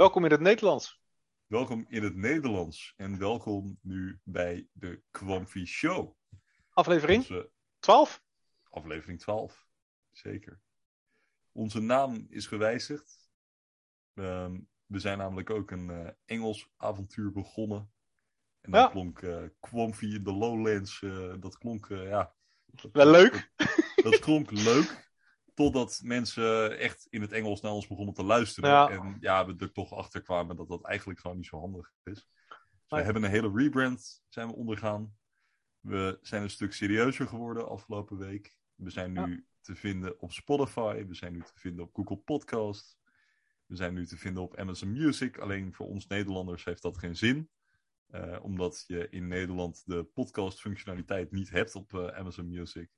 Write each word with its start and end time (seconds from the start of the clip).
Welkom 0.00 0.24
in 0.24 0.30
het 0.30 0.40
Nederlands. 0.40 1.00
Welkom 1.46 1.86
in 1.88 2.02
het 2.02 2.16
Nederlands 2.16 2.94
en 2.96 3.18
welkom 3.18 3.78
nu 3.82 4.20
bij 4.24 4.68
de 4.72 5.02
Kwamfi 5.10 5.66
Show. 5.66 6.16
Aflevering 6.70 7.18
Onze 7.18 7.50
12? 7.78 8.22
aflevering 8.70 9.20
12, 9.20 9.66
zeker. 10.10 10.60
Onze 11.52 11.80
naam 11.80 12.26
is 12.28 12.46
gewijzigd. 12.46 13.30
Ehm, 14.14 14.60
we 14.86 14.98
zijn 14.98 15.18
namelijk 15.18 15.50
ook 15.50 15.70
een 15.70 15.90
eh, 15.90 16.10
Engels 16.24 16.68
avontuur 16.76 17.32
begonnen. 17.32 17.92
En 18.60 18.70
dat 18.70 18.80
Ja. 18.80 18.88
klonk 18.88 19.22
eh 19.22 19.44
Kwamfi 19.60 20.14
in 20.14 20.24
the 20.24 20.32
Lowlands, 20.32 21.02
eh, 21.02 21.34
dat 21.40 21.58
klonk, 21.58 21.90
eh, 21.90 22.08
ja... 22.08 22.34
dat- 22.66 22.92
Wel 22.92 23.10
leuk. 23.10 23.52
Dat 24.02 24.18
klonk 24.18 24.50
leuk, 24.50 25.09
totdat 25.60 26.00
mensen 26.04 26.78
echt 26.78 27.06
in 27.10 27.20
het 27.20 27.32
Engels 27.32 27.60
naar 27.60 27.72
ons 27.72 27.86
begonnen 27.86 28.14
te 28.14 28.22
luisteren. 28.22 28.70
Ja. 28.70 28.90
En 28.90 29.16
ja, 29.20 29.46
we 29.46 29.54
er 29.58 29.72
toch 29.72 29.92
achter 29.92 30.22
kwamen 30.22 30.56
dat 30.56 30.68
dat 30.68 30.84
eigenlijk 30.84 31.20
gewoon 31.20 31.36
niet 31.36 31.46
zo 31.46 31.58
handig 31.58 31.92
is. 32.02 32.12
Dus 32.12 32.28
we 32.88 33.02
hebben 33.02 33.22
een 33.22 33.30
hele 33.30 33.52
rebrand 33.54 34.22
zijn 34.28 34.48
we 34.48 34.54
ondergaan. 34.54 35.16
We 35.80 36.18
zijn 36.22 36.42
een 36.42 36.50
stuk 36.50 36.72
serieuzer 36.72 37.28
geworden 37.28 37.68
afgelopen 37.68 38.18
week. 38.18 38.56
We 38.74 38.90
zijn 38.90 39.12
nu 39.12 39.46
te 39.60 39.74
vinden 39.74 40.20
op 40.20 40.32
Spotify. 40.32 41.06
We 41.06 41.14
zijn 41.14 41.32
nu 41.32 41.40
te 41.40 41.52
vinden 41.54 41.84
op 41.84 41.94
Google 41.94 42.16
Podcast. 42.16 42.98
We 43.66 43.76
zijn 43.76 43.94
nu 43.94 44.06
te 44.06 44.16
vinden 44.16 44.42
op 44.42 44.56
Amazon 44.56 44.92
Music. 44.92 45.38
Alleen 45.38 45.74
voor 45.74 45.86
ons 45.86 46.06
Nederlanders 46.06 46.64
heeft 46.64 46.82
dat 46.82 46.98
geen 46.98 47.16
zin. 47.16 47.50
Eh, 48.06 48.38
omdat 48.42 48.84
je 48.86 49.08
in 49.10 49.28
Nederland 49.28 49.82
de 49.86 50.04
podcast 50.04 50.60
functionaliteit 50.60 51.30
niet 51.30 51.50
hebt 51.50 51.74
op 51.74 51.94
eh, 51.94 52.06
Amazon 52.06 52.48
Music. 52.48 52.90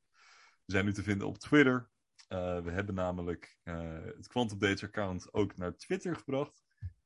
We 0.65 0.73
zijn 0.73 0.85
nu 0.85 0.93
te 0.93 1.03
vinden 1.03 1.27
op 1.27 1.39
Twitter. 1.39 1.91
Eh, 2.33 2.61
we 2.61 2.71
hebben 2.71 2.95
namelijk 2.95 3.59
eh, 3.63 4.05
het 4.05 4.29
Quantum 4.29 4.59
Dates 4.59 4.85
account 4.85 5.35
ook 5.35 5.57
naar 5.57 5.77
Twitter 5.77 6.17
gebracht. 6.17 6.65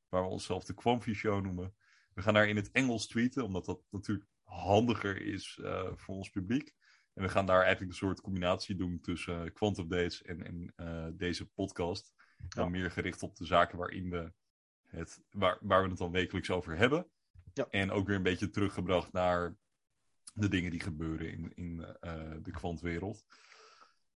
Waar 0.08 0.22
we 0.22 0.28
onszelf 0.28 0.64
de 0.64 0.74
Quamfi 0.74 1.14
Show 1.14 1.44
noemen. 1.44 1.74
We 2.14 2.22
gaan 2.22 2.34
daar 2.34 2.48
in 2.48 2.56
het 2.56 2.70
Engels 2.70 3.06
tweeten, 3.06 3.44
omdat 3.44 3.64
dat 3.64 3.82
natuurlijk 3.90 4.28
handiger 4.42 5.22
is 5.22 5.60
eh, 5.62 5.90
voor 5.94 6.14
ons 6.14 6.30
publiek. 6.30 6.74
En 7.14 7.22
we 7.22 7.28
gaan 7.28 7.46
daar 7.46 7.62
eigenlijk 7.62 7.90
een 7.90 7.98
soort 7.98 8.20
combinatie 8.20 8.76
doen 8.76 9.00
tussen 9.00 9.52
Quantum 9.52 9.88
Dates 9.88 10.22
en, 10.22 10.72
en 10.76 11.16
deze 11.16 11.46
podcast. 11.46 12.14
Dan 12.48 12.70
meer 12.70 12.90
gericht 12.90 13.22
op 13.22 13.36
de 13.36 13.44
zaken 13.44 13.78
waarin 13.78 14.10
we 14.10 14.32
het, 14.86 15.22
waar, 15.30 15.58
waar 15.60 15.82
we 15.82 15.88
het 15.88 15.98
dan 15.98 16.12
wekelijks 16.12 16.50
over 16.50 16.76
hebben. 16.76 17.10
Ja. 17.52 17.66
En 17.70 17.90
ook 17.90 18.06
weer 18.06 18.16
een 18.16 18.22
beetje 18.22 18.50
teruggebracht 18.50 19.12
naar 19.12 19.56
de 20.34 20.48
dingen 20.48 20.70
die 20.70 20.80
gebeuren 20.80 21.30
in, 21.30 21.52
in 21.54 21.76
de 22.42 22.50
kwantwereld. 22.50 23.24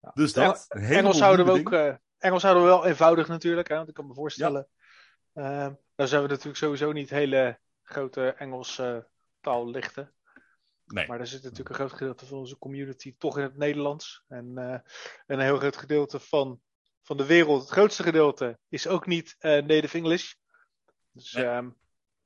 Ja. 0.02 0.12
Dus 0.14 0.34
dat. 0.34 0.66
Engels 0.70 1.20
houden 1.20 1.46
we 1.46 1.52
ook 1.52 1.72
eh, 1.72 1.96
Engels 2.18 2.44
houden 2.44 2.64
we 2.64 2.70
wel 2.70 2.86
eenvoudig 2.86 3.28
natuurlijk. 3.28 3.68
Hè, 3.68 3.76
want 3.76 3.88
ik 3.88 3.94
kan 3.94 4.08
me 4.08 4.14
voorstellen. 4.14 4.68
eh, 5.34 5.68
daar 5.96 6.08
zijn 6.08 6.22
we 6.22 6.28
natuurlijk 6.28 6.58
sowieso 6.58 6.92
niet 6.92 7.10
hele 7.10 7.60
grote 7.84 8.30
Engels 8.30 8.80
eh, 8.80 8.98
taallichten. 9.42 10.14
Nee, 10.86 11.08
Maar 11.08 11.20
er 11.20 11.28
zit 11.28 11.44
natuurlijk 11.44 11.70
een 11.70 11.76
groot 11.76 11.94
gedeelte 11.94 12.26
van 12.26 12.38
onze 12.38 12.58
community 12.58 13.16
toch 13.18 13.38
in 13.38 13.44
het 13.44 13.58
Nederlands. 13.58 14.24
En 14.28 14.58
een 15.28 15.40
heel 15.40 15.58
groot 15.58 15.78
gedeelte 15.78 16.20
van, 16.20 16.62
van 17.02 17.18
de 17.18 17.26
wereld, 17.26 17.62
het 17.62 17.70
grootste 17.70 18.04
gedeelte, 18.04 18.60
is 18.70 18.88
ook 18.88 19.06
niet 19.06 19.36
native 19.40 19.98
English. 19.98 20.34
Dus 21.12 21.34
Nee. 21.34 21.46
ehm, 21.46 21.70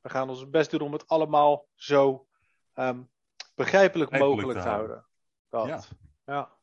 we 0.02 0.10
gaan 0.10 0.30
ons 0.30 0.50
best 0.50 0.72
doen 0.72 0.82
om 0.82 0.94
het 0.94 1.08
allemaal 1.08 1.68
zo 1.76 2.28
ehm, 2.74 3.02
begrijpelijk, 3.56 4.10
Begrijpelijk 4.10 4.12
mogelijk 4.12 4.58
te 4.58 4.64
te 4.64 4.70
houden. 4.70 5.06
Dat. 5.50 5.68
Ja. 5.68 5.82
Ja. 6.34 6.58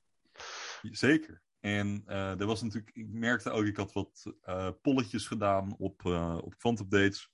Zeker. 0.82 1.42
En 1.60 2.02
eh 2.06 2.40
er 2.40 2.46
was 2.46 2.62
natuurlijk, 2.62 2.96
ik 2.96 3.08
merkte 3.10 3.50
ook, 3.50 3.64
ik 3.64 3.76
had 3.76 3.92
wat 3.92 4.34
eh, 4.42 4.70
polletjes 4.82 5.26
gedaan 5.26 5.76
op, 5.78 6.04
eh 6.06 6.38
op 6.42 6.58
Quantupdates. 6.58 7.32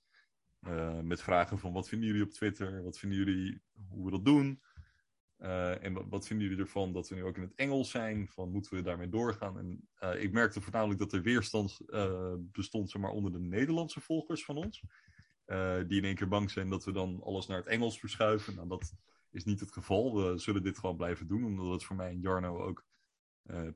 eh 0.61 1.00
met 1.00 1.22
vragen 1.22 1.58
van 1.58 1.72
wat 1.72 1.89
vinden 1.89 2.08
jullie 2.08 2.22
op 2.24 2.30
Twitter? 2.30 2.83
Wat 2.83 2.98
vinden 2.98 3.19
jullie 3.19 3.62
hoe 3.89 4.05
we 4.05 4.11
dat 4.11 4.24
doen? 4.24 4.62
En 5.39 6.08
wat, 6.08 6.27
vinden 6.27 6.46
jullie 6.48 6.62
ervan 6.62 6.92
dat 6.92 7.08
we 7.08 7.14
nu 7.14 7.24
ook 7.24 7.36
in 7.36 7.42
het 7.42 7.55
Engels 7.55 7.90
zijn? 7.90 8.29
Van 8.29 8.51
moeten 8.51 8.74
we 8.74 8.83
daarmee 8.83 9.08
doorgaan? 9.08 9.58
En 9.58 9.89
ik 10.20 10.33
merkte 10.33 10.61
voornamelijk 10.61 11.01
dat 11.01 11.13
er 11.13 11.23
weerstand 11.23 11.78
bestond 12.36 12.90
zeg 12.90 13.02
maar, 13.02 13.11
onder 13.11 13.33
de 13.33 13.40
Nederlandse 13.40 14.01
volgers 14.01 14.45
van 14.45 14.57
ons. 14.57 14.83
Die 15.86 15.98
in 15.98 16.05
één 16.05 16.14
keer 16.14 16.28
bang 16.28 16.51
zijn 16.51 16.68
dat 16.70 16.84
we 16.84 16.92
dan 16.92 17.23
alles 17.23 17.46
naar 17.46 17.57
het 17.58 17.67
Engels 17.67 17.98
verschuiven. 17.98 18.55
Nou, 18.55 18.68
dat 18.68 18.95
is 19.30 19.45
niet 19.45 19.61
het 19.61 19.73
geval. 19.73 20.14
We 20.14 20.39
zullen 20.39 20.63
dit 20.63 20.78
gewoon 20.78 20.96
blijven 20.96 21.27
doen, 21.27 21.45
omdat 21.45 21.70
het 21.73 21.84
voor 21.84 21.96
mij 21.96 22.08
en 22.11 22.20
Jarno 22.20 22.58
ook 22.58 22.86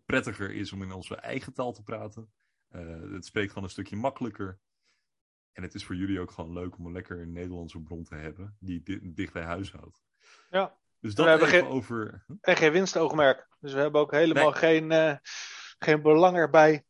prettiger 0.07 0.51
is 0.51 0.73
om 0.73 0.83
in 0.83 0.93
onze 0.93 1.15
eigen 1.17 1.53
taal 1.53 1.73
te 1.73 1.83
praten. 1.83 2.33
Eh, 2.69 3.01
het 3.13 3.25
spreekt 3.25 3.49
gewoon 3.49 3.65
een 3.65 3.71
stukje 3.71 3.97
makkelijker. 3.97 4.59
En 5.53 5.63
het 5.63 5.75
is 5.75 5.85
voor 5.85 5.97
jullie 5.97 6.21
ook 6.21 6.31
gewoon 6.31 6.53
leuk 6.53 6.79
om 6.79 6.87
een 6.87 6.93
lekker 6.93 7.27
Nederlandse 7.27 7.81
bron 7.81 8.05
te 8.05 8.15
hebben, 8.15 8.57
die 8.61 8.83
di- 8.83 9.13
dicht 9.15 9.33
bij 9.33 9.43
huis 9.43 9.73
houdt. 9.73 10.03
Ja. 10.51 10.79
Dus 11.01 11.11
we 11.11 11.17
dat 11.17 11.27
hebben 11.27 11.49
even 11.49 11.61
geen- 11.61 11.69
over... 11.71 12.25
Hm? 12.27 12.33
En 12.41 12.57
geen 12.57 12.73
winstoogmerk. 12.73 13.49
Dus 13.61 13.73
we 13.73 13.79
hebben 13.81 14.01
ook 14.01 14.11
helemaal 14.11 14.51
Nee. 14.51 14.59
geen, 14.59 14.93
eh, 14.93 15.17
geen 15.79 16.03
belang 16.03 16.37
erbij 16.37 16.85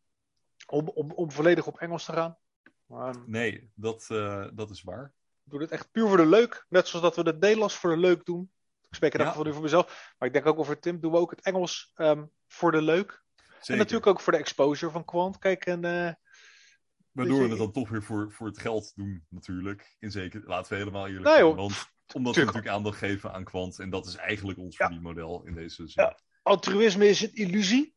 om, 0.66 0.88
om, 0.88 1.10
om 1.12 1.30
volledig 1.30 1.66
op 1.66 1.78
Engels 1.78 2.04
te 2.04 2.12
gaan. 2.12 2.38
Maar, 2.86 3.14
ehm, 3.14 3.22
Nee, 3.26 3.70
dat, 3.74 4.06
eh, 4.10 4.46
dat 4.54 4.70
is 4.70 4.82
waar. 4.82 5.12
Ik 5.44 5.50
doe 5.50 5.58
dit 5.58 5.70
echt 5.70 5.90
puur 5.90 6.06
voor 6.08 6.16
de 6.16 6.26
leuk. 6.26 6.66
Net 6.68 6.88
zoals 6.88 7.04
dat 7.04 7.16
we 7.24 7.30
het 7.30 7.40
Nederlands 7.40 7.76
voor 7.76 7.90
de 7.90 7.96
leuk 7.96 8.24
doen. 8.24 8.52
Ik 8.90 8.96
spreek 8.96 9.16
Ja. 9.16 9.26
geval 9.26 9.44
nu 9.44 9.52
voor 9.52 9.62
mezelf. 9.62 10.14
Maar 10.18 10.28
ik 10.28 10.34
denk 10.34 10.46
ook 10.46 10.58
over 10.58 10.78
Tim 10.80 11.00
doen 11.00 11.12
we 11.12 11.18
ook 11.18 11.30
het 11.30 11.40
Engels 11.40 11.92
ehm, 11.94 12.24
voor 12.48 12.72
de 12.72 12.82
leuk. 12.82 13.22
Zeker. 13.36 13.72
En 13.72 13.76
natuurlijk 13.78 14.06
ook 14.06 14.20
voor 14.20 14.32
de 14.32 14.38
exposure 14.38 14.92
van 14.92 15.04
Quant. 15.04 15.38
Kijk, 15.38 15.66
en 15.66 15.84
eh, 15.84 16.12
Waardoor 17.12 17.38
weet 17.38 17.44
we 17.44 17.50
het 17.50 17.58
dan 17.58 17.72
toch 17.72 17.88
weer 17.88 18.02
voor, 18.02 18.32
voor 18.32 18.46
het 18.46 18.58
geld 18.58 18.92
doen, 18.96 19.26
natuurlijk. 19.28 19.96
In 19.98 20.10
zeker, 20.10 20.42
laten 20.44 20.72
we 20.72 20.78
helemaal 20.78 21.06
eerlijk 21.06 21.24
Nee, 21.24 21.34
zijn. 21.34 21.54
Want 21.54 21.58
omdat 22.14 22.34
Tuurlijk. 22.34 22.34
we 22.34 22.44
natuurlijk 22.44 22.68
aandacht 22.68 22.98
geven 22.98 23.32
aan 23.32 23.44
kwant. 23.44 23.78
En 23.78 23.90
dat 23.90 24.06
is 24.06 24.16
eigenlijk 24.16 24.58
ons 24.58 24.76
Ja. 24.76 24.84
verdienmodel 24.86 25.42
in 25.46 25.54
deze 25.54 25.86
zin. 25.88 26.04
Ja. 26.04 26.18
altruïsme 26.42 27.08
is 27.08 27.20
een 27.22 27.34
illusie. 27.34 27.94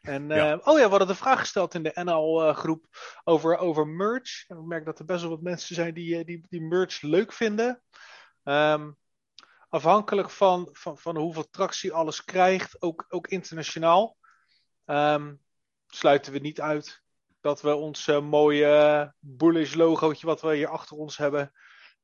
En, 0.00 0.30
eh. 0.30 0.58
Oh 0.64 0.78
ja, 0.78 0.84
we 0.84 0.88
hadden 0.90 1.06
de 1.08 1.14
vraag 1.14 1.38
gesteld 1.38 1.74
in 1.74 1.82
de 1.82 2.00
NL-groep 2.04 2.84
over, 3.24 3.56
over 3.56 3.86
merch. 3.86 4.48
En 4.48 4.56
ik 4.56 4.64
merk 4.64 4.84
dat 4.84 4.98
er 4.98 5.04
best 5.04 5.20
wel 5.20 5.30
wat 5.30 5.42
mensen 5.42 5.74
zijn 5.74 5.94
die, 5.94 6.18
eh, 6.18 6.24
die, 6.24 6.44
die 6.48 6.62
merch 6.62 7.00
leuk 7.02 7.32
vinden. 7.32 7.82
Ehm, 8.42 8.90
afhankelijk 9.72 10.30
van, 10.30 10.68
van, 10.72 10.98
van 10.98 11.16
hoeveel 11.16 11.50
tractie 11.50 11.92
alles 11.92 12.24
krijgt, 12.24 12.82
ook, 12.82 13.06
ook 13.08 13.26
internationaal, 13.26 14.16
ehm, 14.84 15.34
sluiten 15.86 16.32
we 16.32 16.38
niet 16.38 16.60
uit 16.60 17.02
dat 17.40 17.60
we 17.62 17.74
ons 17.74 18.08
eh, 18.08 18.20
mooie 18.20 19.14
bullish 19.18 19.74
logootje 19.74 20.26
wat 20.26 20.40
we 20.40 20.54
hier 20.54 20.68
achter 20.68 20.96
ons 20.96 21.16
hebben, 21.16 21.52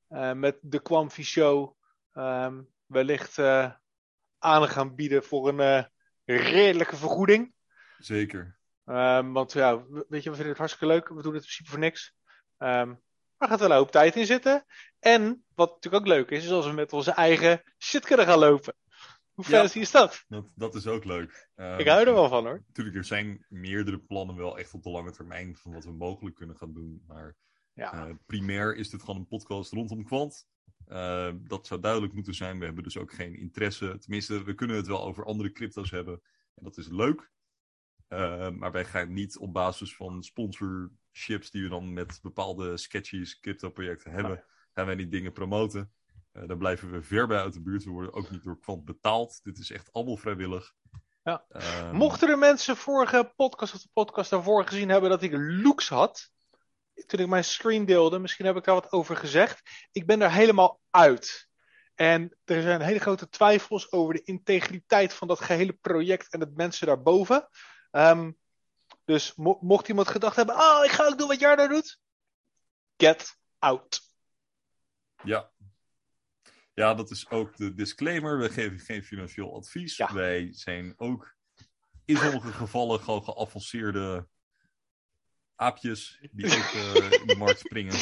eh, 0.09 0.33
met 0.33 0.59
de 0.61 0.83
Quamfi 0.83 1.25
Show, 1.25 1.77
ehm, 2.13 2.63
wellicht 2.87 3.39
eh, 3.39 3.73
aan 4.39 4.69
gaan 4.69 4.95
bieden 4.95 5.25
voor 5.25 5.49
een 5.49 5.89
redelijke 6.25 6.97
vergoeding. 6.97 7.55
Zeker. 7.99 8.59
Ehm, 8.85 9.33
want 9.33 9.53
ja, 9.53 9.87
we- 9.87 10.07
weet 10.09 10.23
je, 10.23 10.29
we 10.31 10.35
vinden 10.37 10.49
het 10.49 10.59
hartstikke 10.59 10.95
leuk. 10.95 11.09
We 11.09 11.23
doen 11.23 11.35
het 11.35 11.43
in 11.43 11.49
principe 11.49 11.71
voor 11.71 11.79
niks. 11.79 12.15
Ehm, 12.59 12.95
maar 13.39 13.49
er 13.49 13.49
gaat 13.49 13.61
wel 13.61 13.71
een 13.71 13.77
hoop 13.77 13.91
tijd 13.91 14.17
in 14.17 14.27
zitten. 14.27 14.65
En 14.99 15.45
wat 15.55 15.75
natuurlijk 15.75 16.03
ook 16.05 16.09
leuk 16.13 16.31
is, 16.31 16.45
is 16.45 16.51
als 16.51 16.67
we 16.67 16.73
met 16.73 16.93
onze 16.93 17.11
eigen 17.11 17.63
shit 17.79 18.05
kunnen 18.05 18.27
gaan 18.27 18.39
lopen. 18.39 18.75
Hoe 19.33 19.45
Ja. 19.49 19.59
fancy 19.59 19.79
is 19.79 19.91
dat? 19.91 20.25
Dat, 20.29 20.47
dat 20.55 20.75
is 20.75 20.87
ook 20.87 21.05
leuk. 21.05 21.49
Ehm, 21.55 21.79
Ik 21.79 21.87
hou 21.89 22.07
er 22.07 22.15
wel 22.15 22.29
van 22.29 22.45
hoor. 22.47 22.63
Natuurlijk, 22.67 22.97
er 22.97 23.05
zijn 23.05 23.45
meerdere 23.49 23.99
plannen 23.99 24.37
wel 24.37 24.59
echt 24.59 24.75
op 24.75 24.83
de 24.83 24.91
lange 24.91 25.11
termijn 25.13 25.57
van 25.57 25.73
wat 25.73 25.85
we 25.85 25.93
mogelijk 25.93 26.37
kunnen 26.37 26.57
gaan 26.57 26.73
doen. 26.73 27.03
Maar 27.07 27.37
Ja, 27.73 27.93
eh, 28.09 28.15
primair 28.27 28.77
is 28.77 28.91
dit 28.91 29.01
gewoon 29.01 29.17
een 29.17 29.27
podcast 29.27 29.73
rondom 29.73 30.05
kwant. 30.05 30.47
Eh, 30.87 31.33
dat 31.39 31.67
zou 31.67 31.81
duidelijk 31.81 32.13
moeten 32.13 32.35
zijn. 32.35 32.59
We 32.59 32.65
hebben 32.65 32.85
dus 32.85 32.97
ook 32.97 33.13
geen 33.13 33.35
interesse. 33.37 33.99
Tenminste, 33.99 34.43
we 34.45 34.55
kunnen 34.55 34.77
het 34.77 34.87
wel 34.87 35.05
over 35.05 35.25
andere 35.25 35.53
crypto's 35.53 35.91
hebben. 35.91 36.21
En 36.55 36.65
dat 36.65 36.77
is 36.77 36.89
leuk. 36.89 37.31
Eh, 38.09 38.51
maar 38.51 38.73
wij 38.73 38.85
gaan 38.85 39.13
niet 39.13 39.39
op 39.39 39.53
basis 39.53 39.97
van 39.97 40.23
sponsorships 41.19 41.51
die 41.51 41.63
we 41.63 41.69
dan 41.69 41.93
met 41.93 42.19
bepaalde 42.23 42.77
sketchy 42.77 43.25
crypto-projecten 43.41 44.11
hebben, 44.11 44.45
gaan 44.75 44.87
wij 44.87 44.97
die 44.97 45.09
dingen 45.09 45.33
promoten. 45.33 45.93
Eh 46.33 46.43
daar 46.47 46.57
blijven 46.57 46.91
we 46.91 47.03
ver 47.03 47.27
bij 47.27 47.41
uit 47.41 47.53
de 47.53 47.63
buurt. 47.63 47.85
We 47.85 47.91
worden 47.91 48.15
ook 48.15 48.31
niet 48.31 48.43
door 48.43 48.61
kwant 48.61 48.85
betaald. 48.85 49.41
Dit 49.43 49.59
is 49.59 49.71
echt 49.71 49.93
allemaal 49.93 50.17
vrijwillig. 50.17 50.75
Ja. 51.23 51.45
Ehm, 51.49 51.97
Mochten 51.97 52.29
er 52.29 52.39
mensen 52.39 52.77
vorige 52.77 53.33
podcast 53.37 53.75
of 53.75 53.83
de 53.83 53.89
podcast 53.93 54.31
daarvoor 54.31 54.65
gezien 54.67 54.89
hebben 54.89 55.11
dat 55.11 55.23
ik 55.23 55.33
looks 55.37 55.89
had, 55.89 56.31
toen 57.07 57.21
ik 57.21 57.27
mijn 57.27 57.45
screen 57.45 57.85
deelde, 57.85 58.19
misschien 58.19 58.47
heb 58.47 58.57
ik 58.57 58.65
daar 58.65 58.75
wat 58.75 58.93
over 58.93 59.17
gezegd. 59.17 59.63
Ik 59.93 60.07
ben 60.07 60.21
er 60.23 60.33
helemaal 60.33 60.81
uit. 60.91 61.49
En 61.95 62.37
er 62.45 62.63
zijn 62.63 62.81
hele 62.81 62.99
grote 62.99 63.29
twijfels 63.29 63.93
over 63.93 64.15
de 64.15 64.23
integriteit 64.23 65.13
van 65.13 65.29
dat 65.29 65.41
gehele 65.41 65.73
project 65.73 66.33
en 66.33 66.41
het 66.41 66.57
mensen 66.57 66.87
daarboven. 66.87 67.49
Ehm, 67.91 68.31
dus 69.09 69.35
mo- 69.35 69.59
mocht 69.61 69.89
iemand 69.89 70.09
gedacht 70.09 70.37
hebben, 70.37 70.55
oh, 70.55 70.81
ik 70.85 70.91
ga 70.91 71.07
ook 71.07 71.19
doen 71.19 71.29
wat 71.29 71.41
Jarno 71.41 71.69
doet. 71.69 71.99
Get 72.97 73.37
out. 73.59 74.01
Ja. 75.23 75.51
Ja, 76.75 76.95
dat 76.95 77.11
is 77.11 77.31
ook 77.31 77.57
de 77.57 77.75
disclaimer. 77.75 78.39
We 78.39 78.51
geven 78.51 78.79
geen 78.79 79.03
financieel 79.03 79.57
advies. 79.57 79.97
Ja. 79.97 80.13
Wij 80.13 80.49
zijn 80.53 80.95
ook 80.97 81.35
in 82.05 82.17
sommige 82.17 82.53
gevallen 82.53 83.01
gewoon 83.01 83.25
geavanceerde 83.25 84.29
aapjes 85.55 86.19
die 86.33 86.47
ook 86.57 86.73
uh, 86.73 87.21
in 87.21 87.27
de 87.27 87.37
markt 87.39 87.59
springen. 87.59 87.95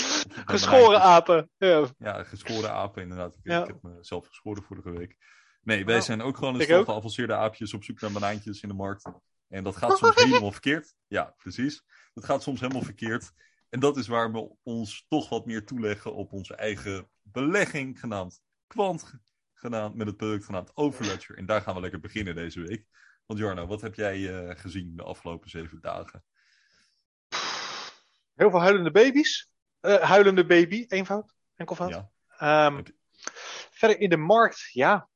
Geschoren 0.47 1.01
apen. 1.01 1.51
Ja. 1.57 1.89
ja, 1.99 2.25
geschoren 2.25 2.73
apen 2.73 3.03
inderdaad. 3.03 3.35
Ik, 3.35 3.41
ja. 3.43 3.61
ik 3.61 3.67
heb 3.67 3.83
mezelf 3.83 4.27
geschoren 4.27 4.63
vorige 4.63 4.91
week. 4.91 5.17
Nee, 5.63 5.85
wij 5.85 6.01
zijn 6.01 6.23
ook 6.23 6.37
gewoon 6.37 6.55
een 6.55 6.63
stel 6.63 6.85
geavanceerde 6.85 7.35
aapjes 7.35 7.75
op 7.75 7.85
zoek 7.85 8.01
naar 8.01 8.13
banaantjes 8.13 8.61
in 8.61 8.69
de 8.69 8.75
markt. 8.75 9.11
En 9.49 9.65
dat 9.65 9.77
gaat 9.77 9.99
soms 9.99 10.15
helemaal 10.15 10.53
verkeerd. 10.53 10.95
Ja, 11.07 11.35
precies. 11.37 11.85
Dat 12.15 12.25
gaat 12.25 12.43
soms 12.43 12.61
helemaal 12.61 12.83
verkeerd. 12.83 13.33
En 13.69 13.81
dat 13.81 13.97
is 13.97 14.07
waar 14.07 14.33
we 14.33 14.57
ons 14.63 15.07
toch 15.09 15.29
wat 15.29 15.47
meer 15.47 15.65
toeleggen 15.65 16.15
op 16.15 16.33
onze 16.33 16.55
eigen 16.55 17.11
belegging, 17.23 18.01
genaamd 18.01 18.41
Quant, 18.67 19.13
genaamd, 19.55 19.95
met 19.95 20.07
het 20.07 20.17
product 20.17 20.45
genaamd 20.45 20.77
Overledger. 20.77 21.37
En 21.37 21.47
daar 21.47 21.61
gaan 21.61 21.75
we 21.75 21.81
lekker 21.81 22.01
beginnen 22.01 22.35
deze 22.35 22.61
week. 22.61 22.87
Want 23.27 23.41
Jarno, 23.41 23.67
wat 23.67 23.81
heb 23.81 23.95
jij 23.95 24.19
uh, 24.19 24.51
gezien 24.57 24.97
de 24.97 25.03
afgelopen 25.03 25.51
zeven 25.51 25.81
dagen? 25.81 26.25
Heel 28.35 28.51
veel 28.51 28.61
huilende 28.61 28.91
baby's. 28.91 29.51
Uh, 29.81 29.97
huilende 29.97 30.47
baby, 30.47 30.85
eenvoud, 30.89 31.35
enkelvoud. 31.55 32.09
Ja. 32.39 32.67
Um, 32.67 32.83
verder 33.71 34.01
in 34.01 34.11
de 34.11 34.17
markt, 34.17 34.69
ja. 34.73 35.09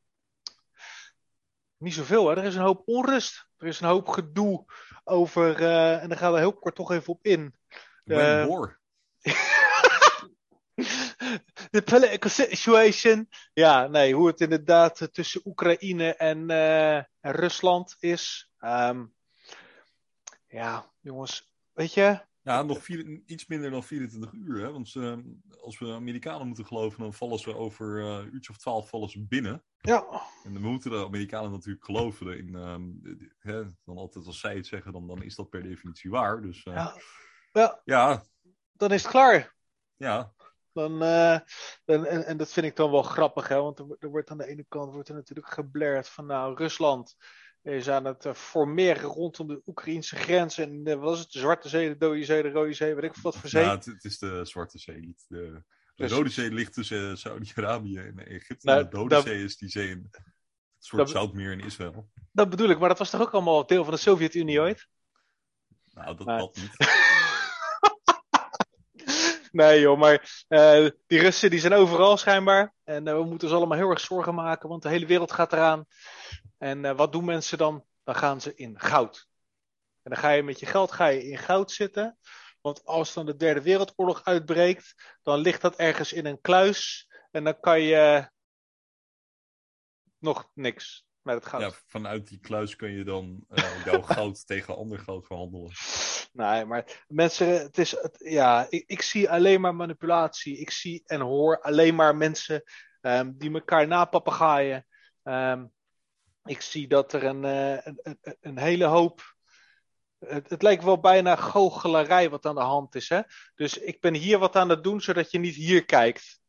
Niet 1.77 1.95
zoveel, 1.95 2.29
hè. 2.29 2.37
Er 2.37 2.45
is 2.45 2.55
een 2.55 2.63
hoop 2.63 2.83
onrust. 2.85 3.49
Er 3.61 3.67
is 3.67 3.81
een 3.81 3.89
hoop 3.89 4.09
gedoe 4.09 4.65
over, 5.05 5.61
uh, 5.61 6.03
en 6.03 6.09
daar 6.09 6.19
gaan 6.19 6.33
we 6.33 6.39
heel 6.39 6.59
kort 6.59 6.75
toch 6.75 6.91
even 6.91 7.13
op 7.13 7.25
in. 7.27 7.55
Uh, 8.05 8.47
war. 8.47 8.81
de 11.71 11.83
political 11.85 12.31
situation. 12.31 13.29
Ja, 13.53 13.87
nee, 13.87 14.15
hoe 14.15 14.27
het 14.27 14.41
inderdaad 14.41 15.09
tussen 15.13 15.41
Oekraïne 15.45 16.15
en, 16.15 16.51
uh, 16.51 16.97
en 16.97 17.07
Rusland 17.21 17.97
is. 17.99 18.51
Um, 18.61 19.15
ja, 20.47 20.93
jongens, 21.01 21.53
weet 21.73 21.95
je, 21.95 22.21
ja, 22.43 22.63
nog 22.63 22.83
vier, 22.83 23.21
iets 23.27 23.47
minder 23.47 23.71
dan 23.71 23.85
24 23.85 24.33
uur. 24.33 24.63
Hè? 24.63 24.73
Want 24.73 24.95
uh, 24.95 25.17
als 25.61 25.79
we 25.79 25.93
Amerikanen 25.93 26.47
moeten 26.47 26.67
geloven, 26.67 27.01
dan 27.01 27.15
vallen 27.15 27.39
ze 27.39 27.57
over 27.57 27.99
uh, 27.99 28.07
een 28.07 28.35
uurtje 28.35 28.53
of 28.53 28.59
twaalf 28.59 28.89
vallen 28.89 29.09
ze 29.09 29.27
binnen. 29.27 29.65
Ja. 29.81 30.05
En 30.45 30.53
dan 30.53 30.63
moeten 30.63 30.91
de 30.91 31.05
Amerikanen 31.05 31.51
natuurlijk 31.51 31.85
geloven. 31.85 32.39
In, 32.39 32.49
uh, 32.49 32.77
hè, 33.39 33.63
dan 33.85 33.97
altijd 33.97 34.27
als 34.27 34.41
zij 34.41 34.57
het 34.57 34.67
zeggen, 34.67 34.93
dan, 34.93 35.07
dan 35.07 35.23
is 35.23 35.35
dat 35.35 35.51
per 35.51 35.63
definitie 35.63 36.11
waar. 36.11 36.43
Dus, 36.43 36.63
eh, 36.63 36.75
ja. 36.75 36.95
ja. 37.53 37.81
ja. 37.85 38.23
Dan 38.73 38.93
is 38.93 39.03
het 39.03 39.11
klaar. 39.11 39.55
Ja. 39.97 40.33
Dan, 40.73 41.03
en, 41.03 41.45
en, 41.85 42.27
en, 42.27 42.37
dat 42.37 42.53
vind 42.53 42.67
ik 42.67 42.77
dan 42.77 42.91
wel 42.91 43.03
grappig, 43.03 43.49
hè? 43.49 43.61
want 43.61 43.79
er, 43.79 43.97
er, 43.99 44.11
wordt 44.11 44.31
aan 44.31 44.39
de 44.39 44.47
ene 44.47 44.65
kant 44.69 44.93
wordt 44.93 45.09
er 45.09 45.15
natuurlijk 45.15 45.49
geblerd 45.49 46.09
van 46.09 46.27
nou, 46.27 46.55
Rusland 46.55 47.17
is 47.63 47.89
aan 47.89 48.05
het 48.05 48.25
uh, 48.25 48.35
formeren 48.35 49.03
rondom 49.03 49.47
de 49.47 49.63
Oekraïnse 49.67 50.17
grens. 50.17 50.59
En 50.59 50.89
uh, 50.89 50.95
wat 50.95 51.15
is 51.15 51.21
het? 51.21 51.33
De 51.33 51.39
Zwarte 51.39 51.69
Zee, 51.69 51.89
de 51.89 51.97
Dode 51.97 52.25
Zee, 52.25 52.43
de 52.43 52.51
Rode 52.51 52.73
Zee, 52.73 52.95
weet 52.95 53.05
ik 53.05 53.15
wat 53.23 53.37
voor 53.37 53.49
zee. 53.49 53.65
Ja, 53.65 53.71
het, 53.71 53.85
het 53.85 54.05
is 54.05 54.19
de 54.19 54.45
Zwarte 54.45 54.79
Zee, 54.79 55.01
niet 55.01 55.25
de... 55.29 55.63
De 55.95 56.07
dus- 56.07 56.17
Rode 56.17 56.31
Zee 56.31 56.51
ligt 56.51 56.73
tussen 56.73 57.19
Saudi-Arabië 57.19 57.97
en 57.97 58.27
Egypte. 58.27 58.67
Nou, 58.67 58.83
de 58.83 58.89
Dode 58.89 59.21
Zee 59.21 59.45
is 59.45 59.57
die 59.57 59.69
zee 59.69 59.89
het 59.89 60.23
soort 60.79 61.03
dat, 61.03 61.11
zoutmeer 61.11 61.53
in 61.53 61.61
Israël. 61.61 62.09
Dat 62.33 62.51
bedoel 62.51 62.69
ik, 62.69 62.79
maar 62.79 62.89
dat 62.89 62.99
was 62.99 63.11
toch 63.11 63.21
ook 63.21 63.31
allemaal 63.31 63.67
deel 63.67 63.85
van 63.85 63.93
de 63.93 64.01
Sovjet-Unie 64.01 64.61
ooit? 64.61 64.89
Nou, 65.91 66.17
dat 66.17 66.27
valt 66.27 66.57
niet. 66.57 66.71
nee 69.53 69.81
joh, 69.81 69.99
maar 69.99 70.45
uh, 70.49 70.89
die 71.07 71.21
Russen 71.21 71.51
die 71.51 71.61
zijn 71.61 71.73
overal 71.73 72.17
schijnbaar. 72.17 72.75
En 72.91 73.05
we 73.05 73.25
moeten 73.25 73.49
ons 73.49 73.57
allemaal 73.57 73.79
heel 73.79 73.91
erg 73.91 74.01
zorgen 74.01 74.35
maken, 74.35 74.69
want 74.69 74.83
de 74.83 74.89
hele 74.89 75.07
wereld 75.07 75.33
gaat 75.33 75.53
eraan. 75.53 75.85
En 76.59 76.85
uh, 76.85 76.97
wat 76.97 77.13
doen 77.13 77.25
mensen 77.25 77.59
dan? 77.59 77.85
Dan 78.05 78.15
gaan 78.15 78.41
ze 78.41 78.55
in 78.55 78.81
goud. 78.81 79.29
En 80.03 80.11
dan 80.11 80.21
ga 80.21 80.31
je 80.31 80.43
met 80.43 80.61
je 80.61 80.67
geld 80.67 80.93
ga 80.93 81.07
je 81.07 81.25
in 81.25 81.39
goud 81.39 81.71
zitten. 81.71 82.19
Want 82.61 82.85
als 82.85 83.15
dan 83.15 83.27
de 83.27 83.37
derde 83.37 83.63
wereldoorlog 83.63 84.25
uitbreekt, 84.25 85.19
dan 85.23 85.39
ligt 85.39 85.61
dat 85.61 85.77
ergens 85.77 86.13
in 86.13 86.27
een 86.27 86.41
kluis. 86.41 87.09
En 87.31 87.45
dan 87.45 87.61
kan 87.61 87.81
je 87.81 88.31
nog 90.19 90.51
niks 90.55 91.07
met 91.23 91.35
het 91.35 91.47
goud. 91.47 91.63
Ja, 91.63 91.71
vanuit 91.87 92.29
die 92.29 92.39
kluis 92.39 92.77
kun 92.77 92.91
je 92.91 93.05
dan 93.05 93.45
uh, 93.51 93.85
jouw 93.85 94.03
goud 94.03 94.47
tegen 94.47 94.77
ander 94.77 94.99
goud 94.99 95.27
verhandelen. 95.27 95.71
Nee, 96.33 96.65
maar 96.65 97.05
mensen, 97.09 97.49
het 97.49 97.79
is, 97.79 97.91
het, 97.91 98.17
ja, 98.19 98.67
ik, 98.69 98.85
ik, 98.87 99.03
zie 99.03 99.31
alleen 99.31 99.61
maar 99.61 99.75
manipulatie. 99.75 100.59
Ik 100.59 100.71
zie 100.71 101.03
en 101.07 101.21
hoor 101.21 101.61
alleen 101.61 101.95
maar 101.95 102.17
mensen 102.17 102.63
um, 103.01 103.39
die 103.39 103.53
elkaar 103.53 103.87
napapagaaien. 103.87 104.87
Um, 105.23 105.73
ik 106.45 106.61
zie 106.61 106.89
dat 106.89 107.13
er 107.13 107.25
een, 107.25 107.45
uh, 107.45 107.87
een, 107.87 107.99
een, 108.03 108.37
een, 108.41 108.59
hele 108.59 108.85
hoop. 108.85 109.35
Het, 110.19 110.51
het, 110.51 110.63
lijkt 110.63 110.85
wel 110.85 111.01
bijna 111.01 111.37
goochelarij 111.37 112.31
wat 112.31 112.47
aan 112.47 112.55
de 112.55 112.61
hand 112.61 112.95
is. 112.95 113.09
Hè? 113.09 113.21
Dus 113.55 113.79
ik 113.79 114.01
ben 114.01 114.15
hier 114.15 114.39
wat 114.39 114.57
aan 114.57 114.69
het 114.69 114.85
doen, 114.85 115.01
zodat 115.01 115.31
je 115.31 115.39
niet 115.39 115.55
hier 115.55 115.85
kijkt. 115.85 116.40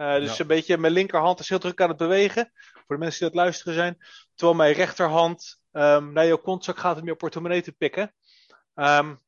Uh, 0.00 0.14
dus 0.14 0.36
ja. 0.36 0.40
een 0.40 0.46
beetje 0.46 0.78
mijn 0.78 0.92
linkerhand 0.92 1.40
is 1.40 1.48
heel 1.48 1.58
druk 1.58 1.80
aan 1.80 1.88
het 1.88 1.96
bewegen. 1.96 2.52
Voor 2.72 2.96
de 2.96 2.98
mensen 2.98 3.18
die 3.18 3.28
het 3.28 3.36
luisteren 3.36 3.74
zijn. 3.74 3.98
Terwijl 4.34 4.58
mijn 4.58 4.74
rechterhand 4.74 5.60
um, 5.72 6.12
naar 6.12 6.26
jouw 6.26 6.36
kontzak 6.36 6.78
gaat 6.78 7.00
om 7.00 7.06
je 7.06 7.14
portemonnee 7.14 7.62
te 7.62 7.72
pikken. 7.72 8.14
Um, 8.74 9.20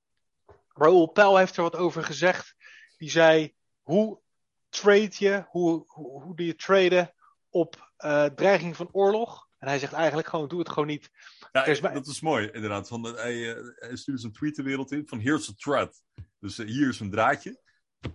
Raoul 0.75 1.07
Pell 1.07 1.37
heeft 1.37 1.57
er 1.57 1.63
wat 1.63 1.77
over 1.77 2.05
gezegd. 2.05 2.55
Die 2.97 3.11
zei: 3.11 3.55
hoe 3.83 4.21
trade 4.69 5.11
je, 5.19 5.45
hoe, 5.49 5.85
hoe, 5.87 6.23
hoe 6.23 6.37
doe 6.37 6.47
je 6.47 6.55
traden 6.55 7.15
op 7.51 7.93
uh, 7.99 8.25
dreiging 8.25 8.77
van 8.77 8.89
oorlog? 8.93 9.49
En 9.59 9.69
hij 9.69 9.79
zegt 9.79 9.93
eigenlijk 9.93 10.29
gewoon, 10.29 10.49
doe 10.49 10.59
het 10.59 10.69
gewoon 10.69 10.89
niet. 10.89 11.11
Ja, 11.53 11.65
is 11.65 11.81
dat 11.81 12.07
is 12.07 12.21
mooi, 12.21 12.51
inderdaad. 12.51 12.89
Van, 12.89 13.05
hij, 13.05 13.35
uh, 13.35 13.57
hij 13.77 13.97
stuurde 13.97 14.21
zijn 14.21 14.33
tweet 14.33 14.57
de 14.57 14.63
wereld 14.63 14.93
in 14.93 15.09
van 15.09 15.21
here's 15.21 15.49
a 15.49 15.53
thread. 15.57 16.03
Dus 16.41 16.57
hier 16.57 16.89
is 16.89 17.01
een 17.01 17.11
draadje. 17.11 17.61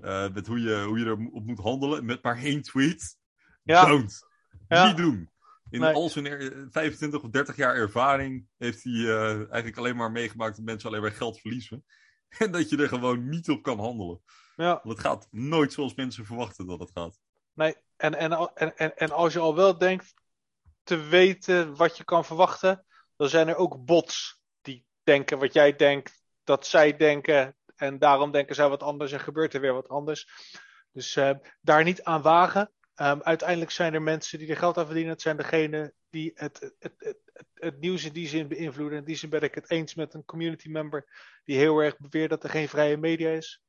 Uh, 0.01 0.33
met 0.33 0.47
hoe 0.47 0.59
je, 0.59 0.83
hoe 0.83 0.99
je 0.99 1.05
erop 1.05 1.45
moet 1.45 1.59
handelen. 1.59 2.05
Met 2.05 2.23
maar 2.23 2.37
één 2.37 2.61
tweet. 2.61 3.17
Ja. 3.63 3.85
Don't. 3.85 4.27
Ja. 4.67 4.87
Niet 4.87 4.97
doen. 4.97 5.29
In 5.69 5.79
nee. 5.79 5.93
al 5.93 6.09
zijn 6.09 6.67
25 6.71 7.23
of 7.23 7.29
30 7.29 7.55
jaar 7.55 7.75
ervaring 7.75 8.47
heeft 8.57 8.83
hij 8.83 9.27
eigenlijk 9.35 9.77
alleen 9.77 9.95
maar 9.95 10.11
meegemaakt 10.11 10.55
dat 10.55 10.65
mensen 10.65 10.89
alleen 10.89 11.01
maar 11.01 11.11
geld 11.11 11.39
verliezen. 11.39 11.85
En 12.37 12.51
dat 12.51 12.69
je 12.69 12.77
er 12.77 12.87
gewoon 12.87 13.29
niet 13.29 13.49
op 13.49 13.63
kan 13.63 13.79
handelen. 13.79 14.21
Ja. 14.55 14.79
Want 14.83 14.97
het 14.97 14.99
gaat 14.99 15.27
nooit 15.31 15.73
zoals 15.73 15.95
mensen 15.95 16.25
verwachten 16.25 16.67
dat 16.67 16.79
het 16.79 16.91
gaat. 16.93 17.19
Nee, 17.53 17.75
en, 17.95 18.15
en, 18.15 18.53
en, 18.55 18.97
en 18.97 19.11
als 19.11 19.33
je 19.33 19.39
al 19.39 19.55
wel 19.55 19.77
denkt, 19.77 20.13
te 20.83 20.97
weten 20.97 21.75
wat 21.75 21.97
je 21.97 22.03
kan 22.03 22.25
verwachten, 22.25 22.85
dan 23.15 23.29
zijn 23.29 23.47
er 23.47 23.55
ook 23.55 23.85
bots 23.85 24.41
die 24.61 24.85
denken 25.03 25.39
wat 25.39 25.53
jij 25.53 25.75
denkt, 25.75 26.21
dat 26.43 26.67
zij 26.67 26.97
denken. 26.97 27.55
En 27.77 27.99
daarom 27.99 28.31
denken 28.31 28.55
zij 28.55 28.69
wat 28.69 28.83
anders 28.83 29.11
en 29.11 29.19
gebeurt 29.19 29.53
er 29.53 29.61
weer 29.61 29.73
wat 29.73 29.89
anders. 29.89 30.29
Dus 30.91 31.15
uh, 31.15 31.31
daar 31.61 31.83
niet 31.83 32.03
aan 32.03 32.21
wagen. 32.21 32.71
Um, 32.95 33.21
uiteindelijk 33.21 33.71
zijn 33.71 33.93
er 33.93 34.01
mensen 34.01 34.39
die 34.39 34.49
er 34.49 34.57
geld 34.57 34.77
aan 34.77 34.85
verdienen. 34.85 35.11
Het 35.11 35.21
zijn 35.21 35.37
degenen 35.37 35.93
die 36.09 36.31
het, 36.35 36.59
het, 36.59 36.75
het, 36.79 37.17
het, 37.33 37.49
het 37.53 37.79
nieuws 37.79 38.03
in 38.03 38.13
die 38.13 38.27
zin 38.27 38.47
beïnvloeden. 38.47 38.97
In 38.97 39.05
die 39.05 39.15
zin 39.15 39.29
ben 39.29 39.41
ik 39.41 39.55
het 39.55 39.69
eens 39.69 39.95
met 39.95 40.13
een 40.13 40.25
community 40.25 40.69
member 40.69 41.05
die 41.43 41.57
heel 41.57 41.79
erg 41.79 41.97
beweert 41.97 42.29
dat 42.29 42.43
er 42.43 42.49
geen 42.49 42.69
vrije 42.69 42.97
media 42.97 43.29
is. 43.29 43.61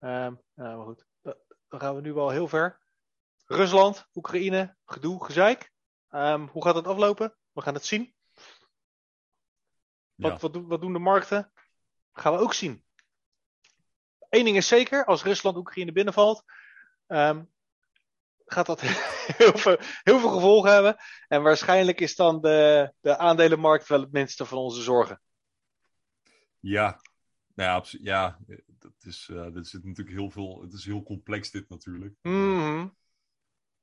Um, 0.00 0.42
nou, 0.54 0.76
maar 0.76 0.84
goed, 0.86 1.06
dan 1.68 1.80
gaan 1.80 1.94
we 1.94 2.00
nu 2.00 2.12
wel 2.12 2.30
heel 2.30 2.48
ver. 2.48 2.80
Rusland, 3.46 4.08
Oekraïne, 4.14 4.76
gedoe, 4.84 5.24
gezeik. 5.24 5.72
Um, 6.10 6.48
hoe 6.48 6.64
gaat 6.64 6.74
het 6.74 6.86
aflopen? 6.86 7.36
We 7.52 7.60
gaan 7.60 7.74
het 7.74 7.84
zien. 7.84 8.14
Wat, 10.14 10.32
ja. 10.32 10.38
wat, 10.38 10.64
wat, 10.66 10.80
doen 10.80 10.92
de 10.92 10.98
markten? 10.98 11.52
Gaan 12.12 12.32
we 12.32 12.38
ook 12.38 12.54
zien. 12.54 12.83
Eén 14.34 14.44
ding 14.44 14.56
is 14.56 14.68
zeker, 14.68 15.04
als 15.04 15.22
Rusland 15.22 15.56
Oekraïne 15.56 15.92
binnenvalt, 15.92 16.44
um, 17.08 17.50
gaat 18.46 18.66
dat 18.66 18.80
heel 19.36 19.58
veel, 19.58 19.76
heel 20.02 20.20
veel 20.20 20.30
gevolgen 20.30 20.72
hebben. 20.72 20.96
En 21.28 21.42
waarschijnlijk 21.42 22.00
is 22.00 22.16
dan 22.16 22.40
de, 22.40 22.92
de 23.00 23.16
aandelenmarkt 23.18 23.88
wel 23.88 24.00
het 24.00 24.12
minste 24.12 24.44
van 24.44 24.58
onze 24.58 24.82
zorgen. 24.82 25.20
Ja, 26.60 27.00
nou 27.54 27.84
ja, 27.90 27.98
ja 28.00 28.38
dat 28.78 28.92
is, 29.00 29.28
uh, 29.32 29.52
dat 29.52 29.66
zit 29.66 29.84
natuurlijk 29.84 30.16
heel 30.16 30.30
veel. 30.30 30.60
Het 30.62 30.72
is 30.72 30.84
heel 30.84 31.02
complex, 31.02 31.50
dit 31.50 31.68
natuurlijk. 31.68 32.14
Mm 32.22 32.60
-hmm 32.60 32.96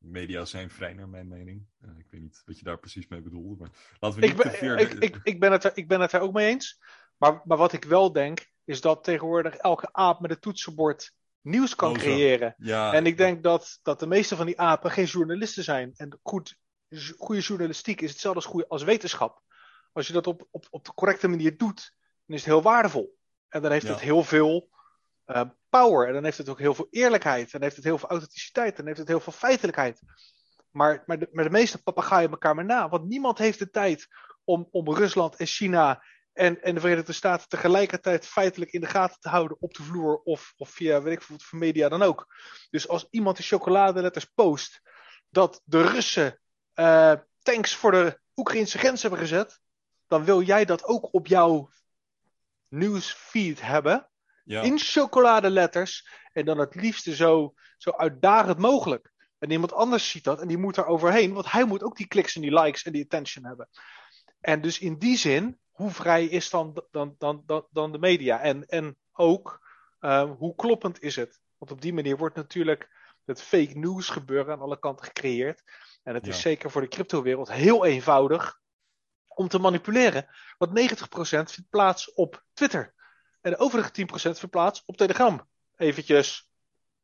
media 0.02 0.46
zijn 0.46 0.70
vrij, 0.70 0.94
naar 0.94 1.10
mijn 1.10 1.28
mening. 1.28 1.66
Uh, 1.86 1.98
ik 1.98 2.08
weet 2.10 2.22
niet 2.22 2.42
wat 2.46 2.58
je 2.58 2.64
daar 2.64 2.80
precies 2.80 3.08
mee 3.08 3.22
bedoelde. 3.22 3.56
Maar 3.56 3.70
laten 4.00 4.20
we 4.20 4.26
niet 4.26 4.36
ik 4.36 4.44
ben, 4.44 4.52
ver... 4.52 4.80
ik, 4.80 4.92
ik, 4.92 5.20
ik, 5.24 5.40
ben 5.40 5.52
het 5.52 5.64
er, 5.64 5.72
ik 5.78 5.88
ben 5.88 6.02
het 6.02 6.12
er 6.12 6.22
ook 6.22 6.34
mee 6.34 6.50
eens. 6.50 6.82
Maar, 7.18 7.42
maar 7.46 7.58
wat 7.58 7.74
ik 7.74 7.84
wel 7.84 8.12
denk, 8.12 8.51
is 8.66 8.82
dat 8.82 9.04
tegenwoordig 9.04 9.56
elke 9.56 9.90
aap 9.94 10.20
met 10.20 10.32
een 10.32 10.40
toetsenbord 10.40 11.14
nieuws 11.42 11.76
kan 11.76 11.92
oh, 11.92 11.98
creëren. 11.98 12.56
Ja, 12.58 12.94
en 12.94 13.06
ik 13.06 13.18
denk 13.18 13.44
dat, 13.44 13.80
dat 13.84 14.00
de 14.00 14.08
meeste 14.08 14.36
van 14.36 14.46
die 14.46 14.60
apen 14.60 14.92
geen 14.92 15.06
journalisten 15.06 15.64
zijn. 15.64 15.94
En 15.96 16.20
goed, 16.24 16.58
goede 17.18 17.42
journalistiek 17.42 18.02
is 18.02 18.12
hetzelfde 18.12 18.42
als, 18.42 18.50
goede, 18.50 18.68
als 18.68 18.84
wetenschap. 18.84 19.42
Als 19.94 20.08
je 20.08 20.14
dat 20.14 20.28
op, 20.28 20.48
op, 20.52 20.68
op 20.70 20.86
de 20.86 20.94
correcte 20.94 21.28
manier 21.28 21.58
doet, 21.58 21.94
dan 22.26 22.36
is 22.36 22.44
het 22.44 22.54
heel 22.54 22.62
waardevol. 22.62 23.18
En 23.50 23.62
dan 23.62 23.72
heeft 23.72 23.86
ja. 23.86 23.92
het 23.92 24.02
heel 24.02 24.24
veel 24.24 24.70
uh, 25.26 25.42
power. 25.70 26.08
En 26.08 26.14
dan 26.14 26.24
heeft 26.24 26.38
het 26.38 26.50
ook 26.50 26.60
heel 26.60 26.74
veel 26.74 26.88
eerlijkheid. 26.90 27.44
En 27.44 27.52
dan 27.52 27.62
heeft 27.62 27.76
het 27.76 27.86
heel 27.86 27.98
veel 27.98 28.10
authenticiteit. 28.10 28.70
En 28.70 28.76
dan 28.76 28.86
heeft 28.86 29.00
het 29.00 29.08
heel 29.08 29.20
veel 29.20 29.34
feitelijkheid. 29.34 30.02
Maar, 30.72 31.04
maar, 31.06 31.20
de, 31.20 31.30
maar 31.32 31.44
de 31.44 31.50
meeste 31.50 31.84
papegaaien 31.84 32.32
elkaar 32.32 32.56
maar 32.56 32.66
na. 32.66 32.90
Want 32.90 33.08
niemand 33.08 33.38
heeft 33.38 33.60
de 33.60 33.70
tijd 33.70 34.08
om, 34.44 34.68
om 34.72 34.94
Rusland 34.94 35.36
en 35.36 35.46
China 35.46 36.04
en, 36.42 36.62
en 36.62 36.74
de 36.74 36.82
Verenigde 36.82 37.14
Staten 37.14 37.50
tegelijkertijd 37.50 38.26
feitelijk 38.26 38.72
in 38.72 38.82
de 38.82 38.88
gaten 38.88 39.20
te 39.20 39.30
houden 39.30 39.58
op 39.60 39.74
de 39.74 39.84
vloer 39.84 40.22
of, 40.24 40.54
of 40.58 40.70
via 40.70 41.02
weet 41.02 41.14
ik 41.14 41.22
veel, 41.22 41.36
voor 41.40 41.60
media 41.60 41.90
dan 41.90 42.02
ook. 42.02 42.36
Dus 42.70 42.88
als 42.88 43.08
iemand 43.10 43.38
de 43.38 43.44
chocoladeletters 43.44 44.26
post 44.26 44.82
dat 45.30 45.62
de 45.64 45.82
Russen 45.82 46.40
uh, 46.76 47.14
tanks 47.42 47.76
voor 47.76 47.92
de 47.92 48.20
Oekraïnse 48.36 48.78
grens 48.78 49.02
hebben 49.02 49.20
gezet, 49.20 49.60
dan 50.08 50.24
wil 50.24 50.42
jij 50.42 50.66
dat 50.66 50.84
ook 50.84 51.14
op 51.14 51.28
jouw 51.28 51.70
nieuwsfeed 52.68 53.62
hebben. 53.62 54.10
Ja. 54.44 54.62
In 54.62 54.80
chocoladeletters. 54.80 56.10
En 56.34 56.46
dan 56.46 56.58
het 56.58 56.76
liefste 56.76 57.16
zo, 57.16 57.54
zo 57.78 57.92
uitdagend 57.92 58.58
mogelijk. 58.58 59.12
En 59.40 59.52
iemand 59.52 59.74
anders 59.74 60.10
ziet 60.10 60.24
dat 60.24 60.42
en 60.42 60.48
die 60.48 60.58
moet 60.58 60.78
er 60.78 60.86
overheen, 60.86 61.34
want 61.34 61.52
hij 61.52 61.66
moet 61.66 61.84
ook 61.84 61.98
die 61.98 62.08
kliks 62.08 62.36
en 62.36 62.42
die 62.42 62.60
likes 62.60 62.84
en 62.84 62.92
die 62.92 63.04
attention 63.04 63.46
hebben. 63.46 63.70
En 64.40 64.62
dus 64.62 64.80
in 64.80 64.98
die 64.98 65.18
zin, 65.18 65.60
hoe 65.82 65.92
vrij 65.92 66.26
is 66.26 66.50
dan, 66.50 66.84
dan, 66.92 67.16
dan, 67.18 67.44
dan, 67.46 67.68
dan 67.72 67.92
de 67.92 68.00
media? 68.00 68.40
En, 68.42 68.68
en 68.68 68.98
ook, 69.12 69.68
uh, 70.02 70.32
hoe 70.38 70.56
kloppend 70.56 71.02
is 71.02 71.16
het? 71.16 71.42
Want 71.58 71.72
op 71.72 71.82
die 71.82 71.94
manier 71.94 72.18
wordt 72.18 72.36
natuurlijk 72.36 72.90
het 73.26 73.42
fake 73.42 73.78
news 73.78 74.10
gebeuren 74.10 74.54
aan 74.54 74.62
alle 74.62 74.80
kanten 74.80 75.06
gecreëerd. 75.06 75.64
En 76.04 76.14
het 76.14 76.28
is 76.28 76.42
zeker 76.42 76.72
voor 76.72 76.82
de 76.82 76.88
cryptowereld 76.88 77.52
heel 77.52 77.86
eenvoudig 77.86 78.60
om 79.28 79.48
te 79.48 79.60
manipuleren. 79.60 80.28
Want 80.58 80.80
90% 80.80 81.04
vindt 81.24 81.70
plaats 81.70 82.14
op 82.14 82.44
Twitter. 82.54 82.94
En 83.42 83.52
de 83.52 83.58
overige 83.58 83.92
10% 83.92 84.06
vindt 84.14 84.50
plaats 84.50 84.84
op 84.86 84.98
Telegram. 84.98 85.48
Eventjes, 85.76 86.50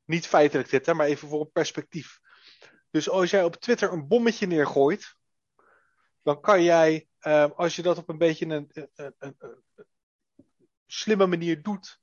niet 0.05 0.27
feitelijk 0.27 0.69
dit, 0.69 0.85
hè, 0.85 0.93
maar 0.93 1.07
even 1.07 1.27
voor 1.27 1.41
een 1.41 1.51
perspectief. 1.51 2.19
Dus 2.91 3.09
als 3.09 3.29
jij 3.29 3.43
op 3.43 3.55
Twitter 3.55 3.91
een 3.91 4.07
bommetje 4.07 4.47
neergooit, 4.47 5.15
dan 6.23 6.41
kan 6.41 6.63
jij, 6.63 7.07
uh, 7.21 7.49
als 7.55 7.75
je 7.75 7.81
dat 7.81 7.97
op 7.97 8.09
een 8.09 8.17
beetje 8.17 8.45
een, 8.45 8.69
een, 8.73 9.15
een, 9.17 9.35
een 9.37 9.85
slimme 10.85 11.27
manier 11.27 11.61
doet, 11.61 11.99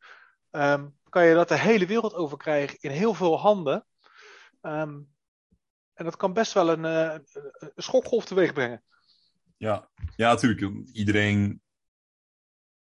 um, 0.50 0.98
kan 1.08 1.26
je 1.26 1.34
dat 1.34 1.48
de 1.48 1.58
hele 1.58 1.86
wereld 1.86 2.14
over 2.14 2.36
krijgen 2.36 2.78
in 2.80 2.90
heel 2.90 3.14
veel 3.14 3.38
handen. 3.38 3.86
Um, 4.62 5.12
en 5.94 6.04
dat 6.04 6.16
kan 6.16 6.32
best 6.32 6.52
wel 6.52 6.68
een, 6.68 6.84
uh, 6.84 7.18
een 7.58 7.72
schokgolf 7.76 8.24
teweeg 8.24 8.52
brengen. 8.52 8.84
Ja, 9.56 9.90
ja 10.16 10.32
natuurlijk. 10.32 10.88
Iedereen 10.92 11.62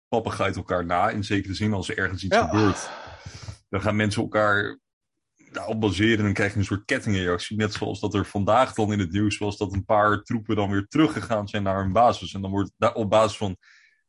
papegaait 0.09 0.57
elkaar 0.57 0.85
na. 0.85 1.11
In 1.11 1.25
zekere 1.25 1.55
zin, 1.55 1.73
als 1.73 1.89
er 1.89 1.99
ergens 1.99 2.25
iets 2.25 2.37
gebeurt, 2.37 2.91
dan 3.69 3.81
gaan 3.81 3.97
mensen 3.97 4.23
elkaar 4.23 4.79
daarop 5.53 5.81
baseren. 5.81 6.19
En 6.19 6.25
dan 6.25 6.33
krijg 6.33 6.53
je 6.53 6.59
een 6.59 6.65
soort 6.65 6.85
kettingreactie. 6.85 7.57
Net 7.57 7.73
zoals 7.73 8.01
dat 8.01 8.15
er 8.15 8.27
vandaag 8.27 8.75
dan 8.75 8.93
in 8.93 8.99
het 8.99 9.13
nieuws 9.13 9.39
was 9.39 9.57
dat 9.57 9.73
een 9.73 9.85
paar 9.85 10.23
troepen 10.23 10.57
dan 10.57 10.71
weer 10.71 10.87
teruggegaan 10.89 11.49
zijn 11.49 11.63
naar 11.63 11.83
hun 11.83 11.93
basis. 11.93 12.35
En 12.35 12.41
dan 12.41 12.51
wordt 12.51 12.73
daar 12.77 12.95
op 12.95 13.11
basis 13.11 13.37
van 13.37 13.57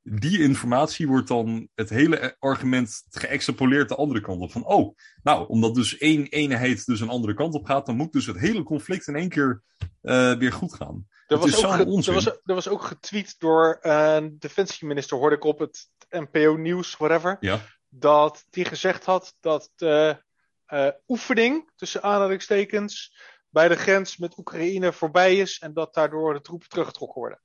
die 0.03 0.41
informatie 0.41 1.08
wordt 1.08 1.27
dan 1.27 1.67
het 1.75 1.89
hele 1.89 2.36
argument 2.39 3.03
geëxtrapoleerd 3.10 3.89
de 3.89 3.96
andere 3.96 4.22
kant 4.22 4.41
op. 4.41 4.51
Van, 4.51 4.65
oh, 4.65 4.96
nou, 5.24 5.48
omdat 5.48 5.75
dus 5.75 5.98
één 5.98 6.27
eenheid 6.27 6.86
dus 6.86 7.00
een 7.00 7.10
andere 7.10 7.34
kant 7.34 7.53
op 7.53 7.65
gaat, 7.65 7.86
dan 7.86 7.96
moet 7.96 8.12
dus 8.12 8.25
het 8.25 8.39
hele 8.39 8.63
conflict 8.63 9.08
in 9.08 9.15
één 9.15 9.29
keer 9.29 9.63
uh, 10.01 10.34
weer 10.38 10.53
goed 10.53 10.74
gaan. 10.74 11.08
Er 11.27 11.38
was, 11.38 11.65
ook 11.65 11.74
er, 12.05 12.13
was, 12.13 12.25
er 12.25 12.39
was 12.43 12.67
ook 12.67 12.84
getweet 12.84 13.36
door 13.39 13.77
een 13.81 14.36
defensieminister, 14.39 15.17
hoorde 15.17 15.36
ik 15.36 15.43
op 15.43 15.60
het 15.60 15.89
NPO 16.10 16.55
Nieuws, 16.55 16.98
whatever, 16.98 17.38
ja. 17.39 17.60
dat 17.89 18.46
die 18.50 18.65
gezegd 18.65 19.05
had 19.05 19.36
dat 19.39 19.72
de 19.75 20.15
uh, 20.17 20.22
oefening, 21.08 21.72
tussen 21.76 22.04
aanhalingstekens, 22.04 23.18
bij 23.50 23.68
de 23.68 23.76
grens 23.76 24.18
met 24.18 24.38
Oekraïne 24.38 24.94
voorbij 24.94 25.38
is 25.38 25.60
en 25.60 25.74
dat 25.74 25.94
daardoor 25.94 26.34
de 26.34 26.42
troepen 26.42 26.70
teruggetrokken 26.70 27.20
worden. 27.22 27.42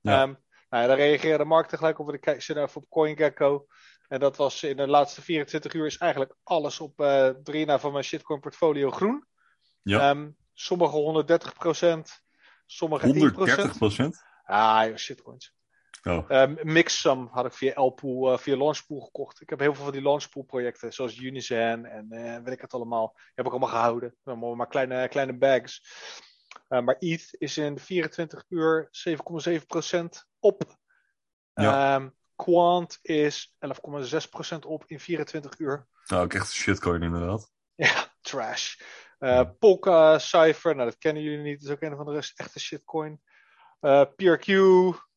Ja. 0.00 0.22
Um, 0.22 0.38
nou, 0.70 0.86
daar 0.86 0.96
reageerde 0.96 1.38
de 1.38 1.44
markt 1.44 1.68
tegelijk 1.68 1.98
op. 1.98 2.12
Ik 2.12 2.20
kijk 2.20 2.48
even 2.48 2.68
op 2.74 2.88
CoinGecko. 2.88 3.66
En 4.08 4.20
dat 4.20 4.36
was 4.36 4.62
in 4.62 4.76
de 4.76 4.86
laatste 4.86 5.22
24 5.22 5.72
uur 5.72 5.86
is 5.86 5.98
eigenlijk 5.98 6.34
alles 6.42 6.80
op 6.80 7.00
uh, 7.00 7.28
drie 7.28 7.66
na 7.66 7.78
van 7.78 7.92
mijn 7.92 8.04
shitcoin 8.04 8.40
portfolio 8.40 8.90
groen. 8.90 9.26
Ja. 9.82 10.10
Um, 10.10 10.36
sommige 10.52 11.24
130% 12.16 12.22
sommige 12.66 13.06
130 13.06 13.78
procent? 13.78 14.22
Ah, 14.44 14.96
shitcoins. 14.96 15.54
Oh. 16.02 16.30
Um, 16.30 16.58
Mixsum 16.62 17.28
had 17.30 17.46
ik 17.46 17.52
via 17.52 17.74
uh, 17.76 18.36
via 18.36 18.56
Launchpool 18.56 19.00
gekocht. 19.00 19.40
Ik 19.40 19.50
heb 19.50 19.58
heel 19.58 19.74
veel 19.74 19.84
van 19.84 19.92
die 19.92 20.02
Launchpool 20.02 20.42
projecten, 20.42 20.92
zoals 20.92 21.18
Unizen 21.18 21.84
en 21.84 22.06
uh, 22.10 22.36
weet 22.36 22.54
ik 22.54 22.60
het 22.60 22.74
allemaal. 22.74 23.16
heb 23.34 23.46
ik 23.46 23.50
allemaal 23.50 23.68
gehouden. 23.68 24.16
Allemaal 24.24 24.54
maar 24.54 24.68
kleine, 24.68 25.08
kleine 25.08 25.38
bags. 25.38 25.82
Uh, 26.68 26.80
maar 26.80 26.96
ETH 26.98 27.34
is 27.38 27.58
in 27.58 27.78
24 27.78 28.44
uur 28.48 28.88
7,7% 29.08 30.04
op. 30.38 30.78
Ja. 31.54 31.94
Um, 31.94 32.14
Quant 32.36 32.98
is 33.02 33.54
11,6% 34.54 34.58
op 34.66 34.84
in 34.86 35.00
24 35.00 35.58
uur. 35.58 35.86
Nou, 36.06 36.24
ook 36.24 36.34
echt 36.34 36.52
shitcoin 36.52 37.02
inderdaad. 37.02 37.50
Ja, 37.74 38.14
trash. 38.20 38.80
Uh, 39.18 39.42
Polka 39.58 40.18
Cypher, 40.18 40.74
nou 40.74 40.88
dat 40.88 40.98
kennen 40.98 41.22
jullie 41.22 41.38
niet, 41.38 41.60
dat 41.60 41.68
is 41.68 41.74
ook 41.74 41.82
een 41.82 41.96
van 41.96 42.06
de 42.06 42.12
rest 42.12 42.38
echte 42.38 42.60
shitcoin. 42.60 43.20
Uh, 43.80 44.04
PRQ, 44.16 44.46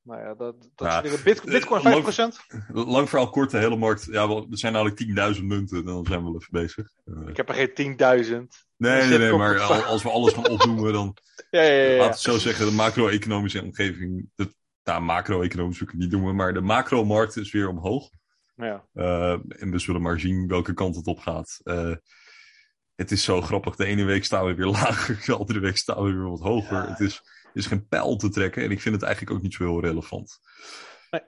nou 0.04 0.22
ja, 0.22 0.34
dat, 0.34 0.56
dat 0.76 0.88
ja, 0.88 1.04
is 1.04 1.10
weer 1.10 1.24
Bit 1.24 1.44
Bitcoin 1.44 1.82
5%. 1.82 1.86
Lang, 1.86 2.88
lang 2.88 3.10
vooral 3.10 3.30
kort, 3.30 3.52
de 3.52 3.58
hele 3.58 3.76
markt. 3.76 4.06
Ja, 4.06 4.30
er 4.30 4.46
zijn 4.50 4.76
eigenlijk 4.76 5.36
10.000 5.38 5.44
munten 5.44 5.78
en 5.78 5.86
dan 5.86 6.06
zijn 6.06 6.20
we 6.20 6.26
wel 6.26 6.36
even 6.36 6.52
bezig. 6.52 6.90
Uh, 7.06 7.28
ik 7.28 7.38
heb 7.38 7.50
er 7.50 7.56
geen 7.76 7.98
10.000. 8.24 8.32
Nee, 8.78 9.08
nee, 9.08 9.18
nee, 9.18 9.34
maar 9.34 9.60
als 9.84 10.04
we 10.04 10.10
alles 10.10 10.34
gaan 10.34 10.50
opnoemen, 10.50 10.94
dan. 10.94 11.18
ja, 11.50 11.62
ja, 11.62 11.74
ja, 11.74 11.90
ja. 11.90 11.98
Laat 11.98 12.10
het 12.10 12.20
zo 12.20 12.38
zeggen, 12.38 12.66
de 12.66 12.72
macro-economische 12.72 13.62
omgeving. 13.62 14.30
De, 14.36 14.54
nou, 14.84 15.02
macro-economisch 15.02 15.82
ik 15.82 15.94
niet 15.94 16.12
noemen, 16.12 16.36
maar 16.36 16.54
de 16.54 16.62
macro-markt 16.62 17.38
is 17.38 17.52
weer 17.52 17.70
omhoog. 17.70 18.10
Ja. 18.56 18.86
Uh, 18.94 19.32
en 19.32 19.72
we 19.72 19.80
zullen 19.80 20.02
maar 20.02 20.20
zien 20.20 20.48
welke 20.48 20.74
kant 20.74 20.96
het 20.96 21.08
op 21.08 21.20
gaat. 21.20 21.60
Uh, 21.64 21.96
het 22.96 23.12
is 23.12 23.24
zo 23.24 23.42
grappig. 23.42 23.76
De 23.76 23.86
ene 23.86 24.04
week 24.04 24.26
staan 24.26 24.46
we 24.46 24.54
weer 24.54 24.68
lager, 24.82 25.24
de 25.26 25.36
andere 25.36 25.60
week 25.60 25.78
staan 25.78 26.04
we 26.04 26.12
weer 26.12 26.30
wat 26.30 26.40
hoger. 26.40 26.78
Ja. 26.78 26.90
Het 26.90 27.00
is, 27.00 27.22
is 27.54 27.66
geen 27.66 27.88
pijl 27.88 28.16
te 28.16 28.30
trekken 28.30 28.64
en 28.64 28.72
ik 28.72 28.82
vind 28.82 28.96
het 28.96 29.04
eigenlijk 29.04 29.36
ook 29.36 29.42
niet 29.42 29.54
zo 29.54 29.64
heel 29.64 29.82
relevant. 29.82 30.40
Nee. 31.10 31.22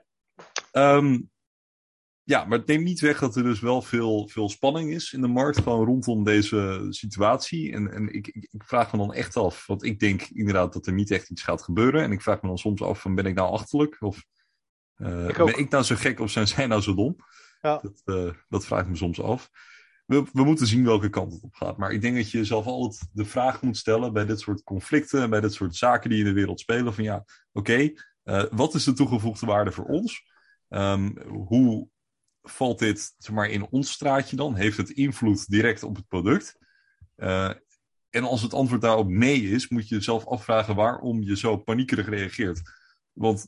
Um, 0.72 1.30
ja, 2.26 2.44
maar 2.44 2.58
het 2.58 2.66
neemt 2.66 2.84
niet 2.84 3.00
weg 3.00 3.18
dat 3.18 3.36
er 3.36 3.42
dus 3.42 3.60
wel 3.60 3.82
veel, 3.82 4.28
veel 4.28 4.48
spanning 4.48 4.90
is 4.90 5.12
in 5.12 5.20
de 5.20 5.26
markt, 5.26 5.58
gewoon 5.58 5.86
rondom 5.86 6.24
deze 6.24 6.86
situatie. 6.90 7.72
En, 7.72 7.92
en 7.92 8.14
ik, 8.14 8.26
ik, 8.26 8.48
ik, 8.50 8.62
vraag 8.64 8.92
me 8.92 8.98
dan 8.98 9.12
echt 9.12 9.36
af, 9.36 9.66
want 9.66 9.84
ik 9.84 9.98
denk 9.98 10.22
inderdaad 10.22 10.72
dat 10.72 10.86
er 10.86 10.92
niet 10.92 11.10
echt 11.10 11.30
iets 11.30 11.42
gaat 11.42 11.62
gebeuren. 11.62 12.02
En 12.02 12.12
ik 12.12 12.22
vraag 12.22 12.42
me 12.42 12.48
dan 12.48 12.58
soms 12.58 12.82
af, 12.82 13.00
van, 13.00 13.14
ben 13.14 13.26
ik 13.26 13.34
nou 13.34 13.50
achterlijk? 13.50 13.96
Of 14.00 14.24
uh, 14.96 15.28
ik 15.28 15.36
ben 15.36 15.58
ik 15.58 15.70
nou 15.70 15.84
zo 15.84 15.96
gek 15.96 16.20
of 16.20 16.30
zijn 16.30 16.48
zij 16.48 16.66
nou 16.66 16.82
zo 16.82 16.94
dom? 16.94 17.16
Ja. 17.60 17.78
Dat, 17.78 18.02
uh, 18.04 18.32
dat 18.48 18.66
vraag 18.66 18.82
ik 18.82 18.88
me 18.88 18.96
soms 18.96 19.20
af. 19.20 19.50
We, 20.06 20.24
moeten 20.32 20.66
zien 20.66 20.84
welke 20.84 21.08
kant 21.08 21.32
het 21.32 21.42
op 21.42 21.54
gaat. 21.54 21.76
Maar 21.76 21.92
ik 21.92 22.00
denk 22.00 22.16
dat 22.16 22.30
je 22.30 22.38
jezelf 22.38 22.66
altijd 22.66 23.08
de 23.12 23.24
vraag 23.24 23.62
moet 23.62 23.76
stellen 23.76 24.12
bij 24.12 24.24
dit 24.24 24.40
soort 24.40 24.62
conflicten 24.62 25.22
en 25.22 25.30
bij 25.30 25.40
dit 25.40 25.52
soort 25.52 25.76
zaken 25.76 26.10
die 26.10 26.18
in 26.18 26.24
de 26.24 26.32
wereld 26.32 26.60
spelen. 26.60 26.94
Van 26.94 27.04
ja, 27.04 27.24
oké, 27.52 27.92
uh, 28.24 28.44
wat 28.50 28.74
is 28.74 28.84
de 28.84 28.92
toegevoegde 28.92 29.46
waarde 29.46 29.72
voor 29.72 29.84
ons? 29.84 30.24
Um, 30.68 31.18
hoe 31.28 31.88
valt 32.42 32.78
dit 32.78 33.14
zeg 33.18 33.34
maar, 33.34 33.48
in 33.48 33.66
ons 33.70 33.92
straatje 33.92 34.36
dan? 34.36 34.54
Heeft 34.54 34.76
het 34.76 34.90
invloed 34.90 35.48
direct 35.48 35.82
op 35.82 35.96
het 35.96 36.08
product? 36.08 36.58
Uh, 37.16 37.50
en 38.10 38.24
als 38.24 38.42
het 38.42 38.54
antwoord 38.54 38.80
daarop 38.80 39.08
nee 39.08 39.42
is, 39.42 39.68
moet 39.68 39.88
je 39.88 39.94
jezelf 39.94 40.26
afvragen 40.26 40.74
waarom 40.74 41.22
je 41.22 41.36
zo 41.36 41.56
paniekerig 41.56 42.08
reageert. 42.08 42.60
Want 43.12 43.46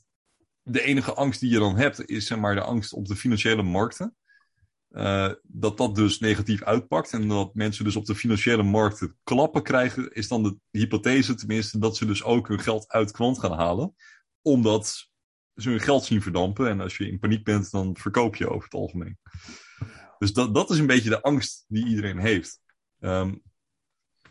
de 0.62 0.82
enige 0.82 1.14
angst 1.14 1.40
die 1.40 1.50
je 1.50 1.58
dan 1.58 1.76
hebt, 1.76 2.08
is 2.08 2.26
zeg 2.26 2.38
maar, 2.38 2.54
de 2.54 2.60
angst 2.60 2.92
op 2.92 3.06
de 3.06 3.16
financiële 3.16 3.62
markten. 3.62 4.16
Uh, 4.90 5.32
dat 5.42 5.76
dat 5.76 5.94
dus 5.94 6.18
negatief 6.18 6.62
uitpakt 6.62 7.12
en 7.12 7.28
dat 7.28 7.54
mensen 7.54 7.84
dus 7.84 7.96
op 7.96 8.06
de 8.06 8.14
financiële 8.14 8.62
markten 8.62 9.16
klappen 9.22 9.62
krijgen, 9.62 10.12
is 10.12 10.28
dan 10.28 10.42
de 10.42 10.56
hypothese 10.70 11.34
tenminste 11.34 11.78
dat 11.78 11.96
ze 11.96 12.06
dus 12.06 12.22
ook 12.22 12.48
hun 12.48 12.60
geld 12.60 12.88
uit 12.88 13.10
kwant 13.10 13.38
gaan 13.38 13.58
halen. 13.58 13.94
Omdat 14.42 15.10
ze 15.54 15.70
hun 15.70 15.80
geld 15.80 16.04
zien 16.04 16.22
verdampen. 16.22 16.68
En 16.68 16.80
als 16.80 16.96
je 16.96 17.08
in 17.08 17.18
paniek 17.18 17.44
bent, 17.44 17.70
dan 17.70 17.96
verkoop 17.96 18.36
je 18.36 18.48
over 18.48 18.64
het 18.64 18.74
algemeen. 18.74 19.18
Dus 20.18 20.32
dat, 20.32 20.54
dat 20.54 20.70
is 20.70 20.78
een 20.78 20.86
beetje 20.86 21.10
de 21.10 21.22
angst 21.22 21.64
die 21.68 21.86
iedereen 21.86 22.18
heeft. 22.18 22.60
Um, 23.00 23.42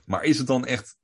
maar 0.06 0.24
is 0.24 0.38
het 0.38 0.48
dan 0.48 0.66
echt 0.66 0.98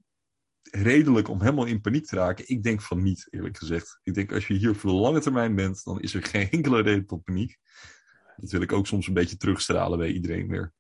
redelijk 0.72 1.28
om 1.28 1.42
helemaal 1.42 1.66
in 1.66 1.82
paniek 1.82 2.06
te 2.06 2.16
raken? 2.16 2.50
Ik 2.50 2.64
denk 2.64 2.82
van 2.82 3.04
niet, 3.04 3.28
eerlijk 3.30 3.58
gezegd. 3.58 4.00
Ik 4.04 4.14
denk 4.14 4.32
als 4.32 4.48
je 4.48 4.54
hier 4.54 4.76
voor 4.76 4.90
de 4.90 4.96
lange 4.96 5.20
termijn 5.20 5.56
bent, 5.56 5.84
dan 5.84 6.02
is 6.02 6.14
er 6.14 6.24
geen 6.24 6.50
enkele 6.50 6.82
reden 6.82 7.06
tot 7.06 7.24
paniek. 7.24 7.58
Dat 8.36 8.52
wil 8.52 8.62
ik 8.62 8.72
ook 8.72 8.88
soms 8.88 9.08
een 9.08 9.14
beetje 9.14 9.38
terugstralen 9.38 9.98
bij 9.98 10.12
iedereen 10.12 10.48
weer. 10.48 10.74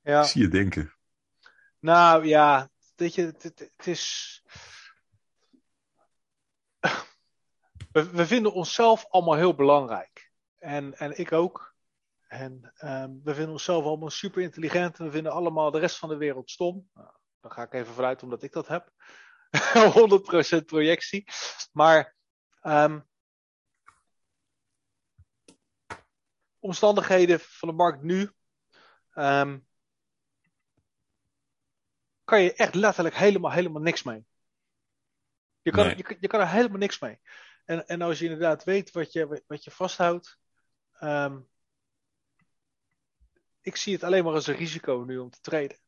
Ja. 0.00 0.20
Ik 0.20 0.28
zie 0.28 0.42
je 0.42 0.48
denken. 0.48 0.92
Nou 1.78 2.26
ja, 2.26 2.70
weet 2.96 3.14
je, 3.14 3.22
het, 3.22 3.42
het 3.42 3.86
is 3.86 4.42
we, 7.92 8.10
we, 8.10 8.26
vinden 8.26 8.52
onszelf 8.52 9.06
allemaal 9.08 9.34
heel 9.34 9.54
belangrijk. 9.54 10.30
En, 10.58 10.94
en 10.94 11.18
ik 11.18 11.32
ook. 11.32 11.74
En 12.28 12.72
um, 12.84 13.20
we 13.24 13.34
vinden 13.34 13.52
onszelf 13.52 13.84
allemaal 13.84 14.10
super 14.10 14.42
intelligent. 14.42 14.98
En 14.98 15.04
we 15.04 15.10
vinden 15.10 15.32
allemaal 15.32 15.70
de 15.70 15.78
rest 15.78 15.98
van 15.98 16.08
de 16.08 16.16
wereld 16.16 16.50
stom. 16.50 16.88
Nou, 16.94 17.10
daar 17.40 17.52
ga 17.52 17.62
ik 17.62 17.72
even 17.72 17.94
vanuit 17.94 18.22
omdat 18.22 18.42
ik 18.42 18.52
dat 18.52 18.68
heb. 18.68 18.92
100% 20.60 20.64
projectie. 20.64 21.24
Maar 21.72 22.16
um, 22.62 23.08
omstandigheden 26.62 27.40
van 27.40 27.68
de 27.68 27.74
markt 27.74 28.02
nu. 28.02 28.30
ehm, 29.12 29.58
kan 32.24 32.42
je 32.42 32.54
echt 32.54 32.74
letterlijk 32.74 33.14
helemaal, 33.16 33.52
helemaal 33.52 33.82
niks 33.82 34.02
mee. 34.02 34.26
Je 35.62 35.70
kan, 35.70 35.86
Nee. 35.86 35.96
je, 35.96 36.02
kan- 36.02 36.16
je 36.20 36.26
kan 36.26 36.40
er 36.40 36.48
helemaal 36.48 36.78
niks 36.78 36.98
mee. 36.98 37.20
En, 37.64 37.86
en 37.86 38.02
als 38.02 38.18
je 38.18 38.24
inderdaad 38.24 38.64
weet 38.64 38.90
wat 38.90 39.12
je, 39.12 39.42
wat 39.46 39.64
je 39.64 39.70
vasthoudt. 39.70 40.38
ehm, 40.92 41.40
ik 43.60 43.76
zie 43.76 43.92
het 43.92 44.02
alleen 44.04 44.24
maar 44.24 44.32
als 44.34 44.46
een 44.46 44.54
risico 44.56 45.04
nu 45.06 45.18
om 45.18 45.30
te 45.30 45.40
treden. 45.40 45.78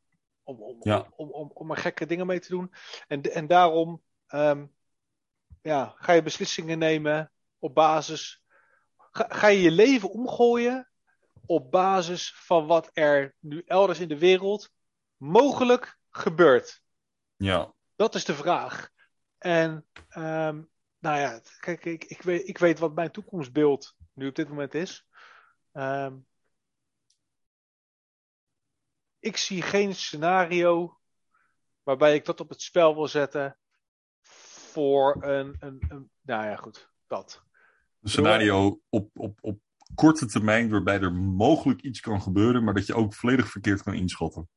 Om, 0.43 0.63
om, 0.63 0.77
Ja. 0.81 1.09
om, 1.17 1.31
om, 1.31 1.51
om 1.55 1.71
er 1.71 1.77
gekke 1.77 2.07
dingen 2.07 2.27
mee 2.27 2.41
te 2.41 2.49
doen. 2.49 2.75
En, 3.09 3.23
en 3.23 3.47
daarom 3.47 4.03
ehm, 4.27 4.67
ja, 5.63 5.95
ga 5.97 6.13
je 6.13 6.23
beslissingen 6.23 6.79
nemen 6.79 7.33
op 7.59 7.75
basis. 7.75 8.44
Ga, 9.17 9.27
ga 9.29 9.47
je 9.47 9.61
je 9.61 9.71
leven 9.71 10.11
omgooien 10.11 10.91
op 11.47 11.71
basis 11.71 12.35
van 12.35 12.67
wat 12.67 12.91
er 12.93 13.35
nu 13.39 13.63
elders 13.67 14.01
in 14.01 14.09
de 14.09 14.19
wereld 14.19 14.71
mogelijk 15.17 15.99
gebeurt? 16.11 16.83
Ja, 17.37 17.75
Dat 17.97 18.15
is 18.15 18.25
de 18.25 18.35
vraag. 18.35 18.91
En 19.39 19.87
ehm, 20.09 20.63
nou 20.99 21.19
ja, 21.19 21.41
kijk, 21.61 21.85
ik, 21.85 22.05
ik, 22.05 22.23
weet, 22.23 22.49
ik 22.49 22.59
weet 22.59 22.79
wat 22.79 22.95
mijn 22.95 23.11
toekomstbeeld 23.11 23.95
nu 24.13 24.29
op 24.29 24.35
dit 24.35 24.49
moment 24.49 24.75
is. 24.75 25.07
Ehm, 25.73 26.17
ik 29.19 29.37
zie 29.37 29.63
geen 29.63 29.95
scenario 29.95 31.01
waarbij 31.83 32.15
ik 32.15 32.25
dat 32.25 32.41
op 32.41 32.49
het 32.49 32.63
spel 32.63 32.95
wil 32.95 33.09
zetten 33.09 33.59
voor 34.21 35.23
een, 35.23 35.57
een, 35.59 35.85
een 35.89 36.11
nou 36.21 36.45
ja, 36.45 36.57
goed, 36.57 36.91
dat. 37.07 37.43
Een 38.05 38.11
scenario 38.11 38.81
op, 38.89 39.11
op, 39.15 39.39
op 39.41 39.61
korte 39.95 40.27
termijn 40.27 40.71
waarbij 40.71 41.01
er 41.01 41.13
mogelijk 41.13 41.83
iets 41.83 42.01
kan 42.01 42.23
gebeuren, 42.23 42.65
maar 42.65 42.75
dat 42.75 42.87
je 42.87 42.95
ook 42.95 43.15
volledig 43.15 43.49
verkeerd 43.49 43.83
kan 43.83 43.95
inschatten. 43.95 44.49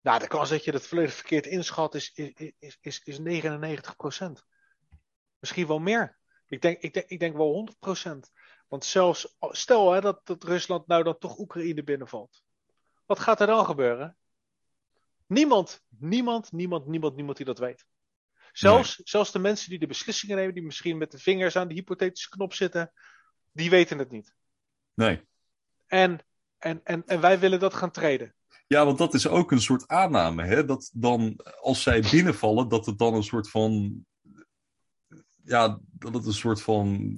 Nou, 0.00 0.18
de 0.18 0.26
kans 0.26 0.48
dat 0.48 0.64
je 0.64 0.72
dat 0.72 0.86
volledig 0.86 1.14
verkeerd 1.14 1.46
inschat 1.46 1.94
is, 1.94 2.12
is, 2.14 2.52
is, 2.58 2.78
is, 2.80 3.00
is 3.04 3.18
99%. 3.18 3.22
Misschien 5.38 5.66
wel 5.66 5.78
meer. 5.78 6.18
Ik 6.46 6.60
denk, 6.60 6.80
ik 6.80 6.94
denk, 6.94 7.06
ik 7.08 7.18
denk 7.18 7.36
wel 7.36 7.68
100%. 8.06 8.10
Want 8.68 8.84
zelfs, 8.84 9.36
stel 9.50 9.92
hè, 9.92 10.00
dat, 10.00 10.26
dat 10.26 10.44
Rusland 10.44 10.86
nou 10.86 11.02
dan 11.02 11.18
toch 11.18 11.38
Oekraïne 11.38 11.82
binnenvalt. 11.82 12.42
Wat 13.04 13.18
gaat 13.18 13.40
er 13.40 13.46
dan 13.46 13.64
gebeuren? 13.64 14.16
Niemand, 15.26 15.82
niemand, 15.88 16.52
niemand, 16.52 16.86
niemand, 16.86 17.16
niemand 17.16 17.36
die 17.36 17.46
dat 17.46 17.58
weet. 17.58 17.86
Zelfs, 18.58 18.96
zelfs 18.96 19.32
de 19.32 19.38
mensen 19.38 19.70
die 19.70 19.78
de 19.78 19.86
beslissingen 19.86 20.36
nemen, 20.36 20.54
die 20.54 20.62
misschien 20.62 20.98
met 20.98 21.10
de 21.10 21.18
vingers 21.18 21.56
aan 21.56 21.68
de 21.68 21.74
hypothetische 21.74 22.28
knop 22.28 22.54
zitten, 22.54 22.92
die 23.52 23.70
weten 23.70 23.98
het 23.98 24.10
niet. 24.10 24.34
Nee. 24.94 25.20
En, 25.86 26.20
en, 26.58 26.80
en, 26.84 27.02
en 27.06 27.20
wij 27.20 27.38
willen 27.38 27.60
dat 27.60 27.74
gaan 27.74 27.90
treden. 27.90 28.34
Ja, 28.66 28.84
want 28.84 28.98
dat 28.98 29.14
is 29.14 29.28
ook 29.28 29.52
een 29.52 29.60
soort 29.60 29.88
aanname, 29.88 30.44
hè? 30.44 30.64
Dat 30.64 30.90
dan, 30.92 31.40
als 31.60 31.82
zij 31.82 32.00
binnenvallen, 32.10 32.68
dat 32.68 32.86
het 32.86 32.98
dan 32.98 33.14
een 33.14 33.22
soort 33.22 33.50
van. 33.50 34.04
Ja, 35.42 35.80
dat 35.82 36.14
het 36.14 36.26
een 36.26 36.32
soort 36.32 36.62
van 36.62 37.14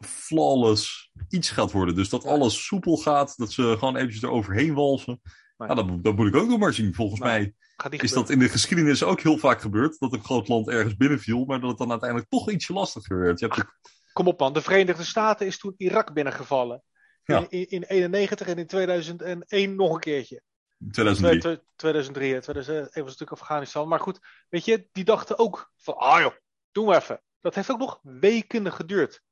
flawless 0.00 1.10
iets 1.28 1.50
gaat 1.50 1.72
worden. 1.72 1.94
Dus 1.94 2.08
dat 2.08 2.24
alles 2.24 2.66
soepel 2.66 2.96
gaat, 2.96 3.36
dat 3.36 3.52
ze 3.52 3.76
gewoon 3.78 3.96
eventjes 3.96 4.22
eroverheen 4.22 4.74
walsen. 4.74 5.20
Ja, 5.68 5.74
dat, 5.74 6.04
dat 6.04 6.16
moet 6.16 6.26
ik 6.26 6.36
ook 6.36 6.48
nog 6.48 6.58
maar 6.58 6.72
zien. 6.72 6.94
Volgens 6.94 7.20
Nee. 7.20 7.30
mij 7.30 7.40
is 7.42 7.54
gebeuren. 7.76 8.14
dat 8.14 8.30
in 8.30 8.38
de 8.38 8.48
geschiedenis 8.48 9.02
ook 9.02 9.20
heel 9.20 9.38
vaak 9.38 9.60
gebeurd. 9.60 9.98
Dat 9.98 10.12
een 10.12 10.24
groot 10.24 10.48
land 10.48 10.68
ergens 10.68 10.96
binnenviel, 10.96 11.44
maar 11.44 11.60
dat 11.60 11.68
het 11.68 11.78
dan 11.78 11.90
uiteindelijk 11.90 12.30
toch 12.30 12.50
ietsje 12.50 12.72
lastiger 12.72 13.18
werd. 13.18 13.38
Je 13.40 13.46
hebt 13.46 13.58
ook- 13.58 13.78
Kom 14.12 14.26
op 14.26 14.38
man, 14.38 14.52
de 14.52 14.62
Verenigde 14.62 15.04
Staten 15.04 15.46
is 15.46 15.58
toen 15.58 15.74
Irak 15.76 16.12
binnengevallen. 16.12 16.82
Ja. 17.24 17.38
In, 17.38 17.48
in, 17.48 17.66
in 17.70 17.82
91 17.82 18.46
en 18.46 18.58
in 18.58 18.66
2001 18.66 19.76
nog 19.76 19.94
een 19.94 20.00
keertje. 20.00 20.42
2003. 20.90 21.40
Twee- 21.40 21.60
2003, 21.76 22.32
hè, 22.32 22.40
2001 22.40 22.88
was 23.04 23.12
natuurlijk 23.12 23.40
Afghanistan. 23.40 23.88
Maar 23.88 24.00
goed, 24.00 24.18
weet 24.48 24.64
je, 24.64 24.88
die 24.92 25.04
dachten 25.04 25.38
ook 25.38 25.70
van, 25.76 25.96
ah 25.96 26.20
joh, 26.20 26.32
doen 26.72 26.86
we 26.86 26.96
even. 26.96 27.22
Dat 27.40 27.54
heeft 27.54 27.70
ook 27.70 27.78
nog 27.78 27.98
weken 28.02 28.72
geduurd. 28.72 29.22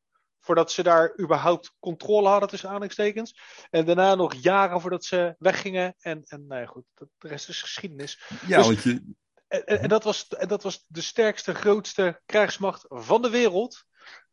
Voordat 0.44 0.72
ze 0.72 0.82
daar 0.82 1.18
überhaupt 1.20 1.74
controle 1.80 2.28
hadden 2.28 2.48
tussen 2.48 2.68
aanhalingstekens. 2.68 3.40
En 3.70 3.84
daarna 3.84 4.14
nog 4.14 4.34
jaren 4.34 4.80
voordat 4.80 5.04
ze 5.04 5.34
weggingen. 5.38 5.94
En, 6.00 6.22
en 6.26 6.46
nou 6.46 6.60
ja, 6.60 6.66
goed, 6.66 6.84
de 6.94 7.08
rest 7.18 7.48
is 7.48 7.62
geschiedenis. 7.62 8.22
Ja, 8.46 8.56
Dus- 8.56 8.66
want 8.66 8.82
je, 8.82 9.14
En, 9.64 9.88
dat 9.88 10.04
was, 10.04 10.28
en 10.28 10.48
dat 10.48 10.62
was 10.62 10.84
de 10.88 11.00
sterkste, 11.00 11.54
grootste 11.54 12.20
krijgsmacht 12.26 12.84
van 12.88 13.22
de 13.22 13.30
wereld. 13.30 13.84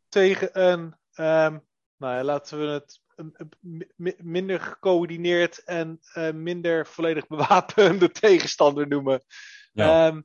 Tegen 0.08 0.62
een, 0.68 0.96
ehm, 1.12 1.58
nou 1.96 2.14
ja, 2.16 2.24
laten 2.24 2.58
we 2.60 2.66
het 2.66 3.00
een- 3.16 3.34
een 3.36 3.50
mi- 3.60 3.90
mi- 3.96 4.16
minder 4.18 4.60
gecoördineerd 4.60 5.64
en 5.64 5.98
eh, 6.12 6.32
minder 6.32 6.86
volledig 6.86 7.26
bewapende 7.26 8.10
tegenstander 8.24 8.88
noemen. 8.88 9.24
Ja. 9.72 10.06
Ehm, 10.08 10.20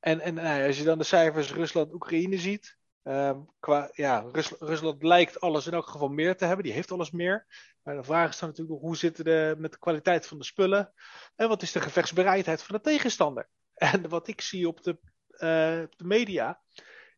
en 0.00 0.20
en 0.20 0.34
nou 0.34 0.58
ja, 0.60 0.66
als 0.66 0.78
je 0.78 0.84
dan 0.84 0.98
de 0.98 1.04
cijfers 1.04 1.52
Rusland-Oekraïne 1.52 2.38
ziet. 2.38 2.76
Ehm, 3.02 3.40
qua, 3.60 3.90
ja, 3.92 4.18
Rus- 4.32 4.54
Rusland 4.58 5.02
lijkt 5.02 5.40
alles 5.40 5.66
in 5.66 5.72
elk 5.72 5.86
geval 5.86 6.08
meer 6.08 6.36
te 6.36 6.44
hebben. 6.44 6.64
Die 6.64 6.72
heeft 6.74 6.92
alles 6.92 7.10
meer. 7.10 7.46
Maar 7.82 7.96
de 7.96 8.02
vraag 8.04 8.28
is 8.28 8.38
dan 8.38 8.48
natuurlijk 8.48 8.74
nog 8.76 8.84
hoe 8.86 8.96
zit 8.96 9.18
het 9.18 9.26
eh, 9.26 9.52
met 9.54 9.72
de 9.72 9.78
kwaliteit 9.78 10.26
van 10.26 10.38
de 10.38 10.44
spullen? 10.44 10.92
En 11.36 11.48
wat 11.48 11.62
is 11.62 11.72
de 11.72 11.80
gevechtsbereidheid 11.80 12.62
van 12.62 12.76
de 12.76 12.82
tegenstander? 12.82 13.48
En 13.74 14.08
wat 14.08 14.28
ik 14.28 14.40
zie 14.40 14.68
op 14.68 14.82
de, 14.82 14.98
eh, 15.28 15.82
op 15.84 15.98
de 15.98 16.04
media, 16.04 16.60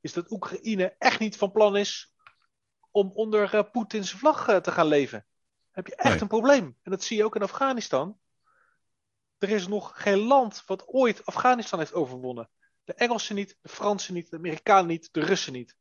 is 0.00 0.12
dat 0.12 0.30
Oekraïne 0.30 0.94
echt 0.98 1.18
niet 1.18 1.36
van 1.36 1.52
plan 1.52 1.76
is 1.76 2.14
om 2.90 3.10
onder 3.14 3.54
eh, 3.54 3.70
Poetins 3.72 4.12
vlag 4.12 4.60
te 4.60 4.70
gaan 4.70 4.86
leven. 4.86 5.18
Dan 5.18 5.84
heb 5.84 5.86
je 5.86 5.94
echt 5.94 6.12
Nee. 6.12 6.20
een 6.22 6.28
probleem. 6.28 6.76
En 6.82 6.90
dat 6.90 7.02
zie 7.02 7.16
je 7.16 7.24
ook 7.24 7.36
in 7.36 7.42
Afghanistan. 7.42 8.18
Er 9.38 9.48
is 9.50 9.66
nog 9.66 9.92
geen 10.02 10.18
land 10.18 10.62
wat 10.66 10.86
ooit 10.86 11.26
Afghanistan 11.26 11.78
heeft 11.78 11.94
overwonnen. 11.94 12.50
De 12.84 12.94
Engelsen 12.94 13.34
niet, 13.34 13.56
de 13.62 13.68
Fransen 13.68 14.14
niet, 14.14 14.30
de 14.30 14.36
Amerikanen 14.36 14.86
niet, 14.86 15.08
de 15.12 15.20
Russen 15.20 15.52
niet. 15.52 15.76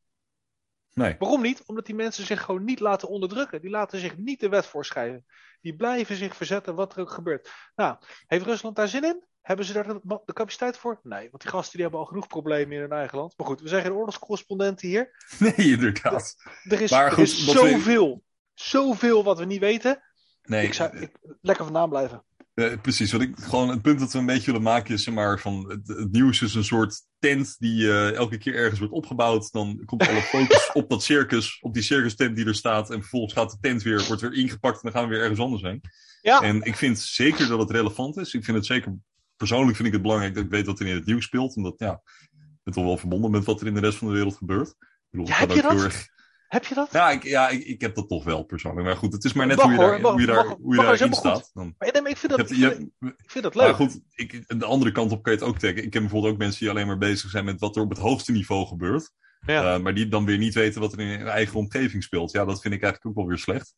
nee. 0.94 1.16
Waarom 1.20 1.42
niet? 1.42 1.64
Omdat 1.66 1.86
die 1.86 1.96
mensen 1.96 2.26
zich 2.26 2.42
gewoon 2.42 2.64
niet 2.64 2.80
laten 2.80 3.08
onderdrukken. 3.08 3.62
Die 3.62 3.70
laten 3.70 4.00
zich 4.00 4.18
niet 4.18 4.40
de 4.40 4.50
wet 4.50 4.66
voorschrijven. 4.66 5.26
Die 5.62 5.76
blijven 5.76 6.16
zich 6.16 6.36
verzetten 6.36 6.76
wat 6.76 6.96
er 6.96 7.02
ook 7.02 7.10
gebeurt. 7.12 7.52
Nou, 7.76 7.98
heeft 8.28 8.46
Rusland 8.46 8.76
daar 8.76 8.88
zin 8.88 9.04
in? 9.04 9.24
Hebben 9.42 9.66
ze 9.66 9.74
daar 9.74 9.88
de, 9.88 10.22
capaciteit 10.34 10.78
voor? 10.78 11.00
Nee, 11.04 11.30
want 11.30 11.42
die 11.42 11.52
gasten 11.52 11.72
die 11.74 11.82
hebben 11.82 12.00
al 12.00 12.06
genoeg 12.06 12.28
problemen 12.28 12.76
in 12.76 12.82
hun 12.82 12.92
eigen 12.92 13.18
land. 13.18 13.34
Maar 13.38 13.48
goed, 13.48 13.62
we 13.62 13.68
zijn 13.68 13.82
geen 13.84 13.94
oorlogscorrespondenten 13.94 14.88
hier. 14.88 15.26
Nee, 15.40 15.56
inderdaad. 15.56 16.36
Er 16.64 16.82
is, 16.82 16.92
Maar 16.92 17.06
er 17.06 17.12
goed, 17.12 17.24
is 17.24 17.46
wat 17.46 17.56
we- 17.62 17.70
zoveel, 17.70 18.24
zoveel 18.54 19.24
wat 19.24 19.38
we 19.40 19.46
niet 19.46 19.60
weten. 19.60 20.04
Nee, 20.44 20.66
Ik 20.66 20.74
zou 20.74 20.98
ik, 20.98 21.12
lekker 21.42 21.64
vandaan 21.66 21.90
blijven. 21.90 22.24
Eh, 22.54 22.82
precies, 22.82 23.12
wat 23.12 23.22
ik, 23.22 23.36
gewoon 23.40 23.70
het 23.70 23.82
punt 23.82 24.00
dat 24.00 24.12
we 24.14 24.20
een 24.20 24.26
beetje 24.26 24.46
willen 24.46 24.62
maken 24.62 24.94
is 24.94 25.04
zeg 25.04 25.14
maar, 25.14 25.40
van 25.40 25.70
het, 25.70 25.88
het 25.88 26.12
nieuws 26.12 26.42
is 26.42 26.56
een 26.56 26.64
soort 26.64 27.02
tent 27.20 27.56
die 27.60 27.88
eh, 27.92 28.14
elke 28.14 28.38
keer 28.38 28.56
ergens 28.56 28.80
wordt 28.80 28.94
opgebouwd. 28.94 29.52
Dan 29.52 29.82
komt 29.86 30.08
alle 30.08 30.22
focus 30.34 30.70
op 30.74 30.90
dat 30.90 31.04
circus, 31.04 31.58
op 31.62 31.74
die 31.74 31.84
circus 31.84 32.16
tent 32.16 32.36
die 32.36 32.46
er 32.46 32.56
staat. 32.56 32.90
En 32.92 33.00
vervolgens 33.00 33.34
gaat 33.34 33.52
de 33.52 33.58
tent 33.62 33.82
weer, 33.84 34.04
wordt 34.08 34.22
weer 34.22 34.34
ingepakt 34.34 34.76
en 34.76 34.82
dan 34.82 34.92
gaan 34.92 35.04
we 35.04 35.10
weer 35.16 35.22
ergens 35.22 35.40
anders 35.40 35.62
heen. 35.62 35.82
Ja, 36.22 36.42
En 36.42 36.62
ik 36.62 36.76
vind 36.76 37.00
zeker 37.00 37.48
dat 37.48 37.60
het 37.60 37.72
relevant 37.72 38.18
is. 38.18 38.34
Ik 38.34 38.44
vind 38.44 38.58
het 38.58 38.66
zeker, 38.66 38.96
persoonlijk 39.36 39.76
vind 39.76 39.88
ik 39.88 39.94
het 39.94 40.02
belangrijk 40.04 40.34
dat 40.36 40.44
ik 40.44 40.50
weet 40.50 40.66
wat 40.66 40.80
er 40.80 40.88
in 40.88 40.96
het 40.96 41.06
nieuws 41.06 41.26
speelt. 41.26 41.56
Omdat 41.56 41.74
ja, 41.78 42.02
ik 42.32 42.60
ben 42.64 42.74
toch 42.74 42.84
wel 42.84 42.98
verbonden 42.98 43.32
met 43.32 43.46
wat 43.46 43.62
er 43.62 43.68
in 43.68 43.74
de 43.74 43.80
rest 43.80 43.98
van 43.98 44.08
de 44.08 44.14
wereld 44.14 44.36
gebeurt. 44.38 44.68
Ik 44.70 44.76
bedoel, 45.10 45.28
Ja, 45.28 45.34
ik 45.34 45.40
heb 45.40 45.50
je 45.50 45.56
ook 45.64 45.70
heel 45.72 45.78
dat? 45.78 45.86
erg- 45.92 46.08
heb 46.54 46.66
je 46.66 46.76
dat? 46.76 46.90
Ja, 46.92 47.12
ik, 47.12 47.24
ja 47.24 47.50
ik, 47.50 47.64
ik 47.64 47.82
heb 47.82 47.96
dat 47.96 48.08
toch 48.08 48.24
wel 48.24 48.44
persoonlijk. 48.44 48.86
Maar 48.88 48.96
goed, 48.96 49.14
het 49.14 49.24
is 49.24 49.34
maar 49.34 49.48
net 49.48 49.58
Mag 49.58 49.66
hoe 49.66 49.74
je, 49.74 49.80
daar, 49.80 50.02
mag- 50.02 50.12
hoe 50.12 50.22
je, 50.22 50.28
daar, 50.28 50.46
mag- 50.46 50.58
hoe 50.62 50.76
je 50.76 50.82
daarin 50.82 51.14
staat. 51.14 51.50
Dan, 51.54 51.76
Maar, 51.78 51.92
nee, 51.92 52.02
maar 52.02 52.12
ik 52.12 52.18
vind 52.18 52.32
dat, 52.32 52.42
ik 52.42 52.48
vind, 52.48 52.60
je 52.60 52.66
hebt- 52.68 52.80
ik 53.20 53.32
vind 53.32 53.44
dat 53.44 53.56
leuk. 53.56 53.66
maar 53.66 53.76
goed, 53.76 54.00
ik, 54.16 54.60
de 54.60 54.66
andere 54.66 54.92
kant 54.92 55.12
op 55.12 55.24
kan 55.24 55.34
je 55.34 55.40
het 55.40 55.48
ook 55.48 55.58
trekken. 55.60 55.84
Ik 55.84 55.90
ken 55.92 56.02
bijvoorbeeld 56.02 56.34
ook 56.34 56.40
mensen 56.40 56.60
die 56.60 56.70
alleen 56.70 56.88
maar 56.88 56.98
bezig 56.98 57.30
zijn 57.30 57.46
met 57.46 57.60
wat 57.60 57.76
er 57.76 57.82
op 57.82 57.90
het 57.90 58.00
hoogste 58.00 58.32
niveau 58.32 58.68
gebeurt. 58.68 59.12
Ja. 59.46 59.74
Eh, 59.74 59.80
maar 59.82 59.94
die 59.94 60.08
dan 60.08 60.26
weer 60.26 60.38
niet 60.38 60.54
weten 60.54 60.82
wat 60.82 60.94
er 60.94 61.00
in 61.00 61.08
hun 61.20 61.28
eigen 61.28 61.60
omgeving 61.60 62.04
speelt. 62.04 62.32
Ja, 62.32 62.46
dat 62.46 62.62
vind 62.62 62.74
ik 62.74 62.82
eigenlijk 62.82 63.06
ook 63.06 63.16
wel 63.24 63.28
weer 63.28 63.44
slecht. 63.44 63.76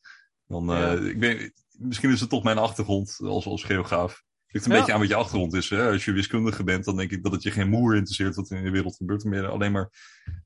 Dan, 0.47 0.69
eh, 0.71 0.79
Ja. 0.79 0.91
ik 1.09 1.19
ben, 1.19 1.53
misschien 1.71 2.11
is 2.11 2.19
het 2.19 2.29
toch 2.29 2.43
mijn 2.43 2.57
achtergrond 2.57 3.17
als, 3.21 3.45
als 3.45 3.63
geograaf. 3.63 4.23
Het 4.55 4.65
ligt 4.65 4.65
een 4.65 4.71
Ja. 4.71 4.77
beetje 4.77 4.93
aan 4.93 4.99
wat 4.99 5.09
je 5.09 5.15
achtergrond 5.25 5.53
is. 5.53 5.69
Hè? 5.69 5.91
Als 5.91 6.05
je 6.05 6.11
wiskundige 6.11 6.63
bent, 6.63 6.85
dan 6.85 6.95
denk 6.95 7.11
ik 7.11 7.23
dat 7.23 7.31
het 7.31 7.43
je 7.43 7.51
geen 7.51 7.69
moer 7.69 7.95
interesseert 7.95 8.35
wat 8.35 8.49
er 8.49 8.57
in 8.57 8.63
de 8.63 8.69
wereld 8.69 8.95
gebeurt. 8.95 9.21
Dan 9.21 9.31
ben 9.31 9.41
je 9.41 9.47
alleen 9.47 9.71
maar 9.71 9.89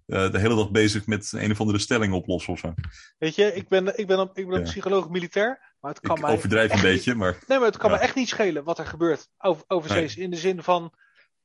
eh, 0.05 0.31
de 0.31 0.39
hele 0.39 0.55
dag 0.55 0.71
bezig 0.71 1.05
met 1.07 1.31
een 1.35 1.51
of 1.51 1.59
andere 1.59 1.79
stelling 1.79 2.13
oplossen 2.13 2.53
of 2.53 2.59
zo. 2.59 2.73
Weet 3.17 3.35
je, 3.35 3.53
ik 3.55 3.67
ben, 3.67 3.97
ik 3.99 4.07
ben, 4.07 4.19
een- 4.19 4.29
ik 4.33 4.47
ben 4.47 4.57
Ja. 4.59 4.63
psycholoog 4.65 5.09
militair. 5.09 5.75
Maar 5.79 5.91
het 5.91 5.99
kan 5.99 6.15
Ik 6.15 6.21
mij 6.21 6.31
overdrijf 6.33 6.69
een 6.69 6.75
niet- 6.75 6.85
beetje, 6.85 7.15
maar 7.15 7.37
Nee, 7.47 7.57
maar 7.57 7.67
het 7.67 7.77
kan 7.77 7.89
Ja. 7.91 7.95
me 7.95 8.01
echt 8.01 8.15
niet 8.15 8.27
schelen 8.29 8.63
wat 8.63 8.79
er 8.79 8.85
gebeurt 8.85 9.27
over, 9.37 9.63
overzees. 9.67 10.17
In 10.17 10.29
de 10.29 10.37
zin 10.37 10.63
van, 10.63 10.93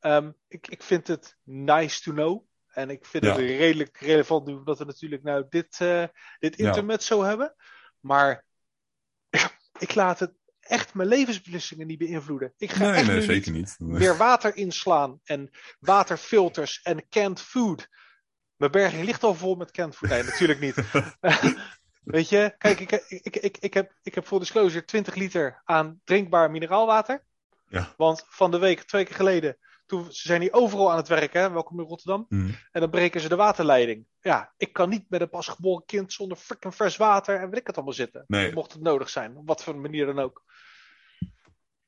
ehm, 0.00 0.30
ik, 0.48 0.68
ik 0.68 0.82
vind 0.82 1.06
het 1.06 1.36
nice 1.42 2.02
to 2.02 2.12
know. 2.12 2.44
En 2.72 2.90
ik 2.90 3.06
vind 3.06 3.24
het 3.24 3.36
redelijk 3.36 3.96
relevant 3.98 4.46
nu, 4.46 4.54
omdat 4.54 4.78
we 4.78 4.84
natuurlijk 4.84 5.22
nou 5.22 5.44
dit, 5.48 5.76
eh 5.80 6.04
dit 6.38 6.56
Ja. 6.56 6.66
internet 6.66 7.02
zo 7.02 7.22
hebben. 7.22 7.54
Maar 8.00 8.44
ik 9.78 9.94
laat 9.94 10.18
het 10.18 10.32
echt 10.64 10.94
mijn 10.94 11.08
levensbeslissingen 11.08 11.86
niet 11.86 11.98
beïnvloeden. 11.98 12.52
Ik 12.56 12.72
ga 12.72 12.84
nee, 12.84 12.92
echt 12.92 13.06
nee 13.06 13.16
nu 13.16 13.22
zeker 13.22 13.52
niet 13.52 13.74
niet. 13.78 13.98
meer 13.98 14.16
water 14.16 14.56
inslaan 14.56 15.20
en 15.24 15.50
waterfilters 15.80 16.80
en 16.82 17.08
canned 17.08 17.40
food. 17.40 17.88
Mijn 18.56 18.70
berging 18.70 19.04
ligt 19.04 19.24
al 19.24 19.34
vol 19.34 19.54
met 19.54 19.70
canned 19.70 19.96
food. 19.96 20.10
Nee, 20.10 20.22
natuurlijk 20.32 20.60
niet. 20.60 20.74
Weet 22.04 22.28
je, 22.28 22.54
kijk, 22.58 22.80
ik, 22.80 22.90
ik, 23.08 23.36
ik, 23.36 23.58
ik, 23.58 23.74
heb, 23.74 23.92
ik 24.02 24.14
heb 24.14 24.26
voor 24.26 24.38
disclosure 24.38 24.84
20 24.84 25.14
liter 25.14 25.62
aan 25.64 26.00
drinkbaar 26.04 26.50
mineraalwater. 26.50 27.24
Ja. 27.68 27.94
Want 27.96 28.24
van 28.28 28.50
de 28.50 28.58
week, 28.58 28.82
twee 28.82 29.04
keer 29.04 29.14
geleden, 29.16 29.58
toen, 29.94 30.12
ze 30.12 30.28
zijn 30.28 30.40
hier 30.40 30.52
overal 30.52 30.90
aan 30.90 30.96
het 30.96 31.08
werken, 31.08 31.40
hè? 31.40 31.50
welkom 31.50 31.80
in 31.80 31.86
Rotterdam. 31.86 32.26
Hm. 32.28 32.48
En 32.72 32.80
dan 32.80 32.90
breken 32.90 33.20
ze 33.20 33.28
de 33.28 33.36
waterleiding. 33.36 34.06
Ja, 34.20 34.52
ik 34.56 34.72
kan 34.72 34.88
niet 34.88 35.04
met 35.08 35.20
een 35.20 35.28
pasgeboren 35.28 35.84
kind 35.86 36.12
zonder 36.12 36.36
freaking 36.36 36.74
vers 36.74 36.96
water 36.96 37.40
en 37.40 37.50
weet 37.50 37.60
ik 37.60 37.66
het 37.66 37.76
allemaal 37.76 37.94
zitten. 37.94 38.24
Nee. 38.26 38.52
Mocht 38.52 38.72
het 38.72 38.82
nodig 38.82 39.08
zijn, 39.08 39.36
op 39.36 39.46
wat 39.46 39.62
voor 39.62 39.76
manier 39.76 40.06
dan 40.06 40.18
ook. 40.18 40.42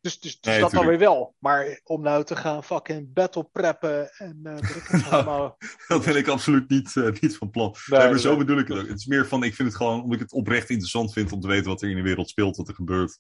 Dus, 0.00 0.20
dus, 0.20 0.40
dus 0.40 0.52
Nee, 0.52 0.60
dat 0.60 0.70
dan 0.70 0.86
weer 0.86 0.98
wel. 0.98 1.34
Maar 1.38 1.80
om 1.84 2.02
nou 2.02 2.24
te 2.24 2.36
gaan 2.36 2.64
fucking 2.64 3.12
battle 3.12 3.48
preppen 3.52 4.10
en 4.10 4.40
het 4.42 4.88
Nou, 4.90 5.04
allemaal. 5.10 5.56
Dat 5.88 6.04
ben 6.04 6.16
ik 6.16 6.28
absoluut 6.28 6.68
niet, 6.68 6.96
eh, 6.96 7.10
niet 7.20 7.36
van 7.36 7.50
plan. 7.50 7.74
Nee, 7.86 8.00
Nee, 8.00 8.08
maar 8.08 8.18
zo 8.18 8.36
bedoel 8.36 8.58
ik 8.58 8.68
het 8.68 8.78
ook. 8.78 8.88
Het 8.88 8.98
is 8.98 9.06
meer 9.06 9.26
van, 9.26 9.42
ik 9.42 9.54
vind 9.54 9.68
het 9.68 9.76
gewoon, 9.76 10.02
omdat 10.02 10.14
ik 10.14 10.20
het 10.20 10.32
oprecht 10.32 10.70
interessant 10.70 11.12
vind 11.12 11.32
om 11.32 11.40
te 11.40 11.48
weten 11.48 11.66
wat 11.66 11.82
er 11.82 11.90
in 11.90 11.96
de 11.96 12.02
wereld 12.02 12.28
speelt, 12.28 12.56
wat 12.56 12.68
er 12.68 12.74
gebeurt. 12.74 13.18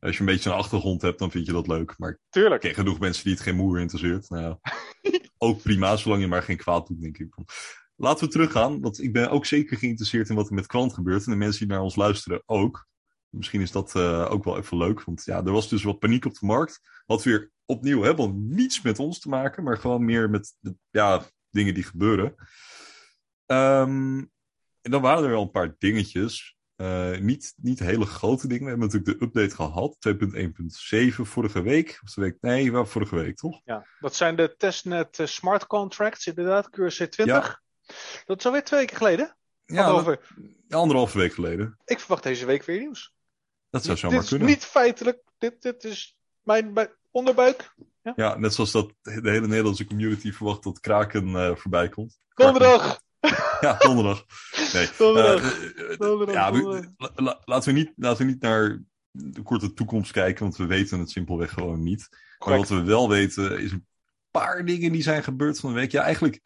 Als 0.00 0.14
je 0.14 0.20
een 0.20 0.26
beetje 0.26 0.50
een 0.50 0.56
achtergrond 0.56 1.02
hebt, 1.02 1.18
dan 1.18 1.30
vind 1.30 1.46
je 1.46 1.52
dat 1.52 1.66
leuk. 1.66 1.94
Maar 1.98 2.10
ik 2.10 2.18
Tuurlijk. 2.28 2.60
ken 2.60 2.74
genoeg 2.74 2.98
mensen 2.98 3.24
die 3.24 3.32
het 3.32 3.42
geen 3.42 3.56
moer 3.56 3.80
interesseert. 3.80 4.30
Nou, 4.30 4.56
ook 5.38 5.62
prima, 5.62 5.96
zolang 5.96 6.22
je 6.22 6.28
maar 6.28 6.42
geen 6.42 6.56
kwaad 6.56 6.86
doet, 6.86 7.00
denk 7.00 7.18
ik. 7.18 7.34
Laten 7.96 8.24
we 8.24 8.32
teruggaan, 8.32 8.80
want 8.80 9.02
ik 9.02 9.12
ben 9.12 9.30
ook 9.30 9.46
zeker 9.46 9.76
geïnteresseerd 9.76 10.28
in 10.28 10.34
wat 10.34 10.48
er 10.48 10.54
met 10.54 10.66
kwant 10.66 10.94
gebeurt. 10.94 11.24
En 11.24 11.30
de 11.30 11.38
mensen 11.38 11.60
die 11.66 11.68
naar 11.68 11.84
ons 11.84 11.96
luisteren 11.96 12.42
ook. 12.46 12.88
Misschien 13.28 13.60
is 13.60 13.72
dat 13.72 13.94
eh, 13.94 14.30
ook 14.30 14.44
wel 14.44 14.58
even 14.58 14.76
leuk, 14.76 15.02
want 15.04 15.24
ja, 15.24 15.36
er 15.36 15.52
was 15.52 15.68
dus 15.68 15.82
wat 15.82 15.98
paniek 15.98 16.24
op 16.24 16.34
de 16.34 16.46
markt. 16.46 16.80
Had 17.06 17.22
weer 17.22 17.50
opnieuw 17.64 18.02
helemaal 18.02 18.32
niets 18.34 18.82
met 18.82 18.98
ons 18.98 19.18
te 19.18 19.28
maken, 19.28 19.62
maar 19.64 19.78
gewoon 19.78 20.04
meer 20.04 20.30
met 20.30 20.56
de, 20.60 20.74
ja, 20.90 21.22
dingen 21.50 21.74
die 21.74 21.82
gebeuren. 21.82 22.34
Ehm, 23.46 24.18
en 24.80 24.90
dan 24.90 25.02
waren 25.02 25.24
er 25.24 25.30
wel 25.30 25.42
een 25.42 25.50
paar 25.50 25.74
dingetjes. 25.78 26.58
Eh, 26.80 27.18
niet, 27.18 27.52
niet 27.56 27.78
hele 27.78 28.04
grote 28.06 28.48
dingen. 28.48 28.64
We 28.64 28.70
hebben 28.70 28.88
natuurlijk 28.88 29.18
de 29.18 29.26
update 29.26 29.54
gehad, 29.54 29.96
2.1.7 29.98 31.22
vorige 31.22 31.62
week. 31.62 32.00
Of 32.04 32.12
de 32.14 32.20
week, 32.20 32.36
nee, 32.40 32.72
wel 32.72 32.86
vorige 32.86 33.14
week, 33.14 33.36
toch? 33.36 33.60
Ja, 33.64 33.86
dat 33.98 34.14
zijn 34.14 34.36
de 34.36 34.54
testnet 34.56 35.18
eh, 35.18 35.26
smart 35.26 35.66
contracts, 35.66 36.26
inderdaad, 36.26 36.68
QRC20. 36.80 37.24
Ja. 37.24 37.60
Dat 38.26 38.38
is 38.38 38.46
alweer 38.46 38.64
twee 38.64 38.80
weken 38.80 38.96
geleden. 38.96 39.36
Ja, 39.64 39.84
Anderhalve- 39.84 40.20
dat- 40.68 40.80
anderhalve 40.80 41.18
week 41.18 41.32
geleden. 41.34 41.78
Ik 41.84 41.98
verwacht 42.00 42.22
deze 42.22 42.46
week 42.46 42.64
weer 42.64 42.78
nieuws. 42.78 43.14
Dat 43.70 43.82
zou 43.82 43.94
dit 43.94 44.04
zomaar 44.04 44.22
is 44.22 44.28
kunnen. 44.28 44.48
niet 44.48 44.64
feitelijk. 44.64 45.22
Dit, 45.38 45.62
dit 45.62 45.84
is 45.84 46.16
mijn, 46.42 46.72
mijn 46.72 46.90
onderbuik. 47.10 47.74
Ja, 48.14 48.36
net 48.38 48.54
zoals 48.54 48.72
dat 48.72 48.92
de 49.02 49.30
hele 49.30 49.46
Nederlandse 49.46 49.84
community 49.86 50.32
verwacht 50.32 50.62
dat 50.62 50.80
Kraken 50.80 51.36
eh, 51.36 51.56
voorbij 51.56 51.88
komt. 51.88 52.20
Donderdag! 52.34 53.00
Ja, 53.60 53.74
donderdag. 53.78 54.24
Nee. 54.72 54.88
Donderdag. 54.98 55.42
eh, 55.74 55.92
eh, 55.92 55.98
Donderdag, 55.98 56.34
ja, 56.34 56.52
we- 56.52 56.60
donderdag. 56.60 56.90
la- 56.96 57.10
la- 57.14 57.40
laten, 57.44 57.72
we 57.74 57.78
niet, 57.78 57.92
laten 57.96 58.26
we 58.26 58.32
niet 58.32 58.40
naar 58.42 58.82
de 59.10 59.42
korte 59.42 59.72
toekomst 59.72 60.12
kijken, 60.12 60.42
want 60.42 60.56
we 60.56 60.66
weten 60.66 60.98
het 60.98 61.10
simpelweg 61.10 61.52
gewoon 61.52 61.82
niet. 61.82 62.08
Maar 62.44 62.56
wat 62.58 62.68
we 62.68 62.82
wel 62.82 63.08
weten 63.08 63.60
is 63.60 63.72
een 63.72 63.86
paar 64.30 64.64
dingen 64.64 64.92
die 64.92 65.02
zijn 65.02 65.22
gebeurd 65.22 65.60
van 65.60 65.70
de 65.72 65.76
week. 65.76 65.90
Ja, 65.92 66.02
eigenlijk, 66.02 66.40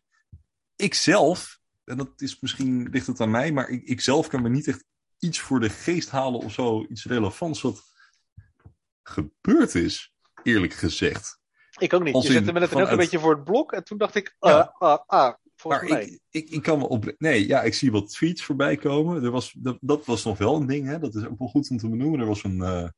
ik 0.77 0.95
zelf, 0.95 1.59
en 1.85 1.97
dat 1.97 2.11
is 2.17 2.41
misschien 2.41 2.89
ligt 2.91 3.07
het 3.07 3.21
aan 3.21 3.31
mij, 3.31 3.53
maar 3.53 3.69
ik, 3.69 3.83
ik 3.83 4.01
zelf 4.01 4.29
kan 4.29 4.43
me 4.43 4.49
niet 4.49 4.69
echt 4.69 4.85
iets 5.19 5.39
voor 5.41 5.61
de 5.61 5.71
geest 5.71 6.11
halen 6.11 6.41
of 6.41 6.53
zo, 6.53 6.87
iets 6.89 7.05
relevants 7.05 7.63
wat 7.63 7.83
gebeurd 9.03 9.75
is, 9.75 10.15
eerlijk 10.43 10.73
gezegd. 10.73 11.39
Ik 11.79 11.93
ook 11.93 12.03
niet. 12.03 12.15
Als 12.15 12.27
Je 12.27 12.33
zette 12.33 12.53
me 12.53 12.61
net 12.61 12.75
ook 12.75 12.89
een 12.89 12.97
beetje 12.97 13.19
voor 13.19 13.35
het 13.35 13.45
blok. 13.45 13.73
En 13.73 13.85
toen 13.85 13.99
dacht 13.99 14.15
ik, 14.15 14.37
Ja. 14.41 14.51
ah, 14.79 14.91
ah, 14.91 14.99
ah, 15.07 15.35
volgens 15.71 15.91
Maar 15.91 15.99
mij. 15.99 16.09
ik, 16.09 16.21
ik, 16.31 16.51
ik 16.51 16.63
kan 16.63 16.79
me 16.79 16.89
op. 16.89 17.15
Nee, 17.19 17.47
ja, 17.47 17.63
ik 17.63 17.75
zie 17.75 17.93
wat 17.93 18.11
tweets 18.11 18.45
voorbij 18.45 18.77
komen. 18.77 19.25
Er 19.25 19.31
was, 19.31 19.53
dat, 19.59 19.79
dat 19.81 20.05
was 20.07 20.25
nog 20.25 20.39
wel 20.39 20.57
een 20.57 20.67
ding, 20.67 20.87
hè? 20.87 20.99
dat 20.99 21.15
is 21.15 21.27
ook 21.27 21.39
wel 21.39 21.49
goed 21.49 21.71
om 21.71 21.77
te 21.79 21.89
benoemen. 21.89 22.21
Er 22.21 22.27
was 22.27 22.45
een, 22.45 22.63
eh, 22.63 22.89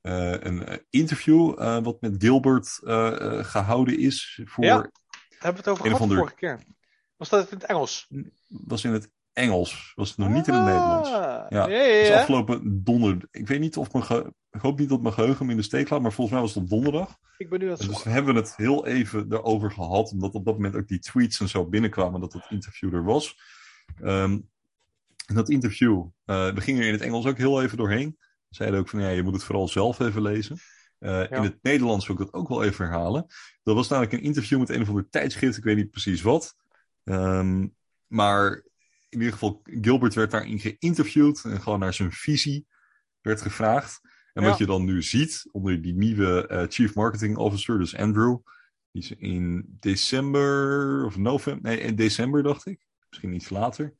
eh, 0.00 0.40
een 0.40 0.84
interview 0.90 1.54
eh, 1.60 1.82
wat 1.82 2.00
met 2.00 2.14
Gilbert 2.18 2.80
eh, 2.84 3.38
eh, 3.38 3.44
gehouden 3.44 3.98
is. 3.98 4.40
Voor, 4.44 4.64
Ja. 4.64 4.76
Daar 4.76 4.90
hebben 5.52 5.62
we 5.64 5.70
het 5.70 5.80
over 5.80 5.90
gehad 5.90 6.08
de 6.08 6.14
vorige 6.16 6.34
keer. 6.34 6.60
Was 7.16 7.28
dat 7.28 7.50
in 7.50 7.58
het 7.58 7.66
Engels? 7.66 8.08
Was 8.46 8.84
in 8.84 8.92
het 8.92 9.10
Engels, 9.34 9.92
was 9.94 10.08
het 10.08 10.18
nog 10.18 10.28
niet 10.28 10.46
in 10.48 10.54
het 10.54 10.64
Nederlands. 10.64 11.08
Ah, 11.12 11.44
Ja, 11.48 11.66
ja, 11.68 12.18
afgelopen 12.18 12.84
donderdag. 12.84 13.28
Ik 13.30 13.46
weet 13.46 13.60
niet 13.60 13.76
of 13.76 13.92
mijn 13.92 14.04
ge- 14.04 14.32
ik 14.50 14.60
hoop 14.60 14.78
niet 14.78 14.88
dat 14.88 15.00
mijn 15.02 15.14
geheugen 15.14 15.44
me 15.46 15.50
in 15.50 15.56
de 15.56 15.62
steek 15.64 15.90
laat, 15.90 16.00
maar 16.00 16.12
volgens 16.12 16.30
mij 16.36 16.44
was 16.46 16.54
het 16.54 16.62
op 16.62 16.68
donderdag. 16.70 17.18
Ik 17.38 17.50
ben 17.50 17.58
nu 17.58 17.64
aan 17.66 17.72
het 17.72 17.80
En 17.80 17.88
dus 17.88 18.02
hebben 18.04 18.34
we 18.34 18.40
het 18.40 18.56
heel 18.56 18.86
even 18.86 19.26
erover 19.32 19.70
gehad, 19.72 20.10
omdat 20.12 20.32
op 20.34 20.44
dat 20.44 20.54
moment 20.54 20.76
ook 20.76 20.88
die 20.88 20.98
tweets 20.98 21.40
en 21.40 21.48
zo 21.48 21.66
binnenkwamen 21.68 22.20
dat 22.20 22.32
het 22.32 22.46
interview 22.48 22.94
er 22.94 23.04
was. 23.04 23.38
En 24.02 25.34
dat 25.34 25.48
interview, 25.48 26.06
eh, 26.24 26.52
we 26.54 26.60
gingen 26.60 26.80
er 26.80 26.86
in 26.86 26.92
het 26.92 27.02
Engels 27.02 27.26
ook 27.26 27.38
heel 27.38 27.62
even 27.62 27.76
doorheen. 27.76 28.18
Zeiden 28.48 28.80
ook 28.80 28.88
van 28.88 29.00
ja, 29.00 29.08
je 29.08 29.22
moet 29.22 29.32
het 29.34 29.44
vooral 29.44 29.68
zelf 29.68 30.00
even 30.00 30.22
lezen. 30.22 30.58
Eh, 30.98 31.20
In 31.30 31.42
het 31.42 31.58
Nederlands 31.62 32.06
wil 32.06 32.16
ik 32.16 32.22
dat 32.24 32.32
ook 32.40 32.48
wel 32.48 32.64
even 32.64 32.84
herhalen. 32.84 33.26
Dat 33.62 33.74
was 33.74 33.88
namelijk 33.88 34.12
een 34.14 34.22
interview 34.22 34.58
met 34.58 34.68
een 34.68 34.80
of 34.82 34.88
ander 34.88 35.08
tijdschrift, 35.10 35.56
ik 35.56 35.64
weet 35.64 35.76
niet 35.76 35.90
precies 35.90 36.22
wat. 36.22 36.56
Ehm, 37.04 37.66
maar 38.06 38.64
in 39.14 39.20
ieder 39.20 39.32
geval, 39.32 39.60
Gilbert 39.64 40.14
werd 40.14 40.30
daarin 40.30 40.58
geïnterviewd 40.58 41.44
en 41.44 41.60
gewoon 41.60 41.78
naar 41.78 41.94
zijn 41.94 42.12
visie 42.12 42.66
werd 43.20 43.40
gevraagd. 43.40 44.00
En 44.32 44.42
Ja. 44.42 44.48
wat 44.48 44.58
je 44.58 44.66
dan 44.66 44.84
nu 44.84 45.02
ziet 45.02 45.48
onder 45.52 45.82
die 45.82 45.94
nieuwe 45.94 46.46
eh, 46.46 46.64
Chief 46.68 46.94
Marketing 46.94 47.36
Officer, 47.36 47.78
dus 47.78 47.96
Andrew, 47.96 48.38
die 48.90 49.02
is 49.02 49.10
in 49.10 49.66
december 49.80 51.04
of 51.04 51.16
november, 51.16 51.70
nee, 51.70 51.80
in 51.80 51.94
december 51.94 52.42
dacht 52.42 52.66
ik, 52.66 52.86
misschien 53.08 53.34
iets 53.34 53.50
later, 53.50 53.94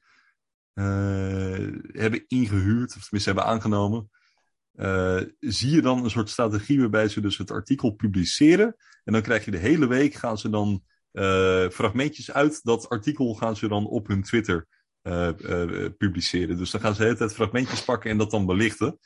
eh, 0.73 0.85
hebben 1.93 2.25
ingehuurd, 2.27 2.97
of 2.97 3.03
tenminste 3.03 3.31
hebben 3.31 3.45
aangenomen. 3.45 4.11
Eh, 4.73 5.21
zie 5.41 5.71
je 5.71 5.83
dan 5.83 6.05
een 6.05 6.11
soort 6.11 6.31
strategie 6.31 6.81
waarbij 6.81 7.09
ze 7.09 7.21
dus 7.21 7.39
het 7.39 7.51
artikel 7.51 7.91
publiceren. 7.91 8.77
En 9.05 9.13
dan 9.13 9.23
krijg 9.23 9.45
je 9.45 9.51
de 9.51 9.59
hele 9.59 9.87
week 9.87 10.15
gaan 10.15 10.39
ze 10.39 10.51
dan 10.51 10.85
fragmentjes 11.73 12.33
uit 12.33 12.61
dat 12.63 12.89
artikel 12.89 13.35
gaan 13.35 13.57
ze 13.57 13.69
dan 13.69 13.87
op 13.87 14.07
hun 14.07 14.23
Twitter 14.23 14.67
eh, 15.05 15.29
eh, 15.29 15.91
publiceren. 15.99 16.57
Dus 16.57 16.71
dan 16.71 16.81
gaan 16.81 16.93
ze 16.93 16.99
de 16.99 17.05
hele 17.05 17.19
tijd 17.19 17.35
fragmentjes 17.35 17.85
pakken 17.85 18.11
en 18.11 18.19
dat 18.19 18.31
dan 18.31 18.47
belichten. 18.47 18.99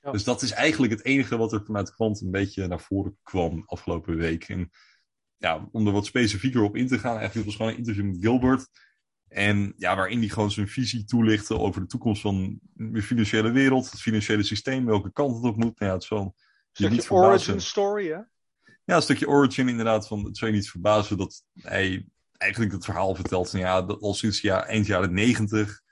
Ja. 0.00 0.10
Dus 0.10 0.24
dat 0.24 0.42
is 0.42 0.50
eigenlijk 0.50 0.92
het 0.92 1.04
enige 1.04 1.36
wat 1.36 1.52
er 1.52 1.64
vanuit 1.64 1.94
Quant 1.94 2.20
een 2.20 2.30
beetje 2.30 2.66
naar 2.66 2.80
voren 2.80 3.18
kwam 3.22 3.62
afgelopen 3.66 4.16
week. 4.16 4.48
En 4.48 4.70
ja, 5.36 5.68
om 5.72 5.86
er 5.86 5.92
wat 5.92 6.06
specifieker 6.06 6.62
op 6.62 6.76
in 6.76 6.86
te 6.86 6.98
gaan, 6.98 7.16
eigenlijk 7.16 7.46
was 7.46 7.56
gewoon 7.56 7.70
een 7.70 7.78
interview 7.78 8.04
met 8.04 8.16
Gilbert. 8.20 8.68
En 9.28 9.72
ja, 9.76 9.96
waarin 9.96 10.18
hij 10.18 10.28
gewoon 10.28 10.50
zijn 10.50 10.68
visie 10.68 11.04
toelichtte 11.04 11.58
over 11.58 11.80
de 11.80 11.86
toekomst 11.86 12.20
van 12.20 12.58
de 12.72 13.02
financiële 13.02 13.50
wereld, 13.50 13.90
het 13.90 14.00
financiële 14.00 14.42
systeem, 14.42 14.84
welke 14.84 15.12
kant 15.12 15.36
het 15.36 15.44
op 15.44 15.56
moet. 15.56 15.78
Nou 15.78 15.90
ja, 15.90 15.96
het 15.96 16.04
zal 16.04 16.18
je 16.18 16.32
Stukje 16.72 16.96
niet 16.96 17.10
origin 17.10 17.60
story, 17.60 18.06
hè? 18.06 18.18
Ja, 18.84 18.96
een 18.96 19.02
stukje 19.02 19.28
origin 19.28 19.68
inderdaad. 19.68 20.06
Van, 20.06 20.24
het 20.24 20.36
zou 20.36 20.50
je 20.50 20.56
niet 20.56 20.70
verbazen 20.70 21.16
dat 21.16 21.42
hij 21.60 22.06
eigenlijk 22.36 22.72
het 22.72 22.84
verhaal 22.84 23.14
vertelt 23.14 23.50
van 23.50 23.60
ja, 23.60 23.82
dat 23.82 24.00
al 24.00 24.14
sinds 24.14 24.40
ja, 24.40 24.66
eind 24.66 24.86
jaren 24.86 25.14
negentig 25.14 25.82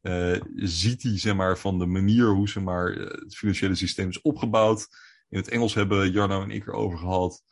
eh, 0.00 0.40
ziet 0.54 1.02
hij 1.02 1.18
zeg 1.18 1.34
maar, 1.34 1.58
van 1.58 1.78
de 1.78 1.86
manier 1.86 2.26
hoe 2.26 2.48
ze 2.48 2.60
maar, 2.60 2.92
eh, 2.92 3.06
het 3.06 3.36
financiële 3.36 3.74
systeem 3.74 4.08
is 4.08 4.20
opgebouwd. 4.20 4.88
In 5.28 5.38
het 5.38 5.48
Engels 5.48 5.74
hebben 5.74 6.10
Jarno 6.10 6.42
en 6.42 6.50
ik 6.50 6.66
erover 6.66 6.98
gehad 6.98 7.42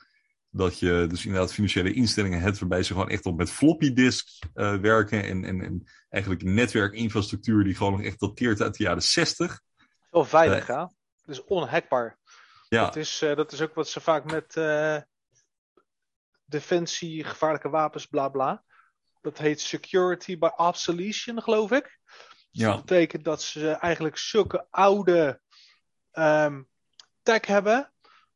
dat 0.51 0.79
je 0.79 1.07
dus 1.09 1.25
inderdaad 1.25 1.53
financiële 1.53 1.93
instellingen 1.93 2.41
hebt 2.41 2.59
waarbij 2.59 2.83
ze 2.83 2.93
gewoon 2.93 3.09
echt 3.09 3.27
op 3.27 3.37
met 3.37 3.51
floppy 3.51 3.93
disks 3.93 4.43
eh, 4.55 4.77
werken 4.77 5.25
en, 5.25 5.45
en, 5.45 5.61
en 5.61 5.89
eigenlijk 6.09 6.45
netwerkinfrastructuur 6.45 7.65
die 7.65 7.75
gewoon 7.75 7.93
nog 7.93 8.03
echt 8.03 8.21
dateert 8.21 8.63
uit 8.63 8.77
de 8.77 8.83
jaren 8.83 9.03
zestig. 9.03 9.61
Wel 10.11 10.25
veilig, 10.25 10.67
hè? 10.67 10.81
Het 10.81 10.91
is 11.27 11.45
onhackbaar. 11.45 12.19
Ja, 12.69 12.85
Dat, 12.85 12.97
is, 12.97 13.19
dat 13.19 13.53
is 13.53 13.61
ook 13.61 13.75
wat 13.75 13.89
ze 13.89 14.01
vaak 14.01 14.25
met 14.25 14.55
defensie, 16.47 17.25
gevaarlijke 17.25 17.69
wapens, 17.69 18.07
bla 18.07 18.29
bla. 18.29 18.65
Dat 19.21 19.39
heet 19.39 19.61
security 19.61 20.39
by 20.39 20.49
obsolescence, 20.57 21.43
geloof 21.43 21.71
ik. 21.71 21.99
Dus 22.51 22.65
Ja. 22.65 22.71
Dat 22.73 22.81
betekent 22.85 23.25
dat 23.25 23.43
ze 23.43 23.71
eigenlijk 23.71 24.17
zulke 24.17 24.67
oude 24.71 25.41
ehm, 26.11 26.63
tech 27.23 27.47
hebben, 27.47 27.93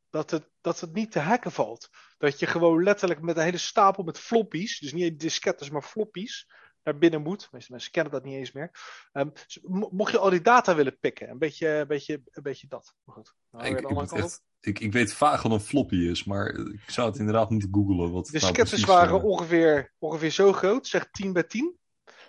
dat 0.09 0.31
het, 0.31 0.49
dat 0.61 0.79
het 0.79 0.93
niet 0.93 1.11
te 1.11 1.19
hacken 1.19 1.51
valt. 1.51 1.89
Dat 2.17 2.39
je 2.39 2.45
gewoon 2.47 2.83
letterlijk 2.83 3.21
met 3.21 3.37
een 3.37 3.43
hele 3.43 3.57
stapel 3.57 4.03
met 4.03 4.19
floppies, 4.19 4.79
dus 4.79 4.93
niet 4.93 5.19
diskettes, 5.19 5.69
maar 5.69 5.81
floppies, 5.81 6.51
naar 6.83 6.97
binnen 6.97 7.21
moet. 7.21 7.41
De 7.41 7.47
meeste 7.51 7.71
mensen 7.71 7.91
kennen 7.91 8.11
dat 8.13 8.23
niet 8.23 8.35
eens 8.35 8.51
meer. 8.51 8.71
Ehm, 9.11 9.29
dus 9.33 9.59
mo- 9.61 9.89
mocht 9.91 10.11
je 10.11 10.17
al 10.17 10.29
die 10.29 10.41
data 10.41 10.75
willen 10.75 10.99
pikken, 10.99 11.29
een 11.29 11.37
beetje, 11.37 11.67
een 11.67 11.87
beetje, 11.87 12.21
een 12.25 12.43
beetje 12.43 12.67
dat. 12.67 12.95
Maar 13.03 13.15
goed. 13.15 13.35
Nou, 13.51 13.65
ik, 13.65 13.71
weer 13.71 13.81
de 13.81 13.87
ik, 13.87 13.97
andere 13.97 14.01
moet 14.01 14.09
kant 14.09 14.23
op. 14.23 14.29
echt, 14.29 14.41
ik, 14.61 14.79
ik 14.79 14.91
weet 14.91 15.13
vaag 15.13 15.41
wat 15.41 15.51
een 15.51 15.59
floppy 15.59 15.95
is, 15.95 16.23
maar 16.23 16.47
ik 16.49 16.83
zou 16.89 17.09
het 17.09 17.19
inderdaad 17.19 17.49
moeten 17.49 17.69
googlen. 17.71 18.11
Wat 18.11 18.25
De 18.25 18.39
nou 18.39 18.53
waren 18.85 19.19
eh, 19.19 19.25
ongeveer, 19.25 19.93
ongeveer 19.97 20.31
zo 20.31 20.53
groot, 20.53 20.87
zeg 20.87 21.09
10 21.11 21.33
bij 21.33 21.43
10. 21.43 21.79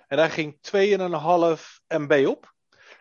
En 0.07 0.17
daar 0.17 0.31
ging 0.31 0.59
2,5 1.57 1.63
MB 1.89 2.27
op. 2.27 2.55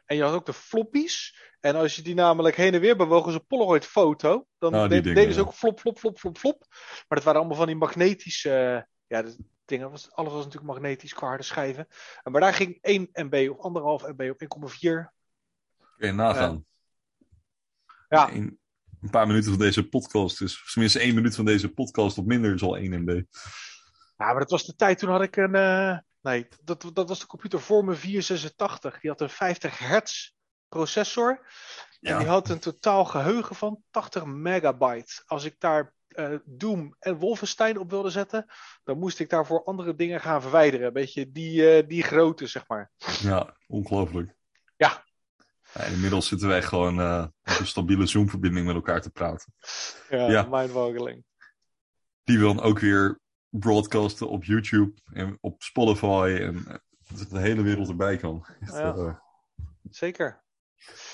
En 0.06 0.15
je 0.15 0.24
had 0.24 0.34
ook 0.34 0.46
de 0.46 0.54
floppies. 0.54 1.39
En 1.60 1.76
als 1.76 1.96
je 1.96 2.02
die 2.02 2.15
namelijk 2.15 2.56
heen 2.56 2.74
en 2.74 2.80
weer 2.82 2.96
bewoog 2.96 3.26
als 3.26 3.34
een 3.34 3.46
Polaroid 3.46 3.86
foto, 3.86 4.46
dan 4.58 4.89
die 4.89 5.02
de- 5.02 5.13
deden 5.13 5.34
ze 5.34 5.41
ook 5.41 5.54
flop, 5.54 5.80
flop, 5.80 5.98
flop, 6.00 6.20
flop, 6.20 6.38
flop. 6.38 6.65
Maar 6.70 7.17
dat 7.17 7.24
waren 7.24 7.39
allemaal 7.39 7.58
van 7.58 7.67
die 7.67 7.76
magnetische 7.76 8.88
ja, 9.08 9.22
de 9.22 9.36
dingen. 9.65 9.91
Was, 9.91 10.12
alles 10.12 10.34
was 10.34 10.44
natuurlijk 10.44 10.72
magnetisch 10.74 11.13
qua 11.13 11.28
harde 11.28 11.44
schijven. 11.44 11.88
En 12.24 12.32
maar 12.32 12.41
daar 12.41 12.54
ging 12.54 12.78
1 12.82 13.10
MB 13.13 13.50
of 13.58 14.02
1,5 14.04 14.08
MB 14.15 14.30
op 14.30 14.70
1,4. 14.72 14.80
Kun 14.80 16.08
je 16.08 16.12
nagaan. 16.12 16.65
Ja. 18.10 18.30
Een 19.01 19.09
paar 19.09 19.27
minuten 19.27 19.49
van 19.49 19.59
deze 19.59 19.87
podcast, 19.87 20.39
dus 20.39 20.69
tenminste 20.73 20.99
één 20.99 21.15
minuut 21.15 21.35
van 21.35 21.45
deze 21.45 21.69
podcast 21.69 22.17
of 22.17 22.25
minder 22.25 22.53
is 22.53 22.61
al 22.63 22.77
1 22.77 23.01
MB. 23.03 23.21
Ja, 24.17 24.25
maar 24.31 24.39
dat 24.39 24.49
was 24.51 24.65
de 24.65 24.75
tijd 24.75 24.99
toen 24.99 25.09
had 25.09 25.21
ik 25.21 25.35
een. 25.35 25.55
eh, 25.55 25.97
nee, 26.21 26.47
dat, 26.63 26.89
dat 26.93 27.07
was 27.09 27.19
de 27.19 27.25
computer 27.25 27.59
voor 27.61 27.85
mijn 27.85 27.97
486. 27.97 28.99
Die 28.99 29.09
had 29.09 29.21
een 29.21 29.29
50 29.29 29.77
hertz 29.77 30.31
processor. 30.69 31.29
En 31.99 32.11
Ja. 32.11 32.17
die 32.17 32.27
had 32.27 32.49
een 32.49 32.59
totaal 32.59 33.05
geheugen 33.05 33.55
van 33.55 33.83
80 33.89 34.25
megabyte. 34.25 35.23
Als 35.25 35.43
ik 35.43 35.55
daar 35.59 35.93
eh, 36.07 36.35
Doom 36.45 36.95
en 36.99 37.15
Wolfenstein 37.17 37.77
op 37.77 37.89
wilde 37.89 38.09
zetten, 38.09 38.45
dan 38.83 38.97
moest 38.99 39.19
ik 39.19 39.29
daarvoor 39.29 39.63
andere 39.63 39.95
dingen 39.95 40.19
gaan 40.21 40.41
verwijderen. 40.41 40.87
Een 40.87 40.93
beetje 40.93 41.31
die, 41.31 41.69
eh, 41.77 41.87
die 41.87 42.03
grootte, 42.03 42.47
zeg 42.47 42.67
maar. 42.67 42.91
Ja, 43.21 43.55
ongelooflijk. 43.67 44.35
Ja. 45.73 45.81
Ja, 45.86 45.88
inmiddels 45.91 46.27
zitten 46.27 46.47
wij 46.47 46.62
gewoon 46.63 46.99
eh, 46.99 47.25
op 47.43 47.60
een 47.60 47.67
stabiele 47.67 48.05
Zoom-verbinding 48.05 48.65
met 48.65 48.75
elkaar 48.75 49.01
te 49.01 49.10
praten. 49.10 49.53
Ja, 50.10 50.29
Ja. 50.29 50.47
mindboggling. 50.51 51.23
Die 52.23 52.38
we 52.38 52.43
dan 52.43 52.62
ook 52.62 52.79
weer 52.79 53.19
broadcasten 53.49 54.29
op 54.29 54.43
YouTube 54.43 54.93
en 55.13 55.38
op 55.41 55.62
Spotify. 55.63 56.38
En 56.41 56.65
eh, 56.67 56.75
dat 57.19 57.29
de 57.29 57.39
hele 57.39 57.62
wereld 57.62 57.89
erbij 57.89 58.17
kan. 58.17 58.45
Echt, 58.60 58.71
Ja. 58.73 58.93
eh, 58.95 59.15
Zeker. 59.89 60.43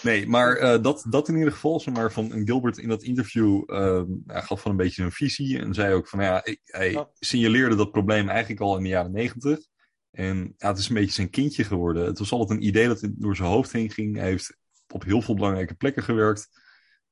Nee, 0.01 0.27
maar 0.27 0.81
dat, 0.81 1.05
dat 1.09 1.27
in 1.27 1.35
ieder 1.37 1.51
geval, 1.51 1.81
maar, 1.93 2.11
van 2.11 2.31
Gilbert 2.45 2.77
in 2.77 2.89
dat 2.89 3.03
interview 3.03 3.63
eh, 3.65 4.01
hij 4.25 4.41
gaf 4.41 4.61
van 4.61 4.71
een 4.71 4.77
beetje 4.77 5.03
een 5.03 5.11
visie 5.11 5.59
en 5.59 5.73
zei 5.73 5.93
ook 5.93 6.07
van, 6.07 6.21
ja, 6.23 6.45
ik, 6.45 6.59
hij 6.63 6.91
Ja. 6.91 7.09
signaleerde 7.13 7.75
dat 7.75 7.91
probleem 7.91 8.29
eigenlijk 8.29 8.61
al 8.61 8.77
in 8.77 8.83
de 8.83 8.89
jaren 8.89 9.11
negentig. 9.11 9.59
En 10.17 10.53
ja, 10.57 10.67
het 10.67 10.77
is 10.77 10.89
een 10.89 10.95
beetje 10.95 11.11
zijn 11.11 11.29
kindje 11.29 11.63
geworden. 11.63 12.05
Het 12.05 12.19
was 12.19 12.31
altijd 12.31 12.59
een 12.59 12.65
idee 12.65 12.87
dat 12.87 13.07
door 13.11 13.35
zijn 13.35 13.49
hoofd 13.49 13.71
heen 13.71 13.89
ging. 13.91 14.15
Hij 14.15 14.25
heeft 14.27 14.57
op 14.87 15.03
heel 15.03 15.21
veel 15.21 15.35
belangrijke 15.35 15.75
plekken 15.75 16.03
gewerkt, 16.03 16.49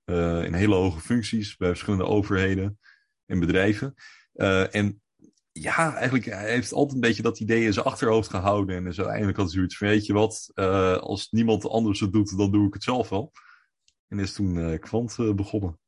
eh, 0.04 0.44
in 0.44 0.54
hele 0.54 0.76
hoge 0.76 1.00
functies 1.00 1.58
bij 1.58 1.68
verschillende 1.70 2.06
overheden 2.06 2.80
en 3.26 3.40
bedrijven. 3.40 3.94
Eh, 4.34 4.76
en 4.76 5.02
ja, 5.52 5.94
eigenlijk, 5.94 6.26
hij 6.26 6.52
heeft 6.52 6.74
altijd 6.74 6.94
een 6.94 7.08
beetje 7.08 7.22
dat 7.22 7.40
idee 7.40 7.64
in 7.66 7.74
zijn 7.74 7.86
achterhoofd 7.86 8.30
gehouden. 8.30 8.76
En 8.76 8.84
dus 8.84 8.98
uiteindelijk 8.98 9.38
had 9.38 9.46
hij 9.46 9.56
zoiets 9.56 9.78
van, 9.78 9.88
weet 9.88 10.06
je 10.06 10.14
wat, 10.14 10.52
eh, 10.54 10.98
als 10.98 11.32
niemand 11.32 11.70
anders 11.70 12.00
het 12.00 12.14
doet, 12.14 12.38
dan 12.38 12.52
doe 12.52 12.68
ik 12.68 12.74
het 12.74 12.84
zelf 12.84 13.10
wel. 13.10 13.32
En 14.08 14.20
is 14.20 14.34
toen 14.34 14.80
Kwant 14.80 15.36
begonnen. 15.36 15.80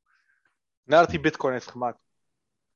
Nadat 0.84 1.12
hij 1.12 1.20
Bitcoin 1.20 1.54
heeft 1.54 1.72
gemaakt. 1.72 2.00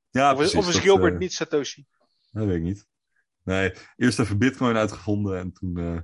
Ja, 0.10 0.34
of, 0.34 0.42
is- 0.42 0.52
precies, 0.52 0.60
of 0.60 0.68
is 0.68 0.74
dat, 0.74 0.84
Gilbert 0.84 1.20
niet 1.20 1.34
Satoshi? 1.34 1.86
Dat 2.32 2.46
weet 2.46 2.56
ik 2.56 2.64
niet. 2.64 2.90
Nee, 3.44 3.74
eerst 3.98 4.20
even 4.20 4.38
Bitcoin 4.38 4.76
uitgevonden 4.76 5.38
en 5.40 5.52
toen... 5.54 5.78
eh, 5.78 5.98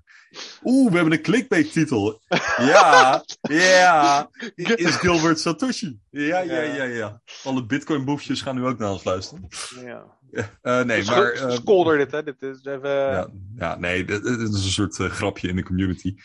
Oeh, 0.63 0.89
we 0.91 0.95
hebben 0.95 1.13
een 1.13 1.21
clickbait-titel. 1.21 2.21
Ja, 2.58 3.23
ja. 3.50 4.30
Is 4.56 4.95
Gilbert 4.95 5.39
Satoshi? 5.39 6.00
Ja, 6.10 6.39
ja, 6.39 6.62
ja, 6.62 6.84
ja. 6.84 7.21
Alle 7.43 7.65
Bitcoin-boefjes 7.65 8.41
gaan 8.41 8.56
nu 8.56 8.65
ook 8.65 8.78
naar 8.78 8.91
ons 8.91 9.04
luisteren. 9.04 9.47
Ja. 9.84 10.17
Eh, 10.62 10.84
nee, 10.84 10.97
Dus 11.00 11.10
maar... 11.10 11.52
Skolder 11.52 11.97
dit, 11.97 12.12
hè? 12.12 12.23
Dit 12.23 12.41
is 12.41 12.65
even. 12.65 12.89
ja, 12.89 13.28
ja, 13.56 13.78
nee, 13.78 14.06
dit, 14.06 14.23
dit 14.23 14.39
is 14.39 14.78
een 14.78 14.91
soort 14.91 15.12
grapje 15.12 15.47
in 15.47 15.56
de 15.56 15.63
community. 15.63 16.15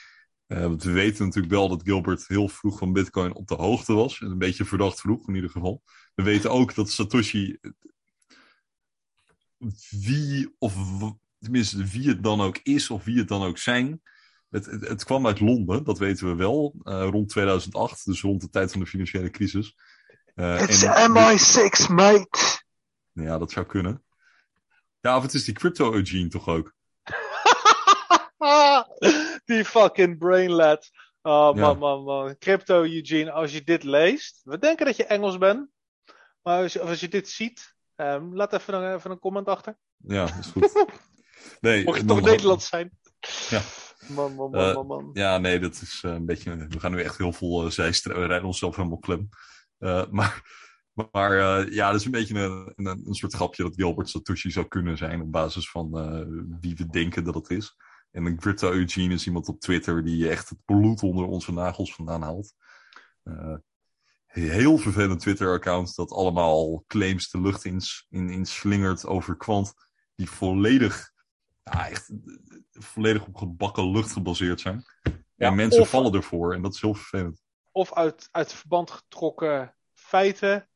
Want 0.47 0.83
we 0.83 0.93
weten 0.93 1.25
natuurlijk 1.25 1.53
wel 1.53 1.69
dat 1.69 1.83
Gilbert 1.85 2.29
heel 2.29 2.49
vroeg 2.49 2.79
van 2.79 2.93
Bitcoin 2.93 3.35
op 3.35 3.49
de 3.49 3.55
hoogte 3.55 3.93
was. 3.93 4.21
Een 4.21 4.39
beetje 4.39 4.65
verdacht 4.65 5.01
vroeg 5.01 5.29
in 5.29 5.35
ieder 5.35 5.51
geval. 5.51 5.83
We 6.15 6.23
weten 6.23 6.51
ook 6.51 6.75
dat 6.75 6.91
Satoshi, 6.91 7.59
wie 9.91 10.55
of 10.59 10.75
tenminste 11.39 11.85
wie 11.85 12.09
het 12.09 12.23
dan 12.23 12.41
ook 12.41 12.59
is 12.63 12.91
of 12.91 13.05
wie 13.05 13.19
het 13.19 13.29
dan 13.29 13.43
ook 13.43 13.59
zijn. 13.59 14.03
Het, 14.51 14.67
het, 14.67 14.89
het 14.89 15.05
kwam 15.05 15.27
uit 15.27 15.41
Londen, 15.41 15.85
dat 15.85 15.99
weten 15.99 16.27
we 16.29 16.35
wel, 16.35 16.75
eh, 16.83 17.09
rond 17.11 17.29
2008, 17.29 18.05
dus 18.05 18.21
rond 18.23 18.41
de 18.41 18.51
tijd 18.51 18.71
van 18.71 18.81
de 18.81 18.87
financiële 18.87 19.31
crisis. 19.31 19.77
Eh, 20.35 20.63
It's 20.63 20.83
en- 20.83 21.11
MI6, 21.11 21.89
mate. 21.95 22.61
Ja, 23.13 23.39
dat 23.39 23.51
zou 23.51 23.67
kunnen. 23.67 24.03
Ja, 25.01 25.17
of 25.17 25.23
het 25.23 25.35
is 25.35 25.45
die 25.45 25.55
crypto-Eugene 25.55 26.29
toch 26.29 26.49
ook. 26.49 26.75
Die 29.45 29.65
fucking 29.65 30.19
brainlet. 30.19 30.91
Oh 31.23 31.47
man, 31.47 31.57
Ja. 31.57 31.75
man, 31.75 32.03
man. 32.05 32.37
Crypto 32.39 32.83
Eugene, 32.83 33.31
als 33.33 33.53
je 33.53 33.63
dit 33.65 33.83
leest. 33.83 34.41
We 34.45 34.59
denken 34.59 34.87
dat 34.87 34.97
je 34.97 35.05
Engels 35.05 35.39
bent. 35.39 35.69
Maar 36.43 36.63
als 36.63 36.73
je, 36.73 36.83
of 36.83 36.89
als 36.89 37.01
je 37.01 37.09
dit 37.09 37.29
ziet. 37.29 37.72
Ehm, 37.97 38.35
laat 38.35 38.53
even 38.53 38.75
een, 38.75 38.95
even 38.95 39.11
een 39.11 39.19
comment 39.19 39.47
achter. 39.47 39.79
Ja, 39.97 40.39
is 40.39 40.47
goed. 40.47 40.87
Nee, 41.61 41.85
Mocht 41.85 42.01
je 42.01 42.05
toch 42.05 42.21
Nederlands 42.21 42.69
zijn. 42.69 42.99
Ja. 43.51 43.61
Man, 44.09 44.35
man, 44.35 44.51
man, 44.51 44.61
Eh, 44.61 44.75
man, 44.75 44.87
man. 44.87 45.11
Ja, 45.13 45.39
nee, 45.39 45.59
dat 45.59 45.73
is 45.81 46.01
eh, 46.05 46.13
een 46.13 46.27
beetje. 46.27 46.67
We 46.69 46.81
gaan 46.81 46.91
nu 46.93 47.03
echt 47.03 47.19
heel 47.19 47.33
veel 47.33 47.65
uh, 47.65 47.71
zijstra- 47.71 48.15
We 48.15 48.27
rijden 48.27 48.47
onszelf 48.47 48.77
helemaal 48.77 48.99
klem. 48.99 49.29
Eh, 49.79 50.07
maar 50.11 50.61
maar 51.13 51.39
eh, 51.61 51.73
ja, 51.75 51.91
dat 51.91 52.01
is 52.01 52.05
een 52.07 52.11
beetje 52.13 52.39
een, 52.39 52.73
een, 52.77 53.03
een 53.07 53.15
soort 53.15 53.33
grapje 53.35 53.63
dat 53.63 53.75
Gilbert 53.75 54.09
Satoshi 54.09 54.51
zou 54.51 54.69
kunnen 54.69 54.97
zijn. 54.97 55.21
op 55.21 55.33
basis 55.33 55.71
van 55.71 55.99
eh, 55.99 56.27
wie 56.61 56.75
we 56.77 56.87
denken 56.87 57.25
dat 57.25 57.35
het 57.35 57.51
is. 57.51 57.77
En 58.11 58.25
een 58.27 58.37
Crypto 58.39 58.71
Eugene 58.73 59.15
is 59.15 59.27
iemand 59.27 59.49
op 59.49 59.61
Twitter 59.61 60.05
die 60.05 60.29
echt 60.29 60.49
het 60.49 60.59
bloed 60.65 61.03
onder 61.03 61.25
onze 61.27 61.53
nagels 61.53 61.95
vandaan 61.95 62.23
haalt. 62.23 62.55
Eh, 63.23 63.55
heel 64.33 64.79
vervelend 64.79 65.21
Twitter-account 65.21 65.97
dat 65.97 66.11
allemaal 66.11 66.85
claims 66.87 67.31
de 67.31 67.41
lucht 67.41 67.65
in, 67.65 67.81
in, 68.09 68.29
in 68.31 68.47
slingert 68.47 69.07
over 69.07 69.37
kwant. 69.37 69.75
Die 70.15 70.31
volledig, 70.31 71.11
ja, 71.63 71.89
echt 71.89 72.13
volledig 72.71 73.27
op 73.27 73.37
gebakken 73.37 73.91
lucht 73.91 74.13
gebaseerd 74.13 74.61
zijn. 74.61 74.85
Ja, 75.37 75.49
en 75.49 75.55
mensen 75.55 75.81
of- 75.81 75.89
vallen 75.89 76.15
ervoor 76.15 76.55
en 76.55 76.63
dat 76.63 76.75
is 76.75 76.81
heel 76.81 76.95
vervelend. 76.95 77.43
Of 77.71 77.93
uit, 77.95 78.29
uit 78.31 78.53
verband 78.53 78.91
getrokken 78.91 79.77
feiten. 79.95 80.69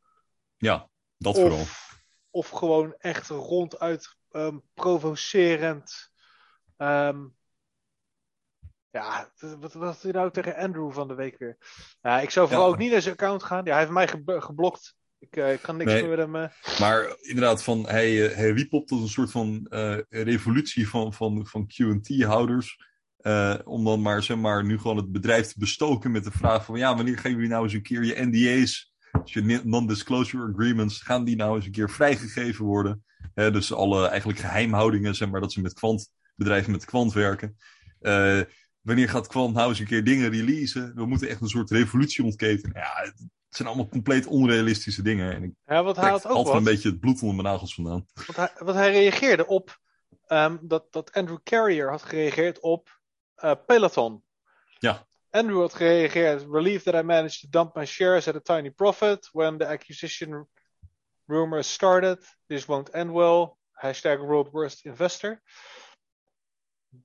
Ja, 0.56 0.88
dat 1.18 1.34
vooral. 1.34 1.60
Of, 1.60 2.02
of 2.30 2.48
gewoon 2.48 2.94
echt 2.98 3.28
ronduit 3.28 4.16
ehm, 4.30 4.58
provocerend. 4.74 6.10
ehm, 6.76 7.26
ja, 9.00 9.30
wat 9.61 9.72
had 9.72 10.02
hij 10.02 10.12
nou 10.12 10.30
tegen 10.30 10.56
Andrew 10.56 10.92
van 10.92 11.09
de 11.09 11.14
week 11.14 11.38
weer? 11.38 11.56
Ja, 12.02 12.20
ik 12.20 12.30
zou 12.30 12.48
vooral 12.48 12.66
Ja. 12.66 12.72
ook 12.72 12.78
niet 12.78 12.90
naar 12.90 13.00
zijn 13.02 13.14
account 13.14 13.42
gaan. 13.42 13.64
Ja, 13.64 13.70
hij 13.70 13.80
heeft 13.80 13.92
mij 13.92 14.09
ge- 14.09 14.40
geblokt. 14.40 14.94
Ik, 15.18 15.37
eh, 15.37 15.52
ik 15.52 15.62
kan 15.62 15.76
niks 15.76 15.92
Nee. 15.92 16.00
meer 16.02 16.11
met 16.11 16.18
hem. 16.18 16.37
eh. 16.37 16.78
Maar 16.80 17.16
inderdaad, 17.20 17.62
van, 17.62 17.87
hij, 17.88 18.28
eh, 18.30 18.37
hij 18.37 18.50
riep 18.50 18.72
op 18.72 18.87
tot 18.87 19.00
een 19.02 19.09
soort 19.09 19.30
van 19.30 19.66
revolutie 20.09 20.88
van, 20.88 21.12
van, 21.12 21.46
van 21.46 21.66
QT-houders. 21.66 22.76
Om 23.64 23.85
dan 23.85 24.02
maar, 24.02 24.22
zeg 24.22 24.37
maar, 24.37 24.64
nu 24.64 24.78
gewoon 24.78 24.96
het 24.96 25.12
bedrijf 25.12 25.46
te 25.46 25.59
bestoken 25.59 26.11
met 26.11 26.24
de 26.24 26.30
vraag 26.30 26.64
van, 26.64 26.78
ja, 26.78 26.94
wanneer 26.96 27.16
geven 27.16 27.30
jullie 27.30 27.48
nou 27.48 27.64
eens 27.64 27.72
een 27.72 27.82
keer 27.82 28.04
je 28.04 28.24
NDA's, 28.26 28.92
dus 29.22 29.32
je 29.32 29.61
non-disclosure 29.64 30.52
agreements, 30.52 31.02
gaan 31.02 31.24
die 31.24 31.37
nou 31.37 31.56
eens 31.56 31.64
een 31.66 31.72
keer 31.72 31.90
vrijgegeven 31.90 32.64
worden? 32.64 33.04
Dus 33.35 33.72
alle 33.72 34.06
eigenlijk 34.06 34.38
geheimhoudingen, 34.38 35.14
zeg 35.14 35.30
maar, 35.30 35.40
dat 35.40 35.52
ze 35.52 35.61
met 35.61 35.72
kwant, 35.74 36.11
bedrijven 36.35 36.72
met 36.72 36.85
kwant 36.85 37.12
werken. 37.12 37.56
Wanneer 38.87 39.09
gaat 39.09 39.27
kwant 39.27 39.55
nou 39.55 39.68
eens 39.68 39.79
een 39.79 39.87
keer 39.87 40.05
dingen 40.05 40.31
releasen? 40.31 40.94
We 40.94 41.07
moeten 41.07 41.29
echt 41.29 41.40
een 41.40 41.49
soort 41.49 41.70
revolutie 41.70 42.25
ontketenen. 42.25 42.77
Ja, 42.77 42.92
het 43.03 43.57
zijn 43.57 43.68
allemaal 43.68 43.88
compleet 43.88 44.27
onrealistische 44.27 45.03
dingen. 45.03 45.35
En 45.35 45.42
ik 45.42 45.51
Ja, 45.66 45.83
want 45.83 45.96
hij 45.96 46.11
had 46.11 46.27
ook 46.27 46.31
altijd 46.33 46.46
wat. 46.46 46.57
een 46.57 46.72
beetje 46.72 46.88
het 46.88 47.01
bloed 47.01 47.20
onder 47.22 47.37
mijn 47.37 47.49
nagels 47.49 47.75
vandaan. 47.75 48.07
Want 48.14 48.37
hij, 48.37 48.51
want 48.59 48.77
hij 48.77 48.90
reageerde 48.90 49.46
op 49.46 49.79
ehm, 50.27 50.57
dat, 50.61 50.92
dat 50.92 51.12
Andrew 51.12 51.38
Carrier 51.42 51.90
had 51.90 52.03
gereageerd 52.03 52.61
op 52.61 53.01
eh, 53.35 53.53
Peloton. 53.66 54.22
Ja. 54.79 55.07
Andrew 55.31 55.61
had 55.61 55.75
gereageerd, 55.75 56.46
relieved 56.51 56.85
that 56.85 57.03
I 57.03 57.03
managed 57.07 57.40
to 57.40 57.49
dump 57.51 57.75
my 57.75 57.85
shares 57.85 58.29
at 58.29 58.37
a 58.49 58.57
tiny 58.57 58.70
profit 58.70 59.29
when 59.33 59.59
the 59.59 59.66
acquisition 59.66 60.49
rumors 61.25 61.72
started. 61.72 62.37
This 62.46 62.64
won't 62.66 62.90
end 62.90 63.11
well. 63.12 63.57
Hashtag 63.70 64.18
world 64.18 64.51
worst 64.51 64.85
investor. 64.85 65.42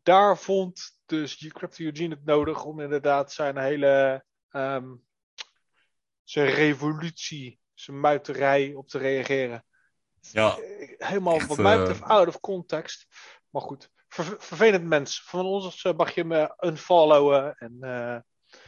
Daar 0.04 0.38
vond 0.38 1.00
dus 1.06 1.38
Crypto 1.38 1.84
Eugene 1.84 2.16
het 2.16 2.26
nodig 2.26 2.64
om 2.64 2.80
inderdaad 2.80 3.32
zijn 3.32 3.58
hele 3.58 4.26
ehm, 4.50 4.88
zijn 6.24 6.50
revolutie, 6.50 7.60
zijn 7.74 8.00
muiterij 8.00 8.74
op 8.74 8.88
te 8.88 8.98
reageren. 8.98 9.66
Ja, 10.20 10.58
Helemaal 10.98 11.36
echt, 11.36 11.48
wat 11.48 11.58
mij 11.58 11.86
eh, 11.86 12.02
out 12.02 12.28
of 12.28 12.40
context. 12.40 13.08
Maar 13.50 13.62
goed, 13.62 13.90
ver- 14.08 14.36
vervelend 14.40 14.84
mens. 14.86 15.24
Van 15.24 15.46
ons 15.46 15.84
mag 15.84 16.16
je 16.16 16.24
me 16.24 16.54
unfollowen 16.60 17.56
en 17.56 17.78
eh, 17.82 18.20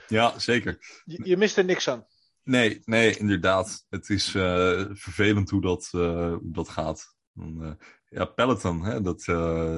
ja, 0.08 0.40
zeker. 0.40 1.02
je, 1.06 1.20
je 1.24 1.38
mist 1.38 1.58
er 1.58 1.66
niks 1.66 1.88
aan. 1.88 2.06
Nee, 2.44 2.82
nee, 2.84 3.18
inderdaad. 3.18 3.86
Het 3.90 4.10
is 4.10 4.36
eh, 4.36 4.86
vervelend 4.90 5.50
hoe 5.50 5.62
dat, 5.62 5.88
hoe 5.92 6.52
dat 6.52 6.70
gaat. 6.70 7.16
Ja, 8.10 8.26
Peloton, 8.26 8.84
hè, 8.84 9.02
dat 9.02 9.22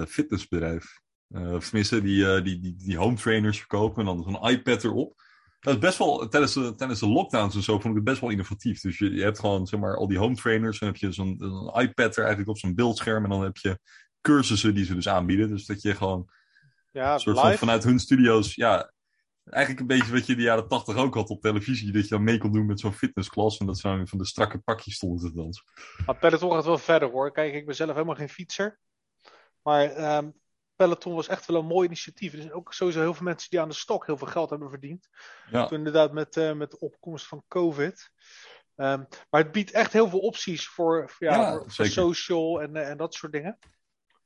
fitnessbedrijf. 0.10 1.04
Eh, 1.36 1.54
of 1.54 1.64
tenminste, 1.64 2.02
die, 2.02 2.36
eh, 2.36 2.44
die, 2.44 2.60
die, 2.60 2.76
die 2.76 2.98
home 2.98 3.16
trainers 3.16 3.58
verkopen 3.58 4.00
en 4.00 4.06
dan 4.06 4.24
zo'n 4.24 4.50
iPad 4.50 4.84
erop. 4.84 5.24
Dat 5.60 5.74
is 5.74 5.80
best 5.80 5.98
wel, 5.98 6.28
tijdens 6.28 6.54
de, 6.54 6.76
tijdens 6.76 7.00
de 7.00 7.08
lockdowns 7.08 7.56
en 7.56 7.62
zo, 7.62 7.74
vond 7.74 7.86
ik 7.86 7.96
het 7.96 8.04
best 8.04 8.22
wel 8.22 8.30
innovatief. 8.30 8.82
Dus 8.82 8.98
je, 8.98 9.14
je 9.14 9.24
hebt 9.24 9.40
gewoon, 9.40 9.68
zeg 9.68 9.80
maar, 9.80 9.98
al 9.98 10.08
die 10.08 10.18
home 10.18 10.36
trainers. 10.36 10.80
Dan 10.80 10.90
heb 10.90 10.98
je 10.98 11.12
zo'n 11.12 11.38
iPad 11.76 12.16
er 12.16 12.24
eigenlijk 12.24 12.50
op 12.50 12.58
zo'n 12.58 12.76
beeldscherm. 12.76 13.24
En 13.24 13.30
dan 13.30 13.44
heb 13.44 13.58
je 13.58 13.80
cursussen 14.22 14.74
die 14.74 14.86
ze 14.86 14.96
dus 14.96 15.08
aanbieden. 15.08 15.50
Dus 15.50 15.66
dat 15.66 15.82
je 15.82 15.96
gewoon 15.96 16.30
Ja, 16.92 17.18
soort 17.18 17.40
van 17.40 17.54
vanuit 17.54 17.84
hun 17.84 18.00
studio's, 18.00 18.56
ja, 18.56 18.94
Eigenlijk 19.46 19.82
een 19.82 19.98
beetje 19.98 20.12
wat 20.12 20.26
je 20.26 20.32
in 20.32 20.38
de 20.38 20.44
jaren 20.44 20.68
tachtig 20.68 20.96
ook 20.96 21.14
had 21.14 21.30
op 21.30 21.42
televisie. 21.42 21.92
Dat 21.92 22.04
je 22.04 22.10
dan 22.10 22.24
mee 22.24 22.38
kon 22.38 22.52
doen 22.52 22.66
met 22.66 22.80
zo'n 22.80 22.94
fitnessklas. 22.94 23.58
En 23.58 23.66
dat 23.66 23.78
ze 23.78 24.02
van 24.04 24.18
de 24.18 24.26
strakke 24.26 24.58
pakjes 24.58 24.96
stonden 24.96 25.30
te 25.30 25.36
dansen. 25.36 25.64
Maar 26.06 26.18
Peloton 26.18 26.52
gaat 26.52 26.66
wel 26.66 26.78
verder 26.78 27.10
hoor. 27.10 27.32
Kijk, 27.32 27.54
ik 27.54 27.66
ben 27.66 27.76
zelf 27.76 27.94
helemaal 27.94 28.16
geen 28.16 28.30
fietser. 28.30 28.80
Maar 29.62 29.92
ehm, 29.92 30.30
Peloton 30.76 31.16
was 31.16 31.28
echt 31.28 31.46
wel 31.46 31.60
een 31.60 31.66
mooi 31.66 31.86
initiatief. 31.88 32.34
Er 32.34 32.40
zijn 32.40 32.54
ook 32.54 32.74
sowieso 32.74 33.00
heel 33.00 33.14
veel 33.14 33.24
mensen 33.24 33.50
die 33.50 33.62
aan 33.62 33.70
de 33.70 33.76
stok 33.76 34.06
heel 34.06 34.18
veel 34.18 34.28
geld 34.28 34.50
hebben 34.50 34.70
verdiend. 34.70 35.08
Ja. 35.52 35.66
Toen 35.66 35.78
inderdaad 35.78 36.14
met, 36.14 36.38
eh, 36.38 36.54
met 36.54 36.72
de 36.72 36.80
opkomst 36.80 37.28
van 37.28 37.44
COVID. 37.48 38.12
Ehm, 38.76 39.04
maar 39.30 39.42
het 39.42 39.52
biedt 39.52 39.72
echt 39.72 39.94
heel 39.94 40.10
veel 40.10 40.20
opties 40.20 40.68
voor, 40.68 41.10
voor, 41.10 41.28
ja, 41.28 41.52
voor, 41.52 41.72
voor 41.72 41.86
social 41.86 42.62
en, 42.62 42.76
eh, 42.76 42.90
en 42.90 42.98
dat 42.98 43.14
soort 43.14 43.32
dingen. 43.32 43.60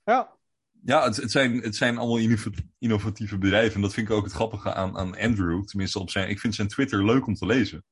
Ja, 0.03 0.38
Ja, 0.83 1.03
het, 1.03 1.15
het, 1.15 1.31
zijn, 1.31 1.62
het 1.62 1.75
zijn 1.75 1.97
allemaal 1.97 2.17
innova- 2.17 2.49
innovatieve 2.77 3.38
bedrijven. 3.38 3.75
En 3.75 3.81
dat 3.81 3.93
vind 3.93 4.09
ik 4.09 4.13
ook 4.15 4.23
het 4.23 4.33
grappige 4.33 4.73
aan, 4.73 4.97
aan 4.97 5.17
Andrew. 5.17 5.63
Tenminste, 5.63 5.99
op 5.99 6.09
zijn, 6.09 6.29
ik 6.29 6.39
vind 6.39 6.55
zijn 6.55 6.67
Twitter 6.67 7.05
leuk 7.05 7.27
om 7.27 7.33
te 7.33 7.45
lezen. 7.45 7.85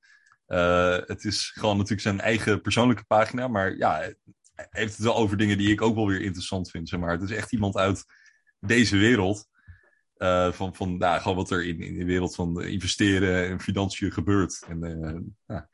Eh, 0.45 0.97
het 1.05 1.23
is 1.23 1.51
gewoon 1.55 1.75
natuurlijk 1.75 2.01
zijn 2.01 2.19
eigen 2.19 2.61
persoonlijke 2.61 3.03
pagina. 3.05 3.47
Maar 3.47 3.75
ja, 3.75 3.93
hij 4.55 4.67
heeft 4.69 4.95
het 4.95 5.03
wel 5.03 5.15
over 5.15 5.37
dingen 5.37 5.57
die 5.57 5.71
ik 5.71 5.81
ook 5.81 5.95
wel 5.95 6.07
weer 6.07 6.21
interessant 6.21 6.69
vind. 6.69 6.89
Zeg 6.89 6.99
maar. 6.99 7.11
Het 7.11 7.29
is 7.29 7.31
echt 7.35 7.51
iemand 7.53 7.75
uit 7.75 8.05
deze 8.59 8.97
wereld. 8.97 9.47
eh, 10.17 10.51
van 10.51 10.75
van 10.75 10.97
nou, 10.97 11.21
gewoon 11.21 11.37
wat 11.37 11.49
er 11.51 11.65
in, 11.65 11.79
in 11.81 11.97
de 11.97 12.05
wereld 12.05 12.35
van 12.35 12.61
investeren 12.61 13.47
en 13.47 13.59
financiën 13.61 14.11
gebeurt. 14.11 14.63
En 14.67 14.83
eh, 14.83 15.19
ja, 15.45 15.69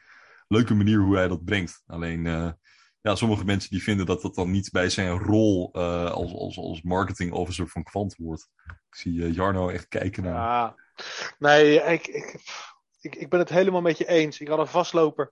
leuke 0.48 0.74
manier 0.74 0.98
hoe 1.00 1.15
hij 1.15 1.28
dat 1.28 1.43
brengt. 1.46 1.84
Alleen, 1.88 2.26
eh, 2.28 2.52
ja, 3.02 3.15
sommige 3.15 3.46
mensen 3.46 3.69
die 3.69 3.84
vinden 3.84 4.06
dat 4.06 4.22
dat 4.22 4.36
dan 4.36 4.52
niet 4.52 4.72
bij 4.72 4.89
zijn 4.89 5.17
rol 5.19 5.74
als, 5.74 6.34
als, 6.34 6.58
als 6.58 6.82
marketing 6.82 7.32
officer 7.32 7.67
van 7.67 7.84
Kwant 7.84 8.15
hoort. 8.15 8.48
Ik 8.65 8.96
zie 8.96 9.32
Jarno 9.34 9.69
echt 9.69 9.88
kijken 9.88 10.24
naar. 10.24 10.34
ja. 10.36 10.76
Nee, 11.39 11.76
ik, 11.82 12.08
ik, 12.08 12.36
ik, 13.02 13.15
ik 13.15 13.30
ben 13.30 13.39
het 13.39 13.50
helemaal 13.50 13.82
met 13.82 13.98
je 13.98 14.08
eens. 14.08 14.39
Ik 14.39 14.48
had 14.48 14.60
een 14.60 14.67
vastloper. 14.67 15.32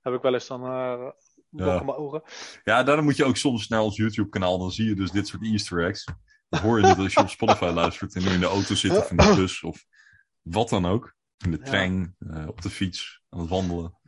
Heb 0.00 0.14
ik 0.14 0.22
wel 0.22 0.34
eens 0.34 0.46
dan 0.46 0.60
Ja. 0.62 1.14
ja. 1.50 1.82
mijn 1.82 1.96
ogen. 1.98 2.22
Ja, 2.64 2.82
daarom 2.82 3.04
moet 3.04 3.16
je 3.16 3.24
ook 3.24 3.36
soms 3.36 3.68
naar 3.68 3.80
ons 3.80 3.96
YouTube-kanaal. 3.96 4.58
Dan 4.58 4.70
zie 4.70 4.88
je 4.88 4.94
dus 4.94 5.10
dit 5.10 5.26
soort 5.26 5.42
Easter 5.42 5.84
eggs. 5.86 6.04
Hoor 6.50 6.80
je 6.80 6.86
het 6.86 6.98
als 6.98 7.14
je 7.14 7.20
op 7.20 7.28
Spotify 7.28 7.64
luistert 7.64 8.14
en 8.14 8.22
nu 8.22 8.28
in 8.28 8.40
de 8.40 8.46
auto 8.46 8.74
zit 8.74 8.96
of 8.96 9.10
in 9.10 9.16
de 9.16 9.34
bus 9.40 9.62
of 9.62 9.84
wat 10.42 10.68
dan 10.68 10.86
ook. 10.86 11.14
In 11.44 11.50
de 11.50 11.56
Ja. 11.56 11.64
trein, 11.64 12.16
eh, 12.18 12.48
op 12.48 12.62
de 12.62 12.70
fiets, 12.70 13.22
aan 13.28 13.40
het 13.40 13.48
wandelen. 13.48 13.98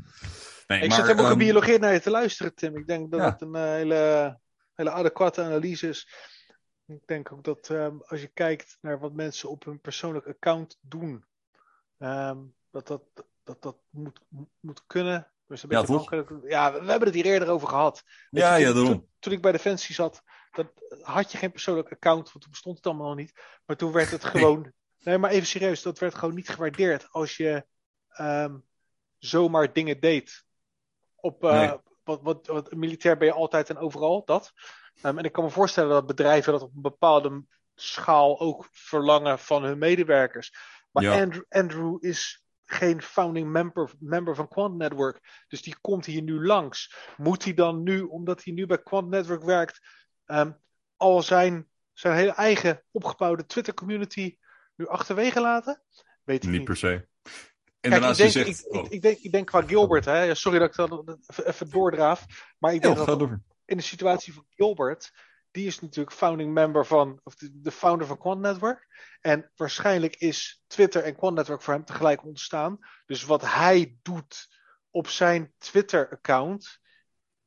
Nee, 0.67 0.81
Ik 0.81 0.89
maar, 0.89 0.97
zit 0.97 1.07
helemaal 1.07 1.31
ehm, 1.31 1.39
gebiologeerd 1.39 1.81
naar 1.81 1.93
je 1.93 2.01
te 2.01 2.11
luisteren, 2.11 2.55
Tim. 2.55 2.77
Ik 2.77 2.87
denk 2.87 3.11
dat 3.11 3.21
Ja. 3.21 3.31
het 3.31 3.41
een 3.41 3.55
eh, 3.55 3.63
hele, 3.63 4.41
hele 4.75 4.91
adequate 4.91 5.43
analyse 5.43 5.89
is. 5.89 6.09
Ik 6.87 7.07
denk 7.07 7.33
ook 7.33 7.45
dat 7.45 7.69
ehm, 7.71 7.97
als 8.07 8.21
je 8.21 8.27
kijkt 8.27 8.79
naar 8.81 8.99
wat 8.99 9.13
mensen 9.13 9.49
op 9.51 9.65
hun 9.65 9.81
persoonlijk 9.81 10.27
account 10.27 10.79
doen, 10.81 11.25
ehm, 11.99 12.39
dat, 12.71 12.87
dat, 12.87 13.03
dat 13.45 13.63
dat 13.63 13.77
moet, 13.91 14.21
moet 14.61 14.83
kunnen. 14.87 15.31
Dus 15.47 15.63
een 15.63 15.71
Ja, 15.71 15.81
beetje 15.81 16.25
toch? 16.25 16.43
Ja, 16.49 16.73
we, 16.73 16.91
hebben 16.91 17.09
het 17.09 17.15
hier 17.15 17.25
eerder 17.25 17.49
over 17.49 17.69
gehad. 17.69 18.05
Ja, 18.31 18.55
je, 18.55 18.65
ja, 18.67 18.73
toen, 18.73 18.83
daarom. 18.83 19.01
Toen, 19.01 19.09
toen 19.19 19.33
ik 19.33 19.43
bij 19.43 19.53
Defensie 19.53 19.95
zat, 19.95 20.23
dat, 20.53 20.67
had 21.03 21.33
je 21.33 21.38
geen 21.38 21.51
persoonlijk 21.51 21.93
account, 21.93 22.33
want 22.33 22.41
toen 22.41 22.51
bestond 22.51 22.77
het 22.77 22.87
allemaal 22.87 23.07
nog 23.09 23.17
niet. 23.17 23.33
Maar 23.67 23.77
toen 23.77 23.93
werd 23.93 24.11
het 24.11 24.25
gewoon. 24.25 24.73
Nee, 24.99 25.19
maar 25.19 25.31
even 25.31 25.47
serieus, 25.47 25.83
dat 25.83 25.99
werd 25.99 26.15
gewoon 26.15 26.35
niet 26.35 26.49
gewaardeerd 26.49 27.09
als 27.11 27.37
je 27.37 27.67
ehm, 28.09 28.57
zomaar 29.19 29.73
dingen 29.73 30.01
deed. 30.01 30.45
Op, 31.15 31.45
eh, 31.45 31.61
Nee. 31.61 31.79
wat, 32.05 32.23
wat, 32.23 32.47
wat, 32.47 32.73
militair 32.73 33.17
ben 33.17 33.27
je 33.27 33.33
altijd 33.35 33.71
en 33.71 33.79
overal, 33.79 34.25
dat. 34.25 34.53
Ehm, 35.03 35.19
en 35.19 35.25
ik 35.25 35.33
kan 35.33 35.45
me 35.45 35.51
voorstellen 35.51 35.91
dat 35.91 36.07
bedrijven 36.07 36.53
dat 36.53 36.62
op 36.62 36.75
een 36.75 36.83
bepaalde 36.83 37.45
schaal 37.75 38.41
ook 38.41 38.69
verlangen 38.73 39.38
van 39.38 39.62
hun 39.62 39.79
medewerkers. 39.79 40.55
Maar 40.91 41.03
Ja. 41.03 41.21
Andrew, 41.21 41.45
Andrew 41.49 42.05
is 42.05 42.45
geen 42.65 43.03
founding 43.03 43.51
member, 43.51 43.93
member 43.99 44.35
van 44.35 44.49
Quant 44.49 44.77
Network. 44.77 45.45
Dus 45.49 45.62
die 45.62 45.77
komt 45.81 46.07
hier 46.07 46.23
nu 46.23 46.47
langs. 46.47 46.95
Moet 47.17 47.45
hij 47.45 47.55
dan 47.55 47.83
nu, 47.83 48.03
omdat 48.03 48.45
hij 48.45 48.55
nu 48.55 48.67
bij 48.67 48.83
Quant 48.83 49.09
Network 49.09 49.43
werkt, 49.43 49.81
ehm, 50.27 50.53
al 50.97 51.23
zijn, 51.23 51.69
zijn 51.93 52.15
hele 52.17 52.33
eigen 52.33 52.83
opgebouwde 52.91 53.47
Twitter 53.47 53.75
community 53.75 54.37
nu 54.77 54.87
achterwege 54.89 55.41
laten? 55.41 55.83
Weet 56.25 56.43
ik 56.45 56.49
Niet 56.51 56.59
niet. 56.59 56.65
per 56.65 56.77
se. 56.77 57.09
En 57.81 57.91
Kijk, 57.91 58.03
ik 58.05 58.17
denk, 58.17 58.19
ik, 58.19 58.31
zegt... 58.31 58.67
ik, 58.67 58.75
oh, 58.75 58.87
ik, 58.89 59.03
denk, 59.03 59.19
ik 59.19 59.33
denk 59.33 59.47
qua 59.47 59.63
Gilbert, 59.63 60.05
hè, 60.05 60.35
sorry 60.35 60.59
dat 60.59 60.69
ik 60.69 60.77
dat 60.77 61.19
even- 61.45 61.71
doordraaf. 61.71 62.25
Maar 62.59 62.75
ik 62.75 62.83
denk 62.83 62.97
dat 62.97 63.19
door. 63.19 63.41
in 63.65 63.77
de 63.77 63.83
situatie 63.83 64.33
van 64.35 64.47
Gilbert, 64.51 65.13
die 65.51 65.67
is 65.67 65.81
natuurlijk 65.81 66.17
founding 66.17 66.53
member 66.53 66.87
van, 66.87 67.21
of 67.25 67.35
de, 67.35 67.61
de 67.61 67.71
founder 67.71 68.07
van 68.07 68.19
Quant 68.19 68.41
Network. 68.41 68.87
En 69.21 69.51
waarschijnlijk 69.57 70.17
is 70.17 70.63
Twitter 70.67 71.03
en 71.03 71.17
Quant 71.17 71.37
Network 71.37 71.63
voor 71.63 71.75
hem 71.75 71.85
tegelijk 71.85 72.25
ontstaan. 72.25 72.79
Dus 73.07 73.25
wat 73.25 73.43
hij 73.43 73.97
doet 74.03 74.49
op 74.91 75.09
zijn 75.09 75.53
Twitter-account, 75.59 76.79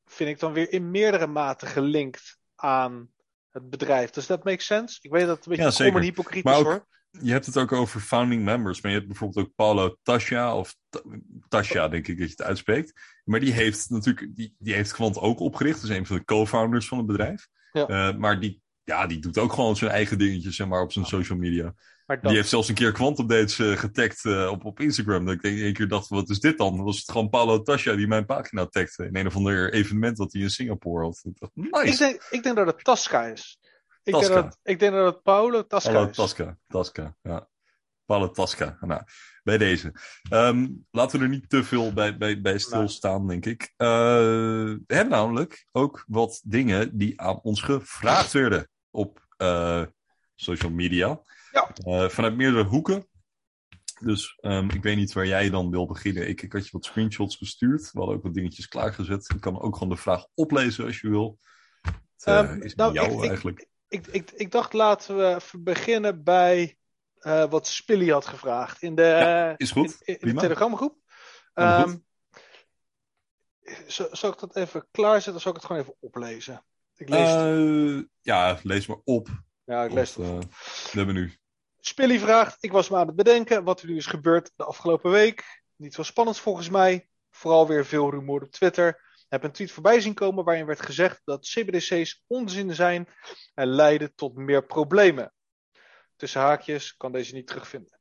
vind 0.05 0.29
ik 0.29 0.39
dan 0.39 0.53
weer 0.53 0.71
in 0.71 0.91
meerdere 0.91 1.27
mate 1.27 1.65
gelinkt 1.65 2.37
aan 2.65 3.09
het 3.51 3.69
bedrijf. 3.69 4.09
Does 4.09 4.25
that 4.25 4.43
make 4.43 4.61
sense? 4.63 4.99
Ik 5.01 5.11
weet 5.11 5.25
dat 5.25 5.35
het 5.37 5.45
een 5.45 5.55
beetje 5.57 5.83
Ja, 5.91 5.99
hypocriet 5.99 6.43
Maar 6.43 6.53
is 6.53 6.59
ook- 6.59 6.65
hoor. 6.65 6.85
Je 7.21 7.31
hebt 7.31 7.45
het 7.45 7.57
ook 7.57 7.71
over 7.71 7.99
founding 7.99 8.43
members. 8.43 8.81
Maar 8.81 8.91
je 8.91 8.97
hebt 8.97 9.09
bijvoorbeeld 9.09 9.45
ook 9.47 9.55
Paulo 9.55 9.95
Tasja, 10.03 10.55
of 10.57 10.75
Ta- 10.89 11.01
Tasja 11.47 11.87
denk 11.87 12.07
ik 12.07 12.17
dat 12.17 12.25
je 12.27 12.31
het 12.37 12.41
uitspreekt. 12.47 13.01
Maar 13.23 13.39
die 13.39 13.51
heeft 13.53 13.89
natuurlijk, 13.89 14.35
die, 14.35 14.55
die 14.57 14.73
heeft 14.73 14.93
Kwant 14.93 15.17
ook 15.17 15.39
opgericht. 15.39 15.81
Dat 15.81 15.89
is 15.89 15.97
een 15.97 16.05
van 16.05 16.15
de 16.17 16.23
co-founders 16.25 16.87
van 16.87 16.97
het 16.97 17.07
bedrijf. 17.07 17.47
Ja. 17.71 17.87
Eh, 17.87 18.17
maar 18.17 18.39
die, 18.39 18.61
ja, 18.85 19.07
die 19.07 19.19
doet 19.19 19.37
ook 19.37 19.53
gewoon 19.53 19.75
zijn 19.75 19.91
eigen 19.91 20.17
dingetjes 20.17 20.55
zeg 20.55 20.67
maar, 20.67 20.81
op 20.81 20.91
zijn 20.91 21.05
social 21.05 21.37
media. 21.37 21.73
Maar 22.05 22.15
dat, 22.15 22.25
Die 22.25 22.35
heeft 22.35 22.49
zelfs 22.49 22.69
een 22.69 22.75
keer 22.75 22.91
Quantum-dates 22.91 23.59
eh, 23.59 23.77
getagd 23.77 24.25
eh, 24.25 24.49
op, 24.51 24.65
op 24.65 24.79
Instagram. 24.79 25.25
Dat 25.25 25.33
ik 25.33 25.41
denk, 25.41 25.59
één 25.59 25.73
keer 25.73 25.87
dacht, 25.87 26.07
wat 26.07 26.29
is 26.29 26.39
dit 26.39 26.57
dan? 26.57 26.83
Was 26.83 26.97
het 26.97 27.11
gewoon 27.11 27.29
Paulo 27.29 27.61
Tasja 27.61 27.95
die 27.95 28.07
mijn 28.07 28.25
pagina 28.25 28.65
tagde. 28.65 29.05
In 29.05 29.15
een 29.15 29.27
of 29.27 29.35
ander 29.35 29.73
evenement 29.73 30.17
dat 30.17 30.33
hij 30.33 30.41
in 30.41 30.49
Singapore 30.49 31.03
had. 31.03 31.21
Ik 31.23 31.39
dacht, 31.39 31.51
ik, 31.55 31.71
nice. 31.71 31.97
denk, 31.97 32.27
ik 32.29 32.43
denk 32.43 32.55
dat 32.55 32.67
het 32.67 32.83
Tasca 32.83 33.25
is. 33.25 33.59
Ik 34.03 34.13
Tasca. 34.13 34.33
denk, 34.33 34.45
dat, 34.45 34.59
ik 34.63 34.79
denk 34.79 34.93
dat 34.93 35.13
het 35.13 35.23
Paulo 35.23 35.67
Tasca 35.67 36.07
is. 36.07 36.15
Tasca, 36.15 36.57
Tasca, 36.67 37.15
ja. 37.21 37.49
Paulo 38.05 38.31
Tasca, 38.31 38.77
nou, 38.81 39.01
bij 39.43 39.57
deze. 39.57 39.93
Ehm, 40.29 40.67
laten 40.91 41.19
we 41.19 41.25
er 41.25 41.31
niet 41.31 41.49
te 41.49 41.63
veel 41.63 41.93
bij, 41.93 42.17
bij, 42.17 42.41
bij 42.41 42.57
stilstaan, 42.57 43.27
denk 43.27 43.45
ik. 43.45 43.73
Eh, 43.77 43.87
we 43.87 44.83
hebben 44.87 45.13
namelijk 45.13 45.67
ook 45.71 46.03
wat 46.07 46.41
dingen 46.43 46.97
die 46.97 47.21
aan 47.21 47.39
ons 47.41 47.61
gevraagd 47.61 48.31
werden 48.31 48.69
op 48.95 49.25
eh, 49.37 49.83
social 50.35 50.71
media. 50.71 51.21
Ja. 51.51 51.69
Eh, 51.73 52.09
vanuit 52.09 52.35
meerdere 52.35 52.63
hoeken. 52.63 53.07
Dus 53.99 54.37
ehm, 54.41 54.69
ik 54.69 54.83
weet 54.83 54.95
niet 54.97 55.13
waar 55.13 55.27
jij 55.27 55.49
dan 55.49 55.69
wil 55.71 55.85
beginnen. 55.85 56.27
Ik, 56.27 56.41
ik 56.41 56.53
had 56.53 56.65
je 56.65 56.71
wat 56.71 56.85
screenshots 56.85 57.35
gestuurd. 57.35 57.91
We 57.91 57.97
hadden 57.99 58.15
ook 58.17 58.23
wat 58.23 58.33
dingetjes 58.33 58.67
klaargezet. 58.67 59.29
Ik 59.35 59.41
kan 59.41 59.61
ook 59.61 59.73
gewoon 59.73 59.89
de 59.89 60.01
vraag 60.01 60.25
oplezen 60.33 60.85
als 60.85 60.99
je 61.01 61.09
wil. 61.09 61.39
Het 61.81 62.25
eh, 62.25 62.39
Ehm, 62.39 62.61
is 62.61 62.75
nou, 62.75 62.93
jou 62.93 63.23
ik- 63.23 63.29
eigenlijk. 63.29 63.67
Ik, 63.87 64.07
ik, 64.07 64.31
ik 64.31 64.51
dacht 64.51 64.73
laten 64.73 65.17
we 65.17 65.35
even 65.35 65.63
beginnen 65.63 66.23
bij 66.23 66.77
wat 67.49 67.67
Spilly 67.67 68.09
had 68.09 68.25
gevraagd 68.25 68.81
in 68.81 68.95
de, 68.95 69.01
Ja, 69.01 69.53
is 69.57 69.71
goed. 69.71 69.97
in, 70.01 70.19
in 70.19 70.33
de 70.35 70.41
telegramgroep. 70.41 70.97
Zal, 73.87 74.07
zal 74.11 74.31
ik 74.31 74.39
dat 74.39 74.55
even 74.55 74.87
klaarzetten 74.91 75.35
of 75.35 75.41
zal 75.41 75.51
ik 75.51 75.57
het 75.57 75.65
gewoon 75.65 75.81
even 75.81 75.95
oplezen? 75.99 76.65
Ik 76.95 77.09
lees 77.09 77.29
het. 77.29 77.39
Eh, 77.39 78.03
ja, 78.21 78.59
lees 78.63 78.87
maar 78.87 79.01
op. 79.03 79.27
Ja, 79.63 79.83
ik 79.83 79.91
lees 79.91 80.17
Of, 80.17 80.25
het. 80.27 80.43
eh, 80.43 80.49
we 80.91 80.97
hebben 80.97 81.15
nu. 81.15 81.33
Spilly 81.79 82.19
vraagt: 82.19 82.57
Ik 82.63 82.71
was 82.71 82.89
me 82.89 82.97
aan 82.97 83.07
het 83.07 83.15
bedenken 83.15 83.63
wat 83.63 83.81
er 83.81 83.87
nu 83.87 83.95
is 83.95 84.05
gebeurd 84.05 84.51
de 84.55 84.63
afgelopen 84.63 85.11
week. 85.11 85.63
Niet 85.75 85.93
zo 85.93 86.03
spannend 86.03 86.39
volgens 86.39 86.69
mij. 86.69 87.09
Vooral 87.31 87.67
weer 87.67 87.85
veel 87.85 88.09
rumoer 88.11 88.41
op 88.41 88.51
Twitter. 88.51 89.03
Heb 89.29 89.43
een 89.43 89.51
tweet 89.51 89.71
voorbij 89.71 90.01
zien 90.01 90.13
komen 90.13 90.43
waarin 90.43 90.65
werd 90.65 90.81
gezegd 90.81 91.21
dat 91.23 91.45
CBDC's 91.47 92.23
onzin 92.27 92.75
zijn 92.75 93.07
en 93.53 93.67
leiden 93.67 94.15
tot 94.15 94.35
meer 94.35 94.65
problemen. 94.65 95.33
Tussen 96.15 96.41
haakjes 96.41 96.97
kan 96.97 97.11
deze 97.11 97.33
niet 97.33 97.47
terugvinden. 97.47 97.99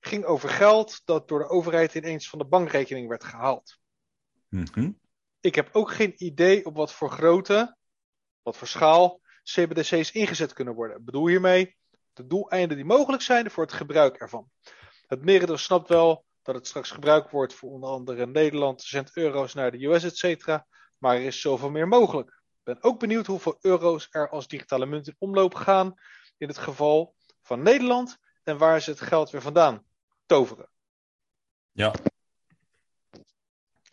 Ging 0.00 0.24
over 0.24 0.48
geld 0.48 1.00
dat 1.04 1.28
door 1.28 1.38
de 1.38 1.48
overheid 1.48 1.94
ineens 1.94 2.28
van 2.28 2.38
de 2.38 2.44
bankrekening 2.44 3.08
werd 3.08 3.24
gehaald. 3.24 3.78
Mhm. 4.48 4.90
Ik 5.40 5.54
heb 5.54 5.68
ook 5.72 5.90
geen 5.92 6.14
idee 6.16 6.66
op 6.66 6.76
wat 6.76 6.92
voor 6.92 7.10
grootte, 7.10 7.76
wat 8.42 8.56
voor 8.56 8.68
schaal 8.68 9.20
CBDC's 9.42 10.10
ingezet 10.10 10.52
kunnen 10.52 10.74
worden. 10.74 10.96
Ik 10.96 11.04
bedoel 11.04 11.26
hiermee 11.26 11.76
de 12.12 12.26
doeleinden 12.26 12.76
die 12.76 12.86
mogelijk 12.86 13.22
zijn 13.22 13.50
voor 13.50 13.62
het 13.62 13.72
gebruik 13.72 14.16
ervan. 14.16 14.50
Het 15.06 15.24
merendeel 15.24 15.56
snapt 15.56 15.88
wel 15.88 16.24
dat 16.42 16.54
het 16.54 16.66
straks 16.66 16.90
gebruikt 16.90 17.30
wordt 17.30 17.54
voor 17.54 17.70
onder 17.70 17.90
andere 17.90 18.26
Nederland, 18.26 18.82
zendt 18.82 19.16
euro's 19.16 19.54
naar 19.54 19.70
de 19.70 19.84
US, 19.84 20.04
etc. 20.04 20.46
Maar 20.98 21.16
er 21.16 21.22
is 21.22 21.40
zoveel 21.40 21.70
meer 21.70 21.88
mogelijk. 21.88 22.28
Ik 22.28 22.64
ben 22.64 22.82
ook 22.82 22.98
benieuwd 22.98 23.26
hoeveel 23.26 23.58
euro's 23.60 24.08
er 24.10 24.28
als 24.28 24.48
digitale 24.48 24.86
munt 24.86 25.06
in 25.06 25.16
omloop 25.18 25.54
gaan 25.54 25.94
in 26.38 26.48
het 26.48 26.58
geval 26.58 27.14
van 27.42 27.62
Nederland 27.62 28.18
en 28.42 28.58
waar 28.58 28.80
ze 28.80 28.90
het 28.90 29.00
geld 29.00 29.30
weer 29.30 29.42
vandaan 29.42 29.84
toveren. 30.26 30.70
Ja. 31.72 31.94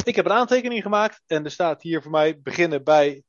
Ik 0.04 0.16
heb 0.16 0.26
een 0.26 0.32
aantekening 0.32 0.82
gemaakt 0.82 1.22
en 1.26 1.43
er 1.43 1.52
staat 1.52 1.82
hier 1.82 2.02
voor 2.02 2.12
mij 2.12 2.41
beginnen 2.41 2.84
bij 2.84 3.24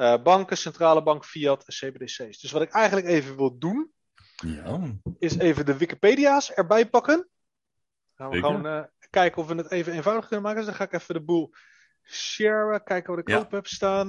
eh, 0.00 0.22
banken, 0.22 0.56
centrale 0.56 1.02
bank, 1.02 1.24
fiat 1.24 1.64
en 1.64 1.72
CBDC's. 1.72 2.40
Dus 2.40 2.50
wat 2.50 2.62
ik 2.62 2.70
eigenlijk 2.70 3.06
even 3.06 3.36
wil 3.36 3.58
doen, 3.58 3.92
Ja. 4.36 4.98
is 5.18 5.36
even 5.36 5.66
de 5.66 5.76
Wikipedia's 5.76 6.50
erbij 6.50 6.88
pakken. 6.88 7.28
Gaan 8.14 8.30
we 8.30 8.36
gewoon 8.36 8.66
uh, 8.66 8.82
kijken 9.10 9.42
of 9.42 9.48
we 9.48 9.54
het 9.54 9.70
even 9.70 9.92
eenvoudig 9.92 10.26
kunnen 10.26 10.44
maken. 10.44 10.58
Dus 10.58 10.68
dan 10.68 10.78
ga 10.78 10.84
ik 10.84 11.00
even 11.00 11.14
de 11.14 11.24
boel 11.24 11.54
sharen, 12.02 12.84
kijken 12.84 13.10
wat 13.10 13.20
ik 13.20 13.28
ja. 13.28 13.38
open 13.38 13.56
heb 13.56 13.66
staan. 13.66 14.08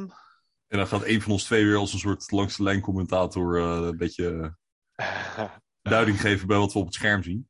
En 0.68 0.78
dan 0.78 0.88
gaat 0.88 1.06
een 1.06 1.22
van 1.22 1.32
ons 1.32 1.44
twee 1.44 1.66
weer 1.66 1.78
als 1.78 1.94
een 1.94 2.00
soort 2.00 2.32
langs 2.32 2.58
de 2.58 2.64
lijn 2.64 2.82
commentator 2.82 3.58
uh, 3.58 3.88
een 3.88 3.98
beetje 3.98 4.56
duiding 5.82 6.22
geven 6.22 6.48
bij 6.48 6.58
wat 6.58 6.74
we 6.74 6.80
op 6.80 6.86
het 6.86 6.94
scherm 6.94 7.24
zien. 7.24 7.50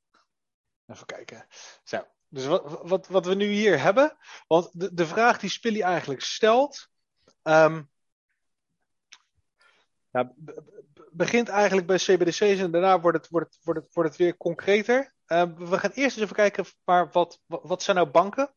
Even 0.88 1.06
kijken. 1.06 1.46
Zo, 1.84 2.04
dus 2.28 2.46
wat, 2.46 2.82
wat, 2.84 3.08
wat 3.08 3.26
we 3.26 3.36
nu 3.36 3.46
hier 3.46 3.82
hebben. 3.82 4.18
Want 4.48 4.80
de, 4.80 4.94
de 4.94 5.06
vraag 5.06 5.39
die 5.39 5.50
Spilly 5.50 5.82
eigenlijk 5.82 6.22
stelt. 6.22 6.89
Um, 7.44 7.89
ja, 10.12 10.34
begint 11.12 11.49
eigenlijk 11.49 11.88
bij 11.88 11.97
CBDC's 11.97 12.59
en 12.59 12.72
daarna 12.72 12.99
wordt 12.99 13.18
het, 13.18 13.28
wordt 13.30 13.53
het, 13.53 13.64
wordt 13.64 13.80
het, 13.80 13.93
wordt 13.93 14.09
het 14.09 14.18
weer 14.18 14.38
concreter. 14.38 15.14
Uh, 15.28 15.43
we 15.57 15.80
gaan 15.80 15.91
eerst 15.93 16.16
eens 16.16 16.24
even 16.24 16.36
kijken 16.36 16.66
maar 16.84 17.09
wat, 17.12 17.41
wat, 17.45 17.62
wat 17.64 17.84
zijn 17.84 17.97
nou 17.97 18.09
banken, 18.09 18.53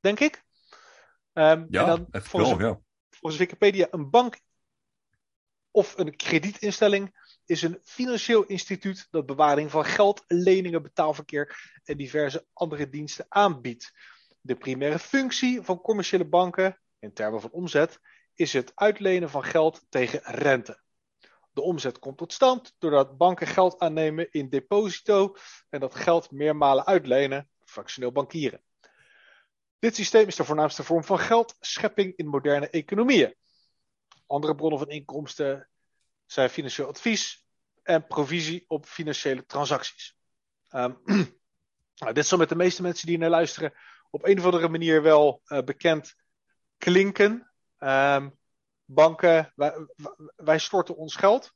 denk 0.00 0.20
ik. 0.20 0.44
Um, 1.32 1.66
ja, 1.70 1.80
en 1.80 1.86
dan, 1.86 2.06
volgens, 2.10 2.56
wel, 2.56 2.68
ja. 2.68 2.80
volgens 3.10 3.40
Wikipedia 3.40 3.86
een 3.90 4.10
bank 4.10 4.40
of 5.70 5.98
een 5.98 6.16
kredietinstelling 6.16 7.20
is 7.44 7.62
een 7.62 7.80
financieel 7.84 8.44
instituut 8.44 9.06
dat 9.10 9.26
bewaring 9.26 9.70
van 9.70 9.84
geld, 9.84 10.24
leningen, 10.26 10.82
betaalverkeer 10.82 11.70
en 11.84 11.96
diverse 11.96 12.46
andere 12.52 12.88
diensten 12.88 13.26
aanbiedt. 13.28 13.92
De 14.40 14.54
primaire 14.54 14.98
functie 14.98 15.62
van 15.62 15.80
commerciële 15.80 16.28
banken, 16.28 16.80
in 16.98 17.12
termen 17.12 17.40
van 17.40 17.50
omzet, 17.50 17.98
is 18.42 18.52
het 18.52 18.72
uitlenen 18.74 19.30
van 19.30 19.44
geld 19.44 19.86
tegen 19.88 20.20
rente. 20.22 20.80
De 21.52 21.62
omzet 21.62 21.98
komt 21.98 22.18
tot 22.18 22.32
stand 22.32 22.74
doordat 22.78 23.16
banken 23.16 23.46
geld 23.46 23.78
aannemen 23.78 24.30
in 24.30 24.48
deposito 24.48 25.36
en 25.68 25.80
dat 25.80 25.94
geld 25.94 26.30
meermalen 26.30 26.86
uitlenen, 26.86 27.48
fractioneel 27.64 28.12
bankieren. 28.12 28.62
Dit 29.78 29.94
systeem 29.94 30.26
is 30.26 30.36
de 30.36 30.44
voornaamste 30.44 30.82
vorm 30.82 31.04
van 31.04 31.18
geldschepping 31.18 32.16
in 32.16 32.26
moderne 32.26 32.70
economieën. 32.70 33.34
Andere 34.26 34.54
bronnen 34.54 34.78
van 34.78 34.88
inkomsten 34.88 35.68
zijn 36.26 36.50
financieel 36.50 36.88
advies 36.88 37.46
en 37.82 38.06
provisie 38.06 38.64
op 38.68 38.86
financiële 38.86 39.46
transacties. 39.46 40.16
Um, 40.70 41.00
nou, 42.00 42.12
dit 42.12 42.26
zal 42.26 42.38
met 42.38 42.48
de 42.48 42.56
meeste 42.56 42.82
mensen 42.82 43.06
die 43.06 43.18
naar 43.18 43.30
luisteren 43.30 43.72
op 44.10 44.24
een 44.24 44.38
of 44.38 44.44
andere 44.44 44.68
manier 44.68 45.02
wel 45.02 45.42
uh, 45.46 45.62
bekend 45.62 46.14
klinken. 46.78 47.51
Um, 47.82 48.38
banken, 48.84 49.52
wij, 49.54 49.86
wij, 50.36 50.58
storten 50.58 50.96
ons 50.96 51.16
geld 51.16 51.52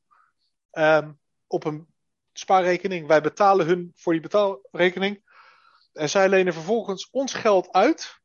um, 0.73 1.21
op 1.47 1.65
een 1.65 1.95
spaarrekening. 2.33 3.07
Wij 3.07 3.21
betalen 3.21 3.67
hun 3.67 3.93
voor 3.95 4.13
die 4.13 4.23
betaalrekening. 4.23 5.25
En 5.93 6.09
zij 6.09 6.29
lenen 6.29 6.53
vervolgens 6.53 7.11
ons 7.11 7.35
geld 7.35 7.73
uit 7.73 8.21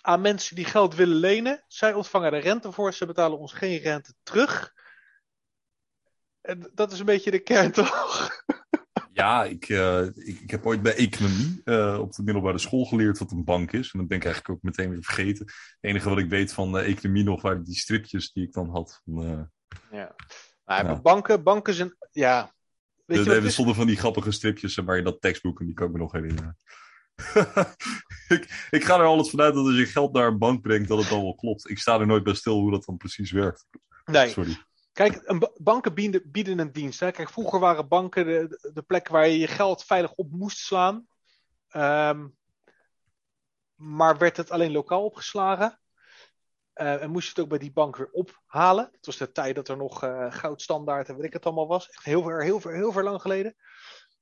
aan 0.00 0.20
mensen 0.20 0.56
die 0.56 0.64
geld 0.64 0.94
willen 0.94 1.16
lenen. 1.16 1.64
Zij 1.68 1.92
ontvangen 1.92 2.32
er 2.32 2.40
rente 2.40 2.72
voor, 2.72 2.92
ze 2.92 3.06
betalen 3.06 3.38
ons 3.38 3.52
geen 3.52 3.78
rente 3.78 4.14
terug. 4.22 4.74
En 6.40 6.70
dat 6.74 6.92
is 6.92 6.98
een 6.98 7.06
beetje 7.06 7.30
de 7.30 7.42
kern, 7.42 7.72
toch? 7.82 8.30
Ja, 9.12 9.44
ik, 9.44 9.68
uh, 9.68 10.06
ik, 10.06 10.40
ik, 10.40 10.50
heb 10.50 10.66
ooit 10.66 10.82
bij 10.82 10.94
economie 10.94 11.60
uh, 11.64 11.98
op 12.00 12.12
de 12.12 12.22
middelbare 12.22 12.58
school 12.58 12.84
geleerd 12.84 13.18
wat 13.18 13.30
een 13.30 13.44
bank 13.44 13.72
is. 13.72 13.92
En 13.92 13.98
dat 13.98 14.08
ben 14.08 14.16
ik 14.16 14.24
eigenlijk 14.24 14.54
ook 14.54 14.62
meteen 14.62 14.90
weer 14.90 15.02
vergeten. 15.02 15.44
Het 15.46 15.76
enige 15.80 16.08
wat 16.08 16.18
ik 16.18 16.28
weet 16.28 16.52
van 16.52 16.76
uh, 16.76 16.88
economie 16.88 17.24
nog 17.24 17.42
waren 17.42 17.64
die 17.64 17.74
stripjes 17.74 18.32
die 18.32 18.46
ik 18.46 18.52
dan 18.52 18.70
had. 18.70 19.00
Van, 19.04 19.50
ja. 19.90 20.14
Maar 20.64 20.84
ja. 20.84 21.00
banken, 21.00 21.42
banken 21.42 21.74
zijn. 21.74 21.96
Ja. 22.10 22.54
Weet 23.04 23.24
de, 23.24 23.30
je 23.30 23.40
er 23.40 23.50
stonden 23.50 23.74
van 23.74 23.86
die 23.86 23.96
grappige 23.96 24.30
stripjes 24.30 24.74
waar 24.74 24.96
je 24.96 25.02
dat 25.02 25.20
tekstboek 25.20 25.60
en 25.60 25.66
die 25.66 25.74
kan 25.74 25.86
ik 25.86 25.92
me 25.92 25.98
nog 25.98 26.12
herinneren. 26.12 26.56
ik, 28.36 28.66
ik 28.70 28.84
ga 28.84 28.98
er 28.98 29.04
altijd 29.04 29.30
vanuit 29.30 29.54
dat 29.54 29.66
als 29.66 29.76
je 29.76 29.86
geld 29.86 30.12
naar 30.12 30.26
een 30.26 30.38
bank 30.38 30.62
brengt, 30.62 30.88
dat 30.88 30.98
het 30.98 31.08
dan 31.08 31.22
wel 31.22 31.34
klopt. 31.34 31.70
Ik 31.70 31.78
sta 31.78 32.00
er 32.00 32.06
nooit 32.06 32.22
bij 32.22 32.34
stil 32.34 32.60
hoe 32.60 32.70
dat 32.70 32.84
dan 32.84 32.96
precies 32.96 33.30
werkt. 33.30 33.66
Nee. 34.04 34.28
Sorry. 34.28 34.56
Kijk, 35.00 35.48
banken 35.56 35.94
bieden, 36.30 36.58
een 36.58 36.72
dienst. 36.72 36.98
Kijk, 36.98 37.30
vroeger 37.30 37.60
waren 37.60 37.88
banken 37.88 38.26
de, 38.26 38.70
de 38.72 38.82
plek 38.82 39.08
waar 39.08 39.28
je 39.28 39.38
je 39.38 39.46
geld 39.46 39.84
veilig 39.84 40.12
op 40.12 40.30
moest 40.30 40.58
slaan. 40.58 41.06
Um, 41.76 42.36
maar 43.74 44.18
werd 44.18 44.36
het 44.36 44.50
alleen 44.50 44.72
lokaal 44.72 45.04
opgeslagen. 45.04 45.80
Uh, 46.74 47.02
en 47.02 47.10
moest 47.10 47.24
je 47.24 47.30
het 47.30 47.40
ook 47.40 47.48
bij 47.48 47.58
die 47.58 47.72
bank 47.72 47.96
weer 47.96 48.10
ophalen. 48.10 48.88
Het 48.92 49.06
was 49.06 49.16
de 49.16 49.32
tijd 49.32 49.54
dat 49.54 49.68
er 49.68 49.76
nog 49.76 50.04
uh, 50.04 50.32
goudstandaard 50.32 51.08
en 51.08 51.16
weet 51.16 51.24
ik 51.24 51.32
het 51.32 51.44
allemaal 51.44 51.68
was. 51.68 51.88
Echt 51.88 52.04
heel 52.04 52.22
ver, 52.22 52.42
heel 52.42 52.60
ver, 52.60 52.74
heel 52.74 52.92
ver 52.92 53.04
lang 53.04 53.20
geleden. 53.20 53.56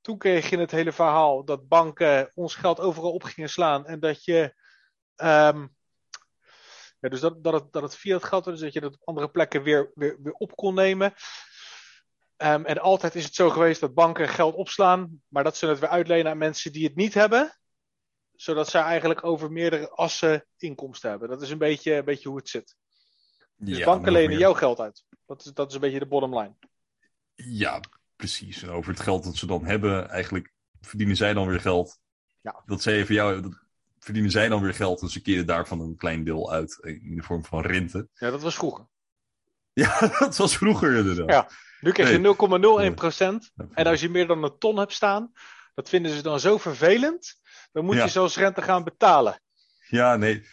Toen 0.01 0.17
kreeg 0.17 0.49
je 0.49 0.57
het 0.57 0.71
hele 0.71 0.91
verhaal 0.91 1.45
dat 1.45 1.67
banken 1.67 2.31
ons 2.33 2.55
geld 2.55 2.79
overal 2.79 3.11
op 3.11 3.23
gingen 3.23 3.49
slaan. 3.49 3.85
En 3.85 3.99
dat 3.99 4.23
je 4.23 4.53
um, 5.15 5.77
ja, 6.99 7.09
dus 7.09 7.19
dat, 7.19 7.43
dat, 7.43 7.53
het, 7.53 7.71
dat 7.71 7.81
het 7.81 7.95
via 7.95 8.15
het 8.15 8.23
geld 8.23 8.43
dus 8.43 8.59
dat 8.59 8.73
je 8.73 8.81
dat 8.81 8.93
op 8.93 9.01
andere 9.03 9.29
plekken 9.29 9.63
weer, 9.63 9.91
weer, 9.95 10.17
weer 10.21 10.33
op 10.33 10.55
kon 10.55 10.73
nemen. 10.73 11.13
Um, 12.37 12.65
en 12.65 12.77
altijd 12.77 13.15
is 13.15 13.23
het 13.23 13.35
zo 13.35 13.49
geweest 13.49 13.79
dat 13.79 13.93
banken 13.93 14.29
geld 14.29 14.55
opslaan, 14.55 15.21
maar 15.27 15.43
dat 15.43 15.57
ze 15.57 15.67
het 15.67 15.79
weer 15.79 15.89
uitlenen 15.89 16.31
aan 16.31 16.37
mensen 16.37 16.71
die 16.71 16.83
het 16.83 16.95
niet 16.95 17.13
hebben. 17.13 17.53
Zodat 18.35 18.69
zij 18.69 18.81
eigenlijk 18.81 19.23
over 19.23 19.51
meerdere 19.51 19.89
assen 19.89 20.45
inkomsten 20.57 21.09
hebben. 21.09 21.29
Dat 21.29 21.41
is 21.41 21.49
een 21.49 21.57
beetje, 21.57 21.93
een 21.93 22.05
beetje 22.05 22.29
hoe 22.29 22.37
het 22.37 22.49
zit. 22.49 22.75
Dus 23.55 23.77
ja, 23.77 23.85
banken 23.85 24.11
lenen 24.11 24.37
jouw 24.37 24.53
geld 24.53 24.79
uit. 24.79 25.03
Dat 25.25 25.45
is, 25.45 25.51
dat 25.53 25.67
is 25.67 25.73
een 25.73 25.81
beetje 25.81 25.99
de 25.99 26.07
bottom 26.07 26.37
line. 26.37 26.55
Ja, 27.35 27.79
precies. 28.15 28.61
En 28.63 28.69
over 28.69 28.91
het 28.91 29.01
geld 29.01 29.23
dat 29.23 29.35
ze 29.35 29.45
dan 29.45 29.65
hebben, 29.65 30.09
eigenlijk 30.09 30.53
verdienen 30.81 31.15
zij 31.15 31.33
dan 31.33 31.47
weer 31.47 31.61
geld. 31.61 31.99
Ja. 32.41 32.63
Dat 32.65 32.81
ze 32.81 32.91
even 32.91 33.15
jou, 33.15 33.53
verdienen 33.99 34.31
zij 34.31 34.49
dan 34.49 34.61
weer 34.61 34.73
geld 34.73 35.01
en 35.01 35.09
ze 35.09 35.21
keren 35.21 35.45
daarvan 35.45 35.81
een 35.81 35.95
klein 35.95 36.23
deel 36.23 36.51
uit 36.51 36.77
in 36.81 37.15
de 37.15 37.23
vorm 37.23 37.45
van 37.45 37.61
rente. 37.61 38.07
Ja, 38.13 38.29
dat 38.29 38.41
was 38.41 38.55
vroeger. 38.55 38.87
Ja, 39.73 39.99
dat 40.19 40.37
was 40.37 40.57
vroeger 40.57 40.95
inderdaad. 40.95 41.29
Ja, 41.29 41.49
nu 41.79 41.91
krijg 41.91 42.09
je 42.09 43.41
0,01%. 43.57 43.67
En 43.73 43.85
als 43.85 44.01
je 44.01 44.09
meer 44.09 44.27
dan 44.27 44.43
een 44.43 44.57
ton 44.57 44.77
hebt 44.77 44.93
staan, 44.93 45.31
dat 45.73 45.89
vinden 45.89 46.11
ze 46.11 46.21
dan 46.21 46.39
zo 46.39 46.57
vervelend, 46.57 47.35
dan 47.71 47.85
moet 47.85 47.95
je 47.95 48.07
zelfs 48.07 48.37
rente 48.37 48.61
gaan 48.61 48.83
betalen. 48.83 49.41
Ja, 49.87 50.15
nee. 50.15 50.45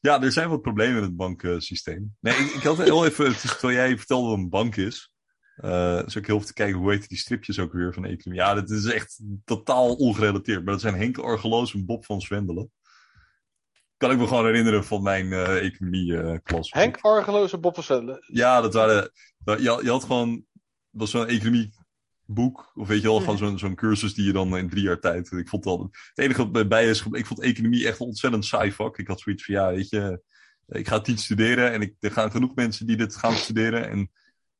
Ja, 0.00 0.22
er 0.22 0.32
zijn 0.32 0.48
wat 0.48 0.62
problemen 0.62 0.96
in 0.96 1.02
het 1.02 1.16
banksysteem. 1.16 2.16
Nee, 2.20 2.34
ik, 2.34 2.50
ik 2.50 2.62
had 2.62 2.78
heel 2.78 3.04
even, 3.04 3.36
terwijl 3.36 3.72
jij 3.72 3.96
vertelde 3.96 4.28
wat 4.28 4.38
een 4.38 4.48
bank 4.48 4.76
is, 4.76 5.12
uh, 5.56 6.02
is 6.06 6.18
ook 6.18 6.26
heel 6.26 6.38
veel 6.38 6.46
te 6.46 6.52
kijken, 6.52 6.78
hoe 6.78 6.90
heet 6.90 7.08
die 7.08 7.18
stripjes 7.18 7.58
ook 7.58 7.72
weer 7.72 7.94
van 7.94 8.04
economie. 8.04 8.42
Ja, 8.42 8.54
dat 8.54 8.70
is 8.70 8.84
echt 8.84 9.20
totaal 9.44 9.94
ongerelateerd. 9.94 10.64
Maar 10.64 10.72
dat 10.72 10.82
zijn 10.82 10.94
Henk 10.94 11.18
Argeloos 11.18 11.74
en 11.74 11.86
Bob 11.86 12.04
van 12.04 12.20
Zwendelen 12.20 12.70
kan 14.00 14.10
ik 14.10 14.18
me 14.18 14.26
gewoon 14.26 14.44
herinneren 14.44 14.84
van 14.84 15.02
mijn 15.02 15.26
uh, 15.26 15.64
economieklas. 15.64 16.72
Henk 16.72 16.98
Argeloos 17.00 17.52
en 17.52 17.60
Bob 17.60 17.84
van 17.84 18.20
Ja, 18.26 18.60
dat 18.60 18.74
waren. 18.74 19.10
Je, 19.44 19.80
je 19.82 19.90
had 19.90 20.04
gewoon. 20.04 20.30
Dat 20.90 21.00
was 21.00 21.10
zo'n 21.10 21.26
economieboek. 21.26 22.72
Of 22.74 22.88
weet 22.88 23.02
je 23.02 23.08
wel, 23.08 23.20
gewoon 23.20 23.38
zo'n 23.38 23.58
zo'n 23.58 23.74
cursus 23.74 24.14
die 24.14 24.24
je 24.24 24.32
dan 24.32 24.56
in 24.56 24.68
drie 24.68 24.82
jaar 24.82 25.00
tijd. 25.00 25.32
Ik 25.32 25.48
vond 25.48 25.64
het, 25.64 25.80
het 25.80 26.18
enige 26.18 26.50
wat 26.50 26.68
bij 26.68 26.88
is. 26.88 27.04
Ik 27.10 27.26
vond 27.26 27.40
economie 27.40 27.86
echt 27.86 28.00
een 28.00 28.06
ontzettend 28.06 28.44
saai 28.44 28.72
vak. 28.72 28.98
Ik 28.98 29.08
had 29.08 29.20
zoiets 29.20 29.44
van 29.44 29.54
ja, 29.54 29.70
weet 29.70 29.88
je. 29.88 30.22
Ik 30.66 30.88
ga 30.88 30.96
het 30.96 31.06
niet 31.06 31.20
studeren 31.20 31.72
en 31.72 31.80
ik, 31.80 31.94
er 32.00 32.10
gaan 32.10 32.30
genoeg 32.30 32.54
mensen 32.54 32.86
die 32.86 32.96
dit 32.96 33.16
gaan 33.16 33.34
studeren. 33.34 33.88
En 33.88 34.10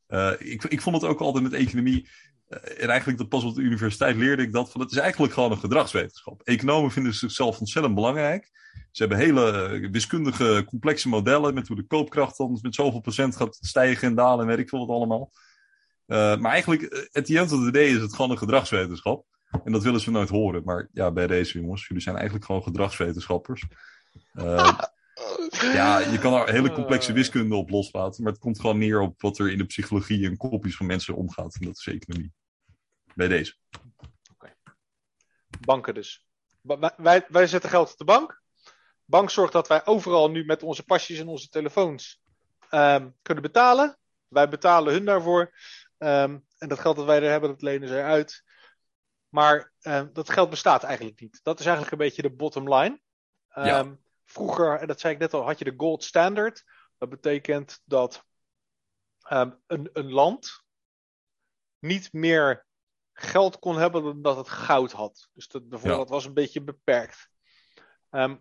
uh, 0.08 0.32
ik, 0.38 0.64
ik 0.64 0.80
vond 0.80 0.96
het 0.96 1.10
ook 1.10 1.20
altijd 1.20 1.44
met 1.44 1.52
economie. 1.52 2.08
Eh, 2.50 2.82
en 2.82 2.88
eigenlijk 2.88 3.18
dat 3.18 3.28
pas 3.28 3.44
op 3.44 3.54
de 3.54 3.60
universiteit 3.60 4.16
leerde 4.16 4.42
ik 4.42 4.52
dat. 4.52 4.70
Van, 4.70 4.80
het 4.80 4.90
is 4.90 4.96
eigenlijk 4.96 5.32
gewoon 5.32 5.50
een 5.50 5.58
gedragswetenschap. 5.58 6.42
Economen 6.42 6.90
vinden 6.90 7.14
zichzelf 7.14 7.60
ontzettend 7.60 7.94
belangrijk. 7.94 8.50
Ze 8.90 9.02
hebben 9.02 9.18
hele 9.18 9.50
eh, 9.52 9.90
wiskundige, 9.90 10.64
complexe 10.66 11.08
modellen. 11.08 11.54
met 11.54 11.68
hoe 11.68 11.76
de 11.76 11.86
koopkracht 11.86 12.36
dan 12.36 12.58
met 12.62 12.74
zoveel 12.74 13.00
procent 13.00 13.36
gaat 13.36 13.58
stijgen 13.60 14.08
en 14.08 14.14
dalen. 14.14 14.40
en 14.40 14.46
weet 14.46 14.58
ik 14.58 14.68
veel 14.68 14.86
wat 14.86 14.96
allemaal. 14.96 15.32
Uh, 16.06 16.36
maar 16.36 16.52
eigenlijk, 16.52 17.08
at 17.12 17.24
the 17.24 17.38
end 17.38 17.52
of 17.52 17.64
the 17.64 17.70
day 17.70 17.84
is 17.84 18.00
het 18.00 18.14
gewoon 18.14 18.30
een 18.30 18.38
gedragswetenschap. 18.38 19.24
En 19.64 19.72
dat 19.72 19.82
willen 19.82 20.00
ze 20.00 20.10
nooit 20.10 20.28
horen. 20.28 20.62
Maar 20.64 20.88
ja, 20.92 21.10
bij 21.10 21.26
deze 21.26 21.60
jongens, 21.60 21.86
jullie 21.86 22.02
zijn 22.02 22.16
eigenlijk 22.16 22.44
gewoon 22.44 22.62
gedragswetenschappers. 22.62 23.64
Uh, 24.34 24.78
ja, 25.78 25.98
je 25.98 26.18
kan 26.18 26.34
er 26.34 26.50
hele 26.50 26.72
complexe 26.72 27.12
wiskunde 27.12 27.54
op 27.54 27.70
loslaten. 27.70 28.22
Maar 28.22 28.32
het 28.32 28.40
komt 28.40 28.60
gewoon 28.60 28.78
neer 28.78 29.00
op 29.00 29.20
wat 29.20 29.38
er 29.38 29.50
in 29.50 29.58
de 29.58 29.64
psychologie 29.64 30.26
en 30.26 30.36
kopjes 30.36 30.76
van 30.76 30.86
mensen 30.86 31.14
omgaat. 31.16 31.56
En 31.60 31.66
dat 31.66 31.76
is 31.76 31.86
economie 31.86 32.32
bij 33.14 33.28
deze. 33.28 33.54
Okay. 34.32 34.56
Banken 35.60 35.94
dus. 35.94 36.26
Wij, 36.96 37.26
wij 37.28 37.46
zetten 37.46 37.70
geld 37.70 37.92
op 37.92 37.98
de 37.98 38.04
bank. 38.04 38.42
Bank 39.04 39.30
zorgt 39.30 39.52
dat 39.52 39.68
wij 39.68 39.86
overal 39.86 40.30
nu 40.30 40.44
met 40.44 40.62
onze 40.62 40.84
pasjes 40.84 41.18
en 41.18 41.28
onze 41.28 41.48
telefoons 41.48 42.22
um, 42.70 43.16
kunnen 43.22 43.42
betalen. 43.42 43.98
Wij 44.28 44.48
betalen 44.48 44.92
hun 44.92 45.04
daarvoor. 45.04 45.40
Um, 45.98 46.46
en 46.58 46.68
dat 46.68 46.78
geld 46.78 46.96
dat 46.96 47.04
wij 47.06 47.22
er 47.22 47.30
hebben, 47.30 47.50
dat 47.50 47.62
lenen 47.62 47.88
zij 47.88 48.04
uit. 48.04 48.44
Maar 49.28 49.72
um, 49.82 50.12
dat 50.12 50.30
geld 50.30 50.50
bestaat 50.50 50.82
eigenlijk 50.82 51.20
niet. 51.20 51.40
Dat 51.42 51.58
is 51.60 51.66
eigenlijk 51.66 51.94
een 51.94 52.06
beetje 52.06 52.22
de 52.22 52.30
bottom 52.30 52.74
line. 52.74 53.00
Ja. 53.54 53.96
Vroeger, 54.24 54.78
en 54.78 54.86
dat 54.86 55.00
zei 55.00 55.14
ik 55.14 55.18
net 55.18 55.34
al, 55.34 55.44
had 55.44 55.58
je 55.58 55.64
de 55.64 55.74
gold 55.76 56.04
standard. 56.04 56.64
Dat 56.98 57.08
betekent 57.08 57.80
dat 57.84 58.24
een, 59.22 59.90
een 59.92 60.12
land 60.12 60.64
niet 61.78 62.12
meer 62.12 62.66
geld 63.22 63.58
kon 63.58 63.78
hebben 63.78 64.02
dan 64.02 64.22
dat 64.22 64.36
het 64.36 64.48
goud 64.48 64.92
had. 64.92 65.28
Dus 65.32 65.48
dat, 65.48 65.70
de 65.70 65.78
voorraad 65.78 66.08
was 66.08 66.24
een 66.24 66.34
beetje 66.34 66.62
beperkt. 66.62 67.30
Ehm, 68.10 68.36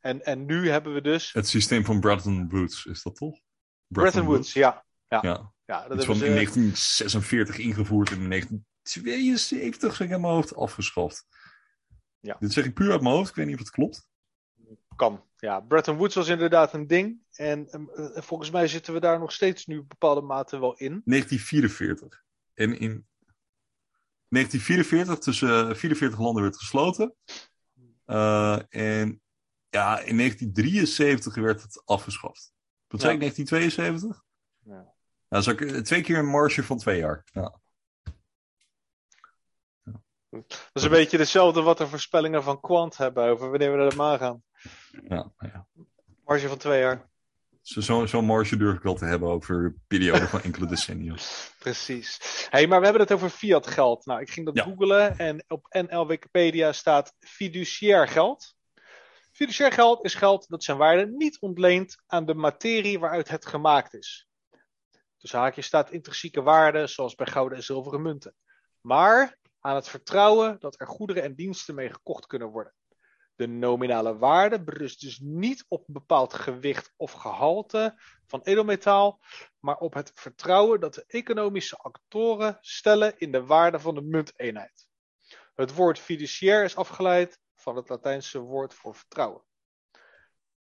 en, 0.00 0.24
en 0.24 0.44
nu 0.44 0.70
hebben 0.70 0.94
we 0.94 1.00
dus. 1.00 1.32
Het 1.32 1.48
systeem 1.48 1.84
van 1.84 2.00
Bretton 2.00 2.48
Woods, 2.48 2.84
is 2.84 3.02
dat 3.02 3.16
toch? 3.16 3.38
Bretton, 3.86 4.24
Woods, 4.24 4.52
ja. 4.52 4.84
Ja. 5.08 5.18
ja. 5.22 5.52
ja 5.64 5.88
dat 5.88 5.98
is 5.98 6.04
van 6.04 6.14
in 6.14 6.32
1946 6.32 7.58
ingevoerd 7.58 8.10
en 8.10 8.20
in 8.20 8.28
1972, 8.28 9.96
zeg 9.96 10.06
ik 10.06 10.14
in 10.14 10.20
mijn 10.20 10.32
hoofd, 10.32 10.56
afgeschaft. 10.56 11.26
Ja. 12.20 12.36
Dit 12.40 12.52
zeg 12.52 12.64
ik 12.64 12.74
puur 12.74 12.90
uit 12.90 13.00
mijn 13.00 13.14
hoofd, 13.14 13.28
ik 13.28 13.34
weet 13.34 13.46
niet 13.46 13.54
of 13.54 13.60
het 13.60 13.70
klopt. 13.70 14.08
Kan. 14.96 15.24
Ja, 15.36 15.60
Bretton 15.60 15.96
Woods 15.96 16.14
was 16.14 16.28
inderdaad 16.28 16.72
een 16.72 16.86
ding. 16.86 17.20
En 17.32 17.68
uh, 17.94 18.22
volgens 18.22 18.50
mij 18.50 18.68
zitten 18.68 18.94
we 18.94 19.00
daar 19.00 19.18
nog 19.18 19.32
steeds 19.32 19.66
nu 19.66 19.82
bepaalde 19.82 20.20
mate 20.20 20.58
wel 20.58 20.74
in. 20.74 21.02
1944. 21.04 22.24
En 22.54 22.78
in 22.78 23.06
1944 24.28 25.18
tussen 25.18 25.76
44 25.76 26.18
landen 26.18 26.42
werd 26.42 26.56
gesloten. 26.56 27.14
Uh, 28.06 28.58
en 28.68 29.20
ja, 29.68 30.00
in 30.00 30.16
1973 30.16 31.34
werd 31.34 31.62
het 31.62 31.82
afgeschaft. 31.84 32.52
Wat 32.86 33.00
zei 33.00 33.12
ik, 33.12 33.20
1972? 33.20 34.24
Ja. 34.64 34.94
Nou, 35.28 35.42
zou 35.42 35.56
ik, 35.56 35.84
twee 35.84 36.02
keer 36.02 36.18
een 36.18 36.26
marge 36.26 36.62
van 36.62 36.78
twee 36.78 36.98
jaar. 36.98 37.24
Ja. 37.32 37.60
Dat 40.44 40.70
is 40.72 40.82
een 40.82 40.90
beetje 40.90 41.18
hetzelfde 41.18 41.62
wat 41.62 41.78
de 41.78 41.86
voorspellingen 41.86 42.42
van 42.42 42.60
Quant 42.60 42.96
hebben 42.96 43.24
over 43.24 43.50
wanneer 43.50 43.70
we 43.70 43.76
naar 43.76 43.90
de 43.90 43.96
maan 43.96 44.18
gaan. 44.18 44.42
Ja, 45.08 45.32
ja. 45.38 45.66
Marge 46.24 46.48
van 46.48 46.58
twee 46.58 46.80
jaar. 46.80 47.08
Zo'n 47.66 48.08
zo 48.08 48.22
marge 48.22 48.56
durf 48.56 48.76
ik 48.76 48.82
wel 48.82 48.94
te 48.94 49.04
hebben 49.04 49.28
over 49.28 49.64
een 49.64 49.82
periode 49.86 50.26
van 50.26 50.42
enkele 50.42 50.66
decennia. 50.66 51.14
Precies. 51.58 52.18
hey, 52.50 52.66
maar 52.66 52.78
we 52.78 52.84
hebben 52.84 53.02
het 53.02 53.12
over 53.12 53.30
fiat 53.30 53.66
geld. 53.66 54.06
Nou, 54.06 54.20
ik 54.20 54.30
ging 54.30 54.46
dat 54.46 54.56
ja. 54.56 54.62
googlen 54.62 55.18
en 55.18 55.44
op 55.48 55.66
NL 55.88 56.06
Wikipedia 56.06 56.72
staat 56.72 57.14
fiduciair 57.18 58.08
geld. 58.08 58.54
Fiduciair 59.32 59.72
geld 59.72 60.04
is 60.04 60.14
geld 60.14 60.48
dat 60.48 60.64
zijn 60.64 60.76
waarde 60.76 61.06
niet 61.06 61.40
ontleent 61.40 62.02
aan 62.06 62.26
de 62.26 62.34
materie 62.34 62.98
waaruit 62.98 63.28
het 63.28 63.46
gemaakt 63.46 63.94
is. 63.94 64.28
Dus 65.18 65.32
haakje 65.32 65.62
staat 65.62 65.90
intrinsieke 65.90 66.42
waarde, 66.42 66.86
zoals 66.86 67.14
bij 67.14 67.26
gouden 67.26 67.58
en 67.58 67.64
zilveren 67.64 68.02
munten. 68.02 68.34
Maar 68.80 69.38
aan 69.60 69.74
het 69.74 69.88
vertrouwen 69.88 70.56
dat 70.60 70.80
er 70.80 70.86
goederen 70.86 71.22
en 71.22 71.34
diensten 71.34 71.74
mee 71.74 71.90
gekocht 71.92 72.26
kunnen 72.26 72.48
worden. 72.48 72.74
De 73.36 73.46
nominale 73.46 74.18
waarde 74.18 74.62
berust 74.62 75.00
dus 75.00 75.18
niet 75.18 75.64
op 75.68 75.88
een 75.88 75.94
bepaald 75.94 76.34
gewicht 76.34 76.92
of 76.96 77.12
gehalte 77.12 77.94
van 78.26 78.42
edelmetaal, 78.42 79.20
maar 79.60 79.76
op 79.76 79.94
het 79.94 80.10
vertrouwen 80.14 80.80
dat 80.80 80.94
de 80.94 81.04
economische 81.06 81.76
actoren 81.76 82.58
stellen 82.60 83.18
in 83.18 83.32
de 83.32 83.44
waarde 83.44 83.80
van 83.80 83.94
de 83.94 84.02
munteenheid. 84.02 84.88
Het 85.54 85.74
woord 85.74 85.98
fiduciair 85.98 86.64
is 86.64 86.76
afgeleid 86.76 87.38
van 87.54 87.76
het 87.76 87.88
Latijnse 87.88 88.38
woord 88.38 88.74
voor 88.74 88.94
vertrouwen. 88.94 89.42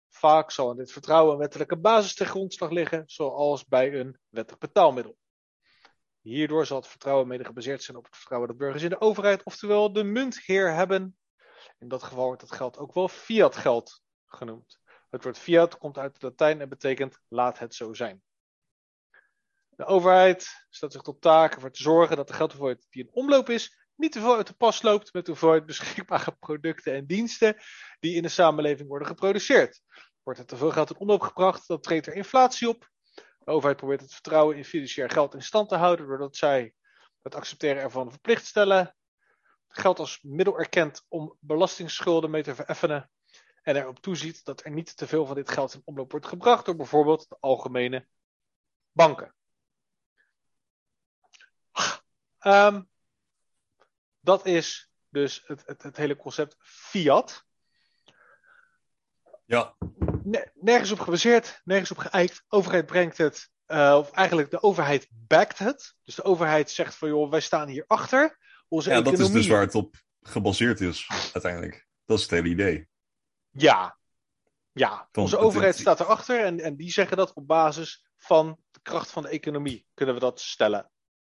Vaak 0.10 0.52
zal 0.52 0.72
in 0.72 0.78
dit 0.78 0.92
vertrouwen 0.92 1.34
een 1.34 1.40
wettelijke 1.40 1.78
basis 1.78 2.16
ten 2.16 2.28
grondslag 2.28 2.70
liggen, 2.70 3.04
zoals 3.06 3.66
bij 3.66 3.94
een 3.94 4.20
wettig 4.30 4.58
betaalmiddel. 4.58 5.18
Hierdoor 6.22 6.66
zal 6.66 6.78
het 6.78 6.88
vertrouwen 6.88 7.28
mede 7.28 7.46
gebaseerd 7.46 7.84
zijn 7.84 7.98
op 7.98 8.06
het 8.06 8.16
vertrouwen 8.16 8.50
dat 8.50 8.58
burgers 8.58 8.84
in 8.84 8.90
de 8.90 9.02
overheid, 9.02 9.44
oftewel 9.44 9.94
de 9.94 10.04
muntheer, 10.04 10.74
hebben. 10.74 11.16
In 11.82 11.88
dat 11.88 12.04
geval 12.04 12.26
wordt 12.26 12.42
het 12.42 12.52
geld 12.52 12.78
ook 12.78 12.94
wel 12.94 13.08
fiat 13.08 13.56
geld 13.56 14.02
genoemd. 14.26 14.80
Het 15.10 15.24
woord 15.24 15.38
fiat 15.38 15.78
komt 15.78 15.98
uit 15.98 16.14
het 16.14 16.22
Latijn 16.22 16.62
en 16.62 16.70
betekent 16.70 17.20
laat 17.28 17.60
het 17.60 17.76
zo 17.76 17.94
zijn. 17.94 18.24
De 19.70 19.86
overheid 19.86 20.66
stelt 20.70 20.92
zich 20.92 21.02
tot 21.02 21.22
taak 21.22 21.54
ervoor 21.54 21.72
te 21.72 21.82
zorgen 21.82 22.16
dat 22.16 22.28
de 22.28 22.34
geldhoeveelheid 22.34 22.88
die 22.90 23.04
in 23.04 23.14
omloop 23.14 23.50
is, 23.50 23.80
niet 23.96 24.12
te 24.12 24.20
veel 24.20 24.36
uit 24.36 24.48
de 24.48 24.54
pas 24.54 24.82
loopt 24.82 25.14
met 25.14 25.26
de 25.26 25.32
hoeveelheid 25.32 25.66
beschikbare 25.66 26.32
producten 26.40 26.94
en 26.94 27.06
diensten 27.06 27.58
die 28.00 28.16
in 28.16 28.22
de 28.22 28.30
samenleving 28.30 28.88
worden 28.88 29.08
geproduceerd. 29.08 29.82
Wordt 30.24 30.40
er 30.40 30.46
te 30.46 30.58
veel 30.58 30.72
geld 30.72 30.90
in 30.90 30.98
omloop 30.98 31.22
gebracht, 31.22 31.68
dan 31.68 31.82
treedt 31.82 32.08
er 32.08 32.14
inflatie 32.14 32.70
op. 32.70 32.90
De 33.40 33.52
overheid 33.52 33.78
probeert 33.78 34.02
het 34.02 34.14
vertrouwen 34.14 34.58
in 34.58 34.66
financieel 34.66 35.08
geld 35.08 35.34
in 35.34 35.42
stand 35.44 35.70
te 35.70 35.76
houden, 35.76 36.08
doordat 36.08 36.36
zij 36.36 36.74
het 37.22 37.36
accepteren 37.36 37.82
ervan 37.82 38.10
verplicht 38.10 38.46
stellen. 38.46 38.96
Geld 39.72 40.00
als 40.00 40.20
middel 40.22 40.60
erkent 40.60 41.06
om 41.08 41.38
belastingsschulden 41.40 42.30
mee 42.30 42.44
te 42.44 42.56
vereffenen. 42.56 43.10
En 43.62 43.76
erop 43.76 44.00
toeziet 44.00 44.46
dat 44.46 44.64
er 44.66 44.72
niet 44.72 44.98
te 44.98 45.08
veel 45.08 45.26
van 45.26 45.36
dit 45.36 45.50
geld 45.50 45.74
in 45.74 45.82
omloop 45.86 46.12
wordt 46.12 46.28
gebracht 46.28 46.66
door 46.66 46.76
bijvoorbeeld 46.76 47.30
de 47.30 47.38
algemene 47.40 48.08
banken. 48.92 49.36
Um, 52.42 52.90
dat 54.20 54.46
is 54.46 54.92
dus 55.10 55.44
het, 55.46 55.64
het, 55.66 55.84
het 55.84 55.98
hele 55.98 56.16
concept 56.16 56.56
fiat. 56.60 57.46
Ja. 59.46 59.76
Nergens 60.54 60.92
op 60.92 61.00
gebaseerd, 61.00 61.62
nergens 61.64 61.92
op 61.92 61.98
geëikt. 61.98 62.44
overheid 62.48 62.86
brengt 62.86 63.18
het, 63.18 63.50
uh, 63.68 63.96
of 63.98 64.12
eigenlijk 64.12 64.52
de 64.52 64.62
overheid 64.62 65.08
backt 65.10 65.58
het. 65.58 65.96
Dus 66.04 66.16
de 66.16 66.24
overheid 66.24 66.72
zegt 66.72 66.96
van 66.96 67.10
joh, 67.10 67.30
wij 67.30 67.40
staan 67.40 67.68
hier 67.68 67.84
achter. 67.88 68.38
Onze 68.72 68.90
ja, 68.90 68.96
economie... 68.96 69.20
dat 69.20 69.28
is 69.28 69.34
dus 69.34 69.48
waar 69.48 69.62
het 69.62 69.76
op 69.76 69.96
gebaseerd 70.22 70.82
is, 70.82 71.08
uiteindelijk. 71.34 71.88
Dat 72.06 72.18
is 72.18 72.24
het 72.24 72.32
hele 72.32 72.48
idee. 72.48 72.88
Ja. 73.50 73.98
Ja, 74.72 75.08
van, 75.12 75.24
onze 75.24 75.38
overheid 75.38 75.76
staat 75.76 76.00
erachter 76.00 76.44
en, 76.44 76.60
en 76.60 76.76
die 76.76 76.92
zeggen 76.92 77.18
dat 77.18 77.34
op 77.34 77.48
basis 77.48 78.06
van 78.18 78.60
de 78.72 78.80
kracht 78.82 79.12
van 79.12 79.24
de 79.24 79.30
economie 79.30 79.88
kunnen 79.94 80.16
we 80.16 80.22
dat 80.22 80.40
stellen. 80.40 80.92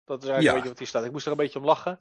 Dat 0.05 0.22
is 0.22 0.28
eigenlijk 0.28 0.43
ja. 0.43 0.49
een 0.49 0.55
beetje 0.55 0.68
wat 0.68 0.78
hier 0.78 0.87
staat. 0.87 1.05
Ik 1.05 1.12
moest 1.12 1.24
er 1.24 1.30
een 1.30 1.37
beetje 1.37 1.59
om 1.59 1.64
lachen. 1.64 2.01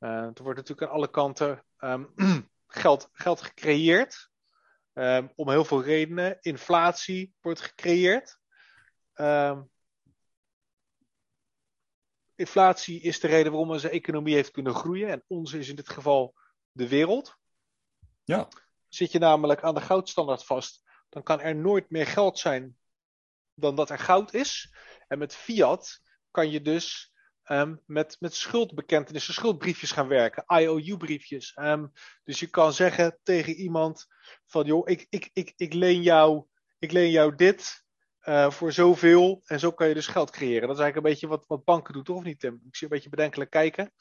Uh, 0.00 0.10
er 0.10 0.42
wordt 0.42 0.58
natuurlijk 0.58 0.88
aan 0.88 0.96
alle 0.96 1.10
kanten 1.10 1.64
um, 1.78 2.12
geld, 2.66 3.08
geld 3.12 3.42
gecreëerd. 3.42 4.30
Um, 4.92 5.32
om 5.34 5.50
heel 5.50 5.64
veel 5.64 5.82
redenen. 5.82 6.38
Inflatie 6.40 7.34
wordt 7.40 7.60
gecreëerd. 7.60 8.38
Um, 9.14 9.70
inflatie 12.40 13.00
is 13.00 13.20
de 13.20 13.26
reden 13.26 13.52
waarom 13.52 13.70
onze 13.70 13.88
economie 13.88 14.34
heeft 14.34 14.50
kunnen 14.50 14.74
groeien. 14.74 15.08
En 15.08 15.24
onze 15.26 15.58
is 15.58 15.68
in 15.68 15.76
dit 15.76 15.88
geval 15.88 16.34
de 16.72 16.88
wereld. 16.88 17.36
Ja. 18.24 18.48
Zit 18.88 19.12
je 19.12 19.18
namelijk 19.18 19.62
aan 19.62 19.74
de 19.74 19.80
goudstandaard 19.80 20.44
vast, 20.44 20.82
dan 21.08 21.22
kan 21.22 21.40
er 21.40 21.56
nooit 21.56 21.90
meer 21.90 22.06
geld 22.06 22.38
zijn 22.38 22.76
dan 23.54 23.74
dat 23.74 23.90
er 23.90 23.98
goud 23.98 24.34
is. 24.34 24.74
En 25.08 25.18
met 25.18 25.34
fiat 25.34 26.00
kan 26.30 26.50
je 26.50 26.62
dus 26.62 27.08
Um, 27.50 27.80
met, 27.86 28.16
met 28.20 28.34
schuldbekentenissen, 28.34 29.34
schuldbriefjes 29.34 29.92
gaan 29.92 30.08
werken, 30.08 30.44
IOU-briefjes. 30.46 31.56
Um, 31.56 31.92
dus 32.24 32.40
je 32.40 32.46
kan 32.46 32.72
zeggen 32.72 33.18
tegen 33.22 33.54
iemand 33.54 34.06
van, 34.46 34.66
joh, 34.66 34.88
ik, 34.88 35.06
ik, 35.08 35.30
ik, 35.32 35.52
ik, 35.56 35.72
leen, 35.72 36.02
jou, 36.02 36.44
ik 36.78 36.92
leen 36.92 37.10
jou 37.10 37.34
dit 37.34 37.84
uh, 38.30 38.50
voor 38.50 38.72
zoveel 38.72 39.42
en 39.44 39.60
zo 39.60 39.72
kan 39.72 39.88
je 39.88 39.94
dus 39.94 40.06
geld 40.06 40.30
creëren. 40.30 40.68
Dat 40.68 40.76
is 40.76 40.82
eigenlijk 40.82 40.96
een 40.96 41.12
beetje 41.12 41.28
wat, 41.28 41.44
wat 41.46 41.64
banken 41.64 41.94
doen, 41.94 42.02
toch 42.02 42.16
of 42.16 42.24
niet, 42.24 42.40
Tim? 42.40 42.54
Ik 42.54 42.76
zie 42.76 42.86
een 42.86 42.92
beetje 42.92 43.08
bedenkelijk 43.08 43.50
kijken. 43.50 43.92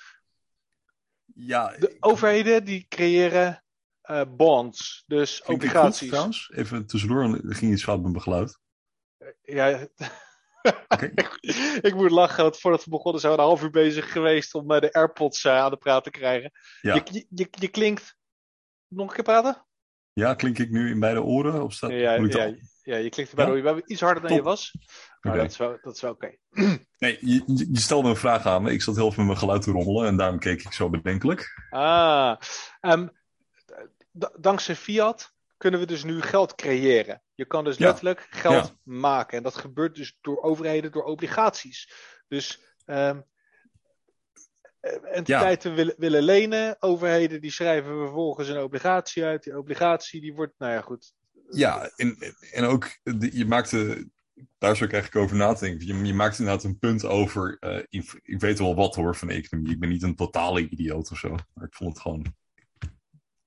Ja. 1.25 1.75
De 1.77 1.97
overheden 1.99 2.65
die 2.65 2.85
creëren 2.89 3.63
uh, 4.03 4.21
bonds, 4.29 5.03
dus 5.07 5.41
Klinkt 5.41 5.63
obligaties. 5.63 5.99
Goed, 5.99 6.09
trouwens, 6.09 6.51
even 6.55 6.85
tussendoor, 6.85 7.23
er 7.23 7.55
ging 7.55 7.71
iets 7.71 7.83
fout 7.83 8.01
met 8.01 8.11
mijn 8.11 8.23
geluid. 8.23 8.59
Ja, 9.41 9.87
Okay. 10.87 11.11
ik 11.89 11.93
moet 11.95 12.11
lachen, 12.11 12.43
want 12.43 12.59
voordat 12.59 12.83
we 12.83 12.89
begonnen 12.89 13.21
zijn 13.21 13.33
we 13.33 13.39
een 13.39 13.45
half 13.45 13.63
uur 13.63 13.69
bezig 13.69 14.11
geweest 14.11 14.53
om 14.53 14.67
de 14.67 14.93
AirPods 14.93 15.43
uh, 15.43 15.57
aan 15.57 15.71
de 15.71 15.77
praat 15.77 16.03
te 16.03 16.09
krijgen. 16.09 16.51
Ja. 16.81 16.93
Je, 16.93 17.25
je, 17.29 17.47
je, 17.51 17.67
klinkt. 17.67 18.17
Nog 18.87 19.07
een 19.07 19.13
keer 19.13 19.23
praten? 19.23 19.65
Ja, 20.13 20.33
klink 20.33 20.57
ik 20.57 20.69
nu 20.69 20.89
in 20.89 20.99
beide 20.99 21.23
oren? 21.23 21.63
Of 21.63 21.73
staat, 21.73 21.89
ja, 21.89 22.13
ja, 22.13 22.55
ja, 22.89 22.97
je 22.97 23.09
klinkt 23.09 23.31
in 23.31 23.37
beide 23.37 23.61
ja? 23.61 23.69
oren. 23.69 23.83
Iets 23.85 24.01
harder 24.01 24.21
dan 24.21 24.31
Top. 24.31 24.39
je 24.39 24.43
was. 24.43 24.75
Maar 25.21 25.33
okay. 25.33 25.43
dat 25.43 25.51
is 25.51 25.57
wel, 25.57 25.77
dat 25.81 25.95
is 25.95 26.01
wel 26.01 26.11
oké. 26.11 26.35
Okay. 26.49 26.77
Nee, 26.99 27.17
je, 27.21 27.43
je, 27.45 27.79
stelde 27.79 28.09
een 28.09 28.15
vraag 28.15 28.45
aan 28.45 28.61
me. 28.61 28.71
Ik 28.71 28.81
zat 28.81 28.95
heel 28.95 29.11
veel 29.11 29.17
met 29.17 29.25
mijn 29.25 29.37
geluid 29.37 29.61
te 29.61 29.71
rommelen 29.71 30.07
en 30.07 30.17
daarom 30.17 30.39
keek 30.39 30.61
ik 30.61 30.73
zo 30.73 30.89
bedenkelijk. 30.89 31.67
Ah, 31.69 32.37
um, 32.81 33.11
dankzij 34.39 34.75
Fiat 34.75 35.33
kunnen 35.57 35.79
we 35.79 35.85
dus 35.85 36.03
nu 36.03 36.21
geld 36.21 36.55
creëren. 36.55 37.21
Je 37.35 37.45
kan 37.45 37.63
dus 37.63 37.77
letterlijk 37.77 38.27
geld 38.29 38.67
ja. 38.67 38.75
maken. 38.83 39.37
En 39.37 39.43
dat 39.43 39.55
gebeurt 39.55 39.95
dus 39.95 40.17
door 40.21 40.41
overheden, 40.41 40.91
door 40.91 41.03
obligaties. 41.03 41.91
Dus 42.27 42.59
um, 42.85 43.25
entiteiten 45.03 45.69
ja. 45.69 45.75
willen, 45.75 45.95
willen 45.97 46.23
lenen. 46.23 46.75
Overheden 46.79 47.41
die 47.41 47.51
schrijven 47.51 47.97
vervolgens 47.97 48.47
een 48.47 48.61
obligatie 48.61 49.23
uit. 49.23 49.43
Die 49.43 49.57
obligatie 49.57 50.21
die 50.21 50.33
wordt, 50.33 50.53
nou 50.57 50.73
ja 50.73 50.81
goed. 50.81 51.13
Ja, 51.51 51.91
en, 51.95 52.17
en 52.51 52.63
ook, 52.63 52.99
je 53.31 53.45
maakte, 53.45 54.09
daar 54.57 54.75
zou 54.75 54.89
ik 54.89 54.95
eigenlijk 54.95 55.15
over 55.25 55.37
nadenken. 55.37 55.87
Je, 55.87 56.05
je 56.05 56.13
maakt 56.13 56.39
inderdaad 56.39 56.63
een 56.63 56.79
punt 56.79 57.05
over, 57.05 57.57
uh, 57.59 57.83
ik, 57.89 58.19
ik 58.23 58.39
weet 58.39 58.59
wel 58.59 58.75
wat 58.75 58.95
hoor 58.95 59.15
van 59.15 59.27
de 59.27 59.33
economie. 59.33 59.71
Ik 59.71 59.79
ben 59.79 59.89
niet 59.89 60.03
een 60.03 60.15
totale 60.15 60.69
idioot 60.69 61.11
of 61.11 61.17
zo. 61.17 61.29
Maar 61.29 61.65
ik 61.65 61.73
vond 61.73 61.93
het 61.93 62.01
gewoon 62.01 62.33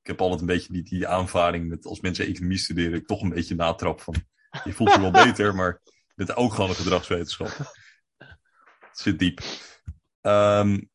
ik 0.02 0.08
heb 0.08 0.20
altijd 0.20 0.40
een 0.40 0.46
beetje 0.46 0.72
die, 0.72 0.82
die 0.82 1.08
aanvaring 1.08 1.68
met 1.68 1.86
als 1.86 2.00
mensen 2.00 2.26
economie 2.26 2.58
studeren, 2.58 2.98
ik 2.98 3.06
toch 3.06 3.22
een 3.22 3.28
beetje 3.28 3.54
natrap 3.54 4.00
van. 4.00 4.14
Je 4.64 4.72
voelt 4.72 4.92
je 4.92 5.00
wel 5.00 5.10
beter, 5.24 5.54
maar 5.54 5.80
dit 6.14 6.28
is 6.28 6.34
ook 6.34 6.54
gewoon 6.54 6.70
een 6.70 6.76
gedragswetenschap. 6.76 7.74
Het 8.78 8.98
zit 8.98 9.18
diep. 9.18 9.40
Um, 10.20 10.90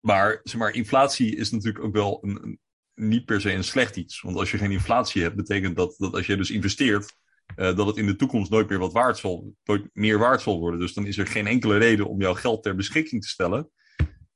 maar, 0.00 0.40
zeg 0.42 0.58
maar 0.60 0.70
inflatie 0.70 1.36
is 1.36 1.50
natuurlijk 1.50 1.84
ook 1.84 1.92
wel 1.92 2.18
een, 2.22 2.42
een, 2.42 2.60
niet 3.00 3.24
per 3.24 3.40
se 3.40 3.52
een 3.52 3.64
slecht 3.64 3.96
iets. 3.96 4.20
Want 4.20 4.36
als 4.36 4.50
je 4.50 4.58
geen 4.58 4.70
inflatie 4.70 5.22
hebt, 5.22 5.36
betekent 5.36 5.76
dat, 5.76 5.94
dat 5.98 6.14
als 6.14 6.26
je 6.26 6.36
dus 6.36 6.50
investeert, 6.50 7.16
uh, 7.56 7.76
dat 7.76 7.86
het 7.86 7.96
in 7.96 8.06
de 8.06 8.16
toekomst 8.16 8.50
nooit 8.50 8.68
meer 8.68 8.78
wat 8.78 8.92
waard 8.92 9.18
zal, 9.18 9.54
nooit 9.64 9.88
meer 9.92 10.18
waard 10.18 10.40
zal 10.40 10.58
worden. 10.58 10.80
Dus 10.80 10.94
dan 10.94 11.06
is 11.06 11.18
er 11.18 11.26
geen 11.26 11.46
enkele 11.46 11.76
reden 11.78 12.08
om 12.08 12.20
jouw 12.20 12.34
geld 12.34 12.62
ter 12.62 12.74
beschikking 12.74 13.22
te 13.22 13.28
stellen 13.28 13.70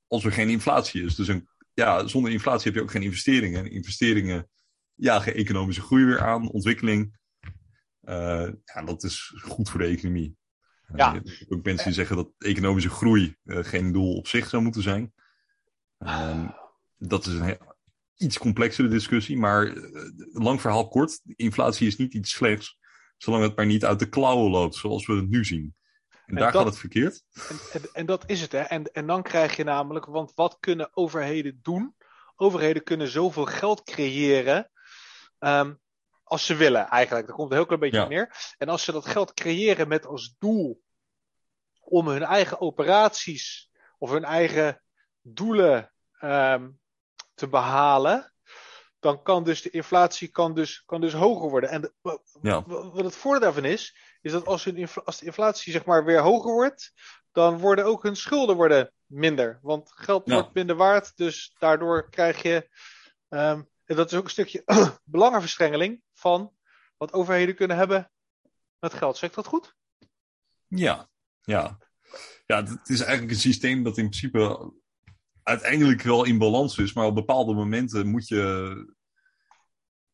als 0.06 0.24
er 0.24 0.32
geen 0.32 0.48
inflatie 0.48 1.02
is. 1.02 1.14
Dus 1.14 1.28
een, 1.28 1.48
ja, 1.74 2.06
zonder 2.06 2.32
inflatie 2.32 2.64
heb 2.64 2.74
je 2.74 2.82
ook 2.82 2.90
geen 2.90 3.02
investeringen. 3.02 3.64
En 3.64 3.70
investeringen 3.70 4.48
jagen 4.94 5.34
economische 5.34 5.82
groei 5.82 6.04
weer 6.04 6.20
aan, 6.20 6.50
ontwikkeling. 6.50 7.18
Uh, 8.02 8.48
ja, 8.64 8.82
dat 8.84 9.02
is 9.02 9.34
goed 9.42 9.70
voor 9.70 9.80
de 9.80 9.86
economie. 9.86 10.36
Ja. 10.94 11.14
Uh, 11.14 11.20
ook 11.48 11.64
mensen 11.64 11.84
die 11.84 11.94
zeggen 11.94 12.16
dat 12.16 12.30
economische 12.38 12.90
groei 12.90 13.36
geen 13.44 13.92
doel 13.92 14.16
op 14.16 14.26
zich 14.26 14.48
zou 14.48 14.62
moeten 14.62 14.82
zijn. 14.82 15.12
Uh, 15.98 16.50
dat 16.98 17.26
is 17.26 17.34
een 17.34 17.58
iets 18.16 18.38
complexere 18.38 18.88
discussie, 18.88 19.38
maar 19.38 19.72
lang 20.32 20.60
verhaal 20.60 20.88
kort. 20.88 21.20
Inflatie 21.24 21.86
is 21.86 21.96
niet 21.96 22.14
iets 22.14 22.30
slechts, 22.30 22.78
zolang 23.16 23.42
het 23.42 23.56
maar 23.56 23.66
niet 23.66 23.84
uit 23.84 23.98
de 23.98 24.08
klauwen 24.08 24.50
loopt, 24.50 24.74
zoals 24.74 25.06
we 25.06 25.14
het 25.14 25.28
nu 25.28 25.44
zien. 25.44 25.74
En, 26.08 26.18
en 26.26 26.34
daar 26.34 26.52
dat, 26.52 26.60
gaat 26.60 26.70
het 26.70 26.78
verkeerd. 26.78 27.22
En, 27.48 27.58
en, 27.72 27.88
en, 27.92 28.06
dat 28.06 28.30
is 28.30 28.40
het, 28.40 28.52
hè. 28.52 28.60
En, 28.60 28.92
en 28.92 29.06
dan 29.06 29.22
krijg 29.22 29.56
je 29.56 29.64
namelijk, 29.64 30.06
want 30.06 30.32
wat 30.34 30.56
kunnen 30.60 30.96
overheden 30.96 31.58
doen? 31.62 31.94
Overheden 32.36 32.82
kunnen 32.82 33.08
zoveel 33.08 33.44
geld 33.44 33.82
creëren 33.82 34.70
um, 35.38 35.80
als 36.22 36.46
ze 36.46 36.54
willen, 36.54 36.88
eigenlijk. 36.88 37.26
Daar 37.26 37.36
komt 37.36 37.50
een 37.50 37.56
heel 37.56 37.66
klein 37.66 37.80
beetje 37.80 37.98
ja. 37.98 38.08
neer. 38.08 38.54
En 38.58 38.68
als 38.68 38.84
ze 38.84 38.92
dat 38.92 39.06
geld 39.06 39.34
creëren 39.34 39.88
met 39.88 40.06
als 40.06 40.34
doel 40.38 40.82
om 41.80 42.08
hun 42.08 42.22
eigen 42.22 42.60
operaties 42.60 43.70
of 43.98 44.10
hun 44.10 44.24
eigen 44.24 44.82
doelen 45.20 45.92
um, 46.20 46.80
te 47.34 47.48
behalen, 47.48 48.32
dan 48.98 49.22
kan 49.22 49.44
dus 49.44 49.62
de 49.62 49.70
inflatie 49.70 50.28
kan 50.28 50.54
dus, 50.54 50.82
kan 50.86 51.00
dus 51.00 51.12
hoger 51.12 51.50
worden. 51.50 51.70
En 51.70 51.80
de, 51.80 51.92
ja. 52.42 52.64
wat 52.66 53.04
het 53.04 53.16
voordeel 53.16 53.40
daarvan 53.40 53.64
is, 53.64 53.96
is 54.20 54.32
dat 54.32 54.46
als, 54.46 54.64
hun, 54.64 54.88
als 55.04 55.18
de 55.18 55.26
inflatie 55.26 55.72
zeg 55.72 55.84
maar 55.84 56.04
weer 56.04 56.20
hoger 56.20 56.52
wordt, 56.52 56.92
dan 57.32 57.58
worden 57.58 57.84
ook 57.84 58.02
hun 58.02 58.16
schulden 58.16 58.56
worden 58.56 58.92
minder. 59.06 59.58
Want 59.62 59.92
geld 59.92 60.26
ja. 60.26 60.34
wordt 60.34 60.54
minder 60.54 60.76
waard, 60.76 61.16
dus 61.16 61.54
daardoor 61.58 62.10
krijg 62.10 62.42
je. 62.42 62.68
Um, 63.28 63.68
en 63.84 63.96
dat 63.96 64.12
is 64.12 64.18
ook 64.18 64.24
een 64.24 64.30
stukje 64.30 64.62
belangenverstrengeling 65.04 66.02
van 66.12 66.52
wat 66.96 67.12
overheden 67.12 67.54
kunnen 67.54 67.76
hebben 67.76 68.10
met 68.78 68.94
geld. 68.94 69.16
Zeg 69.16 69.28
ik 69.30 69.36
dat 69.36 69.46
goed? 69.46 69.74
Ja, 70.66 71.08
ja. 71.40 71.78
Ja, 72.46 72.62
het 72.64 72.88
is 72.88 73.00
eigenlijk 73.00 73.30
een 73.30 73.40
systeem 73.40 73.82
dat 73.82 73.98
in 73.98 74.08
principe 74.08 74.72
uiteindelijk 75.44 76.02
wel 76.02 76.24
in 76.24 76.38
balans 76.38 76.78
is, 76.78 76.92
maar 76.92 77.06
op 77.06 77.14
bepaalde 77.14 77.54
momenten 77.54 78.06
moet 78.06 78.28
je, 78.28 78.94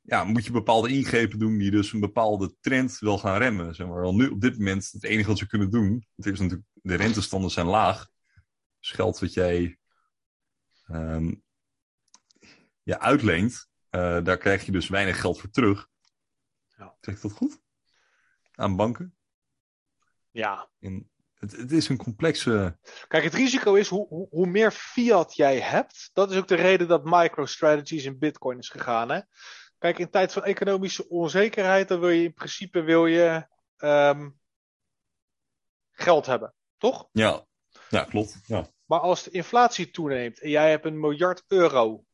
ja, 0.00 0.24
moet 0.24 0.44
je 0.44 0.52
bepaalde 0.52 0.88
ingrepen 0.88 1.38
doen 1.38 1.58
die 1.58 1.70
dus 1.70 1.92
een 1.92 2.00
bepaalde 2.00 2.54
trend 2.60 2.98
wil 2.98 3.18
gaan 3.18 3.38
remmen. 3.38 3.74
Zeg 3.74 3.86
maar. 3.86 4.12
nu 4.14 4.28
op 4.28 4.40
dit 4.40 4.58
moment 4.58 4.90
het 4.90 5.04
enige 5.04 5.28
wat 5.28 5.38
ze 5.38 5.46
kunnen 5.46 5.70
doen, 5.70 6.06
het 6.16 6.26
is 6.26 6.40
natuurlijk, 6.40 6.68
de 6.72 6.94
rentestanden 6.94 7.50
zijn 7.50 7.66
laag. 7.66 8.08
Dus 8.78 8.90
geld 8.90 9.18
wat 9.18 9.32
jij 9.32 9.78
um, 10.88 11.42
ja, 12.82 12.98
uitleent, 12.98 13.68
uh, 13.90 14.24
daar 14.24 14.38
krijg 14.38 14.66
je 14.66 14.72
dus 14.72 14.88
weinig 14.88 15.20
geld 15.20 15.40
voor 15.40 15.50
terug. 15.50 15.88
Ja. 16.76 16.96
Zeg 17.00 17.14
ik 17.14 17.20
dat 17.22 17.32
goed? 17.32 17.60
Aan 18.54 18.76
banken? 18.76 19.16
Ja. 20.30 20.70
In, 20.78 21.10
het, 21.40 21.56
het, 21.56 21.72
is 21.72 21.88
een 21.88 21.96
complexe. 21.96 22.78
Kijk, 23.08 23.24
het 23.24 23.34
risico 23.34 23.74
is 23.74 23.88
hoe, 23.88 24.06
hoe, 24.08 24.26
hoe, 24.30 24.46
meer 24.46 24.70
fiat 24.70 25.36
jij 25.36 25.60
hebt. 25.60 26.10
Dat 26.12 26.30
is 26.30 26.36
ook 26.36 26.48
de 26.48 26.54
reden 26.54 26.88
dat 26.88 27.04
MicroStrategies 27.04 28.04
in 28.04 28.18
Bitcoin 28.18 28.58
is 28.58 28.68
gegaan. 28.68 29.10
Hè? 29.10 29.20
Kijk, 29.78 29.98
in 29.98 30.10
tijd 30.10 30.32
van 30.32 30.44
economische 30.44 31.08
onzekerheid, 31.08 31.88
dan 31.88 32.00
wil 32.00 32.08
je 32.08 32.22
in 32.22 32.34
principe 32.34 32.80
wil 32.80 33.06
je, 33.06 33.46
um, 33.76 34.40
geld 35.90 36.26
hebben, 36.26 36.54
toch? 36.78 37.08
Ja, 37.12 37.46
ja 37.88 38.04
klopt. 38.04 38.40
Ja. 38.46 38.66
Maar 38.84 39.00
als 39.00 39.22
de 39.22 39.30
inflatie 39.30 39.90
toeneemt 39.90 40.40
en 40.40 40.50
jij 40.50 40.70
hebt 40.70 40.84
een 40.84 41.00
miljard 41.00 41.44
euro 41.46 42.04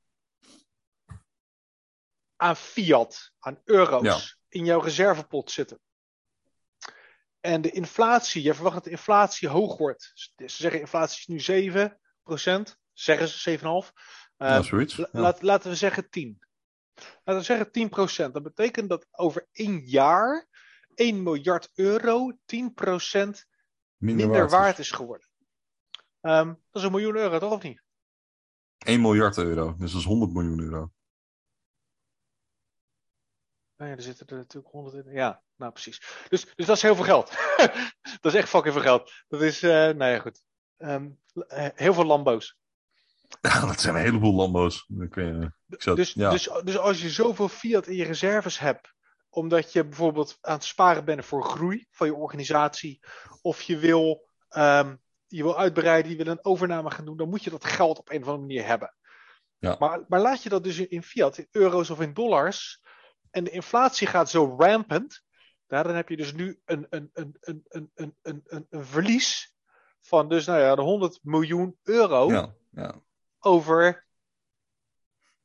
aan 2.36 2.56
fiat, 2.56 3.32
aan 3.38 3.60
euro's, 3.64 4.02
ja. 4.02 4.58
in 4.58 4.64
jouw 4.64 4.80
reservepot 4.80 5.50
zitten 5.50 5.80
en 7.40 7.60
de 7.60 7.70
inflatie, 7.70 8.42
je 8.42 8.54
verwacht 8.54 8.74
dat 8.74 8.84
de 8.84 8.90
inflatie 8.90 9.48
hoog 9.48 9.76
wordt. 9.76 10.12
Ze 10.36 10.46
zeggen 10.46 10.80
inflatie 10.80 11.36
is 11.36 11.48
nu 11.48 11.72
7%, 11.72 12.76
zeggen 12.92 13.28
ze 13.28 13.58
7,5%. 13.58 13.64
Uh, 14.38 14.48
ja, 14.48 14.62
zoiets. 14.62 14.96
Ja. 14.96 15.08
Laat, 15.12 15.42
laten 15.42 15.70
we 15.70 15.76
zeggen 15.76 16.10
10. 16.10 16.38
Laten 17.24 17.36
we 17.36 17.42
zeggen 17.42 18.28
10%. 18.28 18.32
Dat 18.32 18.42
betekent 18.42 18.88
dat 18.88 19.06
over 19.10 19.46
één 19.52 19.80
jaar 19.84 20.48
1 20.94 21.22
miljard 21.22 21.70
euro 21.74 22.32
10% 22.32 22.36
minder, 22.44 23.40
minder 23.98 24.28
waard, 24.28 24.50
waard 24.50 24.78
is 24.78 24.90
geworden. 24.90 25.28
Um, 26.20 26.46
dat 26.46 26.82
is 26.82 26.82
een 26.82 26.90
miljoen 26.90 27.16
euro, 27.16 27.38
toch 27.38 27.52
of 27.52 27.62
niet? 27.62 27.82
1 28.78 29.00
miljard 29.00 29.36
euro, 29.36 29.74
dus 29.78 29.92
dat 29.92 30.00
is 30.00 30.06
100 30.06 30.32
miljoen 30.32 30.60
euro. 30.60 30.92
Nou 33.76 33.90
ja, 33.90 33.96
er 33.96 34.02
zitten 34.02 34.26
er 34.26 34.36
natuurlijk 34.36 34.72
100 34.72 35.06
in. 35.06 35.12
Ja, 35.12 35.42
nou 35.56 35.72
precies. 35.72 36.02
Dus, 36.28 36.46
dus 36.54 36.66
dat 36.66 36.76
is 36.76 36.82
heel 36.82 36.94
veel 36.94 37.04
geld. 37.04 37.30
dat 38.20 38.32
is 38.32 38.34
echt 38.34 38.48
fucking 38.48 38.74
veel 38.74 38.82
geld. 38.82 39.12
Dat 39.28 39.42
is, 39.42 39.62
uh, 39.62 39.70
nou 39.70 40.04
ja, 40.04 40.18
goed. 40.18 40.42
Um, 40.78 41.18
heel 41.74 41.94
veel 41.94 42.04
Lambo's. 42.04 42.56
Ja, 43.40 43.66
dat 43.66 43.80
zijn 43.80 43.94
een 43.94 44.00
heleboel 44.00 44.34
Lambo's. 44.34 44.84
Je, 44.86 45.50
zou, 45.68 45.96
dus, 45.96 46.12
ja. 46.12 46.30
dus, 46.30 46.50
dus 46.64 46.78
als 46.78 47.02
je 47.02 47.10
zoveel 47.10 47.48
fiat 47.48 47.86
in 47.86 47.96
je 47.96 48.04
reserves 48.04 48.58
hebt, 48.58 48.94
omdat 49.28 49.72
je 49.72 49.84
bijvoorbeeld 49.84 50.38
aan 50.40 50.54
het 50.54 50.64
sparen 50.64 51.04
bent 51.04 51.24
voor 51.24 51.44
groei 51.44 51.86
van 51.90 52.06
je 52.06 52.14
organisatie, 52.14 53.00
of 53.42 53.62
je 53.62 53.78
wil, 53.78 54.28
um, 54.56 55.02
je 55.26 55.42
wil 55.42 55.58
uitbreiden, 55.58 56.10
je 56.10 56.16
wil 56.16 56.26
een 56.26 56.44
overname 56.44 56.90
gaan 56.90 57.04
doen, 57.04 57.16
dan 57.16 57.28
moet 57.28 57.44
je 57.44 57.50
dat 57.50 57.64
geld 57.64 57.98
op 57.98 58.10
een 58.10 58.22
of 58.22 58.28
andere 58.28 58.46
manier 58.46 58.66
hebben. 58.66 58.94
Ja. 59.58 59.76
Maar, 59.78 60.04
maar 60.08 60.20
laat 60.20 60.42
je 60.42 60.48
dat 60.48 60.64
dus 60.64 60.78
in 60.78 61.02
fiat, 61.02 61.38
in 61.38 61.48
euro's 61.50 61.90
of 61.90 62.00
in 62.00 62.14
dollars, 62.14 62.80
en 63.36 63.44
de 63.44 63.50
inflatie 63.50 64.06
gaat 64.06 64.30
zo 64.30 64.56
rampant, 64.58 65.22
dan 65.66 65.94
heb 65.94 66.08
je 66.08 66.16
dus 66.16 66.32
nu 66.32 66.60
een, 66.64 66.86
een, 66.90 67.10
een, 67.12 67.36
een, 67.40 67.64
een, 67.68 67.90
een, 67.94 68.14
een, 68.22 68.66
een 68.70 68.84
verlies 68.84 69.54
van 70.00 70.28
dus, 70.28 70.46
nou 70.46 70.60
ja, 70.60 70.74
de 70.74 70.82
100 70.82 71.18
miljoen 71.22 71.78
euro 71.82 72.28
ja, 72.28 72.54
ja. 72.70 73.02
over 73.38 74.06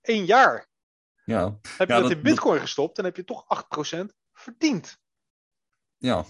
één 0.02 0.26
jaar. 0.26 0.70
Ja. 1.26 1.60
Heb 1.78 1.88
je 1.88 2.02
dat, 2.02 2.12
in 2.12 2.22
bitcoin 2.22 2.60
gestopt, 2.60 2.96
dan 2.96 3.06
heb 3.06 3.16
je 3.16 3.24
toch 3.24 3.46
8% 3.94 4.06
verdiend. 4.34 4.98
Ja, 5.98 6.26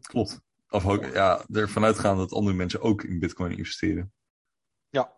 klopt. 0.00 0.40
Of 0.68 0.86
ook, 0.86 1.04
ja, 1.04 1.44
ervan 1.52 1.84
uitgaan 1.84 2.16
dat 2.16 2.32
andere 2.32 2.56
mensen 2.56 2.80
ook 2.80 3.02
in 3.02 3.18
bitcoin 3.18 3.56
investeren. 3.56 4.12
Ja. 4.88 5.12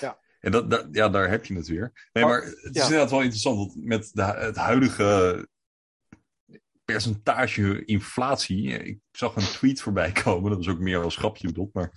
Ja. 0.00 0.20
En 0.40 0.50
dat, 0.50 0.70
dat, 0.70 0.88
ja, 0.92 1.08
daar 1.08 1.30
heb 1.30 1.44
je 1.44 1.54
het 1.54 1.68
weer. 1.68 2.08
Nee, 2.12 2.24
maar, 2.24 2.42
het 2.42 2.54
is 2.54 2.70
ja. 2.72 2.82
inderdaad 2.82 3.10
wel 3.10 3.20
interessant. 3.20 3.56
Want 3.56 3.84
met 3.84 4.10
de, 4.12 4.22
het 4.22 4.56
huidige 4.56 5.46
percentage 6.84 7.84
inflatie. 7.84 8.68
Ik 8.68 8.98
zag 9.12 9.36
een 9.36 9.42
tweet 9.42 9.80
voorbij 9.80 10.12
komen. 10.22 10.50
Dat 10.50 10.64
was 10.64 10.74
ook 10.74 10.80
meer 10.80 11.02
als 11.02 11.16
grapje 11.16 11.46
bedoeld. 11.46 11.74
Maar 11.74 11.90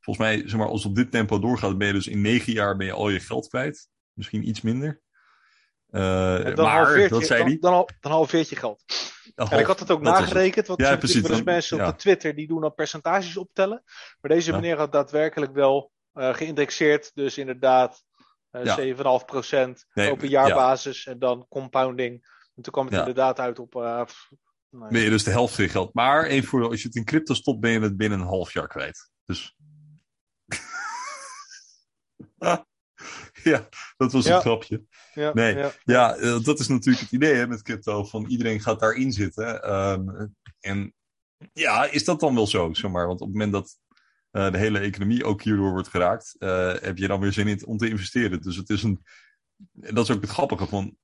volgens 0.00 0.26
mij, 0.26 0.42
zeg 0.48 0.58
maar, 0.58 0.68
als 0.68 0.82
het 0.82 0.90
op 0.90 0.96
dit 0.96 1.10
tempo 1.10 1.38
doorgaat, 1.38 1.78
ben 1.78 1.86
je 1.86 1.92
dus 1.92 2.06
in 2.06 2.20
negen 2.20 2.52
jaar 2.52 2.76
ben 2.76 2.86
je 2.86 2.92
al 2.92 3.08
je 3.08 3.20
geld 3.20 3.48
kwijt. 3.48 3.88
Misschien 4.12 4.48
iets 4.48 4.60
minder. 4.60 5.00
Uh, 5.90 6.44
dan 6.44 6.64
maar, 6.64 7.08
dat 7.08 7.26
zei 7.26 7.44
dan, 7.44 7.56
dan, 7.60 7.72
al, 7.72 7.88
dan 8.00 8.12
halveert 8.12 8.48
je 8.48 8.56
geld. 8.56 8.84
Half, 9.34 9.50
en 9.50 9.58
ik 9.58 9.66
had 9.66 9.80
het 9.80 9.90
ook 9.90 10.02
nagerekend, 10.02 10.66
want 10.66 10.80
ja, 10.80 10.90
er 10.90 10.98
precies, 10.98 11.22
dus 11.22 11.42
mensen 11.42 11.76
ja. 11.76 11.86
op 11.86 11.90
de 11.90 11.98
Twitter 11.98 12.34
die 12.34 12.46
doen 12.46 12.60
dan 12.60 12.74
percentages 12.74 13.36
optellen. 13.36 13.82
Maar 14.20 14.30
deze 14.30 14.52
meneer 14.52 14.76
had 14.76 14.92
daadwerkelijk 14.92 15.52
wel 15.52 15.92
geïndexeerd. 16.18 17.10
Dus 17.14 17.38
inderdaad 17.38 18.04
uh, 18.52 18.94
ja. 18.94 19.20
7,5 19.20 19.24
procent 19.24 19.86
nee, 19.94 20.10
op 20.10 20.22
een 20.22 20.28
jaarbasis 20.28 21.06
en 21.06 21.18
dan 21.18 21.46
compounding. 21.48 22.26
En 22.54 22.62
toen 22.62 22.72
kwam 22.72 22.86
het 22.86 22.98
inderdaad 22.98 23.40
uit 23.40 23.58
op. 23.58 23.74
Uh, 23.74 24.02
nee. 24.70 24.90
Ben 24.90 25.00
je 25.00 25.10
dus 25.10 25.24
de 25.24 25.30
helft 25.30 25.54
van 25.54 25.64
je 25.64 25.70
geld. 25.70 25.94
Maar 25.94 26.24
even 26.24 26.48
voor, 26.48 26.68
als 26.68 26.80
je 26.82 26.86
het 26.86 26.96
in 26.96 27.04
crypto 27.04 27.34
stopt, 27.34 27.60
ben 27.60 27.70
je 27.70 27.80
het 27.80 27.96
binnen 27.96 28.20
een 28.20 28.26
half 28.26 28.52
jaar 28.52 28.68
kwijt. 28.68 29.10
Dus. 29.24 29.56
ja, 33.50 33.68
dat 33.96 34.12
was 34.12 34.26
een 34.26 34.40
grapje. 34.40 34.84
Ja, 35.14 35.32
nee, 35.34 35.56
ja, 35.56 35.72
ja. 35.84 36.16
dat 36.38 36.58
is 36.58 36.68
natuurlijk 36.68 37.04
het 37.04 37.12
idee 37.12 37.34
hè, 37.34 37.46
met 37.46 37.62
crypto. 37.62 38.04
Van 38.04 38.26
iedereen 38.26 38.60
gaat 38.60 38.80
daarin 38.80 39.12
zitten. 39.12 39.74
Um, 39.74 40.34
en 40.60 40.94
ja, 41.52 41.84
is 41.84 42.04
dat 42.04 42.20
dan 42.20 42.34
wel 42.34 42.46
zo? 42.46 42.74
Zeg 42.74 42.90
maar? 42.90 43.06
Want 43.06 43.20
op 43.20 43.26
het 43.26 43.36
moment 43.36 43.52
dat 43.52 43.78
de 44.46 44.58
hele 44.58 44.78
economie 44.78 45.24
ook 45.24 45.42
hierdoor 45.42 45.70
wordt 45.70 45.88
geraakt, 45.88 46.36
uh, 46.38 46.74
heb 46.80 46.98
je 46.98 47.06
dan 47.06 47.20
weer 47.20 47.32
zin 47.32 47.48
in 47.48 47.66
om 47.66 47.76
te 47.76 47.88
investeren. 47.88 48.42
Dus 48.42 48.56
het 48.56 48.70
is 48.70 48.82
een. 48.82 49.04
Dat 49.72 50.08
is 50.08 50.14
ook 50.14 50.20
het 50.20 50.30
grappige 50.30 50.66
van. 50.66 50.96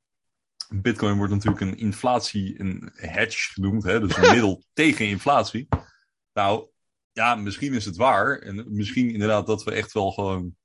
Bitcoin 0.74 1.16
wordt 1.16 1.32
natuurlijk 1.32 1.60
een 1.60 1.76
inflatie, 1.76 2.60
een 2.60 2.90
hedge 2.94 3.52
genoemd, 3.52 3.82
hè? 3.82 4.00
dus 4.00 4.16
een 4.16 4.30
middel 4.34 4.64
tegen 4.72 5.06
inflatie. 5.06 5.68
Nou, 6.32 6.68
ja, 7.12 7.34
misschien 7.34 7.74
is 7.74 7.84
het 7.84 7.96
waar. 7.96 8.38
En 8.38 8.64
misschien 8.68 9.10
inderdaad 9.10 9.46
dat 9.46 9.64
we 9.64 9.72
echt 9.72 9.92
wel 9.92 10.12
gewoon 10.12 10.56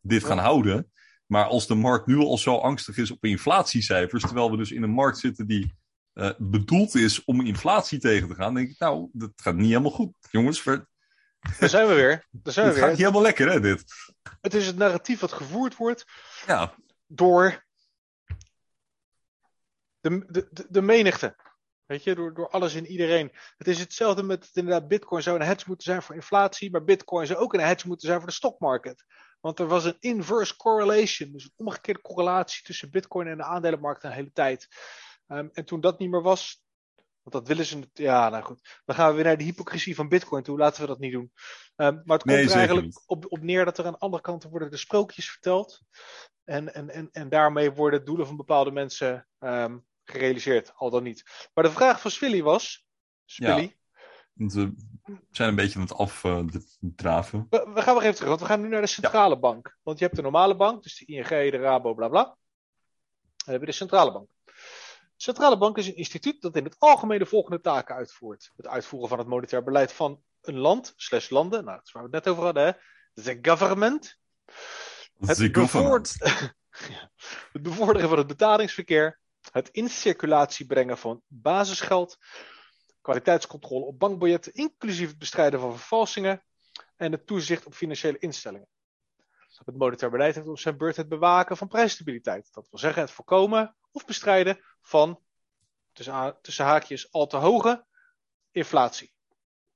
dit 0.00 0.24
gaan 0.24 0.38
houden. 0.38 0.90
Maar 1.26 1.44
als 1.44 1.66
de 1.66 1.74
markt 1.74 2.06
nu 2.06 2.16
al 2.16 2.38
zo 2.38 2.56
angstig 2.56 2.96
is 2.96 3.10
op 3.10 3.24
inflatiecijfers, 3.24 4.22
terwijl 4.22 4.50
we 4.50 4.56
dus 4.56 4.70
in 4.70 4.82
een 4.82 4.90
markt 4.90 5.18
zitten 5.18 5.46
die 5.46 5.74
uh, 6.14 6.30
bedoeld 6.38 6.94
is 6.94 7.24
om 7.24 7.40
inflatie 7.40 7.98
tegen 7.98 8.28
te 8.28 8.34
gaan, 8.34 8.54
denk 8.54 8.70
ik, 8.70 8.78
nou, 8.78 9.08
dat 9.12 9.30
gaat 9.36 9.54
niet 9.54 9.68
helemaal 9.68 9.90
goed. 9.90 10.14
Jongens, 10.30 10.62
ver... 10.62 10.88
daar 11.58 11.68
zijn 11.68 11.88
we 11.88 11.94
weer. 11.94 12.26
Daar 12.30 12.52
zijn 12.52 12.74
gaat 12.74 12.88
niet 12.88 12.98
helemaal 12.98 13.22
lekker, 13.22 13.50
hè, 13.50 13.60
dit? 13.60 13.84
Het 14.40 14.54
is 14.54 14.66
het 14.66 14.76
narratief 14.76 15.20
wat 15.20 15.32
gevoerd 15.32 15.76
wordt 15.76 16.04
Ja, 16.46 16.74
door 17.06 17.64
de, 20.00 20.24
de, 20.28 20.66
de, 20.68 20.82
menigte. 20.82 21.36
Weet 21.86 22.04
je, 22.04 22.14
door, 22.14 22.34
door 22.34 22.48
alles 22.48 22.74
en 22.74 22.86
iedereen. 22.86 23.32
Het 23.56 23.68
is 23.68 23.78
hetzelfde 23.78 24.22
met 24.22 24.50
inderdaad, 24.52 24.88
Bitcoin 24.88 25.22
zou 25.22 25.40
een 25.40 25.46
hedge 25.46 25.64
moeten 25.68 25.86
zijn 25.86 26.02
voor 26.02 26.14
inflatie, 26.14 26.70
maar 26.70 26.84
Bitcoin 26.84 27.26
zou 27.26 27.38
ook 27.38 27.54
een 27.54 27.60
hedge 27.60 27.86
moeten 27.86 28.06
zijn 28.06 28.18
voor 28.18 28.28
de 28.28 28.34
stockmarket. 28.34 29.04
Want 29.40 29.58
er 29.58 29.66
was 29.66 29.84
een 29.84 29.96
inverse 30.00 30.56
correlation, 30.56 31.32
dus 31.32 31.44
een 31.44 31.52
omgekeerde 31.56 32.00
correlatie 32.00 32.62
tussen 32.62 32.90
Bitcoin 32.90 33.26
en 33.26 33.36
de 33.36 33.44
aandelenmarkt 33.44 34.04
een 34.04 34.10
hele 34.10 34.32
tijd. 34.32 34.68
Um, 35.28 35.50
en 35.52 35.64
toen 35.64 35.80
dat 35.80 35.98
niet 35.98 36.10
meer 36.10 36.22
was, 36.22 36.64
want 37.22 37.34
dat 37.34 37.48
willen 37.48 37.66
ze. 37.66 37.88
Ja, 37.92 38.28
nou 38.28 38.42
goed. 38.44 38.80
Dan 38.84 38.96
gaan 38.96 39.08
we 39.08 39.14
weer 39.14 39.24
naar 39.24 39.36
de 39.36 39.44
hypocrisie 39.44 39.94
van 39.94 40.08
Bitcoin 40.08 40.42
toe. 40.42 40.58
Laten 40.58 40.80
we 40.80 40.86
dat 40.86 40.98
niet 40.98 41.12
doen. 41.12 41.32
Um, 41.76 41.94
maar 42.04 42.16
het 42.18 42.22
komt 42.22 42.24
Nee, 42.24 42.44
er 42.44 42.52
eigenlijk 42.52 43.02
op, 43.06 43.24
op 43.28 43.42
neer 43.42 43.64
dat 43.64 43.78
er 43.78 43.86
aan 43.86 43.92
de 43.92 43.98
andere 43.98 44.22
kant 44.22 44.44
worden 44.44 44.70
de 44.70 44.76
sprookjes 44.76 45.30
verteld. 45.30 45.80
En, 46.44 46.74
en, 46.74 46.90
en, 46.90 47.08
en 47.12 47.28
daarmee 47.28 47.72
worden 47.72 48.04
doelen 48.04 48.26
van 48.26 48.36
bepaalde 48.36 48.70
mensen 48.70 49.28
um, 49.38 49.84
gerealiseerd, 50.04 50.72
al 50.74 50.90
dan 50.90 51.02
niet. 51.02 51.48
Maar 51.54 51.64
de 51.64 51.70
vraag 51.70 52.00
van 52.00 52.10
Swilly 52.10 52.42
was. 52.42 52.86
Spilly, 53.24 53.76
want 54.32 54.52
we 54.52 54.74
zijn 55.30 55.48
een 55.48 55.54
beetje 55.54 55.78
aan 55.78 55.84
het 55.84 55.94
afdraven. 55.94 57.46
we, 57.50 57.70
we 57.74 57.82
gaan 57.82 57.94
weer 57.94 58.02
even 58.02 58.14
terug, 58.14 58.28
want 58.28 58.40
we 58.40 58.46
gaan 58.46 58.60
nu 58.60 58.68
naar 58.68 58.80
de 58.80 58.86
centrale 58.86 59.38
bank. 59.38 59.78
Want 59.82 59.98
je 59.98 60.04
hebt 60.04 60.16
de 60.16 60.22
normale 60.22 60.56
bank, 60.56 60.82
dus 60.82 60.98
de 60.98 61.04
ING, 61.04 61.28
de 61.28 61.56
Rabo, 61.56 61.94
bla 61.94 62.08
bla. 62.08 62.24
Dan 62.24 63.52
heb 63.52 63.60
je 63.60 63.66
de 63.66 63.72
centrale 63.72 64.12
bank. 64.12 64.30
Centrale 65.22 65.58
bank 65.58 65.78
is 65.78 65.86
een 65.86 65.96
instituut 65.96 66.40
dat 66.40 66.56
in 66.56 66.64
het 66.64 66.76
algemeen 66.78 67.18
de 67.18 67.26
volgende 67.26 67.60
taken 67.60 67.94
uitvoert: 67.94 68.52
het 68.56 68.66
uitvoeren 68.66 69.08
van 69.08 69.18
het 69.18 69.26
monetair 69.26 69.62
beleid 69.62 69.92
van 69.92 70.22
een 70.40 70.58
land, 70.58 70.92
slash 70.96 71.28
landen, 71.28 71.64
nou, 71.64 71.76
dat 71.76 71.86
is 71.86 71.92
waar 71.92 72.02
we 72.02 72.16
het 72.16 72.24
net 72.24 72.32
over 72.34 72.44
hadden, 72.44 72.64
hè? 72.64 72.72
De 73.22 73.38
government. 73.50 74.18
Het, 75.18 75.36
The 75.36 75.48
government. 75.52 76.16
het 77.52 77.62
bevorderen 77.62 78.08
van 78.08 78.18
het 78.18 78.26
betalingsverkeer, 78.26 79.20
het 79.50 79.68
in 79.68 79.88
circulatie 79.88 80.66
brengen 80.66 80.98
van 80.98 81.22
basisgeld, 81.26 82.18
kwaliteitscontrole 83.00 83.84
op 83.84 83.98
bankbiljetten, 83.98 84.52
inclusief 84.52 85.08
het 85.08 85.18
bestrijden 85.18 85.60
van 85.60 85.76
vervalsingen 85.78 86.44
en 86.96 87.12
het 87.12 87.26
toezicht 87.26 87.66
op 87.66 87.74
financiële 87.74 88.18
instellingen. 88.18 88.68
Het 89.64 89.76
monetair 89.76 90.10
beleid 90.10 90.34
heeft 90.34 90.46
op 90.46 90.58
zijn 90.58 90.76
beurt 90.76 90.96
het 90.96 91.08
bewaken 91.08 91.56
van 91.56 91.68
prijsstabiliteit. 91.68 92.48
Dat 92.52 92.68
wil 92.70 92.78
zeggen 92.78 93.02
het 93.02 93.10
voorkomen 93.10 93.76
of 93.92 94.04
bestrijden 94.04 94.60
van, 94.80 95.22
tussen, 95.92 96.38
tussen 96.42 96.64
haakjes, 96.64 97.12
al 97.12 97.26
te 97.26 97.36
hoge 97.36 97.86
inflatie. 98.50 99.14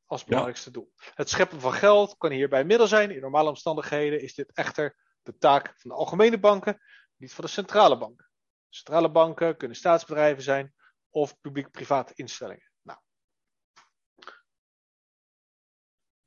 Als 0.07 0.25
belangrijkste 0.25 0.71
doel. 0.71 0.93
Het 1.15 1.31
scheppen 1.31 1.61
van 1.61 1.73
geld 1.73 2.17
kan 2.17 2.31
hierbij 2.31 2.65
middel 2.65 2.87
zijn. 2.87 3.11
In 3.11 3.21
normale 3.21 3.49
omstandigheden 3.49 4.23
is 4.23 4.35
dit 4.35 4.53
echter 4.53 4.97
de 5.23 5.37
taak 5.39 5.75
van 5.77 5.91
de 5.91 5.97
algemene 5.97 6.39
banken, 6.39 6.81
niet 7.17 7.35
van 7.35 7.45
de 7.45 7.51
centrale 7.51 7.99
banken. 7.99 8.29
Centrale 8.69 9.11
banken 9.11 9.57
kunnen 9.57 9.77
staatsbedrijven 9.77 10.43
zijn 10.43 10.75
of 11.11 11.41
publiek-private 11.41 12.13
instellingen. 12.15 12.71
Nou. 12.83 12.99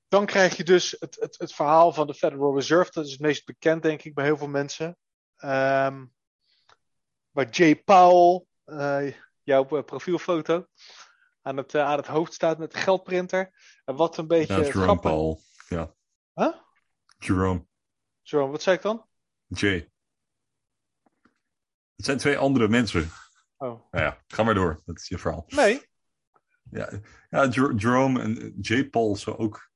Dan 0.07 0.25
krijg 0.25 0.57
je 0.57 0.63
dus 0.63 0.95
het, 0.99 1.15
het, 1.19 1.37
het 1.37 1.53
verhaal 1.53 1.93
van 1.93 2.07
de 2.07 2.13
Federal 2.13 2.55
Reserve. 2.55 2.91
Dat 2.91 3.05
is 3.05 3.11
het 3.11 3.21
meest 3.21 3.45
bekend, 3.45 3.83
denk 3.83 4.03
ik, 4.03 4.13
bij 4.13 4.25
heel 4.25 4.37
veel 4.37 4.47
mensen. 4.47 4.97
Ehm, 5.35 6.05
waar 7.31 7.49
Jay 7.49 7.75
Powell, 7.83 8.45
eh, 8.63 9.13
jouw 9.43 9.67
eh, 9.77 9.83
profielfoto, 9.83 10.65
aan 11.41 11.57
het, 11.57 11.73
eh, 11.75 11.81
aan 11.83 11.97
het 11.97 12.07
hoofd 12.07 12.33
staat 12.33 12.57
met 12.57 12.71
de 12.71 12.77
geldprinter. 12.77 13.51
En 13.85 13.95
wat 13.95 14.17
een 14.17 14.27
beetje 14.27 14.53
Ja, 14.53 14.59
Jerome 14.63 14.83
grappig... 14.83 15.43
Ja. 15.67 15.93
Huh? 16.33 16.55
Jerome. 17.17 17.65
Zo, 18.21 18.49
wat 18.49 18.61
zei 18.61 18.75
ik 18.75 18.81
dan? 18.81 19.07
Jay. 19.47 19.91
Het 21.95 22.05
zijn 22.05 22.17
twee 22.17 22.37
andere 22.37 22.67
mensen. 22.67 23.09
Oh. 23.57 23.91
Nou 23.91 24.03
ja, 24.05 24.23
ga 24.27 24.43
maar 24.43 24.53
door. 24.53 24.81
Dat 24.85 24.97
is 24.97 25.07
je 25.07 25.17
verhaal. 25.17 25.43
Nee, 25.47 25.87
Ja, 26.71 26.89
ja 27.29 27.47
Jer- 27.47 27.73
Jerome 27.75 28.21
en 28.21 28.55
Jay 28.61 28.89
Paul 28.89 29.15
zo 29.15 29.31
ook. 29.31 29.69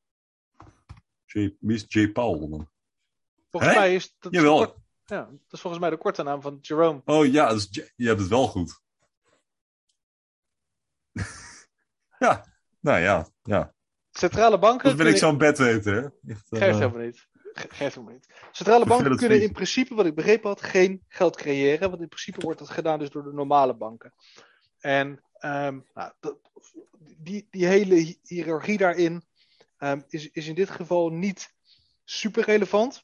Jay, 1.25 1.55
wie 1.59 1.75
is 1.75 1.85
Jay 1.87 2.11
Paul 2.11 2.49
dan? 2.49 2.69
volgens 3.51 3.73
Hè? 3.73 3.79
mij 3.79 3.95
is 3.95 4.15
dat, 4.19 4.33
Jawel. 4.33 4.82
Ja, 5.05 5.21
dat 5.25 5.39
is 5.49 5.61
volgens 5.61 5.81
mij 5.81 5.89
de 5.91 5.97
korte 5.97 6.23
naam 6.23 6.41
van 6.41 6.57
Jerome. 6.61 7.01
Oh 7.05 7.25
ja, 7.25 7.53
Jay- 7.69 7.91
je 7.95 8.07
hebt 8.07 8.19
het 8.19 8.29
wel 8.29 8.47
goed. 8.47 8.81
ja, 12.19 12.45
nou 12.79 12.99
ja, 12.99 13.27
ja. 13.43 13.73
Centrale 14.11 14.59
banken. 14.59 14.87
Dat 14.87 14.97
ben 14.97 15.07
ik 15.07 15.17
zo'n 15.17 15.37
bed 15.37 15.57
weten, 15.57 15.93
hè? 15.93 16.31
Echt, 16.31 16.51
eh, 16.51 16.59
Geeft 16.59 16.79
helemaal 16.79 17.01
niet. 17.05 17.27
Ge- 17.53 17.67
Geeft 17.69 17.95
helemaal 17.95 18.13
niet. 18.13 18.27
Centrale 18.51 18.85
banken 18.85 19.15
kunnen 19.17 19.41
in 19.41 19.51
principe, 19.51 19.95
wat 19.95 20.05
ik 20.05 20.15
begrepen 20.15 20.49
had, 20.49 20.61
geen 20.61 21.03
geld 21.07 21.35
creëren. 21.35 21.89
Want 21.89 22.01
in 22.01 22.07
principe 22.07 22.41
wordt 22.41 22.59
dat 22.59 22.69
gedaan 22.69 22.99
dus 22.99 23.09
door 23.09 23.23
de 23.23 23.33
normale 23.33 23.73
banken. 23.75 24.13
En 24.79 25.23
ehm, 25.33 25.79
nou, 25.93 26.11
dat, 26.19 26.37
die, 27.17 27.47
die 27.49 27.65
hele 27.65 27.95
hi- 27.95 28.17
hiërarchie 28.23 28.77
daarin 28.77 29.23
ehm, 29.77 30.01
is, 30.07 30.29
is 30.31 30.47
in 30.47 30.55
dit 30.55 30.69
geval 30.69 31.09
niet 31.09 31.53
super 32.03 32.43
relevant. 32.43 33.03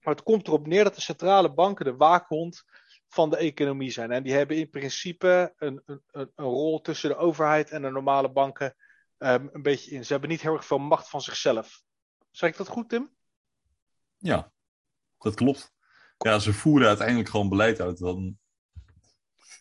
Maar 0.00 0.14
het 0.14 0.22
komt 0.22 0.46
erop 0.46 0.66
neer 0.66 0.84
dat 0.84 0.94
de 0.94 1.00
centrale 1.00 1.52
banken 1.52 1.84
de 1.84 1.96
waakhond 1.96 2.64
van 3.08 3.30
de 3.30 3.36
economie 3.36 3.90
zijn. 3.90 4.10
En 4.10 4.22
die 4.22 4.32
hebben 4.32 4.56
in 4.56 4.70
principe 4.70 5.54
een, 5.56 5.82
een, 5.86 6.02
een 6.12 6.30
rol 6.34 6.80
tussen 6.80 7.10
de 7.10 7.16
overheid 7.16 7.70
en 7.70 7.82
de 7.82 7.90
normale 7.90 8.32
banken 8.32 8.76
ehm, 9.18 9.46
een 9.52 9.62
beetje 9.62 9.90
in. 9.90 10.04
Ze 10.04 10.12
hebben 10.12 10.30
niet 10.30 10.40
heel 10.40 10.52
erg 10.52 10.64
veel 10.64 10.78
macht 10.78 11.08
van 11.08 11.20
zichzelf. 11.20 11.82
Zeg 12.30 12.50
ik 12.50 12.56
dat 12.56 12.68
goed, 12.68 12.88
Tim? 12.88 13.10
Ja, 14.16 14.52
dat 15.18 15.34
klopt. 15.34 15.72
Ja, 16.18 16.38
ze 16.38 16.52
voeren 16.52 16.88
uiteindelijk 16.88 17.28
gewoon 17.28 17.48
beleid 17.48 17.80
uit. 17.80 17.98
Dan... 17.98 18.38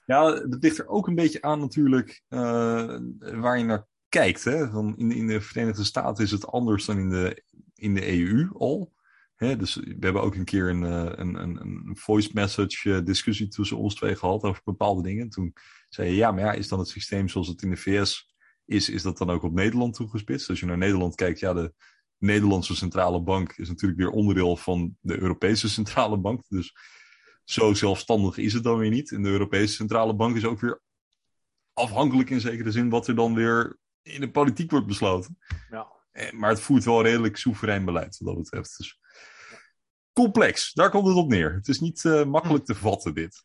Ja, 0.05 0.31
dat 0.31 0.63
ligt 0.63 0.77
er 0.77 0.87
ook 0.87 1.07
een 1.07 1.15
beetje 1.15 1.41
aan 1.41 1.59
natuurlijk 1.59 2.23
eh, 2.27 2.97
waar 3.19 3.57
je 3.57 3.63
naar 3.63 3.87
kijkt. 4.09 4.43
Hè? 4.43 4.69
Van 4.69 4.97
in, 4.97 5.11
in 5.11 5.27
de 5.27 5.41
Verenigde 5.41 5.83
Staten 5.83 6.23
is 6.23 6.31
het 6.31 6.47
anders 6.47 6.85
dan 6.85 6.97
in 6.97 7.09
de, 7.09 7.43
in 7.75 7.93
de 7.93 8.19
EU 8.19 8.49
al. 8.57 8.93
Hè? 9.37 9.55
Dus 9.55 9.75
we 9.75 9.95
hebben 9.99 10.21
ook 10.21 10.35
een 10.35 10.45
keer 10.45 10.69
een, 10.69 10.83
eh, 10.83 11.11
een, 11.15 11.35
een, 11.35 11.59
een 11.61 11.97
voice 11.97 12.29
message 12.33 12.93
eh, 12.93 13.05
discussie 13.05 13.47
tussen 13.47 13.77
ons 13.77 13.95
twee 13.95 14.15
gehad 14.15 14.43
over 14.43 14.61
bepaalde 14.63 15.03
dingen. 15.03 15.29
Toen 15.29 15.53
zei 15.89 16.09
je, 16.09 16.15
ja, 16.15 16.31
maar 16.31 16.43
ja, 16.43 16.51
is 16.51 16.67
dan 16.67 16.79
het 16.79 16.87
systeem 16.87 17.27
zoals 17.27 17.47
het 17.47 17.61
in 17.61 17.69
de 17.69 17.77
VS 17.77 18.35
is, 18.65 18.89
is 18.89 19.01
dat 19.01 19.17
dan 19.17 19.29
ook 19.29 19.43
op 19.43 19.53
Nederland 19.53 19.93
toegespitst? 19.93 20.49
Als 20.49 20.59
je 20.59 20.65
naar 20.65 20.77
Nederland 20.77 21.15
kijkt, 21.15 21.39
ja, 21.39 21.53
de 21.53 21.73
Nederlandse 22.17 22.75
centrale 22.75 23.21
bank 23.21 23.53
is 23.57 23.67
natuurlijk 23.67 23.99
weer 23.99 24.09
onderdeel 24.09 24.57
van 24.57 24.97
de 25.01 25.19
Europese 25.19 25.69
centrale 25.69 26.17
bank. 26.17 26.43
Dus 26.47 26.73
zo 27.43 27.73
zelfstandig 27.73 28.37
is 28.37 28.53
het 28.53 28.63
dan 28.63 28.77
weer 28.77 28.89
niet. 28.89 29.11
En 29.11 29.23
de 29.23 29.29
Europese 29.29 29.73
centrale 29.73 30.15
bank 30.15 30.35
is 30.35 30.45
ook 30.45 30.59
weer 30.59 30.81
afhankelijk 31.73 32.29
in 32.29 32.41
zekere 32.41 32.71
zin 32.71 32.89
wat 32.89 33.07
er 33.07 33.15
dan 33.15 33.33
weer 33.33 33.77
in 34.01 34.21
de 34.21 34.31
politiek 34.31 34.71
wordt 34.71 34.87
besloten. 34.87 35.37
Ja. 35.69 35.87
Eh, 36.11 36.31
Maar 36.31 36.49
het 36.49 36.59
voert 36.59 36.83
wel 36.83 37.01
redelijk 37.01 37.37
soeverein 37.37 37.85
beleid 37.85 38.17
wat 38.17 38.27
dat 38.27 38.43
betreft. 38.43 38.77
Dus 38.77 38.99
complex, 40.17 40.73
daar 40.73 40.89
komt 40.89 41.07
het 41.07 41.15
op 41.15 41.27
neer. 41.27 41.53
Het 41.53 41.67
is 41.67 41.79
niet 41.79 42.05
eh, 42.05 42.23
makkelijk 42.23 42.65
te 42.65 42.75
vatten, 42.75 43.13
dit. 43.13 43.43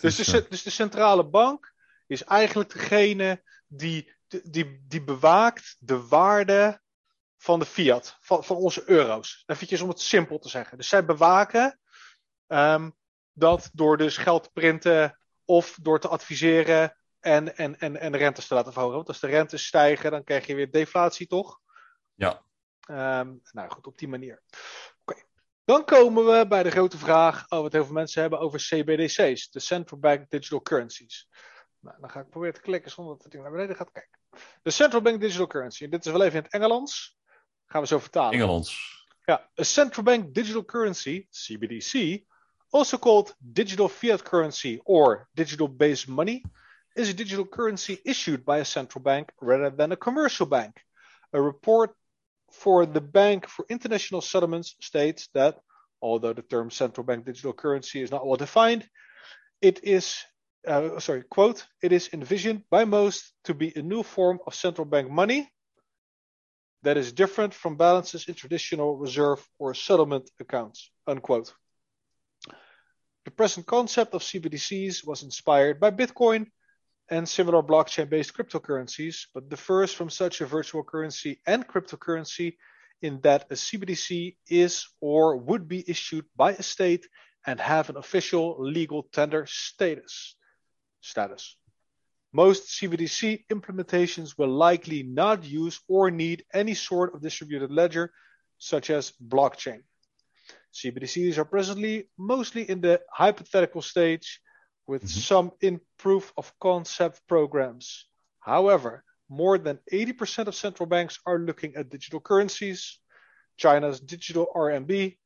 Dus 0.00 0.16
de, 0.16 0.38
eh, 0.38 0.50
dus 0.50 0.62
de 0.62 0.70
centrale 0.70 1.28
bank 1.28 1.74
is 2.06 2.24
eigenlijk 2.24 2.72
degene 2.72 3.42
die, 3.66 4.14
die, 4.42 4.84
die 4.88 5.04
bewaakt 5.04 5.76
de 5.78 6.06
waarde 6.06 6.80
van 7.36 7.58
de 7.58 7.64
fiat, 7.64 8.16
van, 8.20 8.44
van 8.44 8.56
onze 8.56 8.82
euro's. 8.86 9.42
Eventjes 9.46 9.80
om 9.80 9.88
het 9.88 10.00
simpel 10.00 10.38
te 10.38 10.48
zeggen. 10.48 10.76
Dus 10.76 10.88
zij 10.88 11.04
bewaken 11.04 11.80
ehm, 12.46 12.90
dat 13.32 13.70
door 13.72 13.96
dus 13.96 14.16
geld 14.16 14.42
te 14.42 14.50
printen 14.52 15.18
of 15.44 15.78
door 15.80 16.00
te 16.00 16.08
adviseren 16.08 16.96
en, 17.20 17.56
en, 17.56 17.78
en, 17.78 17.96
en 17.96 18.12
de 18.12 18.18
rentes 18.18 18.46
te 18.46 18.54
laten 18.54 18.72
verhogen. 18.72 18.96
Want 18.96 19.08
als 19.08 19.20
de 19.20 19.26
rentes 19.26 19.66
stijgen, 19.66 20.10
dan 20.10 20.24
krijg 20.24 20.46
je 20.46 20.54
weer 20.54 20.70
deflatie, 20.70 21.26
toch? 21.26 21.60
Ja. 22.14 22.42
Ehm, 22.80 23.34
nou 23.52 23.70
goed, 23.70 23.86
op 23.86 23.98
die 23.98 24.08
manier. 24.08 24.42
Dan 25.72 25.84
komen 25.84 26.24
we 26.24 26.46
bij 26.48 26.62
de 26.62 26.70
grote 26.70 26.98
vraag, 26.98 27.46
oh, 27.48 27.60
wat 27.60 27.72
heel 27.72 27.84
veel 27.84 27.94
mensen 27.94 28.20
hebben 28.20 28.38
over 28.38 28.58
CBDC's, 28.58 29.50
de 29.50 29.60
Central 29.60 30.00
Bank 30.00 30.30
Digital 30.30 30.62
Currencies. 30.62 31.28
Nou, 31.80 31.96
dan 32.00 32.10
ga 32.10 32.20
ik 32.20 32.28
proberen 32.28 32.54
te 32.54 32.60
klikken 32.60 32.90
zonder 32.90 33.14
dat 33.14 33.22
het 33.22 33.32
ding 33.32 33.42
naar 33.42 33.52
beneden 33.52 33.76
gaat 33.76 33.92
kijken. 33.92 34.18
De 34.62 34.70
Central 34.70 35.02
Bank 35.02 35.20
Digital 35.20 35.46
Currency. 35.46 35.84
En 35.84 35.90
dit 35.90 36.06
is 36.06 36.12
wel 36.12 36.22
even 36.22 36.36
in 36.38 36.44
het 36.44 36.52
Engels. 36.52 37.18
Gaan 37.66 37.80
we 37.80 37.86
zo 37.86 37.98
vertalen. 37.98 38.32
Engelands. 38.32 39.04
Ja, 39.24 39.50
a 39.60 39.62
central 39.62 40.04
bank 40.04 40.34
digital 40.34 40.64
currency, 40.64 41.26
CBDC, 41.30 42.22
also 42.70 42.98
called 42.98 43.36
digital 43.38 43.88
fiat 43.88 44.22
currency 44.22 44.80
or 44.82 45.28
digital 45.32 45.76
based 45.76 46.08
money, 46.08 46.44
is 46.92 47.10
a 47.10 47.14
digital 47.14 47.48
currency 47.48 48.00
issued 48.02 48.44
by 48.44 48.58
a 48.58 48.64
central 48.64 49.02
bank 49.02 49.32
rather 49.36 49.76
than 49.76 49.92
a 49.92 49.96
commercial 49.96 50.46
bank. 50.46 50.84
A 51.34 51.40
report 51.40 51.96
for 52.52 52.86
the 52.86 53.00
Bank 53.00 53.48
for 53.48 53.64
International 53.68 54.20
Settlements 54.20 54.76
states 54.80 55.28
that 55.34 55.58
although 56.00 56.32
the 56.32 56.42
term 56.42 56.70
central 56.70 57.04
bank 57.04 57.24
digital 57.24 57.52
currency 57.52 58.02
is 58.02 58.10
not 58.10 58.26
well 58.26 58.36
defined, 58.36 58.88
it 59.60 59.84
is, 59.84 60.18
uh, 60.66 60.98
sorry, 60.98 61.22
quote, 61.30 61.64
it 61.82 61.92
is 61.92 62.10
envisioned 62.12 62.64
by 62.70 62.84
most 62.84 63.32
to 63.44 63.54
be 63.54 63.72
a 63.76 63.82
new 63.82 64.02
form 64.02 64.38
of 64.46 64.54
central 64.54 64.84
bank 64.84 65.10
money 65.10 65.48
that 66.82 66.96
is 66.96 67.12
different 67.12 67.54
from 67.54 67.76
balances 67.76 68.28
in 68.28 68.34
traditional 68.34 68.96
reserve 68.96 69.46
or 69.58 69.72
settlement 69.72 70.28
accounts, 70.40 70.90
unquote. 71.06 71.54
The 73.24 73.30
present 73.30 73.66
concept 73.66 74.14
of 74.14 74.22
CBDCs 74.22 75.06
was 75.06 75.22
inspired 75.22 75.78
by 75.78 75.92
Bitcoin 75.92 76.46
and 77.10 77.28
similar 77.28 77.62
blockchain 77.62 78.08
based 78.08 78.34
cryptocurrencies, 78.34 79.26
but 79.34 79.48
differs 79.48 79.92
from 79.92 80.10
such 80.10 80.40
a 80.40 80.46
virtual 80.46 80.82
currency 80.82 81.40
and 81.46 81.66
cryptocurrency 81.66 82.56
in 83.02 83.20
that 83.22 83.46
a 83.50 83.54
CBDC 83.54 84.36
is 84.48 84.86
or 85.00 85.36
would 85.36 85.68
be 85.68 85.84
issued 85.88 86.24
by 86.36 86.52
a 86.52 86.62
state 86.62 87.06
and 87.46 87.58
have 87.58 87.90
an 87.90 87.96
official 87.96 88.56
legal 88.60 89.02
tender 89.12 89.46
status. 89.46 90.36
status. 91.00 91.56
Most 92.32 92.68
CBDC 92.68 93.44
implementations 93.52 94.38
will 94.38 94.48
likely 94.48 95.02
not 95.02 95.44
use 95.44 95.80
or 95.88 96.10
need 96.10 96.44
any 96.54 96.74
sort 96.74 97.14
of 97.14 97.20
distributed 97.20 97.70
ledger, 97.70 98.12
such 98.58 98.88
as 98.88 99.12
blockchain. 99.22 99.82
CBDCs 100.72 101.36
are 101.36 101.44
presently 101.44 102.08
mostly 102.16 102.68
in 102.70 102.80
the 102.80 103.00
hypothetical 103.12 103.82
stage 103.82 104.40
with 104.92 105.02
Mhm. 105.02 105.20
some 105.22 105.50
in 105.58 105.80
proof 105.96 106.32
of 106.34 106.52
concept 106.58 107.20
programs. 107.26 108.08
However, 108.38 109.02
more 109.26 109.62
than 109.62 109.80
80% 109.84 110.48
of 110.48 110.54
central 110.54 110.88
banks 110.88 111.20
are 111.24 111.38
looking 111.44 111.76
at 111.76 111.88
digital 111.90 112.20
currencies. 112.20 113.00
China's 113.54 114.00
digital 114.00 114.46
RMB 114.54 115.18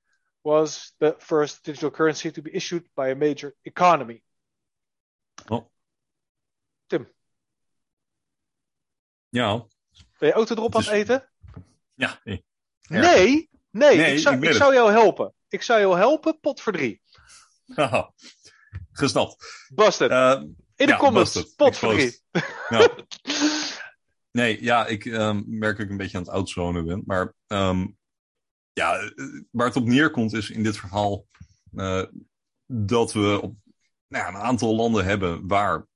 was 0.43 0.95
the 0.99 1.15
first 1.19 1.65
digital 1.65 1.91
currency 1.91 2.31
to 2.31 2.43
be 2.43 2.51
issued 2.51 2.85
by 2.95 3.11
a 3.11 3.15
major 3.15 3.55
economy. 3.63 4.23
Oh. 5.49 5.65
Tim. 6.87 7.07
Ja, 9.29 9.67
Ben 10.19 10.29
je 10.29 10.33
autodrop 10.35 10.75
aan 10.75 10.83
Het 10.83 10.91
eten? 10.93 11.29
ja. 11.95 12.21
erg. 12.25 12.41
Nee, 12.89 13.51
nee, 13.71 13.97
Nee, 13.97 14.13
ik, 14.13 14.19
zou, 14.19 14.37
ik 14.37 14.43
ik 14.43 14.53
zou 14.53 14.75
jou 14.75 14.91
helpen. 14.93 15.35
Ik 15.49 15.63
zou 15.63 15.81
jou 15.81 15.97
helpen, 15.97 16.41
pot 16.41 16.61
voor 16.61 16.73
drie. 16.73 17.03
Haha. 17.77 18.13
Gesnapt. 18.99 19.67
Busted. 19.75 20.11
Eh, 20.11 20.41
In 20.77 20.87
de 20.87 20.87
ja, 20.87 20.97
comments, 20.97 21.33
busted. 21.33 21.57
pot 21.57 21.77
voor 21.77 21.93
drie. 21.93 22.21
Exposed. 22.31 22.69
ja. 22.69 22.95
Nee, 24.31 24.63
ja, 24.63 24.87
ik 24.87 25.05
ehm, 25.05 25.43
merk 25.47 25.77
dat 25.77 25.85
ik 25.85 25.91
een 25.91 25.97
beetje 25.97 26.17
aan 26.17 26.23
het 26.23 26.33
outzonen 26.33 26.85
ben. 26.87 27.03
Maar 27.07 27.35
ehm, 27.47 27.87
ja, 28.73 29.13
waar 29.51 29.67
het 29.67 29.77
op 29.77 29.85
neerkomt 29.85 30.33
is 30.33 30.51
in 30.51 30.63
dit 30.63 30.77
verhaal 30.77 31.27
eh, 31.75 32.03
dat 32.67 33.13
we 33.13 33.41
op 33.43 33.55
nou 34.09 34.25
ja, 34.25 34.29
een 34.29 34.45
aantal 34.45 34.75
landen 34.75 35.05
hebben 35.05 35.47
waar 35.47 35.87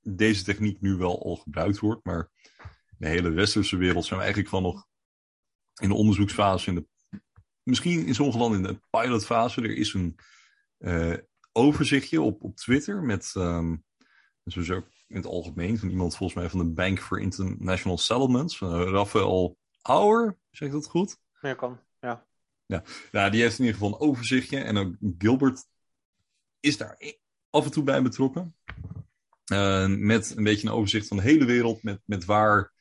deze 0.00 0.44
techniek 0.44 0.80
nu 0.80 0.96
wel 0.96 1.24
al 1.24 1.36
gebruikt 1.36 1.78
wordt. 1.78 2.04
Maar 2.04 2.30
in 2.62 2.96
de 2.98 3.08
hele 3.08 3.30
westerse 3.30 3.76
wereld 3.76 4.04
zijn 4.04 4.18
we 4.18 4.24
eigenlijk 4.24 4.54
gewoon 4.54 4.72
nog 4.72 4.86
in 5.80 5.88
de 5.88 5.94
onderzoeksfase. 5.94 6.68
In 6.68 6.74
de, 6.74 6.86
misschien 7.62 8.06
in 8.06 8.14
sommige 8.14 8.38
landen 8.38 8.64
in 8.64 8.66
de 8.66 8.80
pilotfase. 8.90 9.62
Er 9.62 9.76
is 9.76 9.94
een 9.94 10.16
eh, 10.78 11.16
overzichtje 11.52 12.20
op, 12.20 12.42
op 12.42 12.56
Twitter 12.56 13.02
met 13.02 13.32
ehm 13.34 13.74
sowieso 14.44 14.84
in 15.06 15.16
het 15.16 15.26
algemeen 15.26 15.78
van 15.78 15.88
iemand 15.88 16.16
volgens 16.16 16.38
mij 16.38 16.50
van 16.50 16.58
de 16.58 16.72
Bank 16.72 17.00
for 17.00 17.20
International 17.20 17.98
Settlements, 17.98 18.60
uh, 18.60 18.68
Rafael 18.70 19.58
Auer, 19.82 20.38
zeg 20.50 20.68
ik 20.68 20.74
dat 20.74 20.86
goed? 20.86 21.16
Ja, 21.40 21.54
kan. 21.54 21.80
Ja. 22.00 22.26
Ja, 23.10 23.30
die 23.30 23.42
heeft 23.42 23.58
in 23.58 23.64
ieder 23.64 23.80
geval 23.80 23.94
een 23.94 24.08
overzichtje 24.08 24.58
en 24.58 24.76
ook 24.76 24.96
Gilbert 25.18 25.64
is 26.60 26.76
daar 26.76 26.98
af 27.50 27.64
en 27.64 27.70
toe 27.70 27.84
bij 27.84 28.02
betrokken. 28.02 28.56
Eh, 29.44 29.86
met 29.86 30.36
een 30.36 30.44
beetje 30.44 30.66
een 30.66 30.74
overzicht 30.74 31.08
van 31.08 31.16
de 31.16 31.22
hele 31.22 31.44
wereld, 31.44 31.82
met, 31.82 32.00
met 32.04 32.24
waar, 32.24 32.72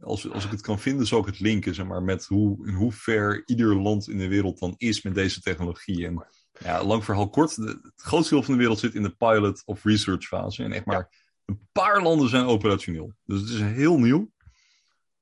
als, 0.00 0.30
als 0.30 0.44
ik 0.44 0.50
het 0.50 0.60
kan 0.60 0.78
vinden, 0.78 1.06
zal 1.06 1.20
ik 1.20 1.26
het 1.26 1.40
linken, 1.40 1.74
zeg 1.74 1.86
maar, 1.86 2.02
met 2.02 2.24
hoe, 2.24 2.66
in 2.66 2.74
hoe 2.74 2.92
ver 2.92 3.42
ieder 3.46 3.74
land 3.74 4.08
in 4.08 4.18
de 4.18 4.28
wereld 4.28 4.58
dan 4.58 4.74
is 4.76 5.02
met 5.02 5.14
deze 5.14 5.40
technologie. 5.40 6.06
En 6.06 6.26
ja, 6.58 6.84
lang 6.84 7.04
verhaal 7.04 7.28
kort, 7.30 7.56
de- 7.56 7.80
het 7.82 8.02
grootste 8.02 8.34
deel 8.34 8.42
van 8.42 8.52
de 8.54 8.60
wereld 8.60 8.78
zit 8.78 8.94
in 8.94 9.02
de 9.02 9.14
pilot 9.16 9.62
of 9.64 9.84
research 9.84 10.24
fase. 10.26 10.62
En 10.64 10.72
echt 10.72 10.84
maar 10.84 11.08
een 11.44 11.68
paar 11.72 12.02
landen 12.02 12.28
zijn 12.28 12.44
operationeel. 12.46 13.12
Dus 13.24 13.40
het 13.40 13.48
is 13.50 13.60
heel 13.60 13.98
nieuw. 13.98 14.30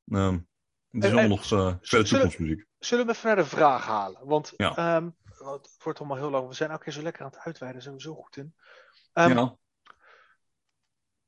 Ehm, 0.09 0.33
het 0.33 0.43
is 0.91 1.01
En- 1.01 1.03
allemaal 1.03 1.23
en- 1.23 1.29
nog 1.29 1.41
uh, 1.41 1.49
verder 1.49 1.79
zullen- 1.89 2.07
toekomstmuziek. 2.09 2.65
Zullen 2.79 3.07
we 3.07 3.13
even 3.13 3.27
naar 3.27 3.37
de 3.37 3.45
vraag 3.45 3.85
halen? 3.85 4.27
Want 4.27 4.53
Ja. 4.57 4.77
ehm, 4.77 5.11
want 5.39 5.67
het 5.67 5.83
wordt 5.83 5.99
allemaal 5.99 6.17
heel 6.17 6.31
lang. 6.31 6.49
We 6.49 6.55
zijn 6.55 6.71
elke 6.71 6.85
keer 6.85 6.93
zo 6.93 7.03
lekker 7.03 7.23
aan 7.25 7.31
het 7.31 7.39
uitweiden. 7.41 7.73
Daar 7.73 7.83
zijn 7.83 7.95
we 7.95 8.01
zo 8.01 8.23
goed 8.23 8.37
in. 8.37 8.55
Ehm, 9.13 9.31
ja, 9.37 9.57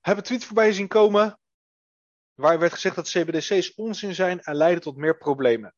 Hebben 0.00 0.24
tweets 0.24 0.44
voorbij 0.46 0.72
zien 0.72 0.88
komen. 0.88 1.38
Waar 2.34 2.58
werd 2.58 2.72
gezegd 2.72 2.94
dat 2.94 3.08
CBDC's 3.08 3.72
onzin 3.76 4.14
zijn 4.14 4.40
en 4.40 4.54
leiden 4.54 4.82
tot 4.82 4.96
meer 4.96 5.16
problemen. 5.18 5.74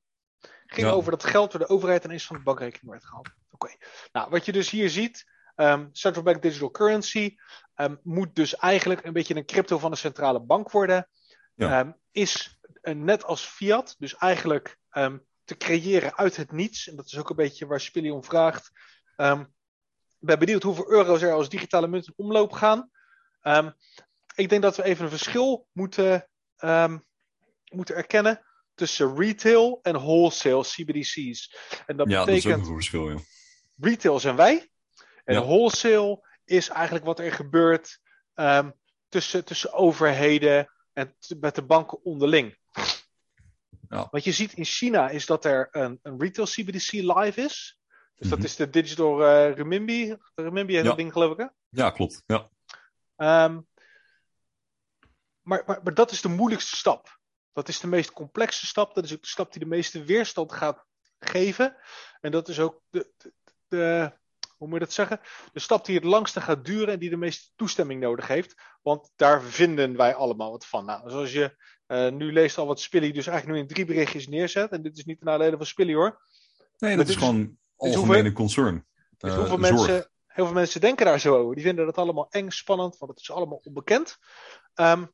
Ging 0.67 0.87
Ja. 0.87 0.93
over 0.93 1.11
dat 1.11 1.25
geld 1.25 1.51
door 1.51 1.61
de 1.61 1.69
overheid 1.69 2.05
ineens 2.05 2.27
van 2.27 2.37
de 2.37 2.43
bankrekening 2.43 2.91
werd 2.91 3.05
gehaald. 3.05 3.29
Oké. 3.65 3.75
Nou, 4.13 4.31
wat 4.31 4.45
je 4.45 4.53
dus 4.53 4.71
hier 4.71 4.91
ziet. 4.91 5.39
ehm, 5.55 5.89
central 5.93 6.25
bank 6.25 6.43
digital 6.43 6.71
currency 6.71 7.37
ehm, 7.75 7.97
moet 8.03 8.35
dus 8.35 8.57
eigenlijk 8.57 9.05
een 9.05 9.13
beetje 9.13 9.35
een 9.35 9.47
crypto 9.47 9.79
van 9.79 9.91
de 9.91 9.97
centrale 9.97 10.41
bank 10.41 10.71
worden. 10.71 11.09
Ja. 11.55 11.81
Ehm, 11.81 11.93
is 12.13 12.59
net 12.83 13.25
als 13.25 13.45
fiat, 13.45 13.95
dus 13.99 14.17
eigenlijk 14.17 14.79
te 15.45 15.57
creëren 15.57 16.17
uit 16.17 16.37
het 16.37 16.53
niets. 16.53 16.89
En 16.89 16.97
dat 16.97 17.07
is 17.07 17.19
ook 17.19 17.31
een 17.31 17.37
beetje 17.37 17.67
waar 17.67 17.81
Spilly 17.81 18.11
om 18.11 18.25
vraagt. 18.25 18.71
Ik 19.17 20.27
ben 20.27 20.39
benieuwd 20.39 20.63
hoeveel 20.63 20.91
euro's 20.91 21.23
er 21.23 21.33
als 21.33 21.49
digitale 21.49 21.89
munt 21.89 22.07
in 22.07 22.13
omloop 22.17 22.53
gaan. 22.53 22.91
Ik 24.35 24.49
denk 24.49 24.63
dat 24.63 24.77
we 24.77 24.83
even 24.83 25.05
een 25.05 25.11
verschil 25.11 25.67
moeten, 25.73 26.29
moeten 27.69 27.95
erkennen 27.95 28.45
tussen 28.75 29.17
retail 29.17 29.79
en 29.83 29.95
wholesale 29.95 30.63
CBDC's. 30.63 31.57
En 31.87 31.97
dat 31.97 32.11
ja 32.11 32.25
dat 32.25 32.29
is 32.29 32.47
ook 32.47 32.53
betekent 32.53 32.67
een 32.67 32.75
verschil, 32.75 33.11
ja. 33.11 33.19
Retail 33.81 34.21
zijn 34.21 34.37
wij. 34.37 34.71
En 35.25 35.35
Ja. 35.35 35.41
wholesale 35.43 36.29
is 36.45 36.69
eigenlijk 36.69 37.05
wat 37.05 37.19
er 37.19 37.33
gebeurt 37.33 37.99
ehm, 38.35 38.71
tussen, 39.09 39.45
tussen 39.45 39.73
overheden 39.73 40.73
en 40.93 41.17
met 41.41 41.55
de 41.55 41.63
banken 41.65 42.05
onderling. 42.05 42.59
Ja. 43.89 44.09
Wat 44.11 44.25
je 44.25 44.33
ziet 44.33 44.53
in 44.53 44.65
China 44.65 45.09
is 45.09 45.27
dat 45.27 45.45
er 45.45 45.69
een, 45.71 45.99
een 46.03 46.21
retail 46.21 46.47
CBDC 46.47 46.93
live 46.93 47.41
is. 47.41 47.79
Dus 48.15 48.29
dat 48.29 48.39
Mhm. 48.39 48.47
is 48.47 48.57
de 48.57 48.71
digital 48.71 49.25
eh 49.25 49.55
renminbi. 49.55 50.17
Renminbi 50.35 50.73
heet 50.75 50.83
Ja. 50.83 50.89
dat 50.89 50.99
ding 50.99 51.13
geloof 51.13 51.33
ik 51.33 51.39
hè? 51.39 51.47
Ja, 51.69 51.91
klopt. 51.91 52.23
Ja. 52.27 52.49
Ehm, 53.17 53.61
maar, 55.43 55.63
maar, 55.67 55.81
maar 55.83 55.95
dat 55.95 56.11
is 56.11 56.21
de 56.21 56.29
moeilijkste 56.29 56.77
stap. 56.77 57.19
Dat 57.53 57.69
is 57.69 57.81
de 57.81 57.87
meest 57.87 58.13
complexe 58.13 58.67
stap. 58.67 58.95
Dat 58.95 59.05
is 59.05 59.13
ook 59.13 59.21
de 59.23 59.29
stap 59.29 59.53
die 59.53 59.61
de 59.63 59.69
meeste 59.69 60.05
weerstand 60.05 60.53
gaat 60.53 60.85
geven. 61.19 61.77
En 62.21 62.31
dat 62.31 62.49
is 62.49 62.61
ook 62.61 62.81
de, 62.91 63.11
de, 63.17 63.33
de- 63.71 64.19
hoe 64.57 64.69
moet 64.69 64.79
je 64.79 64.85
dat 64.85 64.95
zeggen? 64.95 65.21
De 65.53 65.61
stap 65.61 65.85
die 65.85 65.95
het 65.95 66.05
langste 66.05 66.41
gaat 66.41 66.65
duren 66.65 66.89
en 66.89 66.99
die 66.99 67.11
de 67.11 67.17
meeste 67.17 67.51
toestemming 67.57 68.01
nodig 68.01 68.27
heeft. 68.27 68.55
Want 68.83 69.13
daar 69.17 69.43
vinden 69.43 69.97
wij 69.97 70.15
allemaal 70.15 70.51
wat 70.51 70.67
van. 70.67 70.85
Nou, 70.85 71.11
zoals 71.11 71.33
je 71.33 71.57
eh, 71.87 72.09
nu 72.11 72.33
leest 72.33 72.59
al 72.59 72.67
wat 72.67 72.81
Spilly 72.81 73.13
dus 73.13 73.27
eigenlijk 73.27 73.57
nu 73.59 73.63
in 73.65 73.75
drie 73.75 73.85
berichtjes 73.85 74.29
neerzet. 74.29 74.71
En 74.71 74.83
dit 74.83 74.99
is 74.99 75.05
niet 75.05 75.19
de 75.19 75.25
nadelen 75.25 75.57
van 75.59 75.67
Spilly 75.67 75.95
hoor. 75.95 76.23
Nee, 76.79 76.97
dat 76.97 77.09
is 77.09 77.15
is- 77.15 77.19
gewoon 77.21 77.59
algemene 77.77 78.33
concern. 78.33 78.87
Dus 79.19 79.31
Eh, 79.31 79.39
hoeveel 79.39 79.59
mensen, 79.59 80.11
heel 80.27 80.45
veel 80.45 80.55
mensen 80.55 80.81
denken 80.81 81.07
daar 81.07 81.21
zo 81.21 81.37
over. 81.37 81.55
Die 81.55 81.65
vinden 81.65 81.87
dat 81.87 81.99
allemaal 81.99 82.31
eng, 82.31 82.51
spannend, 82.51 82.99
want 82.99 83.11
het 83.11 83.21
is 83.21 83.31
allemaal 83.31 83.61
onbekend. 83.65 84.19
Ehm, 84.75 85.07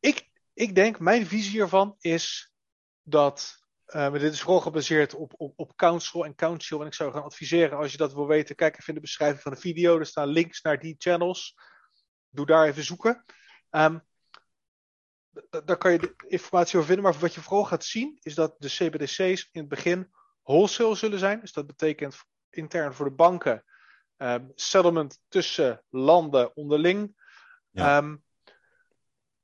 ik, 0.00 0.30
ik 0.54 0.74
denk, 0.74 0.98
mijn 0.98 1.26
visie 1.26 1.50
hiervan 1.50 1.96
is 2.00 2.52
dat. 3.02 3.60
Eh, 3.92 4.10
maar 4.10 4.18
dit 4.18 4.32
is 4.32 4.40
vooral 4.40 4.60
gebaseerd 4.60 5.14
op, 5.14 5.32
op, 5.36 5.52
op 5.56 5.76
counsel 5.76 6.24
en 6.24 6.34
counsel. 6.34 6.80
En 6.80 6.86
ik 6.86 6.94
zou 6.94 7.12
gaan 7.12 7.22
adviseren, 7.22 7.78
als 7.78 7.92
je 7.92 7.98
dat 7.98 8.14
wil 8.14 8.26
weten, 8.26 8.54
kijk 8.54 8.72
even 8.72 8.88
in 8.88 8.94
de 8.94 9.00
beschrijving 9.00 9.42
van 9.42 9.52
de 9.52 9.60
video. 9.60 9.98
Er 9.98 10.06
staan 10.06 10.28
links 10.28 10.62
naar 10.62 10.78
die 10.78 10.94
channels. 10.98 11.56
Doe 12.28 12.46
daar 12.46 12.66
even 12.66 12.84
zoeken. 12.84 13.24
Ehm, 13.70 13.98
daar 15.64 15.76
kan 15.76 15.92
je 15.92 15.98
de 15.98 16.14
informatie 16.26 16.74
over 16.76 16.86
vinden. 16.86 17.04
Maar 17.04 17.20
wat 17.20 17.34
je 17.34 17.40
vooral 17.40 17.64
gaat 17.64 17.84
zien, 17.84 18.18
is 18.22 18.34
dat 18.34 18.54
de 18.58 18.68
CBDC's 18.68 19.48
in 19.52 19.60
het 19.60 19.68
begin 19.68 20.12
wholesale 20.42 20.94
zullen 20.94 21.18
zijn. 21.18 21.40
Dus 21.40 21.52
dat 21.52 21.66
betekent 21.66 22.16
intern 22.50 22.94
voor 22.94 23.04
de 23.08 23.14
banken 23.14 23.64
ehm, 24.16 24.48
settlement 24.54 25.20
tussen 25.28 25.84
landen 25.88 26.56
onderling. 26.56 27.20
Ja. 27.70 27.98
Ehm, 27.98 28.16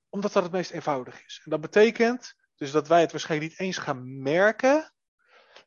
omdat 0.09 0.33
dat 0.33 0.43
het 0.43 0.53
meest 0.53 0.71
eenvoudig 0.71 1.25
is. 1.25 1.41
En 1.45 1.51
dat 1.51 1.61
betekent 1.61 2.37
dus 2.59 2.71
dat 2.71 2.89
wij 2.89 3.01
het 3.01 3.13
waarschijnlijk 3.13 3.51
niet 3.51 3.61
eens 3.61 3.79
gaan 3.79 4.23
merken. 4.23 4.93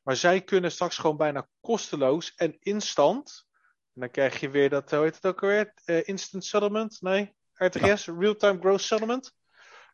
Maar 0.04 0.16
zij 0.16 0.42
kunnen 0.42 0.72
straks 0.72 0.98
gewoon 0.98 1.18
bijna 1.18 1.48
kosteloos 1.62 2.36
en 2.36 2.58
instant. 2.60 3.48
En 3.94 4.02
dan 4.02 4.12
krijg 4.12 4.40
je 4.40 4.50
weer 4.50 4.70
dat, 4.70 4.92
hoe 4.92 5.04
heet 5.04 5.16
het 5.16 5.26
ook 5.26 5.42
alweer? 5.42 5.74
Eh, 5.86 6.08
instant 6.08 6.46
settlement? 6.46 7.02
Nee, 7.02 7.36
RTS, 7.54 8.06
Real-Time 8.06 8.60
Gross 8.60 8.88
Settlement. 8.88 9.36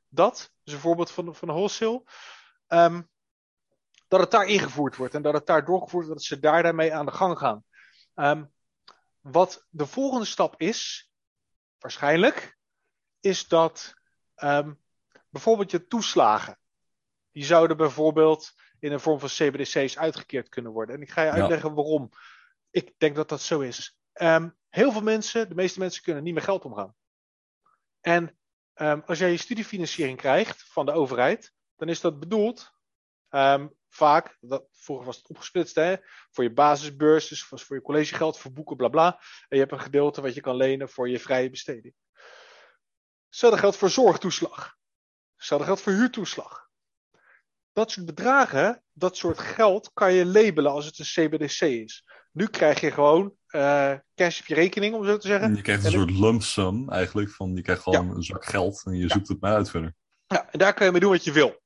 Dat 0.09 0.51
is 0.63 0.73
een 0.73 0.79
voorbeeld 0.79 1.11
van, 1.11 1.35
van 1.35 1.47
wholesale. 1.47 2.03
Ehm, 2.67 3.01
dat 4.07 4.19
het 4.19 4.31
daar 4.31 4.45
ingevoerd 4.45 4.95
wordt 4.95 5.13
en 5.13 5.21
dat 5.21 5.33
het 5.33 5.45
daar 5.45 5.65
doorgevoerd 5.65 6.05
wordt, 6.05 6.19
dat 6.19 6.27
ze 6.27 6.39
daar 6.39 6.63
daarmee 6.63 6.93
aan 6.93 7.05
de 7.05 7.11
gang 7.11 7.37
gaan. 7.37 7.63
Ehm, 8.13 8.45
wat 9.19 9.65
de 9.69 9.85
volgende 9.85 10.25
stap 10.25 10.61
is, 10.61 11.11
waarschijnlijk, 11.79 12.57
is 13.19 13.47
dat 13.47 13.93
ehm, 14.35 14.73
bijvoorbeeld 15.29 15.71
je 15.71 15.87
toeslagen, 15.87 16.59
die 17.37 17.45
zouden 17.45 17.77
bijvoorbeeld 17.77 18.53
in 18.79 18.91
een 18.91 18.99
vorm 18.99 19.19
van 19.19 19.29
CBDC's 19.29 19.97
uitgekeerd 19.97 20.49
kunnen 20.49 20.71
worden. 20.71 20.95
En 20.95 21.01
ik 21.01 21.09
ga 21.09 21.23
je 21.23 21.31
uitleggen 21.31 21.73
waarom 21.73 22.09
ik 22.69 22.93
denk 22.97 23.15
dat 23.15 23.29
dat 23.29 23.41
zo 23.41 23.59
is. 23.59 23.97
Um, 24.13 24.57
heel 24.69 24.91
veel 24.91 25.01
mensen, 25.01 25.49
de 25.49 25.55
meeste 25.55 25.79
mensen 25.79 26.03
kunnen 26.03 26.23
niet 26.23 26.33
met 26.33 26.43
geld 26.43 26.65
omgaan. 26.65 26.95
En 28.01 28.37
um, 28.75 29.03
als 29.05 29.19
jij 29.19 29.31
je 29.31 29.37
studiefinanciering 29.37 30.17
krijgt 30.17 30.63
van 30.63 30.85
de 30.85 30.91
overheid, 30.91 31.53
dan 31.75 31.89
is 31.89 32.01
dat 32.01 32.19
bedoeld 32.19 32.71
um, 33.29 33.73
vaak, 33.89 34.37
dat, 34.39 34.67
vroeger 34.71 35.05
was 35.05 35.17
het 35.17 35.29
opgesplitst, 35.29 35.75
hè, 35.75 35.95
voor 36.31 36.43
je 36.43 36.53
basisbeurs, 36.53 37.27
dus 37.27 37.43
voor 37.43 37.75
je 37.75 37.81
collegegeld, 37.81 38.39
voor 38.39 38.53
boeken, 38.53 38.77
bla 38.77 38.87
bla. 38.87 39.11
En 39.47 39.57
je 39.57 39.59
hebt 39.59 39.71
een 39.71 39.79
gedeelte 39.79 40.21
wat 40.21 40.33
je 40.33 40.41
kan 40.41 40.55
lenen 40.55 40.89
voor 40.89 41.09
je 41.09 41.19
vrije 41.19 41.49
besteding. 41.49 41.93
Hetzelfde 43.27 43.59
geldt 43.59 43.77
voor 43.77 43.89
zorgtoeslag. 43.89 44.75
Hetzelfde 45.35 45.65
geldt 45.65 45.81
voor 45.81 45.93
huurtoeslag. 45.93 46.66
Dat 47.77 47.91
soort 47.91 48.05
bedragen, 48.05 48.83
dat 48.93 49.17
soort 49.17 49.39
geld, 49.39 49.91
kan 49.93 50.13
je 50.13 50.25
labelen 50.25 50.71
als 50.71 50.85
het 50.85 50.99
een 50.99 51.05
CBDC 51.05 51.61
is. 51.61 52.03
Nu 52.31 52.47
krijg 52.47 52.79
je 52.79 52.91
gewoon 52.91 53.33
uh, 53.49 53.93
cash 54.15 54.39
op 54.39 54.45
je 54.45 54.55
rekening, 54.55 54.95
om 54.95 55.05
zo 55.05 55.17
te 55.17 55.27
zeggen. 55.27 55.55
Je 55.55 55.61
krijgt 55.61 55.85
een 55.85 55.91
soort 55.91 56.11
lump 56.11 56.41
sum 56.41 56.89
eigenlijk. 56.89 57.29
Van, 57.29 57.55
je 57.55 57.61
krijgt 57.61 57.81
gewoon 57.81 58.15
een 58.15 58.23
zak 58.23 58.45
geld 58.45 58.81
en 58.85 58.97
je 58.97 59.09
zoekt 59.09 59.27
het 59.27 59.41
maar 59.41 59.53
uit 59.53 59.69
verder. 59.69 59.95
Ja, 60.27 60.51
en 60.51 60.59
daar 60.59 60.73
kan 60.73 60.85
je 60.85 60.91
mee 60.91 61.01
doen 61.01 61.11
wat 61.11 61.23
je 61.23 61.31
wil. 61.31 61.61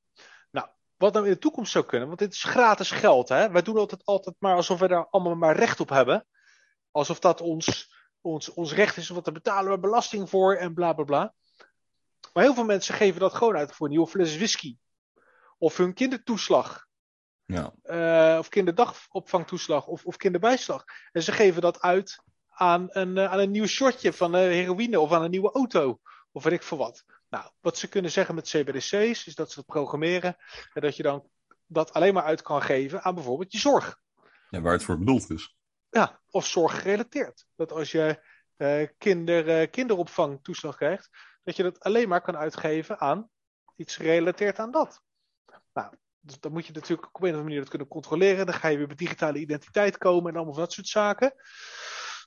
Nou, 0.51 0.67
wat 0.97 1.13
nou 1.13 1.25
in 1.25 1.31
de 1.31 1.37
toekomst 1.37 1.71
zou 1.71 1.85
kunnen, 1.85 2.07
want 2.07 2.19
dit 2.19 2.33
is 2.33 2.43
gratis 2.43 2.91
geld. 2.91 3.29
Hè? 3.29 3.51
Wij 3.51 3.61
doen 3.61 3.77
altijd, 3.77 4.05
altijd 4.05 4.35
maar 4.39 4.55
alsof 4.55 4.79
we 4.79 4.87
daar 4.87 5.07
allemaal 5.09 5.35
maar 5.35 5.55
recht 5.55 5.79
op 5.79 5.89
hebben. 5.89 6.25
Alsof 6.91 7.19
dat 7.19 7.41
ons, 7.41 7.95
ons, 8.21 8.53
ons 8.53 8.73
recht 8.73 8.97
is, 8.97 9.09
want 9.09 9.25
daar 9.25 9.33
betalen 9.33 9.71
we 9.71 9.79
belasting 9.79 10.29
voor 10.29 10.55
en 10.55 10.73
bla 10.73 10.93
bla 10.93 11.03
bla. 11.03 11.33
Maar 12.33 12.43
heel 12.43 12.53
veel 12.53 12.65
mensen 12.65 12.95
geven 12.95 13.19
dat 13.19 13.33
gewoon 13.33 13.55
uit 13.55 13.71
voor 13.71 13.85
een 13.85 13.91
nieuwe 13.91 14.07
fles 14.07 14.35
whisky. 14.35 14.77
Of 15.61 15.77
hun 15.77 15.93
kindertoeslag. 15.93 16.87
Ja. 17.45 17.73
Uh, 17.83 18.37
of 18.39 18.49
kinderdagopvangtoeslag 18.49 19.87
of, 19.87 20.05
of 20.05 20.17
kinderbijslag. 20.17 20.85
En 21.11 21.23
ze 21.23 21.31
geven 21.31 21.61
dat 21.61 21.81
uit 21.81 22.23
aan 22.49 22.87
een, 22.89 23.17
uh, 23.17 23.31
aan 23.31 23.39
een 23.39 23.51
nieuw 23.51 23.65
shotje 23.65 24.13
van 24.13 24.35
uh, 24.35 24.41
heroïne 24.41 24.99
of 24.99 25.11
aan 25.11 25.23
een 25.23 25.31
nieuwe 25.31 25.51
auto. 25.51 25.99
Of 26.31 26.43
weet 26.43 26.53
ik 26.53 26.63
veel 26.63 26.77
wat. 26.77 27.03
Nou, 27.29 27.51
wat 27.59 27.77
ze 27.77 27.87
kunnen 27.87 28.11
zeggen 28.11 28.35
met 28.35 28.49
CBDC's 28.49 29.25
is 29.27 29.35
dat 29.35 29.49
ze 29.49 29.55
dat 29.55 29.65
programmeren. 29.65 30.37
En 30.73 30.81
dat 30.81 30.95
je 30.95 31.03
dan 31.03 31.29
dat 31.65 31.93
alleen 31.93 32.13
maar 32.13 32.23
uit 32.23 32.41
kan 32.41 32.61
geven 32.61 33.03
aan 33.03 33.15
bijvoorbeeld 33.15 33.51
je 33.51 33.59
zorg. 33.59 33.99
Ja, 34.49 34.61
waar 34.61 34.73
het 34.73 34.83
voor 34.83 34.97
bedoeld 34.97 35.29
is. 35.29 35.55
Ja, 35.89 36.21
of 36.29 36.45
zorggerelateerd. 36.45 37.45
Dat 37.55 37.71
als 37.71 37.91
je 37.91 38.23
kinder, 38.97 39.69
kinderopvangtoeslag 39.69 40.75
krijgt, 40.75 41.09
dat 41.43 41.55
je 41.55 41.63
dat 41.63 41.79
alleen 41.79 42.09
maar 42.09 42.21
kan 42.21 42.37
uitgeven 42.37 42.99
aan 42.99 43.29
iets 43.75 43.95
gerelateerd 43.95 44.59
aan 44.59 44.71
dat. 44.71 45.01
Nou, 45.73 45.93
dus 46.19 46.39
dan 46.39 46.51
moet 46.51 46.65
je 46.65 46.73
natuurlijk 46.73 47.07
op 47.07 47.15
een 47.15 47.21
of 47.21 47.25
andere 47.25 47.43
manier 47.43 47.59
dat 47.59 47.69
kunnen 47.69 47.87
controleren. 47.87 48.45
Dan 48.45 48.55
ga 48.55 48.67
je 48.67 48.77
weer 48.77 48.87
met 48.87 48.97
digitale 48.97 49.39
identiteit 49.39 49.97
komen 49.97 50.31
en 50.31 50.37
allemaal 50.37 50.55
dat 50.55 50.73
soort 50.73 50.87
zaken. 50.87 51.33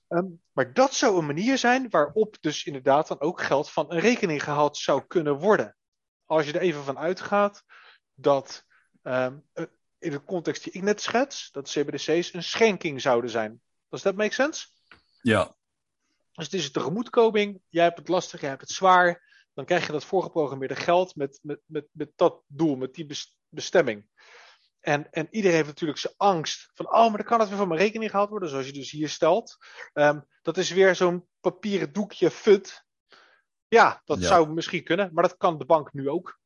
Um, 0.08 0.42
maar 0.52 0.72
dat 0.72 0.94
zou 0.94 1.18
een 1.18 1.26
manier 1.26 1.58
zijn 1.58 1.90
waarop 1.90 2.36
dus 2.40 2.64
inderdaad 2.64 3.08
dan 3.08 3.20
ook 3.20 3.42
geld 3.42 3.70
van 3.70 3.92
een 3.92 4.00
rekening 4.00 4.42
gehaald 4.42 4.76
zou 4.76 5.06
kunnen 5.06 5.38
worden. 5.38 5.76
Als 6.24 6.46
je 6.46 6.52
er 6.52 6.60
even 6.60 6.84
van 6.84 6.98
uitgaat 6.98 7.64
dat 8.14 8.64
um, 9.02 9.44
in 9.98 10.10
de 10.10 10.24
context 10.24 10.64
die 10.64 10.72
ik 10.72 10.82
net 10.82 11.02
schets, 11.02 11.50
dat 11.50 11.68
CBDC's 11.68 12.32
een 12.32 12.42
schenking 12.42 13.00
zouden 13.00 13.30
zijn. 13.30 13.60
Does 13.88 14.02
that 14.02 14.14
make 14.14 14.34
sense? 14.34 14.66
Ja. 15.20 15.54
Dus 16.32 16.44
het 16.44 16.54
is 16.54 16.64
een 16.64 16.72
tegemoetkoming. 16.72 17.60
Jij 17.68 17.84
hebt 17.84 17.98
het 17.98 18.08
lastig, 18.08 18.40
jij 18.40 18.48
hebt 18.48 18.60
het 18.60 18.70
zwaar. 18.70 19.23
Dan 19.54 19.64
krijg 19.64 19.86
je 19.86 19.92
dat 19.92 20.04
voorgeprogrammeerde 20.04 20.76
geld 20.76 21.16
met, 21.16 21.38
met, 21.42 21.60
met, 21.66 21.86
met 21.92 22.12
dat 22.16 22.42
doel, 22.46 22.76
met 22.76 22.94
die 22.94 23.06
bestemming. 23.48 24.08
En, 24.80 25.10
en 25.10 25.28
iedereen 25.30 25.56
heeft 25.56 25.68
natuurlijk 25.68 25.98
zijn 25.98 26.14
angst 26.16 26.70
van, 26.74 26.86
oh, 26.86 27.08
maar 27.08 27.16
dan 27.16 27.26
kan 27.26 27.40
het 27.40 27.48
weer 27.48 27.58
van 27.58 27.68
mijn 27.68 27.80
rekening 27.80 28.10
gehaald 28.10 28.30
worden, 28.30 28.48
zoals 28.48 28.66
je 28.66 28.72
dus 28.72 28.90
hier 28.90 29.08
stelt. 29.08 29.56
Um, 29.92 30.26
dat 30.42 30.56
is 30.56 30.70
weer 30.70 30.94
zo'n 30.94 31.28
papieren 31.40 31.92
doekje 31.92 32.30
fut. 32.30 32.84
Ja, 33.68 34.02
dat 34.04 34.20
ja. 34.20 34.26
zou 34.26 34.48
misschien 34.48 34.84
kunnen, 34.84 35.10
maar 35.12 35.24
dat 35.24 35.36
kan 35.36 35.58
de 35.58 35.64
bank 35.64 35.92
nu 35.92 36.08
ook. 36.08 36.40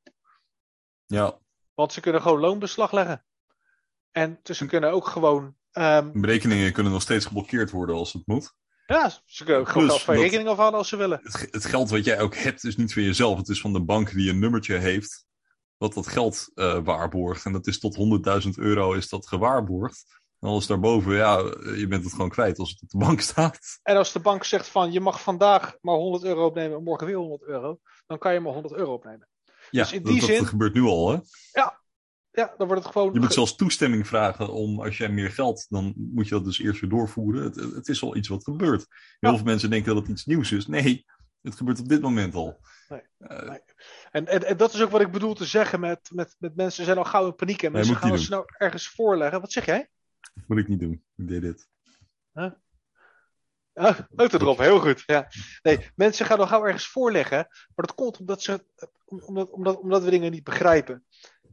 Ja. 1.06 1.38
Want 1.74 1.92
ze 1.92 2.00
kunnen 2.00 2.22
gewoon 2.22 2.40
loonbeslag 2.40 2.92
leggen. 2.92 3.24
En 4.11 4.38
dus 4.42 4.59
ze 4.59 4.66
kunnen 4.66 4.92
ook 4.92 5.06
gewoon. 5.06 5.56
Um, 5.72 6.24
Rekeningen 6.24 6.72
kunnen 6.72 6.92
nog 6.92 7.02
steeds 7.02 7.26
geblokkeerd 7.26 7.70
worden 7.70 7.96
als 7.96 8.12
het 8.12 8.26
moet. 8.26 8.54
Ja, 8.89 9.11
ze 9.24 9.45
kunnen 9.45 9.62
ook 9.62 9.68
gewoon 9.68 10.01
van 10.01 10.16
je 10.16 10.22
rekening 10.22 10.49
afhalen 10.49 10.78
als 10.78 10.89
ze 10.89 10.97
willen. 10.97 11.20
Het, 11.22 11.49
het, 11.51 11.64
geld 11.64 11.91
wat 11.91 12.05
jij 12.05 12.20
ook 12.20 12.36
hebt 12.36 12.64
is 12.64 12.76
niet 12.76 12.93
van 12.93 13.03
jezelf. 13.03 13.39
Het 13.39 13.49
is 13.49 13.61
van 13.61 13.72
de 13.72 13.84
bank 13.84 14.12
die 14.12 14.30
een 14.30 14.39
nummertje 14.39 14.76
heeft 14.76 15.26
wat 15.76 15.95
dat 15.95 16.07
geld 16.07 16.51
uh, 16.55 16.78
waarborgt. 16.84 17.45
En 17.45 17.53
dat 17.53 17.66
is 17.66 17.78
tot 17.78 17.97
100.000 18.45 18.51
euro 18.55 18.93
is 18.93 19.09
dat 19.09 19.28
gewaarborgd. 19.28 20.05
En 20.41 20.49
alles 20.49 20.66
daarboven, 20.66 21.14
ja, 21.14 21.36
je 21.76 21.86
bent 21.89 22.05
het 22.05 22.12
gewoon 22.12 22.28
kwijt 22.28 22.59
als 22.59 22.70
het 22.70 22.82
op 22.82 22.89
de 22.89 22.99
bank 22.99 23.20
staat. 23.30 23.59
En 23.82 23.97
als 23.97 24.12
de 24.12 24.20
bank 24.20 24.45
zegt 24.45 24.68
van 24.68 24.93
je 24.93 25.01
mag 25.01 25.22
vandaag 25.22 25.76
maar 25.80 25.95
100 25.95 26.24
euro 26.24 26.47
opnemen 26.47 26.76
en 26.76 26.84
morgen 26.84 27.07
weer 27.07 27.16
100 27.16 27.43
euro, 27.43 27.80
dan 28.07 28.18
kan 28.18 28.32
je 28.32 28.41
maar 28.41 28.53
100 28.53 28.74
euro 28.74 28.93
opnemen. 28.93 29.28
Ja, 29.70 29.82
dus 29.82 29.93
in 29.93 30.03
die 30.03 30.20
dat, 30.20 30.28
zin, 30.28 30.39
dat 30.39 30.49
gebeurt 30.49 30.74
nu 30.74 30.82
al, 30.82 31.11
hè? 31.11 31.18
Ja, 31.53 31.78
ja, 32.39 32.55
dan 32.57 32.66
wordt 32.66 32.82
het 32.82 32.93
gewoon. 32.93 33.12
Je 33.12 33.20
moet 33.20 33.32
zelfs 33.32 33.57
toestemming 33.57 34.07
vragen 34.07 34.53
om 34.53 34.80
als 34.80 34.97
jij 34.97 35.09
meer 35.09 35.30
geld, 35.30 35.66
dan 35.68 35.95
moet 35.97 36.28
je 36.28 36.34
dat 36.34 36.45
dus 36.45 36.59
eerst 36.59 36.80
weer 36.80 36.91
doorvoeren. 36.91 37.43
Het, 37.43 37.55
het 37.55 37.89
is 37.89 38.03
al 38.03 38.16
iets 38.16 38.28
wat 38.28 38.45
gebeurt. 38.45 38.86
Heel 39.20 39.30
ja. 39.30 39.36
veel 39.36 39.47
mensen 39.47 39.70
denken 39.70 39.95
dat 39.95 40.03
het 40.03 40.11
iets 40.11 40.26
nieuws 40.26 40.53
is. 40.53 40.66
Nee, 40.66 41.07
het 41.43 41.55
gebeurt 41.55 41.80
op 41.80 41.89
dit 41.89 42.01
moment 42.01 42.34
al. 42.34 42.61
Nee, 42.89 43.03
uh, 43.18 43.49
nee. 43.49 43.61
En, 44.11 44.26
en, 44.26 44.47
en, 44.47 44.57
dat 44.57 44.74
is 44.74 44.82
ook 44.82 44.91
wat 44.91 45.01
ik 45.01 45.12
bedoel 45.12 45.34
te 45.34 45.45
zeggen 45.45 45.80
met, 45.80 46.11
met, 46.12 46.36
met 46.39 46.57
mensen 46.57 46.84
zijn 46.84 46.99
al 46.99 47.05
gauw 47.05 47.26
in 47.26 47.34
paniek 47.34 47.62
en 47.62 47.72
mensen 47.72 47.97
gaan 47.97 48.18
snel 48.18 48.45
ergens 48.59 48.89
voorleggen. 48.89 49.41
Wat 49.41 49.53
zeg 49.53 49.64
jij? 49.64 49.89
Dat 50.34 50.45
moet 50.47 50.59
ik 50.59 50.68
niet 50.68 50.80
doen. 50.80 51.03
Ik 51.16 51.28
deed 51.28 51.41
dit. 51.41 51.68
Huh? 52.32 52.51
Ah, 53.78 53.99
ook 54.16 54.32
erop, 54.32 54.59
heel 54.59 54.80
goed. 54.80 55.03
Ja. 55.07 55.28
Nee, 55.62 55.91
mensen 55.95 56.26
gaan 56.26 56.39
al 56.39 56.47
gauw 56.47 56.64
ergens 56.64 56.89
voorleggen, 56.89 57.36
maar 57.74 57.86
dat 57.86 57.95
komt 57.95 58.18
omdat, 58.18 58.43
ze, 58.43 58.64
omdat, 59.05 59.51
omdat, 59.51 59.80
omdat 59.80 60.03
we 60.03 60.11
dingen 60.11 60.30
niet 60.30 60.45
begrijpen. 60.45 61.05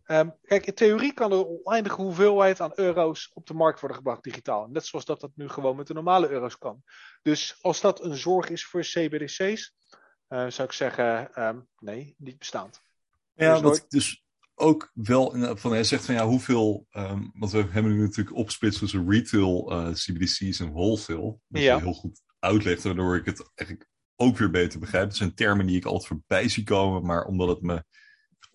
Um, 0.08 0.36
kijk, 0.42 0.66
in 0.66 0.74
theorie 0.74 1.14
kan 1.14 1.32
er 1.32 1.38
een 1.38 1.62
oneindige 1.64 2.02
hoeveelheid 2.02 2.62
aan 2.62 2.72
euro's 2.76 3.32
op 3.34 3.48
de 3.48 3.54
markt 3.54 3.80
worden 3.80 3.98
gebracht 3.98 4.24
digitaal. 4.24 4.68
Net 4.68 4.86
zoals 4.86 5.06
dat 5.06 5.20
dat 5.20 5.32
nu 5.36 5.50
gewoon 5.50 5.76
met 5.76 5.88
de 5.88 5.94
normale 5.94 6.30
euro's 6.30 6.58
kan. 6.58 6.84
Dus 7.22 7.58
als 7.62 7.82
dat 7.82 8.04
een 8.04 8.16
zorg 8.16 8.50
is 8.50 8.66
voor 8.66 8.82
CBDC's, 8.82 9.74
uh, 10.30 10.50
zou 10.50 10.68
ik 10.68 10.72
zeggen, 10.72 11.30
um, 11.44 11.68
nee, 11.80 12.16
niet 12.18 12.38
bestaand. 12.38 12.82
Ja, 13.34 13.60
dus 13.60 13.88
dus 13.88 14.24
ook 14.56 14.92
wel, 14.94 15.56
van, 15.58 15.72
hij 15.72 15.84
zegt 15.84 16.06
van 16.06 16.16
ja, 16.16 16.26
hoeveel, 16.26 16.88
um, 16.92 17.32
want 17.34 17.52
we 17.52 17.66
hebben 17.70 17.94
nu 17.94 18.02
natuurlijk 18.02 18.36
opgesplitst 18.36 18.80
tussen 18.80 19.10
retail 19.10 19.72
uh, 19.72 19.92
CBDC's 19.94 20.60
en 20.60 20.72
wholesale. 20.72 21.38
Dat 21.48 21.62
ja. 21.62 21.76
je 21.76 21.82
heel 21.82 21.94
goed 21.94 22.22
uitlegt, 22.40 22.84
waardoor 22.84 23.16
ik 23.16 23.26
het 23.26 23.52
eigenlijk 23.56 23.90
ook 24.16 24.38
weer 24.38 24.50
beter 24.50 24.80
begrijp. 24.80 25.08
Het 25.08 25.16
zijn 25.16 25.34
termen 25.34 25.66
die 25.66 25.78
ik 25.78 25.86
altijd 25.86 26.08
voorbij 26.08 26.50
zie 26.50 26.64
komen, 26.64 27.06
maar 27.06 27.26
omdat 27.26 27.48
het 27.48 27.62
me 27.62 27.84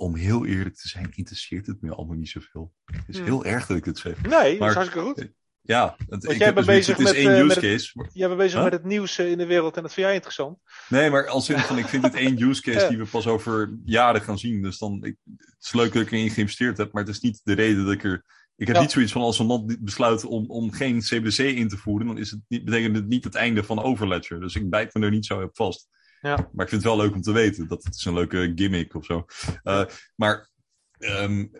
om 0.01 0.16
heel 0.16 0.46
eerlijk 0.46 0.76
te 0.76 0.88
zijn, 0.88 1.12
interesseert 1.14 1.66
het 1.66 1.80
me 1.80 1.94
allemaal 1.94 2.16
niet 2.16 2.28
zoveel. 2.28 2.72
Het 2.84 3.09
is 3.09 3.20
heel 3.20 3.44
erg 3.44 3.66
dat 3.66 3.76
ik 3.76 3.84
het 3.84 3.98
zeg. 3.98 4.22
Nee, 4.22 4.30
maar, 4.30 4.59
dat 4.59 4.68
is 4.68 4.74
hartstikke 4.74 5.07
goed. 5.07 5.32
Ja, 5.61 5.96
het, 6.09 6.24
Want 6.24 6.38
jij 6.38 6.55
bent 6.55 6.66
dus 6.66 6.76
bezig 6.76 6.98
met, 6.98 7.14
één 7.14 7.30
use 7.30 7.61
case. 7.61 8.09
jij 8.12 8.26
bent 8.26 8.40
bezig 8.40 8.55
huh? 8.55 8.62
met 8.62 8.72
het 8.72 8.84
nieuws 8.84 9.18
in 9.18 9.38
de 9.38 9.46
wereld 9.46 9.76
en 9.76 9.82
dat 9.82 9.92
vind 9.92 10.07
jij 10.07 10.14
interessant. 10.14 10.59
Nee, 10.88 11.11
maar 11.11 11.28
als 11.28 11.48
in 11.48 11.59
van, 11.59 11.78
ik 11.78 11.86
vind 11.86 12.03
het 12.03 12.14
één 12.24 12.42
use 12.42 12.62
case 12.62 12.88
die 12.88 12.98
we 12.98 13.05
pas 13.05 13.26
over 13.26 13.78
jaren 13.84 14.20
gaan 14.20 14.38
zien. 14.38 14.62
Dus 14.62 14.78
dan, 14.78 15.05
ik, 15.05 15.16
het 15.36 15.57
is 15.61 15.72
leuk 15.72 15.92
dat 15.92 16.03
ik 16.03 16.11
erin 16.11 16.30
geïnvesteerd 16.30 16.76
heb, 16.76 16.92
maar 16.92 17.03
het 17.03 17.14
is 17.14 17.20
niet 17.20 17.40
de 17.44 17.53
reden 17.53 17.84
dat 17.84 17.94
ik 17.94 18.05
er... 18.05 18.24
Ik 18.57 18.66
heb 18.66 18.76
ja. 18.76 18.82
niet 18.82 18.90
zoiets 18.90 19.12
van 19.12 19.22
als 19.22 19.38
een 19.38 19.46
land 19.46 19.80
besluit 19.80 20.24
om, 20.24 20.51
om 20.51 20.72
geen 20.72 21.01
CBDC 21.01 21.38
in 21.38 21.68
te 21.68 21.76
voeren, 21.76 22.07
dan 22.07 22.18
is 22.18 22.30
het 22.30 22.40
niet, 22.48 22.64
betekent 22.64 22.96
het 22.96 23.09
niet 23.09 23.24
het 23.24 23.34
einde 23.34 23.64
van 23.64 23.82
Overledger. 23.82 24.40
Dus 24.40 24.55
ik 24.55 24.70
bijt 24.70 24.94
me 24.94 25.05
er 25.05 25.11
niet 25.11 25.26
zo 25.26 25.42
op 25.42 25.57
vast. 25.57 25.88
Ja. 26.21 26.37
Maar 26.53 26.64
ik 26.64 26.71
vind 26.71 26.83
het 26.83 26.93
wel 26.93 26.97
leuk 26.97 27.14
om 27.14 27.23
te 27.23 27.33
weten. 27.33 27.68
Dat 27.68 27.85
het 27.85 27.95
is 27.95 28.05
een 28.05 28.14
leuke 28.14 28.53
gimmick 28.55 28.95
of 28.95 29.05
zo. 29.05 29.25
Uh, 29.64 29.85
maar 30.16 30.51
um, 30.99 31.51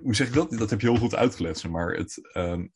hoe 0.00 0.14
zeg 0.14 0.26
ik 0.26 0.34
dat? 0.34 0.50
Dat 0.50 0.70
heb 0.70 0.80
je 0.80 0.90
heel 0.90 0.98
goed 0.98 1.14
uitgelegd. 1.14 1.68
Maar 1.68 1.94
het, 1.94 2.30
um, 2.36 2.72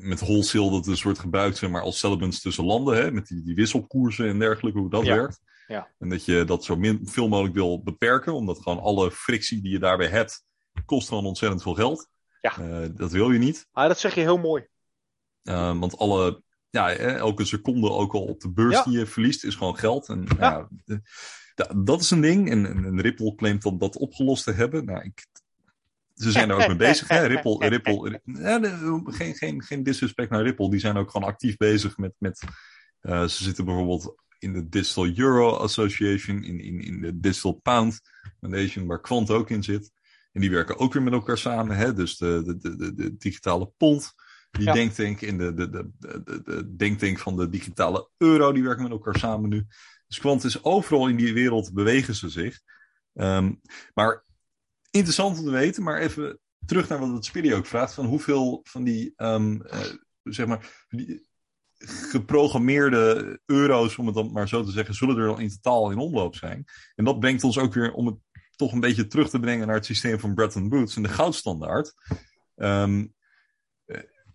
met 0.00 0.20
wholesale 0.20 0.70
dat 0.70 0.84
dus 0.84 1.02
wordt 1.02 1.18
gebruikt 1.18 1.56
zeg 1.56 1.70
maar, 1.70 1.82
als 1.82 1.98
settlements 1.98 2.40
tussen 2.40 2.64
landen. 2.64 2.96
Hè, 2.96 3.10
met 3.12 3.26
die, 3.26 3.42
die 3.42 3.54
wisselkoersen 3.54 4.28
en 4.28 4.38
dergelijke, 4.38 4.78
hoe 4.78 4.90
dat 4.90 5.04
ja. 5.04 5.14
werkt. 5.14 5.40
Ja. 5.66 5.90
En 5.98 6.08
dat 6.08 6.24
je 6.24 6.44
dat 6.44 6.64
zo 6.64 6.76
min, 6.76 7.00
veel 7.02 7.28
mogelijk 7.28 7.54
wil 7.54 7.82
beperken. 7.82 8.34
Omdat 8.34 8.58
gewoon 8.58 8.80
alle 8.80 9.10
frictie 9.10 9.62
die 9.62 9.72
je 9.72 9.78
daarbij 9.78 10.08
hebt, 10.08 10.44
kost 10.84 11.08
gewoon 11.08 11.26
ontzettend 11.26 11.62
veel 11.62 11.74
geld. 11.74 12.08
Ja. 12.40 12.58
Uh, 12.60 12.88
dat 12.94 13.12
wil 13.12 13.30
je 13.30 13.38
niet. 13.38 13.66
Ah, 13.72 13.88
dat 13.88 13.98
zeg 13.98 14.14
je 14.14 14.20
heel 14.20 14.38
mooi. 14.38 14.66
Uh, 15.42 15.78
want 15.78 15.98
alle 15.98 16.42
ja, 16.70 16.92
elke 16.94 17.44
seconde 17.44 17.90
ook 17.90 18.12
al 18.12 18.22
op 18.24 18.40
de 18.40 18.50
beurs 18.50 18.74
Ja. 18.74 18.82
die 18.82 18.98
je 18.98 19.06
verliest 19.06 19.44
is 19.44 19.54
gewoon 19.54 19.78
geld. 19.78 20.08
En 20.08 20.26
Ja. 20.38 20.68
ja, 21.54 21.72
dat 21.76 22.00
is 22.00 22.10
een 22.10 22.20
ding. 22.20 22.50
En, 22.50 22.66
en, 22.66 23.00
Ripple 23.00 23.34
claimt 23.34 23.62
dan 23.62 23.78
dat 23.78 23.96
opgelost 23.96 24.44
te 24.44 24.52
hebben. 24.52 24.84
Nou, 24.84 25.04
ik, 25.04 25.26
ze 26.14 26.30
zijn 26.30 26.50
er 26.50 26.56
ook 26.56 26.66
mee 26.66 26.76
bezig. 26.88 27.08
Hè? 27.08 27.26
Ripple, 27.26 27.68
Ripple, 27.68 28.20
geen, 29.04 29.34
geen, 29.34 29.62
geen 29.62 29.82
disrespect 29.82 30.30
naar 30.30 30.42
Ripple. 30.42 30.70
Die 30.70 30.80
zijn 30.80 30.96
ook 30.96 31.10
gewoon 31.10 31.28
actief 31.28 31.56
bezig 31.56 31.96
met. 31.96 32.14
met 32.18 32.42
uh, 33.02 33.22
ze 33.26 33.44
zitten 33.44 33.64
bijvoorbeeld 33.64 34.14
in 34.38 34.52
de 34.52 34.68
Digital 34.68 35.06
Euro 35.16 35.56
Association, 35.56 36.42
in, 36.44 36.60
in, 36.60 36.80
in 36.80 37.00
de 37.00 37.20
Digital 37.20 37.52
Pound 37.52 38.00
Foundation, 38.40 38.86
waar 38.86 39.00
Quant 39.00 39.30
ook 39.30 39.50
in 39.50 39.62
zit. 39.62 39.90
En 40.32 40.40
die 40.40 40.50
werken 40.50 40.78
ook 40.78 40.92
weer 40.92 41.02
met 41.02 41.12
elkaar 41.12 41.38
samen. 41.38 41.76
Hè? 41.76 41.94
Dus 41.94 42.16
de, 42.16 42.42
de, 42.60 42.76
de, 42.76 42.94
de 42.94 43.16
digitale 43.16 43.72
pond, 43.76 44.14
die 44.58 44.66
ja. 44.66 44.72
denktank 44.72 45.20
in 45.20 45.38
de, 45.38 45.54
de, 45.54 45.70
de, 45.70 45.90
de, 46.24 46.42
de 46.42 46.76
denktank 46.76 47.18
van 47.18 47.36
de 47.36 47.48
digitale 47.48 48.08
euro, 48.16 48.52
die 48.52 48.62
werken 48.62 48.82
met 48.82 48.92
elkaar 48.92 49.18
samen 49.18 49.48
nu. 49.48 49.66
Dus 50.06 50.18
Quant 50.18 50.44
is 50.44 50.64
overal 50.64 51.08
in 51.08 51.16
die 51.16 51.32
wereld 51.32 51.72
bewegen 51.72 52.14
ze 52.14 52.28
zich. 52.28 52.60
Um, 53.14 53.60
maar 53.94 54.24
interessant 54.90 55.38
om 55.38 55.44
te 55.44 55.50
weten, 55.50 55.82
maar 55.82 55.98
even 55.98 56.38
terug 56.66 56.88
naar 56.88 56.98
wat 56.98 57.12
het 57.12 57.24
Speedy 57.24 57.52
ook 57.52 57.66
vraagt: 57.66 57.94
van 57.94 58.06
hoeveel 58.06 58.60
van 58.62 58.84
die, 58.84 59.12
um, 59.16 59.62
uh, 59.66 59.80
zeg 60.22 60.46
maar, 60.46 60.86
die 60.88 61.26
geprogrammeerde 61.78 63.40
euro's, 63.46 63.98
om 63.98 64.06
het 64.06 64.14
dan 64.14 64.32
maar 64.32 64.48
zo 64.48 64.64
te 64.64 64.70
zeggen, 64.70 64.94
zullen 64.94 65.16
er 65.16 65.28
al 65.28 65.38
in 65.38 65.48
totaal 65.48 65.90
in 65.90 65.98
omloop 65.98 66.34
zijn. 66.34 66.64
En 66.94 67.04
dat 67.04 67.20
brengt 67.20 67.44
ons 67.44 67.58
ook 67.58 67.74
weer 67.74 67.92
om 67.92 68.06
het 68.06 68.16
toch 68.56 68.72
een 68.72 68.80
beetje 68.80 69.06
terug 69.06 69.30
te 69.30 69.40
brengen 69.40 69.66
naar 69.66 69.76
het 69.76 69.86
systeem 69.86 70.20
van 70.20 70.34
Bretton 70.34 70.68
Woods 70.68 70.96
en 70.96 71.02
de 71.02 71.08
goudstandaard. 71.08 71.94
Um, 72.56 73.14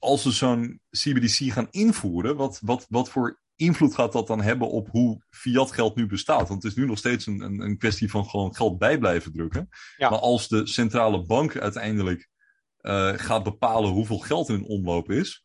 als 0.03 0.23
we 0.23 0.31
zo'n 0.31 0.81
CBDC 0.89 1.51
gaan 1.51 1.67
invoeren, 1.69 2.35
wat, 2.35 2.59
wat, 2.61 2.85
wat 2.89 3.09
voor 3.09 3.41
invloed 3.55 3.95
gaat 3.95 4.11
dat 4.11 4.27
dan 4.27 4.41
hebben 4.41 4.69
op 4.69 4.89
hoe 4.89 5.23
fiat 5.29 5.71
geld 5.71 5.95
nu 5.95 6.05
bestaat? 6.05 6.47
Want 6.47 6.63
het 6.63 6.71
is 6.71 6.77
nu 6.77 6.85
nog 6.85 6.97
steeds 6.97 7.25
een, 7.25 7.41
een, 7.41 7.59
een 7.59 7.77
kwestie 7.77 8.09
van 8.09 8.25
gewoon 8.25 8.55
geld 8.55 8.77
bij 8.77 8.97
blijven 8.97 9.31
drukken. 9.31 9.69
Ja. 9.97 10.09
Maar 10.09 10.19
als 10.19 10.47
de 10.47 10.67
centrale 10.67 11.25
bank 11.25 11.57
uiteindelijk 11.57 12.29
uh, 12.81 13.13
gaat 13.15 13.43
bepalen 13.43 13.91
hoeveel 13.91 14.19
geld 14.19 14.49
in 14.49 14.65
omloop 14.65 15.11
is, 15.11 15.43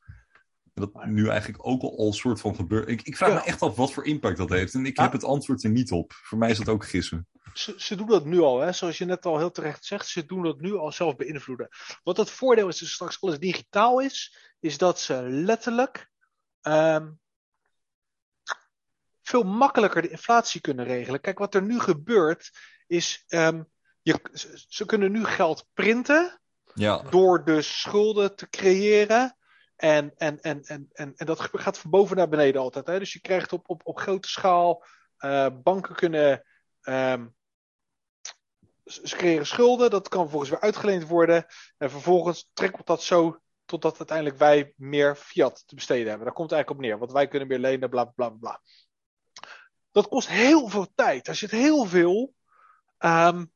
dat 0.75 1.07
nu 1.07 1.29
eigenlijk 1.29 1.67
ook 1.67 1.83
al 1.83 2.07
een 2.07 2.13
soort 2.13 2.41
van 2.41 2.55
gebeurt. 2.55 2.89
Ik, 2.89 3.03
ik 3.03 3.17
vraag 3.17 3.29
ja. 3.29 3.35
me 3.35 3.43
echt 3.43 3.63
af 3.63 3.77
wat 3.77 3.93
voor 3.93 4.07
impact 4.07 4.37
dat 4.37 4.49
heeft. 4.49 4.75
En 4.75 4.87
ik 4.87 4.97
ja. 4.97 5.03
heb 5.03 5.13
het 5.13 5.25
antwoord 5.25 5.65
er 5.65 5.71
niet 5.71 5.91
op. 5.91 6.13
Voor 6.13 6.39
mij 6.39 6.51
is 6.51 6.59
dat 6.59 6.69
ook 6.69 6.85
gissen. 6.85 7.27
Ze, 7.53 7.75
ze, 7.77 7.97
doen 7.97 8.07
dat 8.07 8.25
nu 8.25 8.41
al, 8.41 8.61
hè? 8.61 8.73
zoals 8.73 8.99
je 8.99 9.05
net 9.05 9.27
al 9.27 9.39
heel 9.39 9.51
terecht 9.51 9.85
zegt. 9.85 10.07
Ze 10.07 10.27
doen 10.27 10.43
dat 10.43 10.61
nu 10.61 10.77
al 10.77 10.93
zelf 10.93 11.17
beïnvloeden. 11.17 11.69
Wat 12.03 12.17
het 12.17 12.31
voordeel 12.31 12.69
is, 12.69 12.81
als 12.81 12.93
straks 12.93 13.21
alles 13.21 13.39
digitaal 13.39 14.01
is, 14.01 14.37
is 14.61 14.79
dat 14.79 15.01
ze 15.01 15.23
letterlijk 15.23 16.11
um, 16.63 17.21
veel 19.23 19.43
makkelijker 19.43 20.03
de 20.03 20.11
inflatie 20.11 20.61
kunnen 20.61 20.85
regelen. 20.85 21.21
Kijk, 21.21 21.39
wat 21.39 21.55
er 21.55 21.63
nu 21.63 21.81
gebeurt, 21.81 22.51
is 22.87 23.25
um, 23.29 23.69
je, 24.03 24.21
ze 24.69 24.85
kunnen 24.85 25.13
nu 25.13 25.25
geld 25.25 25.67
printen. 25.75 26.41
Ja. 26.75 27.03
Door 27.03 27.45
dus 27.45 27.81
schulden 27.81 28.37
te 28.37 28.49
creëren. 28.49 29.37
En, 29.77 30.15
en, 30.17 30.41
en, 30.41 30.63
en, 30.65 30.89
en, 30.93 31.13
en 31.17 31.27
dat 31.27 31.41
gaat 31.41 31.79
van 31.79 31.91
boven 31.91 32.17
naar 32.17 32.29
beneden 32.29 32.61
altijd. 32.61 32.87
Hè? 32.87 32.99
Dus 32.99 33.13
je 33.13 33.21
krijgt 33.21 33.53
op, 33.53 33.69
op, 33.69 33.81
op 33.85 33.99
grote 33.99 34.29
schaal. 34.29 34.85
Uh, 35.19 35.47
banken 35.63 35.95
kunnen. 35.95 36.45
Um, 36.83 37.37
ze 38.85 39.17
creëren 39.17 39.47
schulden, 39.47 39.91
dat 39.91 40.09
kan 40.09 40.21
vervolgens 40.21 40.51
weer 40.51 40.61
uitgeleend 40.61 41.09
worden. 41.09 41.47
En 41.79 41.91
vervolgens 41.91 42.51
trekt 42.53 42.87
dat 42.87 43.03
zo 43.03 43.41
totdat 43.69 43.99
uiteindelijk 43.99 44.39
wij 44.39 44.73
meer 44.77 45.17
fiat 45.17 45.63
te 45.67 45.75
besteden 45.75 46.07
hebben. 46.07 46.25
Daar 46.25 46.35
komt 46.35 46.51
het 46.51 46.59
eigenlijk 46.59 46.71
op 46.71 46.91
neer. 46.91 46.99
Want 46.99 47.13
wij 47.13 47.29
kunnen 47.29 47.49
meer 47.49 47.59
lenen, 47.59 47.91
bla 47.91 48.05
bla 48.05 48.29
bla. 48.29 48.61
Dat 49.91 50.09
kost 50.09 50.29
heel 50.29 50.69
veel 50.69 50.93
tijd. 50.95 51.29
Er 51.29 51.35
zit 51.35 51.51
heel 51.51 51.85
veel. 51.85 52.35
Um, 52.99 53.53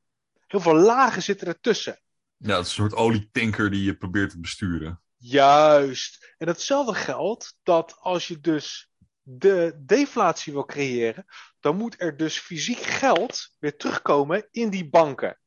heel 0.47 0.61
veel 0.61 0.77
lagen 0.77 1.23
zitten 1.23 1.47
ertussen. 1.47 2.01
Ja, 2.37 2.57
het 2.57 2.67
is 2.67 2.77
een 2.77 2.85
soort 2.89 2.95
olietanker 2.95 3.71
die 3.71 3.85
je 3.85 3.97
probeert 3.97 4.31
te 4.31 4.41
besturen. 4.41 5.03
Juist. 5.17 6.35
En 6.39 6.47
hetzelfde 6.47 6.95
geldt 6.95 7.59
dat 7.63 7.97
als 7.99 8.29
je 8.29 8.41
dus 8.41 8.91
de 9.23 9.83
deflatie 9.85 10.53
wil 10.53 10.65
creëren, 10.65 11.25
dan 11.61 11.77
moet 11.77 12.01
er 12.01 12.17
dus 12.17 12.39
fysiek 12.39 12.79
geld 12.79 13.55
weer 13.59 13.77
terugkomen 13.77 14.49
in 14.51 14.71
die 14.71 14.89
banken. 14.89 15.41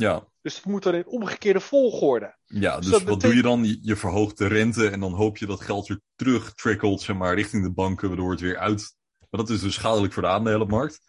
Ja. 0.00 0.28
Dus 0.42 0.56
het 0.56 0.64
moet 0.64 0.82
dan 0.82 0.94
in 0.94 1.06
omgekeerde 1.06 1.60
volgorde. 1.60 2.36
Ja, 2.44 2.76
dus, 2.76 2.84
dus 2.84 2.92
wat 2.92 3.04
betekent... 3.04 3.22
doe 3.22 3.34
je 3.34 3.42
dan? 3.42 3.78
Je 3.82 3.96
verhoogt 3.96 4.38
de 4.38 4.46
rente 4.46 4.88
en 4.88 5.00
dan 5.00 5.12
hoop 5.12 5.36
je 5.36 5.46
dat 5.46 5.60
geld 5.60 5.88
weer 5.88 6.00
terug 6.16 6.54
trickelt, 6.54 7.00
zeg 7.00 7.16
maar, 7.16 7.34
richting 7.34 7.62
de 7.62 7.72
banken, 7.72 8.08
waardoor 8.08 8.30
het 8.30 8.40
weer 8.40 8.58
uit. 8.58 8.96
Maar 9.18 9.40
dat 9.40 9.50
is 9.50 9.60
dus 9.60 9.74
schadelijk 9.74 10.12
voor 10.12 10.22
de 10.22 10.28
aandelenmarkt. 10.28 11.00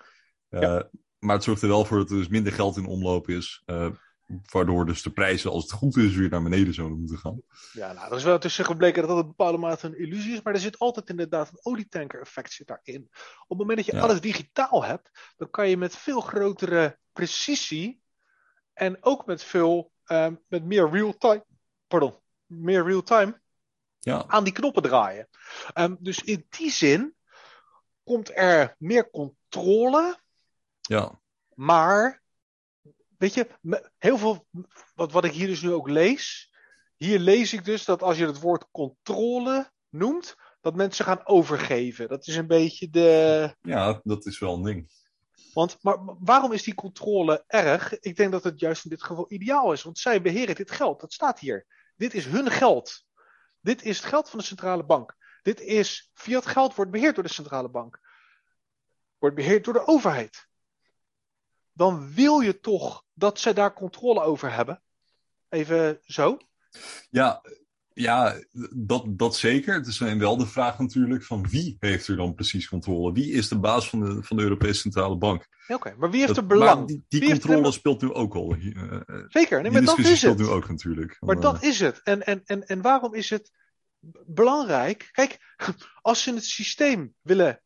Ja. 0.50 0.76
Uh, 0.76 0.84
maar 1.20 1.36
het 1.36 1.44
zorgt 1.44 1.62
er 1.62 1.68
wel 1.68 1.86
voor 1.86 1.98
dat 1.98 2.10
er 2.10 2.18
dus 2.18 2.28
minder 2.28 2.54
geld 2.54 2.78
in 2.78 2.86
omloop 2.86 3.30
is. 3.30 3.64
Uh, 3.66 3.88
Waardoor 4.52 4.86
dus 4.86 5.02
de 5.02 5.12
prijzen, 5.12 5.52
als 5.52 5.64
het 5.64 5.72
goed 5.72 5.98
is, 5.98 6.16
weer 6.16 6.30
naar 6.30 6.44
beneden 6.44 6.74
zouden 6.74 7.00
moeten 7.00 7.18
gaan. 7.18 7.42
Ja, 7.74 7.94
nou, 7.94 8.12
er 8.12 8.18
is 8.18 8.24
wel 8.24 8.40
tussen 8.40 8.66
gebleken 8.66 9.02
dat 9.02 9.10
dat 9.10 9.20
een 9.20 9.28
bepaalde 9.28 9.58
mate 9.58 9.88
een 9.88 9.98
illusie 9.98 10.34
is. 10.34 10.42
Maar 10.42 10.54
er 10.54 10.60
zit 10.60 10.80
altijd 10.80 11.10
inderdaad 11.10 11.50
een 11.50 11.60
olietanker-effect 11.62 12.54
zit 12.54 12.68
daarin. 12.68 13.08
Op 13.48 13.50
het 13.50 13.58
moment 13.58 13.78
dat 13.78 13.86
je 13.86 13.96
ja. 13.96 14.02
alles 14.02 14.22
digitaal 14.22 14.84
hebt, 14.84 15.34
dan 15.38 15.50
kan 15.50 15.70
je 15.70 15.78
met 15.78 15.96
veel 15.96 16.22
grotere 16.22 16.98
precisie. 17.14 18.01
En 18.74 19.04
ook 19.04 19.26
met 19.26 19.44
veel, 19.44 19.92
um, 20.06 20.44
met 20.48 20.64
meer 20.64 20.90
real-time. 20.90 21.46
Pardon, 21.88 22.16
meer 22.46 22.84
real-time. 22.84 23.42
Ja. 24.00 24.24
Aan 24.28 24.44
die 24.44 24.54
knoppen 24.54 24.84
draaien. 24.84 25.28
Um, 25.74 25.98
dus 26.00 26.24
in 26.24 26.46
die 26.50 26.72
zin 26.72 27.16
komt 28.04 28.32
er 28.36 28.76
meer 28.78 29.10
controle. 29.10 30.20
Ja. 30.82 31.20
Maar 31.54 32.22
weet 33.18 33.34
je, 33.34 33.48
heel 33.98 34.18
veel, 34.18 34.48
wat, 34.96 35.12
wat 35.12 35.24
ik 35.24 35.32
hier 35.32 35.48
dus 35.48 35.62
nu 35.62 35.72
ook 35.72 35.90
lees. 35.90 36.54
Hier 36.96 37.20
lees 37.20 37.54
ik 37.54 37.66
dus 37.66 37.86
dat 37.86 38.02
als 38.02 38.18
je 38.18 38.26
het 38.26 38.40
woord 38.40 38.68
controle 38.72 39.72
noemt, 39.90 40.36
dat 40.62 40.76
mensen 40.76 41.06
gaan 41.06 41.28
overgeven. 41.28 42.08
Dat 42.08 42.28
is 42.28 42.36
een 42.36 42.48
beetje 42.48 42.90
de. 42.90 43.56
Ja, 43.62 44.00
dat 44.04 44.26
is 44.26 44.40
wel 44.40 44.54
een 44.54 44.64
ding. 44.64 44.90
Want, 45.54 45.78
maar 45.82 45.98
waarom 46.20 46.52
is 46.52 46.64
die 46.64 46.74
controle 46.74 47.44
erg? 47.48 48.00
Ik 48.00 48.16
denk 48.16 48.32
dat 48.32 48.44
het 48.44 48.60
juist 48.60 48.84
in 48.84 48.90
dit 48.90 49.04
geval 49.04 49.26
ideaal 49.28 49.74
is. 49.74 49.84
Want 49.84 50.00
zij 50.00 50.22
beheren 50.22 50.56
dit 50.56 50.72
geld. 50.72 51.02
Dat 51.02 51.14
staat 51.14 51.40
hier. 51.40 51.66
Dit 51.96 52.14
is 52.14 52.26
hun 52.26 52.52
geld. 52.52 53.06
Dit 53.62 53.84
is 53.84 53.98
het 53.98 54.06
geld 54.06 54.30
van 54.30 54.40
de 54.40 54.46
centrale 54.46 54.84
bank. 54.84 55.16
Dit 55.42 55.62
is, 55.62 56.12
fiat 56.14 56.46
geld 56.46 56.76
wordt 56.76 56.92
beheerd 56.92 57.16
door 57.16 57.24
de 57.24 57.34
centrale 57.34 57.70
bank. 57.70 58.00
Wordt 59.18 59.36
beheerd 59.36 59.64
door 59.64 59.74
de 59.74 59.88
overheid 59.88 60.50
dan 61.74 62.14
wil 62.14 62.40
je 62.40 62.60
toch 62.60 63.06
dat 63.14 63.40
ze 63.40 63.54
daar 63.54 63.74
controle 63.74 64.22
over 64.22 64.54
hebben. 64.54 64.82
Even 65.50 66.00
zo. 66.04 66.38
Ja, 67.10 67.42
ja 67.94 68.36
dat, 68.72 69.04
dat 69.08 69.36
zeker. 69.36 69.74
Het 69.74 69.88
is 69.88 70.00
wel 70.00 70.38
de 70.38 70.48
vraag 70.48 70.80
natuurlijk 70.80 71.24
van 71.24 71.48
wie 71.50 71.78
heeft 71.80 72.08
er 72.08 72.16
dan 72.16 72.34
precies 72.34 72.70
controle? 72.70 73.14
Wie 73.14 73.32
is 73.32 73.48
de 73.48 73.60
baas 73.60 73.90
van 73.90 74.00
de, 74.00 74.24
van 74.24 74.38
de 74.38 74.44
Europese 74.44 74.80
Centrale 74.80 75.18
Bank? 75.18 75.48
Oké, 75.64 75.74
okay, 75.74 75.94
maar 75.98 76.12
wie 76.12 76.22
heeft 76.22 76.38
er 76.38 76.46
belang? 76.46 76.88
Die, 76.88 77.06
die 77.08 77.26
controle 77.26 77.66
er... 77.66 77.74
speelt 77.74 78.02
nu 78.02 78.14
ook 78.14 78.36
al. 78.36 78.56
Uh, 78.56 79.02
zeker, 79.28 79.62
nee, 79.62 79.72
maar 79.72 79.84
dat 79.84 79.98
is 79.98 80.18
speelt 80.20 80.40
het. 80.40 80.48
nu 80.48 80.54
ook 80.54 80.70
natuurlijk. 80.70 81.18
Maar 81.20 81.36
uh, 81.36 81.42
dat 81.42 81.64
is 81.64 81.80
het. 81.80 82.02
En, 82.04 82.26
en, 82.26 82.42
en, 82.46 82.66
en 82.66 82.82
waarom 82.82 83.14
is 83.14 83.30
het 83.30 83.52
belangrijk? 84.26 85.10
Kijk, 85.12 85.38
als 86.02 86.24
ze 86.24 86.34
het 86.34 86.46
systeem 86.46 87.14
willen 87.22 87.62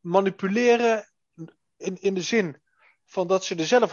manipuleren 0.00 1.12
in, 1.76 2.00
in 2.00 2.14
de 2.14 2.22
zin 2.22 2.56
van 3.04 3.26
dat 3.26 3.44
ze 3.44 3.54
er 3.54 3.66
zelf 3.66 3.92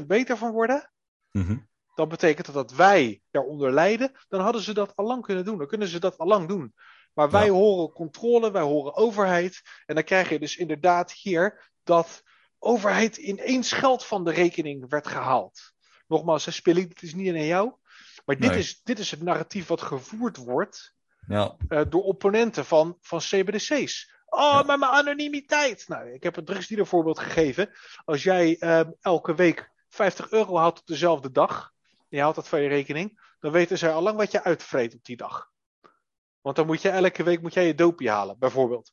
100% 0.00 0.06
beter 0.06 0.36
van 0.36 0.52
worden, 0.52 0.90
mm-hmm. 1.32 1.68
Dan 1.98 2.08
betekent 2.08 2.46
dat 2.46 2.54
dat 2.54 2.72
wij 2.72 3.20
daaronder 3.30 3.72
lijden, 3.72 4.12
dan 4.28 4.40
hadden 4.40 4.62
ze 4.62 4.74
dat 4.74 4.96
al 4.96 5.06
lang 5.06 5.22
kunnen 5.22 5.44
doen. 5.44 5.58
Dan 5.58 5.66
kunnen 5.66 5.88
ze 5.88 6.00
dat 6.00 6.18
al 6.18 6.26
lang 6.26 6.48
doen. 6.48 6.74
Maar 7.12 7.30
wij 7.30 7.44
ja. 7.44 7.50
horen 7.52 7.92
controle, 7.92 8.50
wij 8.50 8.62
horen 8.62 8.96
overheid. 8.96 9.62
En 9.86 9.94
dan 9.94 10.04
krijg 10.04 10.28
je 10.28 10.38
dus 10.38 10.56
inderdaad 10.56 11.12
hier 11.12 11.70
dat 11.82 12.22
overheid 12.58 13.16
ineens 13.16 13.72
geld 13.72 14.04
van 14.04 14.24
de 14.24 14.30
rekening 14.30 14.88
werd 14.88 15.06
gehaald. 15.06 15.72
Nogmaals, 16.06 16.54
spelen 16.54 16.88
het 16.88 17.02
is 17.02 17.14
niet 17.14 17.28
aan 17.28 17.44
jou. 17.44 17.72
Maar 18.24 18.38
dit, 18.38 18.50
nee. 18.50 18.58
is, 18.58 18.80
dit 18.82 18.98
is 18.98 19.10
het 19.10 19.22
narratief 19.22 19.66
wat 19.66 19.82
gevoerd 19.82 20.36
wordt 20.36 20.94
ja. 21.26 21.56
uh, 21.68 21.80
door 21.88 22.02
opponenten 22.02 22.64
van, 22.64 22.98
van 23.00 23.18
CBDC's. 23.18 24.14
Oh, 24.26 24.40
ja. 24.40 24.62
maar 24.62 24.78
mijn 24.78 24.92
anonimiteit. 24.92 25.88
Nou, 25.88 26.12
ik 26.12 26.22
heb 26.22 26.36
een 26.36 26.44
drugsdealer 26.44 26.86
voorbeeld 26.86 27.18
gegeven. 27.18 27.70
Als 28.04 28.22
jij 28.22 28.56
uh, 28.60 28.80
elke 29.00 29.34
week 29.34 29.70
50 29.88 30.30
euro 30.30 30.56
haalt 30.56 30.80
op 30.80 30.86
dezelfde 30.86 31.30
dag, 31.30 31.76
je 32.08 32.20
haalt 32.20 32.34
dat 32.34 32.48
van 32.48 32.60
je 32.60 32.68
rekening, 32.68 33.34
dan 33.40 33.52
weten 33.52 33.78
zij 33.78 33.92
al 33.92 34.02
lang 34.02 34.16
wat 34.16 34.30
je 34.30 34.44
uitvreet 34.44 34.94
op 34.94 35.04
die 35.04 35.16
dag. 35.16 35.50
Want 36.40 36.56
dan 36.56 36.66
moet 36.66 36.82
je 36.82 36.88
elke 36.88 37.22
week 37.22 37.40
moet 37.42 37.54
jij 37.54 37.66
je 37.66 37.74
dopie 37.74 38.10
halen, 38.10 38.38
bijvoorbeeld. 38.38 38.92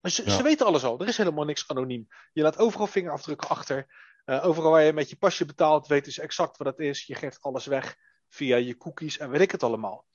Dus 0.00 0.16
ja. 0.16 0.30
ze 0.30 0.42
weten 0.42 0.66
alles 0.66 0.84
al. 0.84 1.00
Er 1.00 1.08
is 1.08 1.16
helemaal 1.16 1.44
niks 1.44 1.68
anoniem. 1.68 2.08
Je 2.32 2.42
laat 2.42 2.58
overal 2.58 2.86
vingerafdrukken 2.86 3.48
achter. 3.48 3.86
Uh, 4.26 4.46
overal 4.46 4.70
waar 4.70 4.82
je 4.82 4.92
met 4.92 5.10
je 5.10 5.16
pasje 5.16 5.44
betaalt, 5.44 5.86
weten 5.86 6.12
ze 6.12 6.22
exact 6.22 6.56
wat 6.56 6.66
het 6.66 6.78
is. 6.78 7.06
Je 7.06 7.14
geeft 7.14 7.42
alles 7.42 7.66
weg 7.66 7.96
via 8.28 8.56
je 8.56 8.76
cookies 8.76 9.18
en 9.18 9.30
weet 9.30 9.40
ik 9.40 9.50
het 9.50 9.62
allemaal. 9.62 10.06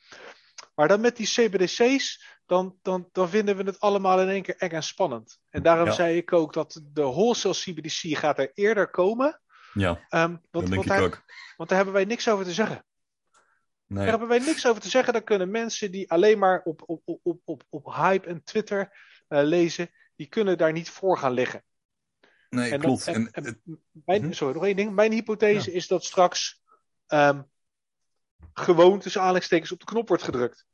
Maar 0.75 0.87
dan 0.87 1.01
met 1.01 1.15
die 1.15 1.27
CBDC's, 1.27 2.25
dan, 2.45 2.79
dan, 2.81 3.09
dan 3.11 3.29
vinden 3.29 3.57
we 3.57 3.63
het 3.63 3.79
allemaal 3.79 4.21
in 4.21 4.29
één 4.29 4.41
keer 4.41 4.55
eng 4.57 4.69
en 4.69 4.83
spannend. 4.83 5.39
En 5.49 5.63
daarom 5.63 5.85
ja. 5.85 5.93
zei 5.93 6.17
ik 6.17 6.33
ook 6.33 6.53
dat 6.53 6.81
de 6.83 7.01
wholesale 7.01 7.55
CBDC 7.55 8.17
gaat 8.17 8.39
er 8.39 8.51
eerder 8.53 8.89
komen 8.89 9.41
Ja, 9.75 9.89
Um, 9.89 9.97
dat 10.09 10.29
want, 10.31 10.41
denk 10.51 10.69
want, 10.69 10.81
ik 10.85 10.87
daar, 10.87 11.01
ook. 11.03 11.23
want 11.57 11.69
daar 11.69 11.77
hebben 11.77 11.95
wij 11.95 12.05
niks 12.05 12.29
over 12.29 12.45
te 12.45 12.53
zeggen. 12.53 12.85
Nee. 13.87 13.99
Daar 13.99 14.09
hebben 14.09 14.27
wij 14.27 14.39
niks 14.39 14.67
over 14.67 14.81
te 14.81 14.89
zeggen. 14.89 15.13
Dan 15.13 15.23
kunnen 15.23 15.51
mensen 15.51 15.91
die 15.91 16.11
alleen 16.11 16.39
maar 16.39 16.61
op, 16.63 16.81
op, 16.85 17.01
op, 17.23 17.41
op, 17.45 17.63
op, 17.69 17.85
hype 17.95 18.27
en 18.27 18.43
Twitter 18.43 18.97
eh, 19.27 19.43
lezen, 19.43 19.89
die 20.15 20.27
kunnen 20.27 20.57
daar 20.57 20.71
niet 20.71 20.89
voor 20.89 21.17
gaan 21.17 21.31
liggen. 21.31 21.63
Nee, 22.49 22.71
En 22.71 22.79
klopt. 22.79 23.05
dat- 23.05 23.15
En, 23.15 23.61
Mijn, 23.91 24.21
Mhm. 24.21 24.31
Sorry, 24.31 24.53
nog 24.53 24.65
één 24.65 24.75
ding. 24.75 24.93
Mijn 24.93 25.11
hypothese 25.11 25.71
is 25.71 25.87
dat 25.87 26.03
straks 26.05 26.61
ehm, 27.07 27.41
gewoon 28.53 28.99
tussen 28.99 29.21
aanhalingstekens 29.21 29.71
op 29.71 29.79
de 29.79 29.85
knop 29.85 30.07
wordt 30.07 30.23
gedrukt. 30.23 30.65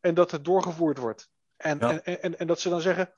En 0.00 0.14
dat 0.14 0.30
het 0.30 0.44
doorgevoerd 0.44 0.98
wordt. 0.98 1.30
En, 1.56 1.78
Ja. 1.78 2.00
en, 2.00 2.22
en, 2.22 2.38
en 2.38 2.46
dat 2.46 2.60
ze 2.60 2.68
dan 2.68 2.80
zeggen: 2.80 3.14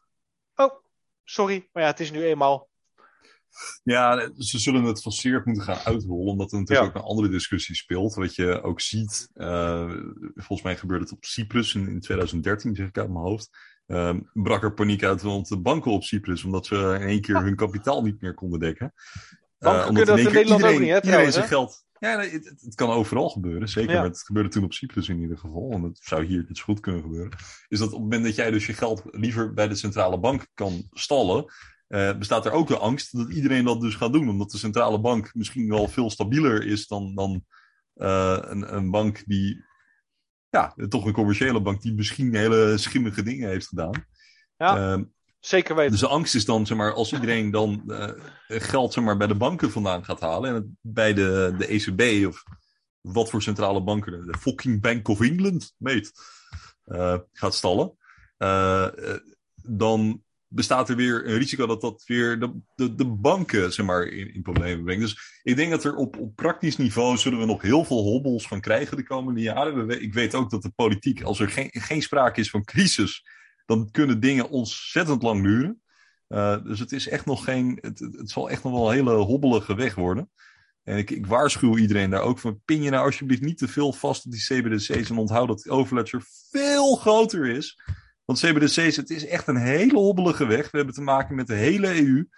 Oh, 0.55 0.85
sorry, 1.25 1.69
maar 1.73 1.83
ja, 1.83 1.89
het 1.89 2.01
is 2.01 2.11
nu 2.11 2.25
eenmaal. 2.25 2.69
Ja, 3.83 4.31
ze 4.37 4.59
zullen 4.59 4.83
het 4.85 5.01
forceerd 5.01 5.45
moeten 5.45 5.65
gaan 5.65 5.79
uitrollen, 5.85 6.33
omdat 6.33 6.53
er 6.53 6.59
natuurlijk 6.59 6.93
Ja. 6.93 6.99
ook 6.99 7.05
een 7.05 7.11
andere 7.11 7.29
discussie 7.29 7.75
speelt. 7.75 8.15
Wat 8.15 8.35
je 8.35 8.63
ook 8.63 8.81
ziet, 8.81 9.31
eh, 9.35 9.91
volgens 10.35 10.63
mij 10.63 10.77
gebeurde 10.77 11.05
het 11.05 11.13
op 11.13 11.25
Cyprus 11.25 11.75
in, 11.75 11.89
in 11.89 12.01
2013, 12.01 12.75
zeg 12.75 12.89
ik 12.89 12.99
uit 12.99 13.09
mijn 13.11 13.25
hoofd. 13.25 13.49
Ehm, 13.87 14.21
brak 14.33 14.63
er 14.63 14.75
paniek 14.75 15.05
uit 15.05 15.23
rond 15.23 15.49
de 15.49 15.61
banken 15.61 15.91
op 15.91 16.03
Cyprus, 16.03 16.45
omdat 16.45 16.67
ze 16.67 16.77
in 17.01 17.07
één 17.07 17.21
keer 17.21 17.43
hun 17.43 17.57
kapitaal 17.57 18.03
niet 18.03 18.21
meer 18.21 18.35
konden 18.35 18.61
dekken. 18.61 18.93
Banken 19.59 19.81
Eh, 19.81 19.87
kunnen 19.87 20.07
dat 20.07 20.17
één 20.19 20.27
in 20.27 20.33
Nederland 20.33 20.63
ook 20.65 20.79
niet, 20.81 20.89
hè, 20.89 21.03
iedereen 21.03 21.33
zijn 21.33 21.49
geld. 21.49 21.85
Ja, 21.99 22.21
het, 22.21 22.75
kan 22.75 22.91
overal 22.91 23.29
gebeuren, 23.29 23.69
zeker. 23.69 23.91
Ja. 23.91 24.01
Maar 24.01 24.09
het 24.09 24.23
gebeurde 24.23 24.49
toen 24.49 24.65
op 24.65 24.73
Cyprus 24.73 25.09
in 25.09 25.21
ieder 25.21 25.39
geval. 25.39 25.71
En 25.73 25.83
het 25.83 25.99
zou 26.03 26.25
hier 26.25 26.47
zo 26.53 26.65
goed 26.65 26.81
kunnen 26.81 27.03
gebeuren. 27.03 27.39
Is 27.69 27.79
dat 27.79 27.87
op 27.89 27.93
het 27.93 28.03
moment 28.03 28.25
dat 28.25 28.35
jij 28.35 28.51
dus 28.51 28.67
je 28.67 28.73
geld 28.73 29.03
liever 29.05 29.53
bij 29.53 29.69
de 29.69 29.75
centrale 29.75 30.19
bank 30.21 30.47
kan 30.55 30.89
stallen, 30.91 31.53
eh, 31.91 32.19
bestaat 32.19 32.47
er 32.47 32.53
ook 32.53 32.69
de 32.69 32.79
angst 32.79 33.17
dat 33.17 33.31
iedereen 33.31 33.65
dat 33.65 33.81
dus 33.81 33.95
gaat 33.95 34.13
doen. 34.13 34.29
Omdat 34.29 34.51
de 34.51 34.59
centrale 34.59 35.01
bank 35.01 35.35
misschien 35.35 35.69
wel 35.69 35.89
veel 35.89 36.11
stabieler 36.11 36.67
is 36.67 36.87
dan, 36.87 37.15
dan 37.15 37.45
eh, 37.95 38.39
een, 38.41 38.75
een 38.75 38.91
bank 38.91 39.23
die, 39.27 39.65
ja, 40.49 40.75
toch 40.89 41.05
een 41.05 41.13
commerciële 41.13 41.63
bank 41.63 41.83
die 41.83 41.95
misschien 41.95 42.35
hele 42.35 42.79
schimmige 42.79 43.23
dingen 43.23 43.49
heeft 43.49 43.67
gedaan. 43.67 44.07
Ja. 44.57 44.77
Ehm, 44.77 45.05
Zeker 45.41 45.75
weten. 45.75 45.91
dus 45.91 46.01
de 46.01 46.07
angst 46.07 46.35
is 46.35 46.45
dan, 46.45 46.67
zeg 46.67 46.77
maar, 46.77 46.93
als 46.93 47.13
iedereen 47.13 47.51
dan 47.51 47.83
eh, 47.87 48.13
geld 48.47 48.93
zeg 48.93 49.05
maar, 49.05 49.17
bij 49.17 49.27
de 49.27 49.37
banken 49.37 49.71
vandaan 49.71 50.05
gaat 50.05 50.21
halen 50.21 50.49
en 50.49 50.55
het 50.55 50.67
bij 50.81 51.15
de, 51.15 51.55
de 51.59 51.67
ECB 51.67 52.27
of 52.27 52.43
wat 53.01 53.31
voor 53.31 53.43
centrale 53.43 53.83
banken, 53.83 54.27
de 54.27 54.39
fucking 54.39 54.81
Bank 54.81 55.09
of 55.09 55.21
England, 55.21 55.75
meet, 55.77 56.13
gaat 57.33 57.55
stallen, 57.55 57.97
dan 59.63 60.23
bestaat 60.53 60.89
er 60.89 60.97
weer 60.97 61.27
een 61.29 61.39
risico 61.39 61.67
dat 61.67 61.81
dat 61.81 62.03
weer 62.07 62.41
de, 62.41 62.61
de, 62.75 62.95
de 62.95 63.07
banken 63.07 63.73
zeg 63.73 63.87
maar, 63.87 64.07
in, 64.07 64.43
problemen 64.43 64.85
brengt. 64.85 65.03
Dus 65.03 65.41
ik 65.43 65.57
denk 65.57 65.71
dat 65.71 65.85
er 65.85 65.95
op, 65.95 66.19
op 66.19 66.37
praktisch 66.37 66.77
niveau 66.77 67.17
zullen 67.17 67.39
we 67.39 67.45
nog 67.45 67.63
heel 67.63 67.85
veel 67.85 68.03
hobbels 68.03 68.47
van 68.47 68.61
krijgen 68.61 68.97
de 68.97 69.03
komende 69.03 69.41
jaren. 69.41 70.03
Ik 70.03 70.15
weet 70.15 70.35
ook 70.35 70.51
dat 70.51 70.63
de 70.63 70.71
politiek, 70.71 71.23
als 71.23 71.41
er 71.41 71.49
geen, 71.49 71.69
geen 71.73 72.03
sprake 72.03 72.41
is 72.41 72.51
van 72.51 72.65
crisis, 72.65 73.25
dan 73.67 73.91
kunnen 73.91 74.21
dingen 74.21 74.51
ontzettend 74.51 75.23
lang 75.23 75.43
duren. 75.43 75.81
Uh, 76.29 76.65
dus 76.65 76.79
het 76.79 76.93
is 76.93 77.09
echt 77.09 77.27
nog 77.27 77.45
geen. 77.45 77.79
Het, 77.81 77.99
het 77.99 78.31
zal 78.31 78.51
echt 78.51 78.63
nog 78.63 78.73
wel 78.73 78.89
een 78.89 78.95
hele 78.95 79.15
hobbelige 79.15 79.75
weg 79.75 79.95
worden. 79.95 80.31
En 80.83 80.97
ik, 80.97 81.11
ik 81.11 81.27
waarschuw 81.27 81.77
iedereen 81.77 82.11
daar 82.11 82.23
ook 82.23 82.39
van. 82.39 82.61
Pin 82.65 82.83
je 82.83 82.91
nou 82.91 83.05
alsjeblieft 83.05 83.43
niet 83.43 83.59
te 83.59 83.69
veel 83.69 83.93
vast 83.93 84.25
op 84.25 84.33
die 84.33 84.41
CBDC's. 84.41 85.11
En 85.11 85.19
onthoud 85.19 85.49
dat 85.49 85.63
die 85.63 85.73
overledger 85.73 86.23
veel 86.51 86.97
groter 86.97 87.47
is. 87.47 87.79
Want 88.31 88.43
CBDC's, 88.43 88.97
het 88.97 89.11
is 89.11 89.27
echt 89.27 89.47
een 89.47 89.57
hele 89.57 89.99
hobbelige 89.99 90.47
weg. 90.47 90.71
We 90.71 90.77
hebben 90.77 90.95
te 90.95 91.03
maken 91.03 91.35
met 91.35 91.47
de 91.47 91.55
hele 91.55 92.01
EU. 92.01 92.29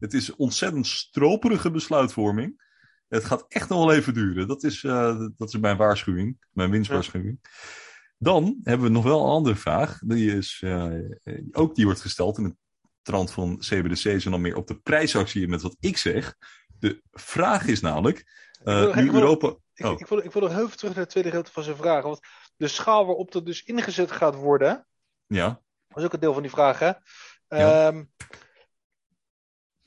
Het 0.00 0.14
is 0.14 0.36
ontzettend 0.36 0.86
stroperige 0.86 1.70
besluitvorming. 1.70 2.62
Het 3.08 3.24
gaat 3.24 3.44
echt 3.48 3.68
nog 3.68 3.84
wel 3.84 3.94
even 3.94 4.14
duren. 4.14 4.48
Dat 4.48 4.64
is, 4.64 4.82
uh, 4.82 5.18
dat 5.36 5.48
is 5.48 5.58
mijn 5.58 5.76
waarschuwing. 5.76 6.46
Mijn 6.50 6.70
winstwaarschuwing. 6.70 7.38
Ja. 7.42 7.50
Dan 8.18 8.60
hebben 8.62 8.86
we 8.86 8.92
nog 8.92 9.04
wel 9.04 9.20
een 9.20 9.30
andere 9.30 9.56
vraag. 9.56 9.98
Die 9.98 10.36
is 10.36 10.62
uh, 10.64 10.92
ook 11.50 11.74
die 11.74 11.84
wordt 11.84 12.00
gesteld 12.00 12.38
in 12.38 12.44
het 12.44 12.56
trant 13.02 13.30
van 13.30 13.58
CBDC's 13.58 14.24
en 14.24 14.30
dan 14.30 14.40
meer 14.40 14.56
op 14.56 14.66
de 14.66 14.80
prijsactie 14.80 15.48
met 15.48 15.62
wat 15.62 15.76
ik 15.80 15.96
zeg. 15.96 16.34
De 16.78 17.02
vraag 17.12 17.66
is 17.66 17.80
namelijk, 17.80 18.24
uh, 18.64 18.82
ik 18.82 18.94
wil, 18.94 18.94
nu 18.94 19.04
ik 19.04 19.10
wil, 19.10 19.20
Europa... 19.20 19.56
Ik, 19.74 19.86
oh. 19.86 20.00
ik, 20.00 20.06
wil, 20.06 20.18
ik 20.18 20.32
wil 20.32 20.42
nog 20.42 20.58
even 20.58 20.76
terug 20.76 20.94
naar 20.94 21.02
het 21.02 21.10
tweede 21.10 21.28
gedeelte 21.28 21.52
van 21.52 21.62
zijn 21.62 21.76
vraag. 21.76 22.02
Want 22.02 22.20
de 22.56 22.68
schaal 22.68 23.06
waarop 23.06 23.32
dat 23.32 23.46
dus 23.46 23.62
ingezet 23.62 24.10
gaat 24.10 24.34
worden, 24.34 24.86
ja. 25.34 25.60
dat 25.88 25.98
is 25.98 26.04
ook 26.04 26.12
een 26.12 26.20
deel 26.20 26.32
van 26.32 26.42
die 26.42 26.50
vraag, 26.50 26.78
hè? 26.78 26.92
Ja. 27.48 27.86
Um, 27.86 28.12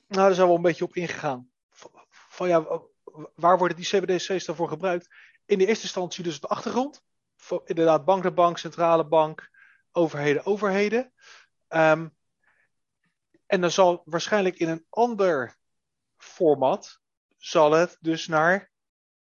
nou, 0.08 0.28
daar 0.28 0.34
zijn 0.34 0.48
we 0.48 0.54
een 0.54 0.62
beetje 0.62 0.84
op 0.84 0.96
ingegaan. 0.96 1.50
Van, 1.70 1.92
van 2.10 2.48
ja, 2.48 2.82
waar 3.36 3.58
worden 3.58 3.78
die 3.78 3.86
CBDC's 3.86 4.46
daarvoor 4.46 4.68
gebruikt? 4.68 5.08
In 5.46 5.58
de 5.58 5.66
eerste 5.66 5.84
instantie 5.84 6.24
dus 6.24 6.36
op 6.36 6.42
de 6.42 6.48
achtergrond. 6.48 7.04
Van, 7.36 7.62
inderdaad, 7.66 8.06
bank 8.06 8.24
naar 8.24 8.34
bank, 8.34 8.58
centrale 8.58 9.08
bank, 9.08 9.50
overheden, 9.92 10.46
overheden. 10.46 11.14
Um, 11.70 12.16
en 13.46 13.62
dan 13.62 13.72
zal 13.72 14.02
waarschijnlijk 14.06 14.58
in 14.58 14.70
een 14.70 14.86
ander 14.90 15.58
format 16.18 17.00
zal 17.38 17.72
het 17.72 17.98
dus 18.00 18.28
naar, 18.28 18.72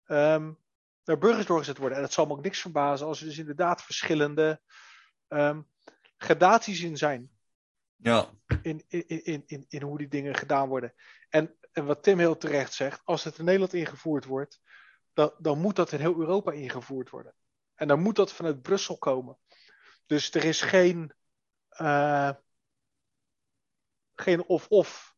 um, 0.05 0.57
naar 1.03 1.17
burgers 1.17 1.45
doorgezet 1.45 1.77
worden. 1.77 1.97
En 1.97 2.03
dat 2.03 2.13
zal 2.13 2.25
me 2.25 2.31
ook 2.31 2.43
niks 2.43 2.61
verbazen 2.61 3.07
als 3.07 3.19
er 3.19 3.25
dus 3.25 3.37
inderdaad 3.37 3.83
verschillende 3.83 4.61
um, 5.27 5.67
gradaties 6.19 6.81
in 6.81 6.97
zijn. 6.97 7.31
Ja. 7.95 8.29
In, 8.61 8.83
in, 8.87 9.07
in, 9.07 9.43
in, 9.45 9.65
in 9.67 9.81
hoe 9.81 9.97
die 9.97 10.07
dingen 10.07 10.35
gedaan 10.35 10.67
worden. 10.67 10.93
En, 11.29 11.57
en 11.71 11.85
wat 11.85 12.03
Tim 12.03 12.19
heel 12.19 12.37
terecht 12.37 12.73
zegt, 12.73 13.01
als 13.03 13.23
het 13.23 13.37
in 13.37 13.45
Nederland 13.45 13.73
ingevoerd 13.73 14.25
wordt, 14.25 14.61
dan, 15.13 15.33
dan 15.37 15.59
moet 15.59 15.75
dat 15.75 15.91
in 15.91 15.99
heel 15.99 16.19
Europa 16.19 16.51
ingevoerd 16.51 17.09
worden. 17.09 17.35
En 17.75 17.87
dan 17.87 17.99
moet 17.99 18.15
dat 18.15 18.33
vanuit 18.33 18.61
Brussel 18.61 18.97
komen. 18.97 19.37
Dus 20.05 20.33
er 20.33 20.43
is 20.43 20.61
geen. 20.61 21.13
Uh, 21.81 22.31
geen 24.15 24.45
of-of. 24.45 25.15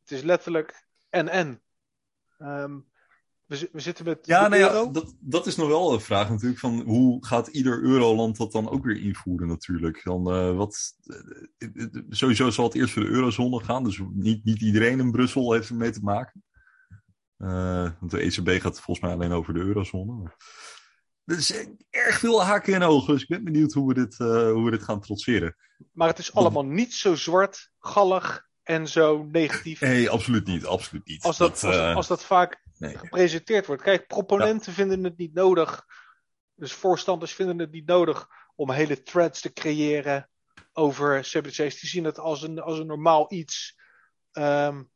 Het 0.00 0.10
is 0.10 0.22
letterlijk 0.22 0.86
en-en. 1.08 1.62
Um, 2.38 2.91
we, 3.52 3.68
we, 3.72 3.80
zitten 3.80 4.04
met. 4.04 4.26
Ja, 4.26 4.48
nou 4.48 4.62
ja, 4.62 4.86
dat, 4.86 5.14
dat 5.20 5.46
is 5.46 5.56
nog 5.56 5.68
wel 5.68 5.92
een 5.92 6.00
vraag 6.00 6.30
natuurlijk. 6.30 6.60
Van 6.60 6.80
hoe 6.80 7.26
gaat 7.26 7.46
ieder 7.46 7.82
euroland 7.82 8.36
dat 8.36 8.52
dan 8.52 8.70
ook 8.70 8.84
weer 8.84 9.00
invoeren, 9.00 9.48
natuurlijk? 9.48 10.00
Dan, 10.04 10.34
uh, 10.34 10.56
wat, 10.56 10.94
uh, 11.58 11.86
sowieso 12.08 12.50
zal 12.50 12.64
het 12.64 12.74
eerst 12.74 12.92
voor 12.92 13.02
de 13.02 13.08
eurozone 13.08 13.64
gaan. 13.64 13.84
Dus 13.84 14.00
niet, 14.12 14.44
niet 14.44 14.60
iedereen 14.60 14.98
in 14.98 15.10
Brussel 15.10 15.52
heeft 15.52 15.68
ermee 15.68 15.90
te 15.90 16.02
maken. 16.02 16.44
Uh, 17.38 17.90
want 18.00 18.10
de 18.10 18.18
ECB 18.18 18.62
gaat 18.62 18.80
volgens 18.80 19.00
mij 19.00 19.14
alleen 19.14 19.32
over 19.32 19.54
de 19.54 19.60
eurozone. 19.60 20.32
Er 21.24 21.36
is 21.36 21.66
erg 21.90 22.18
veel 22.18 22.44
haken 22.44 22.74
en 22.74 22.82
ogen. 22.82 23.12
Dus 23.12 23.22
ik 23.22 23.28
ben 23.28 23.44
benieuwd 23.44 23.72
hoe 23.72 23.88
we 23.88 23.94
dit, 23.94 24.16
hoe 24.18 24.64
we 24.64 24.70
dit 24.70 24.82
gaan 24.82 25.00
trotseren. 25.00 25.56
Maar 25.92 26.08
het 26.08 26.18
is 26.18 26.34
allemaal 26.34 26.64
niet 26.64 26.94
zo 26.94 27.14
zwart, 27.14 27.70
gallig 27.78 28.50
en 28.62 28.88
zo 28.88 29.28
negatief. 29.32 29.80
Nee, 29.80 30.10
absoluut 30.10 30.46
niet. 30.46 30.66
Absoluut 30.66 31.06
niet. 31.06 31.22
Als 31.22 31.36
dat, 31.36 31.60
dat 31.60 31.74
als, 31.74 31.94
als, 31.94 32.06
dat 32.06 32.24
vaak 32.24 32.61
nee. 32.82 32.98
gepresenteerd 32.98 33.66
wordt. 33.66 33.82
Kijk, 33.82 34.06
proponenten 34.06 34.70
ja. 34.70 34.76
vinden 34.76 35.04
het 35.04 35.16
niet 35.16 35.34
nodig. 35.34 35.86
Dus 36.54 36.72
voorstanders 36.72 37.34
vinden 37.34 37.58
het 37.58 37.70
niet 37.70 37.86
nodig 37.86 38.28
om 38.54 38.70
hele 38.70 39.02
threads 39.02 39.40
te 39.40 39.52
creëren 39.52 40.30
over 40.72 41.20
CBDC's. 41.20 41.80
Die 41.80 41.88
zien 41.88 42.04
het 42.04 42.18
als 42.18 42.42
een, 42.42 42.60
als 42.60 42.78
een 42.78 42.86
normaal 42.86 43.32
iets. 43.32 43.80
Um, 44.32 44.90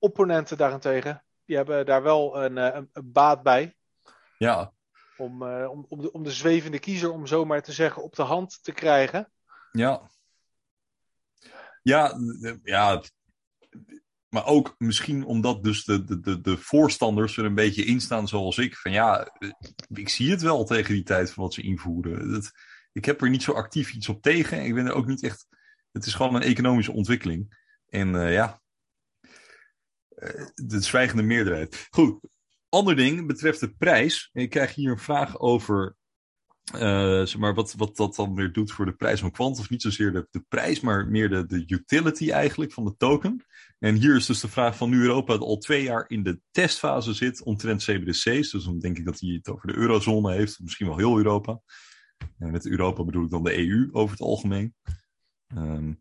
opponenten 0.00 0.56
daarentegen, 0.56 1.24
die 1.44 1.56
hebben 1.56 1.86
daar 1.86 2.02
wel 2.02 2.42
een, 2.42 2.56
een, 2.56 2.88
een 2.92 3.12
baat 3.12 3.42
bij. 3.42 3.76
Ja. 4.38 4.72
Om, 5.16 5.42
uh, 5.42 5.70
om, 5.70 5.86
om, 5.88 6.00
de, 6.00 6.12
om 6.12 6.22
de 6.22 6.30
zwevende 6.30 6.78
kiezer, 6.78 7.12
om 7.12 7.26
zo 7.26 7.44
maar 7.44 7.62
te 7.62 7.72
zeggen, 7.72 8.02
op 8.02 8.14
de 8.14 8.22
hand 8.22 8.62
te 8.62 8.72
krijgen. 8.72 9.32
Ja. 9.72 10.10
Ja, 11.82 12.14
ja. 12.62 13.02
Maar 14.30 14.46
ook 14.46 14.74
misschien 14.78 15.24
omdat 15.24 15.64
dus 15.64 15.84
de, 15.84 16.04
de, 16.04 16.20
de, 16.20 16.40
de 16.40 16.56
voorstanders 16.56 17.36
er 17.36 17.44
een 17.44 17.54
beetje 17.54 17.84
in 17.84 18.00
staan 18.00 18.28
zoals 18.28 18.58
ik. 18.58 18.76
Van 18.76 18.92
ja, 18.92 19.38
ik 19.88 20.08
zie 20.08 20.30
het 20.30 20.42
wel 20.42 20.64
tegen 20.64 20.94
die 20.94 21.02
tijd 21.02 21.32
van 21.32 21.42
wat 21.42 21.54
ze 21.54 21.62
invoeren. 21.62 22.30
Dat, 22.30 22.50
ik 22.92 23.04
heb 23.04 23.22
er 23.22 23.30
niet 23.30 23.42
zo 23.42 23.52
actief 23.52 23.94
iets 23.94 24.08
op 24.08 24.22
tegen. 24.22 24.64
Ik 24.64 24.74
ben 24.74 24.86
er 24.86 24.94
ook 24.94 25.06
niet 25.06 25.22
echt... 25.22 25.46
Het 25.92 26.06
is 26.06 26.14
gewoon 26.14 26.34
een 26.34 26.42
economische 26.42 26.92
ontwikkeling. 26.92 27.58
En 27.86 28.14
uh, 28.14 28.32
ja, 28.32 28.60
uh, 30.16 30.46
de 30.54 30.80
zwijgende 30.80 31.22
meerderheid. 31.22 31.86
Goed, 31.90 32.20
ander 32.68 32.96
ding 32.96 33.26
betreft 33.26 33.60
de 33.60 33.74
prijs. 33.74 34.30
Ik 34.32 34.50
krijg 34.50 34.74
hier 34.74 34.90
een 34.90 34.98
vraag 34.98 35.38
over 35.38 35.96
zeg 37.26 37.38
maar 37.38 37.54
wat, 37.54 37.74
wat 37.76 37.96
dat 37.96 38.14
dan 38.14 38.34
weer 38.34 38.52
doet 38.52 38.72
voor 38.72 38.84
de 38.84 38.94
prijs 38.94 39.20
van 39.20 39.30
kwant. 39.30 39.58
Of 39.58 39.70
niet 39.70 39.82
zozeer 39.82 40.12
de, 40.12 40.26
de 40.30 40.44
prijs, 40.48 40.80
maar 40.80 41.08
meer 41.08 41.28
de, 41.28 41.46
de 41.46 41.64
utility 41.66 42.30
eigenlijk 42.30 42.72
van 42.72 42.84
de 42.84 42.94
token. 42.96 43.44
En 43.78 43.94
hier 43.94 44.16
is 44.16 44.26
dus 44.26 44.40
de 44.40 44.48
vraag 44.48 44.76
van 44.76 44.90
nu 44.90 45.02
Europa 45.02 45.34
al 45.36 45.58
twee 45.58 45.82
jaar 45.82 46.04
in 46.08 46.22
de 46.22 46.40
testfase 46.50 47.14
zit 47.14 47.42
omtrent 47.42 47.82
CBDC's. 47.82 48.50
Dus 48.50 48.64
dan 48.64 48.78
denk 48.78 48.98
ik 48.98 49.04
dat 49.04 49.20
hij 49.20 49.30
het 49.30 49.48
over 49.48 49.66
de 49.66 49.76
eurozone 49.76 50.32
heeft. 50.32 50.60
Misschien 50.60 50.86
wel 50.86 50.96
heel 50.96 51.16
Europa. 51.16 51.60
En 52.38 52.50
met 52.50 52.66
Europa 52.66 53.04
bedoel 53.04 53.24
ik 53.24 53.30
dan 53.30 53.44
de 53.44 53.58
EU 53.58 53.88
over 53.92 54.10
het 54.10 54.20
algemeen. 54.20 54.74
Um, 55.56 55.98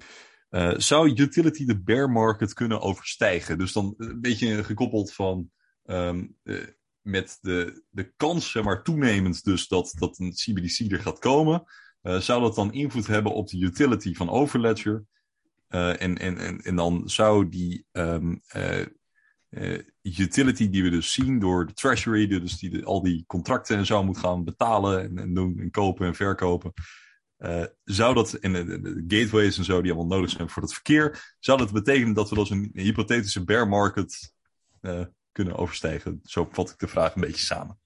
zou 0.77 1.09
utility 1.09 1.65
de 1.65 1.81
bear 1.81 2.09
market 2.09 2.53
kunnen 2.53 2.81
overstijgen? 2.81 3.57
Dus 3.57 3.73
dan 3.73 3.93
een 3.97 4.21
beetje 4.21 4.63
gekoppeld 4.63 5.13
van 5.13 5.49
um, 5.85 6.37
met 7.09 7.37
de, 7.41 7.83
de 7.89 8.13
kans, 8.15 8.51
zeg 8.51 8.63
maar, 8.63 8.83
toenemend 8.83 9.43
dus 9.43 9.67
dat, 9.67 9.93
dat 9.97 10.19
een 10.19 10.31
CBDC 10.31 10.91
er 10.91 10.99
gaat 10.99 11.19
komen. 11.19 11.63
Uh, 12.03 12.19
zou 12.19 12.41
dat 12.41 12.55
dan 12.55 12.73
invloed 12.73 13.07
hebben 13.07 13.33
op 13.33 13.47
de 13.47 13.57
utility 13.57 14.13
van 14.13 14.29
Overledger? 14.29 15.05
en, 15.69 16.17
en, 16.17 16.37
en, 16.37 16.61
en 16.61 16.75
dan 16.75 17.09
zou 17.09 17.49
die 17.49 17.85
um, 17.91 18.41
utility 20.01 20.69
die 20.69 20.83
we 20.83 20.89
dus 20.89 21.13
zien 21.13 21.39
door 21.39 21.65
de 21.65 21.73
treasury, 21.73 22.27
dus 22.27 22.57
die 22.57 22.85
al 22.85 23.03
die 23.03 23.23
contracten 23.27 23.77
en 23.77 23.85
zo 23.85 24.03
moet 24.03 24.17
gaan 24.17 24.43
betalen 24.43 25.01
en, 25.01 25.17
en 25.17 25.33
doen 25.33 25.59
en 25.59 25.71
kopen 25.71 26.07
en 26.07 26.15
verkopen. 26.15 26.73
Zou 27.83 28.13
dat, 28.13 28.33
in 28.33 28.53
de, 28.53 29.03
gateways 29.07 29.57
en 29.57 29.63
zo 29.63 29.81
die 29.81 29.91
allemaal 29.91 30.17
nodig 30.17 30.29
zijn 30.29 30.49
voor 30.49 30.61
het 30.61 30.73
verkeer, 30.73 31.35
zou 31.39 31.57
dat 31.57 31.71
betekenen 31.71 32.13
dat 32.13 32.29
we 32.29 32.35
dus 32.35 32.49
een, 32.49 32.69
hypothetische 32.73 33.43
bear 33.43 33.67
market 33.67 34.33
kunnen 35.31 35.55
overstijgen? 35.55 36.19
Zo 36.23 36.47
vat 36.51 36.69
ik 36.69 36.77
de 36.77 36.87
vraag 36.87 37.15
een 37.15 37.21
beetje 37.21 37.45
samen. 37.45 37.79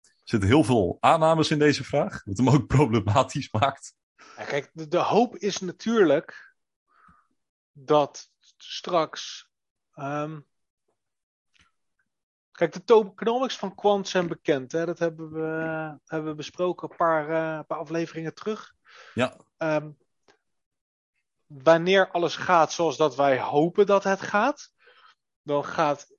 Er 0.00 0.28
zitten 0.28 0.48
heel 0.48 0.64
veel 0.64 0.96
aannames 1.00 1.50
in 1.50 1.58
deze 1.58 1.84
vraag, 1.84 2.24
wat 2.24 2.36
hem 2.36 2.48
ook 2.48 2.66
problematisch 2.76 3.52
maakt. 3.52 3.94
Ja, 4.36 4.44
kijk, 4.44 4.70
de, 4.72 4.88
de, 4.88 4.98
hoop 4.98 5.36
is 5.36 5.58
natuurlijk 5.58 6.54
dat 7.72 8.30
straks. 8.56 9.50
Um, 9.94 10.46
Kijk, 12.52 12.72
de 12.72 12.84
tokenomics 12.84 13.56
van 13.56 13.74
Quant 13.74 14.08
zijn 14.08 14.28
bekend. 14.28 14.72
Hè? 14.72 14.86
Dat 14.86 14.98
hebben 14.98 15.32
we, 15.32 15.48
hebben 16.06 16.30
we 16.30 16.36
besproken 16.36 16.90
een 16.90 16.96
paar, 16.96 17.28
uh, 17.28 17.60
paar 17.66 17.78
afleveringen 17.78 18.34
terug. 18.34 18.74
Ja. 19.14 19.36
Um, 19.58 19.98
wanneer 21.46 22.10
alles 22.10 22.36
gaat 22.36 22.72
zoals 22.72 22.96
dat 22.96 23.16
wij 23.16 23.40
hopen 23.40 23.86
dat 23.86 24.04
het 24.04 24.20
gaat, 24.20 24.72
dan 25.42 25.64
gaat 25.64 26.10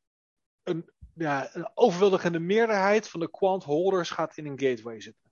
een, 0.64 0.90
ja, 1.14 1.56
een 1.56 1.72
overweldigende 1.73 2.40
meerderheid 2.40 3.10
van 3.10 3.19
de 3.19 3.30
quant 3.30 3.64
holders 3.64 4.10
gaat 4.10 4.38
in 4.38 4.45
een 4.45 4.60
gateway 4.60 5.02
zitten. 5.02 5.31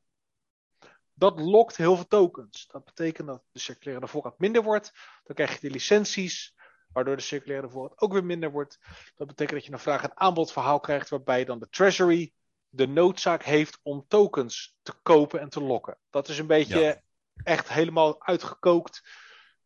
Dat 1.14 1.40
lokt 1.40 1.78
heel 1.78 1.96
veel 1.96 2.08
tokens. 2.08 2.68
Dat 2.68 2.86
betekent 2.86 3.28
dat 3.28 3.44
de 3.52 3.60
circulerende 3.60 4.08
voorraad 4.08 4.40
minder 4.40 4.64
wordt. 4.64 4.92
Dan 5.24 5.36
krijg 5.36 5.54
je 5.54 5.68
de 5.68 5.74
licenties 5.74 6.56
waardoor 6.94 7.16
de 7.16 7.22
circulaire 7.22 7.70
voorraad 7.70 8.02
ook 8.02 8.14
weer 8.14 8.26
minder 8.26 8.52
wordt. 8.52 8.80
Dat 9.16 9.28
betekent 9.28 9.58
dat 9.58 9.66
je 9.66 9.72
een 9.72 9.80
vraag- 9.80 10.04
en 10.04 10.18
aanbodverhaal 10.18 10.80
krijgt, 10.80 11.10
waarbij 11.10 11.46
dan 11.46 11.60
de 11.60 11.70
treasury 11.70 12.34
de 12.70 12.88
noodzaak 12.88 13.44
heeft 13.44 13.80
om 13.82 14.06
tokens 14.08 14.76
te 14.82 14.94
kopen 15.02 15.40
en 15.40 15.50
te 15.50 15.62
lokken. 15.62 15.98
Dat 16.10 16.28
is 16.28 16.38
een 16.38 16.48
beetje 16.48 16.80
ja. 16.80 17.02
echt 17.44 17.70
helemaal 17.70 18.26
uitgekookt 18.26 19.02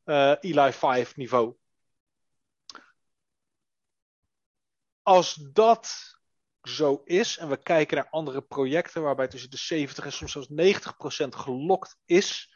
uh, 0.05 0.35
Eli 0.39 0.71
5 0.71 1.15
niveau. 1.15 1.55
Als 5.05 5.33
dat 5.33 6.15
zo 6.61 7.01
is 7.03 7.37
en 7.37 7.49
we 7.49 7.57
kijken 7.57 7.97
naar 7.97 8.09
andere 8.09 8.41
projecten 8.41 9.01
waarbij 9.01 9.27
tussen 9.27 9.49
de 9.49 9.57
70 9.57 10.05
en 10.05 10.11
soms 10.11 10.31
zelfs 10.31 10.49
90 10.49 10.97
procent 10.97 11.35
gelokt 11.35 11.97
is, 12.05 12.55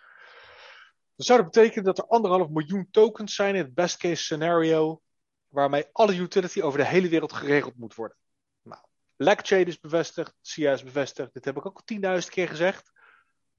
dan 1.15 1.25
zou 1.25 1.41
dat 1.41 1.51
betekenen 1.51 1.83
dat 1.83 1.97
er 1.97 2.07
anderhalf 2.07 2.49
miljoen 2.49 2.87
tokens 2.91 3.35
zijn 3.35 3.55
in 3.55 3.63
het 3.63 3.73
best 3.73 3.97
case 3.97 4.23
scenario, 4.23 5.01
waarmee 5.47 5.89
alle 5.91 6.15
utility 6.15 6.61
over 6.61 6.79
de 6.79 6.85
hele 6.85 7.09
wereld 7.09 7.33
geregeld 7.33 7.77
moet 7.77 7.95
worden. 7.95 8.17
Nou, 8.61 8.81
LackChain 9.15 9.65
is 9.65 9.79
bevestigd, 9.79 10.33
SIA 10.41 10.71
is 10.71 10.83
bevestigd, 10.83 11.33
dit 11.33 11.45
heb 11.45 11.57
ik 11.57 11.65
ook 11.65 11.81
al 11.85 12.19
10.000 12.21 12.27
keer 12.27 12.47
gezegd. 12.47 12.91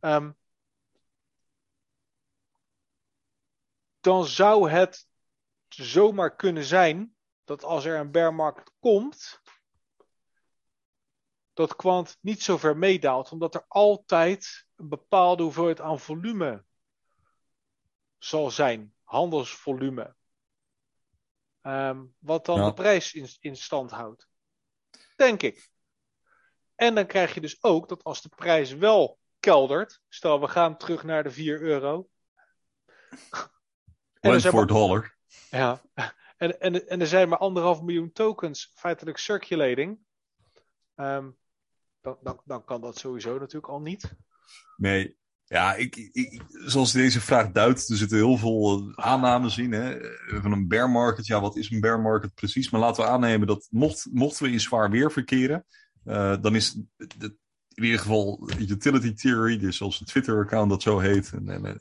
Um, 0.01 0.37
dan 4.01 4.27
zou 4.27 4.71
het 4.71 5.07
zomaar 5.69 6.37
kunnen 6.37 6.65
zijn 6.65 7.15
dat 7.51 7.65
als 7.65 7.85
er 7.85 7.99
een 7.99 8.11
bear 8.11 8.35
market 8.35 8.73
komt, 8.79 9.41
dat 11.53 11.77
kwant 11.77 12.19
niet 12.21 12.43
zo 12.43 12.57
ver 12.57 12.77
meedaalt, 12.77 13.31
omdat 13.31 13.55
er 13.55 13.65
altijd 13.69 14.67
een 14.77 14.89
bepaalde 14.89 15.43
hoeveelheid 15.43 15.81
aan 15.81 16.01
volume 16.01 16.65
zal 18.19 18.51
zijn, 18.51 18.95
handelsvolume. 19.03 20.15
Um, 21.63 22.15
wat 22.19 22.47
dan 22.47 22.59
ja. 22.59 22.67
de 22.67 22.75
prijs 22.75 23.13
in, 23.13 23.29
in 23.41 23.57
stand 23.57 23.91
houdt. 23.91 24.29
Denk 25.17 25.43
ik. 25.43 25.71
En 26.75 26.95
dan 26.95 27.07
krijg 27.07 27.35
je 27.35 27.41
dus 27.41 27.63
ook 27.63 27.89
dat 27.89 28.05
als 28.05 28.23
de 28.23 28.29
prijs 28.29 28.73
wel 28.73 29.19
keldert, 29.41 30.01
stel 30.09 30.41
we 30.41 30.49
gaan 30.49 30.77
terug 30.77 31.03
naar 31.03 31.23
de 31.23 31.31
4 31.31 31.61
euro. 31.61 32.09
en 34.21 34.41
voor 34.41 34.67
dollar. 34.67 35.17
Ja, 35.51 35.83
en, 36.41 36.61
en, 36.61 36.89
en 36.89 37.01
er 37.01 37.07
zijn 37.07 37.29
maar 37.29 37.39
anderhalf 37.39 37.83
miljoen 37.83 38.13
tokens 38.13 38.73
feitelijk 38.75 39.19
circulating. 39.19 39.99
Um, 40.97 41.37
dan, 42.01 42.17
dan, 42.23 42.41
dan 42.45 42.65
kan 42.65 42.81
dat 42.81 42.99
sowieso 42.99 43.39
natuurlijk 43.39 43.73
al 43.73 43.81
niet. 43.81 44.15
Nee, 44.77 45.17
ja, 45.45 45.75
ik, 45.75 45.97
ik, 45.97 46.43
zoals 46.49 46.93
deze 46.93 47.21
vraag 47.21 47.51
duidt, 47.51 47.89
er 47.89 47.97
zitten 47.97 48.17
heel 48.17 48.37
veel 48.37 48.93
aannames 48.95 49.59
in. 49.59 49.73
Hè? 49.73 49.99
Van 50.41 50.53
een 50.53 50.69
bear 50.69 50.91
market, 50.91 51.27
ja, 51.27 51.41
wat 51.41 51.57
is 51.57 51.71
een 51.71 51.81
bear 51.81 52.01
market 52.01 52.35
precies? 52.35 52.71
Maar 52.71 52.81
laten 52.81 53.05
we 53.05 53.11
aannemen 53.11 53.47
dat 53.47 53.67
mocht, 53.71 54.09
mochten 54.13 54.47
we 54.47 54.53
in 54.53 54.61
zwaar 54.61 54.91
weer 54.91 55.13
verkeren, 55.13 55.67
uh, 56.05 56.37
dan 56.41 56.55
is 56.55 56.75
in 57.75 57.85
ieder 57.85 58.01
geval 58.01 58.51
utility 58.59 59.13
theory, 59.13 59.59
dus 59.59 59.77
zoals 59.77 60.01
een 60.01 60.07
Twitter-account 60.07 60.71
dat 60.71 60.83
zo 60.83 60.99
heet, 60.99 61.33
en, 61.33 61.79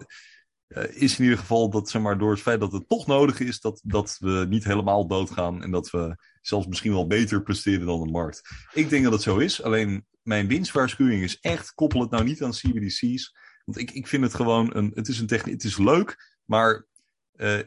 is 0.77 1.17
in 1.17 1.23
ieder 1.23 1.39
geval 1.39 1.69
dat, 1.69 1.89
zeg 1.89 2.01
maar, 2.01 2.17
door 2.17 2.31
het 2.31 2.41
feit 2.41 2.59
dat 2.59 2.71
het 2.71 2.87
toch 2.87 3.07
nodig 3.07 3.39
is, 3.39 3.59
dat, 3.59 3.81
dat 3.83 4.15
we 4.19 4.45
niet 4.49 4.63
helemaal 4.63 5.07
doodgaan 5.07 5.63
en 5.63 5.71
dat 5.71 5.89
we 5.89 6.15
zelfs 6.41 6.67
misschien 6.67 6.91
wel 6.91 7.07
beter 7.07 7.41
presteren 7.43 7.85
dan 7.85 8.03
de 8.03 8.11
markt. 8.11 8.41
Ik 8.73 8.89
denk 8.89 9.03
dat 9.03 9.13
het 9.13 9.21
zo 9.21 9.37
is, 9.37 9.63
alleen 9.63 10.05
mijn 10.23 10.47
winstwaarschuwing 10.47 11.23
is 11.23 11.39
echt, 11.39 11.73
koppel 11.73 12.01
het 12.01 12.09
nou 12.09 12.23
niet 12.23 12.43
aan 12.43 12.51
CBDC's. 12.51 13.35
Want 13.65 13.77
ik, 13.77 13.91
ik 13.91 14.07
vind 14.07 14.23
het 14.23 14.33
gewoon 14.33 14.75
een. 14.75 14.91
Het 14.93 15.07
is 15.07 15.19
een 15.19 15.27
techniek. 15.27 15.53
Het 15.53 15.63
is 15.63 15.77
leuk, 15.77 16.37
maar. 16.45 16.87
Uh, 17.35 17.59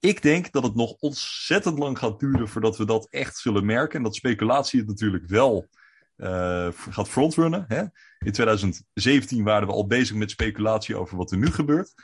ik 0.00 0.22
denk 0.22 0.52
dat 0.52 0.62
het 0.62 0.74
nog 0.74 0.92
ontzettend 0.98 1.78
lang 1.78 1.98
gaat 1.98 2.20
duren 2.20 2.48
voordat 2.48 2.76
we 2.76 2.84
dat 2.84 3.08
echt 3.10 3.36
zullen 3.36 3.66
merken. 3.66 3.96
En 3.96 4.02
dat 4.02 4.14
speculatie 4.14 4.78
het 4.78 4.88
natuurlijk 4.88 5.26
wel 5.26 5.68
uh, 6.16 6.68
gaat 6.72 7.08
frontrunnen. 7.08 7.64
Hè? 7.68 7.84
In 8.18 8.32
2017 8.32 9.44
waren 9.44 9.68
we 9.68 9.74
al 9.74 9.86
bezig 9.86 10.16
met 10.16 10.30
speculatie 10.30 10.96
over 10.96 11.16
wat 11.16 11.30
er 11.30 11.38
nu 11.38 11.46
gebeurt. 11.46 11.94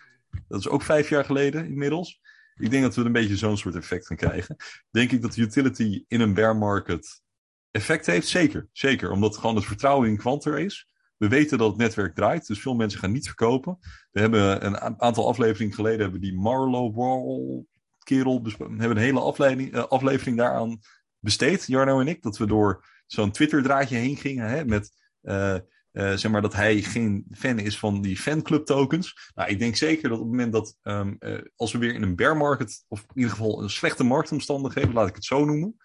Dat 0.49 0.61
is 0.61 0.69
ook 0.69 0.83
vijf 0.83 1.09
jaar 1.09 1.25
geleden 1.25 1.67
inmiddels. 1.67 2.21
Ik 2.55 2.71
denk 2.71 2.83
dat 2.83 2.95
we 2.95 3.05
een 3.05 3.13
beetje 3.13 3.37
zo'n 3.37 3.57
soort 3.57 3.75
effect 3.75 4.07
gaan 4.07 4.17
krijgen. 4.17 4.57
Denk 4.91 5.13
ik 5.13 5.23
dat 5.23 5.37
utility 5.37 6.05
in 6.09 6.21
een 6.21 6.35
bear 6.35 6.57
market 6.57 7.23
effect 7.71 8.07
heeft? 8.07 8.29
Zeker, 8.29 8.69
zeker. 8.73 9.11
Omdat 9.11 9.37
gewoon 9.37 9.57
het 9.57 9.65
vertrouwen 9.65 10.09
in 10.09 10.17
kwant 10.17 10.47
is. 10.47 10.91
We 11.17 11.29
weten 11.29 11.59
dat 11.59 11.69
het 11.69 11.79
netwerk 11.79 12.15
draait, 12.15 12.47
dus 12.47 12.61
veel 12.61 12.75
mensen 12.75 13.01
gaan 13.01 13.13
niet 13.13 13.27
verkopen. 13.27 13.79
We 14.11 14.21
hebben 14.21 14.67
een 14.67 15.01
aantal 15.01 15.29
afleveringen 15.29 15.75
geleden 15.75 16.01
hebben 16.01 16.21
die 16.21 16.35
Marlow 16.35 16.97
Wall 16.97 17.65
kerel 17.99 18.43
hebben 18.59 18.91
een 18.91 18.97
hele 18.97 19.21
aflevering, 19.21 19.75
uh, 19.75 19.85
aflevering 19.85 20.37
daaraan 20.37 20.81
besteed, 21.19 21.67
Jarno 21.67 22.01
en 22.01 22.09
ik, 22.09 22.23
dat 22.23 22.39
we 22.39 22.47
door 22.47 22.85
zo'n 23.07 23.31
Twitter 23.31 23.63
draadje 23.63 23.97
heen 23.97 24.17
gingen 24.17 24.49
hè, 24.49 24.65
met 24.65 24.91
uh, 25.23 25.57
uh, 25.93 26.13
zeg 26.17 26.31
maar 26.31 26.43
dat 26.43 26.55
hij 26.55 26.83
geen 26.83 27.25
fan 27.31 27.59
is 27.59 27.79
van 27.79 28.03
die 28.03 28.17
fanclub 28.17 28.67
tokens. 28.67 29.31
Nou, 29.35 29.51
ik 29.51 29.59
denk 29.59 29.77
zeker 29.77 30.09
dat 30.09 30.19
op 30.19 30.25
het 30.25 30.31
moment 30.31 30.53
dat 30.53 30.77
um, 30.83 31.19
als 31.57 31.73
we 31.73 31.79
weer 31.79 31.95
in 31.95 32.03
een 32.03 32.17
bear 32.17 32.37
market, 32.37 32.85
of 32.89 33.01
in 33.01 33.07
ieder 33.15 33.31
geval 33.31 33.63
een 33.63 33.71
slechte 33.71 34.05
marktomstandigheden, 34.05 34.93
laat 34.93 35.09
ik 35.09 35.15
het 35.15 35.25
zo 35.25 35.45
noemen. 35.45 35.77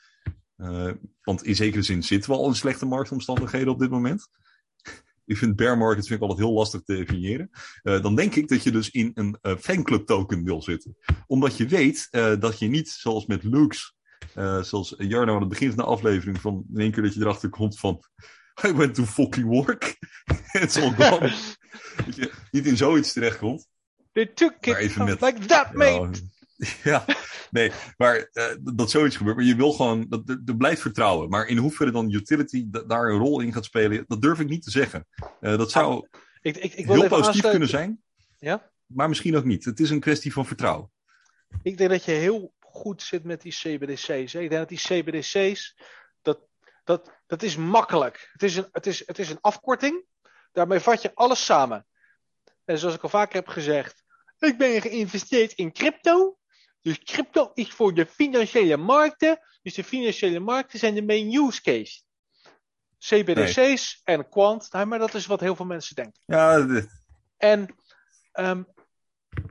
want 1.21 1.43
in 1.43 1.55
zekere 1.55 1.81
zin 1.81 2.03
zitten 2.03 2.31
we 2.31 2.37
al 2.37 2.47
in 2.47 2.55
slechte 2.55 2.85
marktomstandigheden 2.85 3.73
op 3.73 3.79
dit 3.79 3.89
moment 3.89 4.29
ik 5.25 5.37
vind 5.37 5.55
bear 5.55 5.77
market 5.77 6.07
vind 6.07 6.21
ik 6.21 6.27
altijd 6.27 6.47
heel 6.47 6.57
lastig 6.57 6.81
te 6.83 6.95
definiëren. 6.95 7.49
Dan 7.83 8.15
denk 8.15 8.35
ik 8.35 8.47
dat 8.47 8.63
je 8.63 8.71
dus 8.71 8.89
in 8.89 9.11
een 9.13 9.37
fanclub 9.59 10.05
token 10.05 10.43
wil 10.43 10.61
zitten. 10.61 10.97
Omdat 11.27 11.57
je 11.57 11.67
weet 11.67 12.07
dat 12.39 12.59
je 12.59 12.67
niet 12.67 12.89
zoals 12.89 13.25
met 13.25 13.43
Lux, 13.43 13.95
zoals 14.61 14.95
Jarno 14.97 15.33
aan 15.33 15.39
het 15.39 15.49
begin 15.49 15.67
van 15.67 15.77
de 15.77 15.83
aflevering, 15.83 16.41
van 16.41 16.65
in 16.73 16.79
één 16.79 16.91
keer 16.91 17.03
dat 17.03 17.13
je 17.13 17.21
erachter 17.21 17.49
komt 17.49 17.79
van 17.79 18.03
I 18.63 18.73
went 18.73 18.95
to 18.95 19.05
fucking 19.05 19.45
work. 19.45 19.97
It's 20.61 20.77
all 20.77 20.91
gone. 20.91 21.33
dat 22.05 22.15
je 22.15 22.31
niet 22.51 22.65
in 22.65 22.77
zoiets 22.77 23.13
terechtkomt. 23.13 23.67
They 24.11 24.25
took 24.25 24.65
it 24.65 24.97
met, 24.97 25.21
like 25.21 25.45
that, 25.45 25.73
mate. 25.73 26.19
ja, 26.83 27.05
nee, 27.51 27.71
maar 27.97 28.29
uh, 28.33 28.45
dat 28.61 28.91
zoiets 28.91 29.15
gebeurt. 29.15 29.35
Maar 29.35 29.45
je 29.45 29.55
wil 29.55 29.71
gewoon, 29.71 30.05
dat, 30.09 30.29
er, 30.45 30.55
blijft 30.57 30.81
vertrouwen. 30.81 31.29
Maar 31.29 31.47
in 31.47 31.57
hoeverre 31.57 31.91
dan 31.91 32.11
utility 32.11 32.65
daar 32.69 33.09
een 33.09 33.19
rol 33.19 33.39
in 33.39 33.53
gaat 33.53 33.65
spelen, 33.65 34.05
dat 34.07 34.21
durf 34.21 34.39
ik 34.39 34.49
niet 34.49 34.63
te 34.63 34.71
zeggen. 34.71 35.07
Uh, 35.41 35.57
dat 35.57 35.71
zou 35.71 35.93
ah, 35.93 36.21
ik, 36.41 36.57
ik, 36.57 36.73
ik 36.73 36.85
wil 36.85 36.95
heel 36.95 37.07
positief 37.07 37.49
kunnen 37.49 37.67
zijn, 37.69 38.01
ja? 38.39 38.71
maar 38.85 39.09
misschien 39.09 39.35
ook 39.35 39.45
niet. 39.45 39.65
Het 39.65 39.79
is 39.79 39.89
een 39.89 39.99
kwestie 39.99 40.33
van 40.33 40.45
vertrouwen. 40.45 40.91
Ik 41.61 41.77
denk 41.77 41.89
dat 41.89 42.05
je 42.05 42.11
heel 42.11 42.53
goed 42.59 43.01
zit 43.01 43.23
met 43.23 43.41
die 43.41 43.51
CBDC's. 43.51 44.33
Ik 44.33 44.49
denk 44.49 44.51
dat 44.51 44.69
die 44.69 44.77
CBDC's, 44.77 45.75
dat, 46.87 47.11
dat, 47.27 47.43
is 47.43 47.55
makkelijk. 47.55 48.29
Het 48.31 48.43
is, 48.43 48.55
een, 48.55 48.67
het, 48.71 48.87
is, 48.87 49.07
het 49.07 49.19
is 49.19 49.29
een 49.29 49.41
afkorting. 49.41 50.05
Daarmee 50.51 50.79
vat 50.79 51.01
je 51.01 51.11
alles 51.13 51.45
samen. 51.45 51.85
En 52.65 52.77
zoals 52.77 52.95
ik 52.95 53.03
al 53.03 53.09
vaker 53.09 53.35
heb 53.35 53.47
gezegd, 53.47 54.03
ik 54.39 54.57
ben 54.57 54.81
geïnvesteerd 54.81 55.53
in 55.53 55.71
crypto. 55.71 56.37
Dus 56.81 56.99
crypto 56.99 57.51
is 57.53 57.69
voor 57.69 57.93
de 57.93 58.05
financiële 58.05 58.77
markten. 58.77 59.39
Dus 59.61 59.73
de 59.73 59.83
financiële 59.83 60.39
markten 60.39 60.79
zijn 60.79 60.95
de 60.95 61.03
main 61.03 61.33
use 61.33 61.61
case. 61.61 62.01
CBDC's 62.99 64.01
en 64.03 64.29
quant, 64.29 64.71
nou, 64.71 64.85
maar 64.85 64.99
dat 64.99 65.13
is 65.13 65.25
wat 65.25 65.39
heel 65.39 65.55
veel 65.55 65.65
mensen 65.65 65.95
denken. 65.95 66.21
Ja, 66.25 66.61
dit- 66.61 67.03
En 67.37 67.75
ehm, 68.31 68.63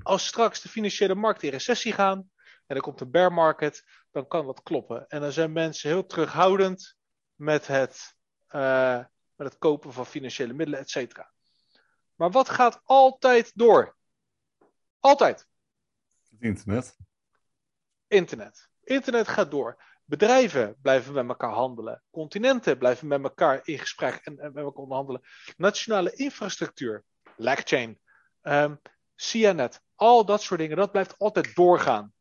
als 0.03 0.27
straks 0.27 0.61
de 0.61 0.69
financiële 0.69 1.15
markten 1.15 1.47
in 1.49 1.53
recessie 1.55 1.93
gaan 1.93 2.31
en 2.67 2.77
er 2.77 2.83
komt 2.83 3.01
een 3.01 3.11
bear 3.11 3.33
market, 3.33 3.85
dan 4.11 4.27
kan 4.27 4.47
dat 4.47 4.63
kloppen. 4.63 5.05
En 5.09 5.21
dan 5.21 5.33
zijn 5.33 5.53
mensen 5.53 5.89
heel 5.89 6.07
terughoudend 6.07 6.96
met 7.37 7.67
het, 7.67 8.17
eh, 8.47 9.05
met 9.35 9.49
het 9.49 9.59
kopen 9.59 9.93
van 9.93 10.07
financiële 10.07 10.53
middelen, 10.53 10.81
et 10.81 10.91
cetera. 10.91 11.33
Maar 12.15 12.31
wat 12.31 12.49
gaat 12.49 12.81
altijd 12.85 13.53
door? 13.55 13.97
Altijd. 15.01 15.47
het 16.31 16.41
internet. 16.41 16.97
Internet. 18.07 18.69
Internet 18.83 19.29
gaat 19.29 19.51
door. 19.51 19.85
Bedrijven 20.05 20.77
blijven 20.83 21.13
met 21.13 21.29
elkaar 21.29 21.53
handelen. 21.53 22.03
Continenten 22.11 22.79
blijven 22.79 23.09
met 23.09 23.23
elkaar 23.23 23.61
in 23.65 23.79
gesprek 23.79 24.15
en, 24.15 24.39
en 24.39 24.53
met 24.53 24.65
elkaar 24.65 24.83
onderhandelen. 24.83 25.23
Nationale 25.57 26.13
infrastructuur. 26.13 27.05
Lackchain. 27.37 28.01
ehm 28.43 28.75
CNET. 29.17 29.81
Al 29.95 30.25
dat 30.25 30.43
soort 30.43 30.61
dingen. 30.61 30.77
Dat 30.77 30.93
blijft 30.93 31.19
altijd 31.19 31.55
doorgaan. 31.55 32.15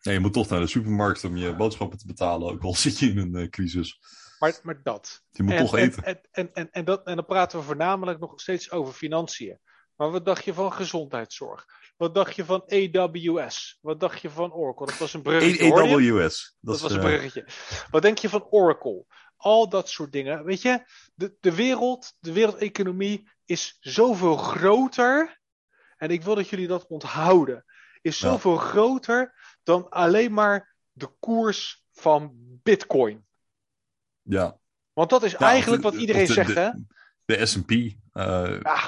Ja, 0.00 0.12
je 0.12 0.20
moet 0.20 0.32
toch 0.32 0.48
naar 0.48 0.60
de 0.60 0.66
supermarkt 0.66 1.24
om 1.24 1.36
je 1.36 1.56
boodschappen 1.56 1.98
te 1.98 2.06
betalen, 2.06 2.50
ook 2.50 2.62
al 2.62 2.74
zit 2.84 2.98
je 2.98 3.10
in 3.10 3.18
een 3.18 3.34
eh, 3.34 3.48
crisis. 3.48 4.00
Maar, 4.40 4.58
maar 4.62 4.80
dat. 4.82 5.22
Je 5.30 5.42
moet 5.42 5.52
en, 5.52 5.64
toch 5.64 5.76
eten. 5.76 6.04
En, 6.04 6.20
en, 6.30 6.50
en, 6.52 6.70
en, 6.70 6.84
dat, 6.84 7.06
en 7.06 7.16
dan 7.16 7.26
praten 7.26 7.58
we 7.58 7.64
voornamelijk 7.64 8.18
nog 8.18 8.40
steeds 8.40 8.70
over 8.70 8.92
financiën. 8.92 9.58
Maar 9.96 10.10
wat 10.10 10.24
dacht 10.24 10.44
je 10.44 10.54
van 10.54 10.72
gezondheidszorg? 10.72 11.66
Wat 11.96 12.14
dacht 12.14 12.36
je 12.36 12.44
van 12.44 12.62
AWS? 12.66 13.78
Wat 13.80 14.00
dacht 14.00 14.20
je 14.20 14.30
van 14.30 14.52
Oracle? 14.52 14.86
Dat 14.86 14.98
was 14.98 15.14
een 15.14 15.22
bruggetje. 15.22 15.72
AWS. 15.74 16.56
Dat, 16.60 16.80
was 16.80 16.92
een 16.92 16.98
eh, 17.00 17.04
bruggetje. 17.04 17.46
Wat 17.90 18.02
denk 18.02 18.18
je 18.18 18.28
van 18.28 18.46
Oracle? 18.50 19.04
Al 19.36 19.68
dat 19.68 19.88
soort 19.88 20.12
dingen. 20.12 20.44
Weet 20.44 20.62
je, 20.62 20.84
de, 21.14 21.36
de 21.40 21.54
wereld, 21.54 22.12
de 22.18 22.32
wereldeconomie 22.32 23.28
is 23.44 23.76
zoveel 23.80 24.36
groter. 24.36 25.40
En 25.96 26.10
ik 26.10 26.22
wil 26.22 26.34
dat 26.34 26.48
jullie 26.48 26.66
dat 26.66 26.86
onthouden. 26.86 27.64
Is 28.00 28.18
Ja. 28.18 28.28
zoveel 28.28 28.56
groter 28.56 29.34
dan 29.62 29.88
alleen 29.88 30.32
maar 30.32 30.74
de 30.92 31.08
koers 31.18 31.84
van 31.92 32.32
Bitcoin. 32.62 33.28
Ja. 34.30 34.58
Want 34.92 35.10
dat 35.10 35.22
is 35.22 35.32
Ja, 35.32 35.38
eigenlijk 35.38 35.82
wat 35.82 35.92
de- 35.92 35.98
iedereen 35.98 36.26
de- 36.26 36.32
zegt, 36.32 36.54
de- 36.54 36.60
hè? 36.60 36.70
De 37.24 37.46
S&P. 37.46 37.70
eh, 37.70 38.60
Ja, 38.62 38.80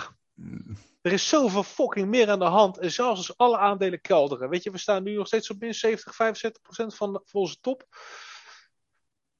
er 1.01 1.12
is 1.12 1.28
zoveel 1.28 1.62
fucking 1.62 2.09
meer 2.09 2.31
aan 2.31 2.39
de 2.39 2.44
hand. 2.44 2.78
En 2.78 2.93
zelfs 2.93 3.19
als 3.28 3.36
alle 3.36 3.59
aandelen 3.59 4.01
kelderen. 4.01 4.48
Weet 4.48 4.62
je, 4.62 4.70
we 4.70 4.78
staan 4.78 5.02
nu 5.02 5.14
nog 5.14 5.27
steeds 5.27 5.51
op 5.51 5.60
min 5.60 5.74
70, 5.74 6.14
75 6.14 6.62
procent 6.62 6.94
van, 6.94 7.20
van 7.24 7.40
onze 7.40 7.60
top. 7.60 7.85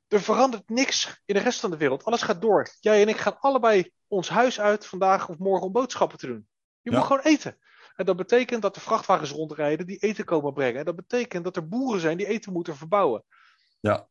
Er 0.09 0.21
verandert 0.23 0.69
niks 0.69 1.21
in 1.25 1.35
de 1.35 1.41
rest 1.41 1.61
van 1.61 1.71
de 1.71 1.77
wereld. 1.77 2.05
Alles 2.05 2.23
gaat 2.23 2.41
door. 2.41 2.69
Jij 2.81 3.03
en 3.03 3.09
ik 3.09 3.17
gaan 3.17 3.39
allebei 3.41 3.91
ons 4.07 4.29
huis 4.29 4.61
uit 4.61 4.87
vandaag 4.87 5.29
of 5.29 5.39
morgen 5.39 5.67
om 5.67 5.73
boodschappen 5.73 6.19
te 6.19 6.27
doen. 6.27 6.49
Je 6.81 6.91
Ja. 6.91 6.97
moet 6.99 7.07
gewoon 7.07 7.23
eten. 7.23 7.59
En 7.97 8.05
dat 8.05 8.17
betekent 8.17 8.63
dat 8.63 8.77
er 8.77 8.83
vrachtwagens 8.83 9.31
rondrijden 9.31 9.87
die 9.87 9.99
eten 9.99 10.25
komen 10.25 10.53
brengen. 10.53 10.79
En 10.79 10.85
dat 10.85 10.97
betekent 10.97 11.45
dat 11.45 11.57
er 11.57 11.69
boeren 11.69 12.01
zijn 12.01 12.17
die 12.17 12.27
eten 12.27 12.53
moeten 12.53 12.77
verbouwen. 12.77 13.25
Ja. 13.81 14.09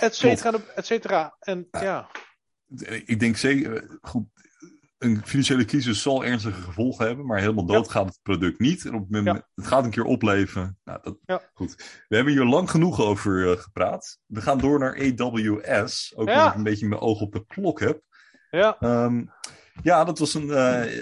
Et 0.00 0.14
cetera, 0.14 0.58
et 0.74 0.86
cetera. 0.86 1.36
En 1.40 1.68
ja. 1.70 2.08
ik 3.04 3.20
denk 3.20 3.36
zeker, 3.36 3.76
eh, 3.82 3.90
goed, 4.00 4.24
een 4.98 5.22
financiële 5.24 5.64
crisis 5.64 6.02
zal 6.02 6.24
ernstige 6.24 6.60
gevolgen 6.60 7.06
hebben, 7.06 7.26
maar 7.26 7.38
helemaal 7.40 7.66
dood 7.66 7.86
Ja. 7.86 7.92
gaat 7.92 8.06
het 8.06 8.18
product 8.22 8.58
niet. 8.58 8.84
En 8.84 8.94
op 8.94 9.00
het, 9.00 9.10
moment, 9.10 9.42
het 9.54 9.66
gaat 9.66 9.84
een 9.84 9.90
keer 9.90 10.04
opleveren. 10.04 10.78
Nou, 10.84 10.98
dat, 11.02 11.18
Ja. 11.24 11.42
Goed. 11.54 11.74
We 12.08 12.16
hebben 12.16 12.32
hier 12.32 12.44
lang 12.44 12.70
genoeg 12.70 13.00
over 13.00 13.50
eh, 13.50 13.58
gepraat. 13.58 14.18
We 14.26 14.40
gaan 14.40 14.58
door 14.58 14.78
naar 14.78 14.98
AWS, 14.98 16.12
ook 16.16 16.28
omdat 16.28 16.46
ik 16.48 16.54
een 16.54 16.62
beetje 16.62 16.88
mijn 16.88 17.00
oog 17.00 17.20
op 17.20 17.32
de 17.32 17.44
klok 17.46 17.80
heb. 17.80 18.02
Ja, 18.50 18.76
Ehm, 18.80 19.24
ja, 19.82 20.04
dat 20.04 20.18
was 20.18 20.34
een, 20.34 20.50
eh, 20.50 20.96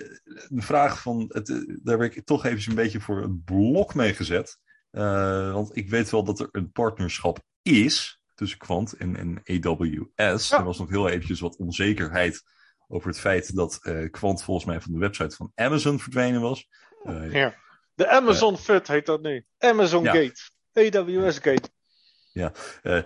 een 0.48 0.62
vraag 0.62 1.00
van. 1.02 1.24
Het, 1.28 1.48
eh, 1.50 1.76
daar 1.82 1.98
werd 1.98 2.16
ik 2.16 2.24
toch 2.24 2.44
even 2.44 2.70
een 2.70 2.76
beetje 2.76 3.00
voor 3.00 3.22
een 3.22 3.42
blok 3.44 3.94
mee 3.94 4.14
gezet. 4.14 4.58
Eh, 4.90 5.52
want 5.52 5.76
ik 5.76 5.90
weet 5.90 6.10
wel 6.10 6.24
dat 6.24 6.40
er 6.40 6.48
een 6.52 6.72
partnerschap 6.72 7.38
is 7.62 8.15
tussen 8.36 8.58
Quant 8.58 8.92
en, 8.92 9.16
en 9.16 9.42
AWS. 9.64 10.48
Ja. 10.48 10.58
Er 10.58 10.64
was 10.64 10.78
nog 10.78 10.88
heel 10.88 11.08
eventjes 11.08 11.40
wat 11.40 11.56
onzekerheid 11.56 12.42
over 12.88 13.08
het 13.08 13.20
feit 13.20 13.54
dat 13.56 13.78
eh 13.82 14.10
Quant 14.10 14.42
volgens 14.42 14.66
mij 14.66 14.80
van 14.80 14.92
de 14.92 14.98
website 14.98 15.36
van 15.36 15.52
Amazon 15.54 16.00
verdwenen 16.00 16.40
was. 16.40 16.68
Eh, 17.04 17.32
Ja. 17.32 17.54
De 17.94 18.08
Amazon 18.08 18.58
FUD 18.58 18.88
heet 18.88 19.06
dat 19.06 19.22
nu. 19.22 19.44
Amazon 19.58 20.02
Ja. 20.04 20.12
Gate. 20.12 20.50
AWS 20.72 21.38
Gate. 21.38 21.68
eh, 22.82 23.02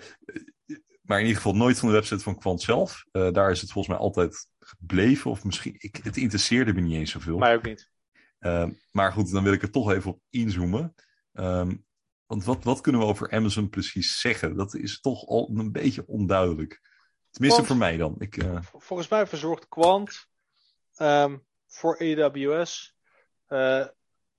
maar 1.03 1.19
in 1.19 1.27
ieder 1.27 1.43
geval 1.43 1.57
nooit 1.57 1.79
van 1.79 1.89
de 1.89 1.95
website 1.95 2.23
van 2.23 2.39
Quant 2.39 2.63
zelf. 2.63 3.05
Eh, 3.13 3.33
daar 3.33 3.51
is 3.51 3.61
het 3.61 3.73
volgens 3.73 3.95
mij 3.95 4.05
altijd 4.05 4.49
gebleven. 4.59 5.31
Of 5.31 5.45
misschien, 5.45 5.75
ik, 5.79 6.01
het 6.03 6.17
interesseerde 6.17 6.73
me 6.73 6.81
niet 6.81 6.97
eens 6.97 7.11
zoveel. 7.11 7.39
Mij 7.39 7.55
ook 7.55 7.63
niet. 7.65 7.91
Maar 8.91 9.13
goed, 9.13 9.33
dan 9.33 9.45
wil 9.45 9.53
ik 9.53 9.63
er 9.63 9.71
toch 9.71 9.93
even 9.93 10.11
op 10.11 10.21
inzoomen. 10.31 10.95
Ehm, 11.33 11.77
want 12.31 12.45
wat, 12.45 12.65
wat 12.65 12.81
kunnen 12.81 13.01
we 13.01 13.07
over 13.07 13.31
Amazon 13.31 13.69
precies 13.69 14.21
zeggen? 14.21 14.57
Dat 14.57 14.75
is 14.75 15.01
toch 15.01 15.27
al 15.27 15.51
een 15.55 15.73
beetje 15.73 16.07
onduidelijk. 16.07 16.81
Tenminste 17.31 17.65
voor 17.65 17.77
mij 17.77 17.97
dan. 17.97 18.15
Ik, 18.19 18.37
eh, 18.37 18.63
Volgens 18.63 19.09
mij 19.09 19.27
verzorgt 19.27 19.69
Quant 19.69 20.27
ehm, 20.95 21.39
voor 21.67 21.99
AWS 21.99 22.97
eh, 23.47 23.87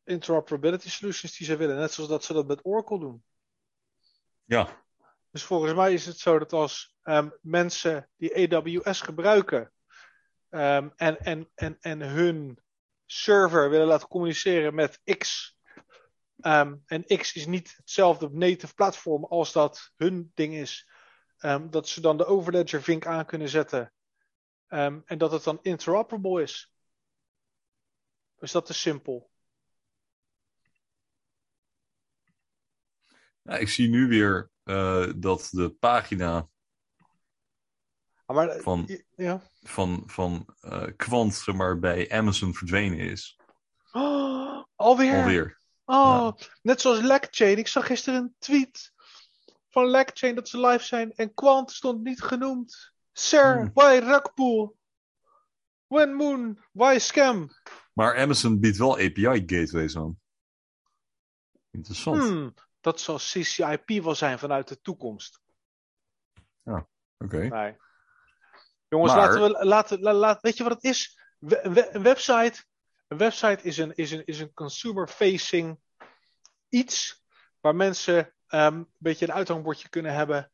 interoperability 0.04 0.90
solutions 0.90 1.38
die 1.38 1.48
ze 1.48 1.56
willen. 1.56 1.76
Net 1.76 1.92
zoals 1.92 2.10
dat 2.10 2.24
ze 2.24 2.34
dat 2.34 2.48
met 2.48 2.66
Oracle 2.66 3.00
doen. 3.00 3.24
ja, 4.46 4.84
Dus 5.32 5.44
volgens 5.44 5.74
mij 5.74 5.94
is 5.94 6.06
het 6.06 6.18
zo 6.18 6.40
dat 6.40 6.54
als 6.54 6.96
ehm, 7.04 7.30
mensen 7.42 8.10
die 8.18 8.56
AWS 8.56 9.02
gebruiken 9.02 9.74
ehm, 10.50 10.90
en, 10.96 11.20
en, 11.20 11.50
en, 11.56 11.78
en 11.80 12.00
hun 12.02 12.60
server 13.06 13.70
willen 13.70 13.88
laten 13.88 14.08
communiceren 14.08 14.76
met 14.76 15.02
X. 15.18 15.56
ehm, 16.42 16.76
en 16.86 17.04
X 17.18 17.34
is 17.34 17.46
niet 17.46 17.74
hetzelfde 17.78 18.30
native 18.32 18.74
platform 18.74 19.26
als 19.26 19.52
dat 19.52 19.92
hun 19.96 20.32
ding 20.36 20.54
is. 20.54 20.90
ehm, 21.38 21.70
dat 21.70 21.88
ze 21.88 22.02
dan 22.02 22.18
de 22.18 22.26
overledger 22.26 22.82
vink 22.84 23.06
aan 23.06 23.26
kunnen 23.26 23.50
zetten. 23.50 23.94
ehm, 24.68 25.00
en 25.06 25.18
dat 25.18 25.32
het 25.32 25.44
dan 25.44 25.60
interoperable 25.62 26.42
is. 26.42 26.74
Dus 28.40 28.52
dat 28.52 28.70
is 28.70 28.82
simpel. 28.82 29.30
Ja, 33.42 33.58
ik 33.58 33.70
zie 33.70 33.90
nu 33.90 34.08
weer 34.08 34.50
eh, 34.64 35.08
dat 35.16 35.48
de 35.52 35.70
pagina 35.70 36.50
Ah, 38.26 38.36
Maar, 38.36 38.48
eh, 38.50 38.62
Van- 38.64 39.00
ja. 39.16 39.42
van, 39.62 40.04
van 40.06 40.56
eh, 40.60 40.88
Quant 40.96 41.34
zeg 41.36 41.56
maar, 41.56 41.80
bij 41.80 42.12
Amazon 42.12 42.54
verdwenen 42.54 43.00
is. 43.00 43.40
Oh, 43.92 44.64
alweer. 44.76 45.16
Alweer. 45.22 45.61
Oh, 45.94 46.32
net 46.62 46.82
zoals 46.82 47.02
Lackchain. 47.02 47.58
Ik 47.58 47.68
zag 47.68 47.86
gisteren 47.86 48.20
een 48.22 48.36
tweet 48.40 48.94
van 49.70 49.86
Lackchain 49.86 50.36
dat 50.36 50.50
ze 50.50 50.60
live 50.60 50.84
zijn 50.86 51.14
en 51.16 51.34
Quant 51.34 51.72
stond 51.72 52.04
niet 52.04 52.22
genoemd. 52.22 52.92
Sir, 53.12 53.56
Hmm. 53.56 53.72
why 53.74 54.00
Rugpool? 54.04 54.78
When 55.88 56.14
Moon, 56.14 56.64
why 56.72 56.98
Scam? 57.00 57.50
Maar 57.94 58.18
Amazon 58.18 58.60
biedt 58.60 58.78
wel 58.78 58.94
API 58.94 59.44
gateways 59.46 59.98
aan. 59.98 60.20
Interessant. 61.72 62.22
Hmm, 62.22 62.54
dat 62.82 63.00
zal 63.02 63.18
CCIP 63.18 64.04
wel 64.04 64.16
zijn 64.16 64.40
vanuit 64.40 64.68
de 64.68 64.82
toekomst. 64.82 65.40
Oké. 67.18 67.38
Nee. 67.48 67.76
Jongens, 68.88 69.14
Maar- 69.14 69.22
laten 69.28 69.42
we 69.42 69.66
laten, 69.66 70.00
la- 70.02 70.14
laat, 70.14 70.42
weet 70.42 70.58
je 70.58 70.64
wat 70.64 70.74
het 70.74 70.84
is? 70.84 71.20
We- 71.40 71.70
we- 71.74 71.90
een 71.96 72.04
website, 72.04 72.64
een 73.12 73.18
website 73.18 73.64
is 73.64 73.78
een, 73.78 73.96
is 73.96 74.12
een, 74.12 74.26
is 74.26 74.40
een 74.40 74.54
consumer-facing 74.54 75.80
iets 76.70 77.24
waar 77.60 77.76
mensen 77.76 78.34
ehm, 78.48 78.76
een 78.76 78.90
beetje 78.98 79.26
een 79.26 79.34
uithangbordje 79.34 79.90
kunnen 79.90 80.14
hebben. 80.14 80.52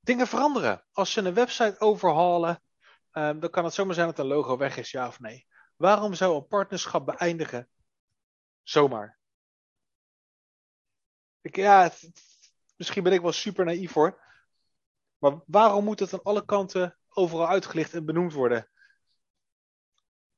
Dingen 0.00 0.26
veranderen. 0.26 0.84
Als 0.92 1.12
ze 1.12 1.20
een 1.20 1.34
website 1.34 1.80
overhalen, 1.80 2.62
ehm, 3.10 3.38
dan 3.38 3.50
kan 3.50 3.64
het 3.64 3.74
zomaar 3.74 3.94
zijn 3.94 4.06
dat 4.06 4.18
een 4.18 4.26
logo 4.26 4.56
weg 4.56 4.76
is, 4.76 4.90
ja 4.90 5.06
of 5.06 5.20
nee. 5.20 5.46
Waarom 5.76 6.14
zou 6.14 6.36
een 6.36 6.46
partnerschap 6.46 7.06
beëindigen? 7.06 7.68
Zomaar. 8.62 9.18
Ik, 11.40 11.56
ja, 11.56 11.90
misschien 12.76 13.02
ben 13.02 13.12
ik 13.12 13.20
wel 13.20 13.32
super 13.32 13.64
naïef 13.64 13.92
hoor. 13.92 14.22
Maar 15.18 15.40
waarom 15.46 15.84
moet 15.84 16.00
het 16.00 16.12
aan 16.12 16.22
alle 16.22 16.44
kanten 16.44 16.96
overal 17.08 17.48
uitgelicht 17.48 17.94
en 17.94 18.04
benoemd 18.04 18.32
worden? 18.32 18.68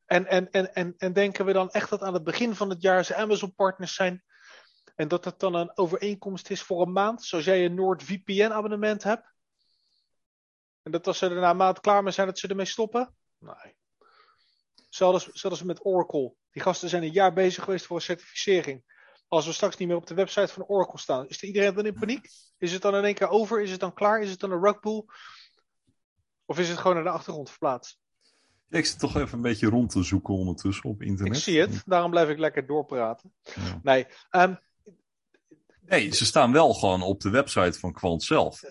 En, 0.07 0.27
en, 0.27 0.51
en, 0.51 0.75
en, 0.75 0.95
en 0.97 1.13
denken 1.13 1.45
we 1.45 1.53
dan 1.53 1.71
echt 1.71 1.91
dat 1.91 2.03
aan 2.03 2.15
het 2.15 2.25
begin 2.25 2.55
van 2.55 2.71
het 2.71 2.83
jaar 2.83 3.05
ze 3.05 3.15
Amazon 3.15 3.55
partners 3.55 3.95
zijn 3.95 4.25
en 4.95 5.09
dat 5.09 5.25
het 5.25 5.39
dan 5.41 5.55
een 5.55 5.77
overeenkomst 5.77 6.51
is 6.51 6.63
voor 6.63 6.83
een 6.83 6.93
maand, 6.93 7.25
zoals 7.25 7.45
jij 7.45 7.65
een 7.65 7.75
NordVPN 7.75 8.51
abonnement 8.51 9.03
hebt? 9.03 9.35
En 10.83 10.93
dat 10.93 11.07
als 11.07 11.19
ze 11.19 11.29
er 11.29 11.41
na 11.41 11.51
een 11.51 11.57
maand 11.57 11.81
klaar 11.81 12.03
mee 12.03 12.13
zijn, 12.13 12.27
dat 12.27 12.39
ze 12.39 12.49
ermee 12.49 12.67
stoppen? 12.67 13.15
Nee. 13.39 13.77
Zelfs, 14.89 15.29
zelfs 15.33 15.63
met 15.63 15.85
Oracle. 15.85 16.35
Die 16.51 16.63
gasten 16.63 16.89
zijn 16.89 17.03
een 17.03 17.13
jaar 17.13 17.33
bezig 17.33 17.65
geweest 17.65 17.87
voor 17.87 17.97
een 17.97 18.03
certificering. 18.03 18.85
Als 19.29 19.47
we 19.47 19.53
straks 19.53 19.77
niet 19.77 19.89
meer 19.89 19.97
op 19.97 20.07
de 20.07 20.15
website 20.15 20.53
van 20.53 20.67
Oracle 20.67 20.99
staan, 20.99 21.29
is 21.29 21.43
er 21.43 21.47
iedereen 21.47 21.75
dan 21.75 21.87
in 21.87 21.99
paniek? 21.99 22.29
Is 22.59 22.73
het 22.73 22.83
dan 22.83 22.95
in 22.95 23.05
één 23.05 23.15
keer 23.15 23.29
over? 23.29 23.63
Is 23.63 23.71
het 23.71 23.81
dan 23.81 23.95
klaar? 23.95 24.21
Is 24.21 24.31
het 24.31 24.41
dan 24.41 24.51
een 24.51 24.63
rugpool? 24.63 25.07
Of 26.45 26.59
is 26.59 26.69
het 26.69 26.79
gewoon 26.79 26.95
naar 26.95 27.05
de 27.05 27.11
achtergrond 27.11 27.51
verplaatst? 27.51 27.99
Ja, 28.69 28.79
ik 28.79 28.87
zit 28.87 28.99
toch 28.99 29.17
even 29.17 29.37
een 29.37 29.43
beetje 29.43 29.69
rond 29.69 29.91
te 29.91 30.03
zoeken 30.03 30.35
ondertussen 30.35 30.91
op 30.91 31.03
internet. 31.03 31.37
Ik 31.37 31.43
zie 31.43 31.61
het, 31.61 31.83
daarom 31.87 32.11
blijf 32.11 32.29
ik 32.29 32.39
lekker 32.39 32.67
doorpraten. 32.67 33.33
Ja. 33.43 33.81
Nee, 33.83 34.07
um, 34.31 34.59
nee, 35.81 36.15
ze 36.15 36.25
staan 36.25 36.53
wel 36.53 36.75
gewoon 36.75 37.03
op 37.03 37.21
de 37.21 37.31
website 37.31 37.79
van 37.79 37.93
Quant 37.93 38.23
zelf. 38.23 38.63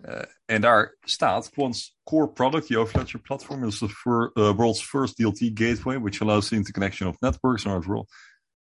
Uh, 0.00 0.22
en 0.44 0.60
daar 0.60 0.96
staat 1.00 1.50
Quant's 1.50 1.98
core 2.04 2.28
product, 2.28 2.66
the 2.66 2.78
Overledger 2.78 3.20
platform, 3.20 3.64
is 3.64 3.78
the 3.78 4.30
uh, 4.34 4.56
world's 4.56 4.82
first 4.82 5.16
DLT 5.16 5.50
gateway, 5.54 6.00
which 6.00 6.20
allows 6.20 6.48
the 6.48 6.54
interconnection 6.54 7.08
of 7.08 7.20
networks 7.20 7.62
the 7.62 7.68
world. 7.68 8.12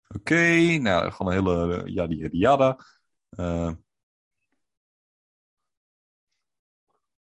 Oké, 0.07 0.33
okay, 0.33 0.77
nou, 0.77 1.11
gewoon 1.11 1.31
een 1.31 1.45
hele 1.45 1.83
uh, 1.83 1.93
yada 1.93 2.13
yada 2.13 2.29
yada. 2.31 2.77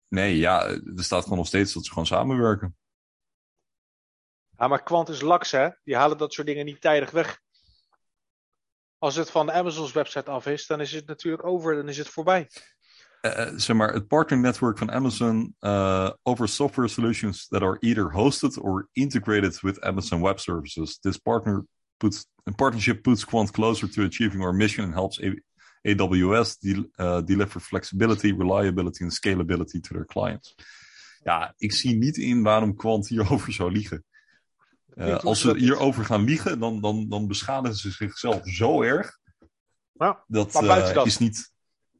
Nee, 0.08 0.36
ja, 0.36 0.66
er 0.68 1.04
staat 1.04 1.22
gewoon 1.22 1.38
nog 1.38 1.46
steeds 1.46 1.72
dat 1.72 1.84
ze 1.84 1.90
gewoon 1.90 2.06
samenwerken. 2.06 2.76
Ja, 4.64 4.70
maar 4.70 4.82
Quant 4.82 5.08
is 5.08 5.20
laks, 5.20 5.50
hè? 5.50 5.68
Die 5.82 5.96
halen 5.96 6.18
dat 6.18 6.32
soort 6.32 6.46
dingen 6.46 6.64
niet 6.64 6.80
tijdig 6.80 7.10
weg. 7.10 7.40
Als 8.98 9.16
het 9.16 9.30
van 9.30 9.52
Amazon's 9.52 9.92
website 9.92 10.30
af 10.30 10.46
is, 10.46 10.66
dan 10.66 10.80
is 10.80 10.92
het 10.92 11.06
natuurlijk 11.06 11.46
over, 11.46 11.74
dan 11.74 11.88
is 11.88 11.98
het 11.98 12.08
voorbij. 12.08 12.50
Uh, 13.22 13.50
zeg 13.56 13.76
maar, 13.76 13.92
het 13.92 14.06
partnernetwerk 14.06 14.78
van 14.78 14.90
Amazon 14.90 15.56
uh, 15.60 16.10
over 16.22 16.48
software 16.48 16.88
solutions 16.88 17.48
that 17.48 17.62
are 17.62 17.76
either 17.80 18.12
hosted 18.12 18.58
or 18.58 18.88
integrated 18.92 19.60
with 19.60 19.80
Amazon 19.80 20.22
Web 20.22 20.38
Services. 20.38 20.98
This 20.98 21.16
partner 21.16 21.64
puts, 21.96 22.26
partnership 22.56 23.02
puts 23.02 23.24
Quant 23.24 23.50
closer 23.50 23.90
to 23.90 24.02
achieving 24.02 24.42
our 24.42 24.54
mission 24.54 24.84
and 24.84 24.94
helps 24.94 25.20
AWS 25.82 26.58
de 26.58 26.90
deliver 27.24 27.60
flexibility, 27.60 28.32
reliability 28.32 29.02
en 29.04 29.10
scalability 29.10 29.80
to 29.80 29.94
their 29.94 30.06
clients. 30.06 30.54
Ja, 31.22 31.54
ik 31.56 31.72
zie 31.72 31.96
niet 31.96 32.16
in 32.16 32.42
waarom 32.42 32.76
Quant 32.76 33.08
hierover 33.08 33.52
zou 33.52 33.72
liegen. 33.72 34.04
Uh, 34.94 35.18
als 35.18 35.40
ze 35.40 35.56
hierover 35.56 36.04
gaan 36.04 36.24
liegen, 36.24 36.58
dan, 36.58 36.80
dan, 36.80 37.08
dan 37.08 37.26
beschadigen 37.26 37.76
ze 37.76 37.90
zichzelf 37.90 38.48
zo 38.48 38.82
erg. 38.82 39.18
Nou, 39.92 40.16
dat, 40.26 40.62
uh, 40.62 40.94
dat 40.94 41.06
is 41.06 41.18
niet, 41.18 41.52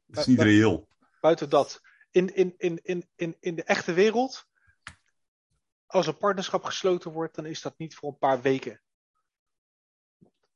is 0.07 0.27
niet 0.27 0.41
reëel. 0.41 0.89
Buiten 1.21 1.51
dat, 1.51 1.81
in, 2.11 2.35
in, 2.35 2.55
in, 2.57 2.81
in, 2.83 3.09
in, 3.17 3.37
in 3.41 3.55
de 3.55 3.65
echte 3.65 3.93
wereld, 3.93 4.47
als 5.87 6.07
een 6.07 6.17
partnerschap 6.17 6.65
gesloten 6.65 7.11
wordt, 7.11 7.35
dan 7.35 7.47
is 7.47 7.63
dat 7.63 7.79
niet 7.79 7.95
voor 7.95 8.11
een 8.11 8.19
paar 8.19 8.43
weken. 8.43 8.81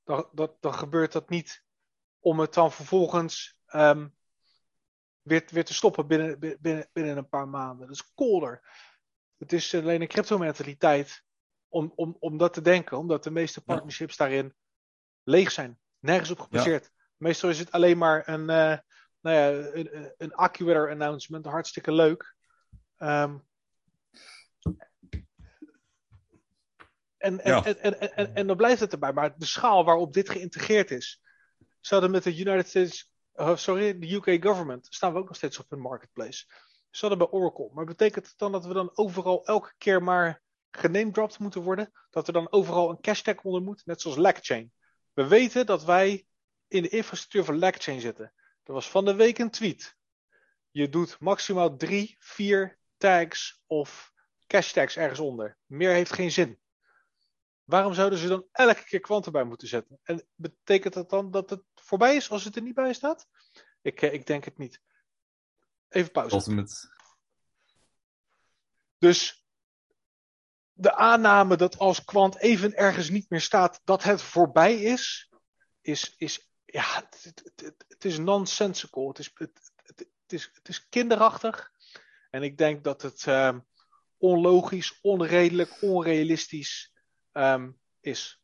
Dan, 0.05 0.28
dan, 0.32 0.56
dan 0.60 0.74
gebeurt 0.74 1.12
dat 1.12 1.28
niet 1.28 1.65
om 2.19 2.40
het 2.40 2.55
dan 2.55 2.73
vervolgens 2.73 3.60
um, 3.74 4.15
weer, 5.23 5.44
weer 5.51 5.65
te 5.65 5.74
stoppen 5.74 6.06
binnen, 6.06 6.39
binnen, 6.39 6.89
binnen 6.93 7.16
een 7.16 7.28
paar 7.28 7.48
maanden. 7.48 7.86
Dat 7.86 7.97
is 7.97 8.15
colder. 8.15 8.62
Het 9.39 9.52
is 9.52 9.74
alleen 9.74 10.01
een 10.01 10.09
crypto-mentaliteit 10.09 11.27
om, 11.69 11.93
om, 11.95 12.16
om 12.19 12.39
dat 12.39 12.53
te 12.53 12.61
denken, 12.61 12.99
omdat 12.99 13.24
de 13.24 13.31
meeste 13.31 13.65
partnerships 13.65 14.16
ja. 14.16 14.24
daarin 14.24 14.55
leeg 15.23 15.51
zijn. 15.51 15.78
Nergens 15.99 16.31
op 16.31 16.40
gebaseerd. 16.40 16.85
Ja. 16.85 16.90
Meestal 17.16 17.51
is 17.51 17.59
het 17.59 17.70
alleen 17.70 17.99
maar 17.99 18.28
een, 18.28 18.40
uh, 18.40 18.78
nou 19.20 19.36
ja, 19.36 19.51
een, 19.51 20.12
een 20.16 20.35
AccuWeather 20.35 20.90
announcement, 20.90 21.47
hartstikke 21.47 21.93
leuk. 21.93 22.36
Um, 22.99 23.47
en, 27.19 27.40
en, 27.40 27.53
ja. 27.53 27.65
en, 27.65 27.81
en, 27.81 28.16
en, 28.16 28.35
en, 28.35 28.47
dan 28.47 28.57
blijft 28.57 28.81
het 28.81 28.93
erbij. 28.93 29.12
Maar 29.12 29.39
de 29.39 29.47
schaal 29.47 29.85
waarop 29.85 30.12
dit 30.12 30.28
geïntegreerd 30.28 30.90
is. 30.90 31.23
Zouden 31.81 32.11
met 32.11 32.23
de 32.23 32.39
United 32.39 32.69
States, 32.69 33.12
uh, 33.35 33.57
sorry, 33.57 33.99
de 33.99 34.15
UK 34.15 34.45
government, 34.45 34.86
staan 34.90 35.12
we 35.12 35.19
ook 35.19 35.27
nog 35.27 35.36
steeds 35.36 35.59
op 35.59 35.70
hun 35.70 35.81
marketplace. 35.81 36.47
Zouden 36.90 37.19
bij 37.19 37.39
Oracle. 37.40 37.70
Maar 37.73 37.85
betekent 37.85 38.27
het 38.27 38.39
dan 38.39 38.53
dat 38.53 38.66
we 38.66 38.73
dan 38.73 38.90
overal 38.95 39.47
elke 39.47 39.73
keer 39.78 40.03
maar 40.03 40.43
genamedropt 40.70 41.39
moeten 41.39 41.62
worden? 41.62 41.93
Dat 42.11 42.27
er 42.27 42.32
dan 42.32 42.53
overal 42.53 42.90
een 42.90 43.01
cache 43.01 43.23
tag 43.23 43.43
onder 43.43 43.62
moet, 43.62 43.86
net 43.86 44.01
zoals 44.01 44.16
LagChain. 44.16 44.73
We 45.12 45.27
weten 45.27 45.66
dat 45.66 45.85
wij 45.85 46.27
in 46.69 46.82
de 46.82 46.89
infrastructuur 46.89 47.45
van 47.45 47.59
LagChain 47.59 48.01
zitten. 48.01 48.32
Er 48.62 48.73
was 48.73 48.90
van 48.90 49.05
de 49.05 49.15
week 49.15 49.39
een 49.39 49.51
tweet. 49.51 49.97
Je 50.70 50.89
doet 50.89 51.20
maximaal 51.20 51.77
drie, 51.77 52.16
vier 52.19 52.78
tags 52.97 53.62
of 53.66 54.12
cache 54.47 54.73
tags 54.73 54.97
ergens 54.97 55.20
onder. 55.20 55.57
Meer 55.66 55.93
heeft 55.93 56.12
geen 56.12 56.31
zin. 56.31 56.61
Waarom 57.65 57.95
zouden 57.95 58.19
ze 58.19 58.28
dan 58.28 58.47
elke 58.53 58.85
keer 58.85 59.01
kwanten 59.01 59.32
bij 59.32 59.45
moeten 59.45 59.69
zetten? 59.69 59.99
En 60.03 60.27
betekent 60.35 60.95
dat 60.95 61.11
dan 61.11 61.31
dat 61.31 61.51
het 61.51 61.62
voorbij 61.74 62.16
is 62.16 62.31
als 62.31 62.45
het 62.45 62.57
er 62.57 62.62
niet 62.62 62.74
bij 62.74 62.93
staat? 62.93 63.28
Ik, 63.82 64.01
ik 64.01 64.27
denk 64.27 64.45
het 64.45 64.59
niet. 64.59 64.81
Even 65.89 66.11
pauze. 66.11 66.35
Dus 68.99 69.47
de 70.79 70.95
aanname 70.95 71.57
dat 71.57 71.79
als 71.79 72.05
kwant 72.05 72.39
even 72.39 72.77
ergens 72.77 73.11
niet 73.11 73.31
meer 73.31 73.41
staat, 73.41 73.81
dat 73.85 74.03
het 74.03 74.23
voorbij 74.23 74.83
is, 74.83 75.33
is, 75.81 76.15
is 76.17 76.51
ja, 76.65 76.85
het, 76.95 77.23
het, 77.23 77.53
het, 77.63 77.85
het 77.89 78.05
is 78.05 78.19
nonsensical. 78.19 79.09
Het 79.09 79.19
is, 79.19 79.31
het, 79.35 79.73
het, 79.85 80.07
is, 80.27 80.51
het 80.53 80.69
is 80.69 80.89
kinderachtig. 80.89 81.73
En 82.31 82.43
ik 82.43 82.59
denk 82.59 82.85
dat 82.85 83.03
het 83.03 83.27
um, 83.27 83.67
onlogisch, 84.17 84.99
onredelijk, 85.01 85.83
onrealistisch 85.83 86.93
um, 87.33 87.79
is. 88.01 88.43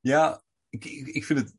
Ja, 0.00 0.42
ik, 0.68 0.84
ik, 0.84 1.24
vind 1.24 1.38
het. 1.38 1.54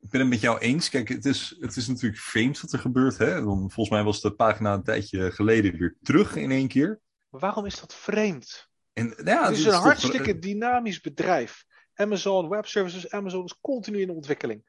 Ik 0.00 0.10
ben 0.10 0.20
het 0.20 0.28
met 0.28 0.40
jou 0.40 0.58
eens. 0.58 0.88
Kijk, 0.88 1.08
het 1.08 1.24
is, 1.24 1.56
het 1.60 1.76
is 1.76 1.88
natuurlijk 1.88 2.20
vreemd 2.20 2.60
wat 2.60 2.72
er 2.72 2.78
gebeurt. 2.78 3.18
Hè? 3.18 3.42
Volgens 3.42 3.90
mij 3.90 4.02
was 4.02 4.20
de 4.20 4.34
pagina 4.34 4.72
een 4.72 4.82
tijdje 4.82 5.32
geleden 5.32 5.78
weer 5.78 5.96
terug 6.02 6.36
in 6.36 6.50
één 6.50 6.68
keer. 6.68 7.00
Maar 7.28 7.40
waarom 7.40 7.66
is 7.66 7.80
dat 7.80 7.94
vreemd? 7.94 8.69
En, 9.00 9.14
ja, 9.24 9.48
het 9.48 9.58
is 9.58 9.64
een 9.64 9.72
hartstikke 9.72 10.32
toch... 10.32 10.38
dynamisch 10.38 11.00
bedrijf. 11.00 11.64
Amazon 11.94 12.48
Web 12.48 12.66
Services, 12.66 13.10
Amazon 13.10 13.44
is 13.44 13.58
continu 13.60 14.00
in 14.00 14.10
ontwikkeling. 14.10 14.62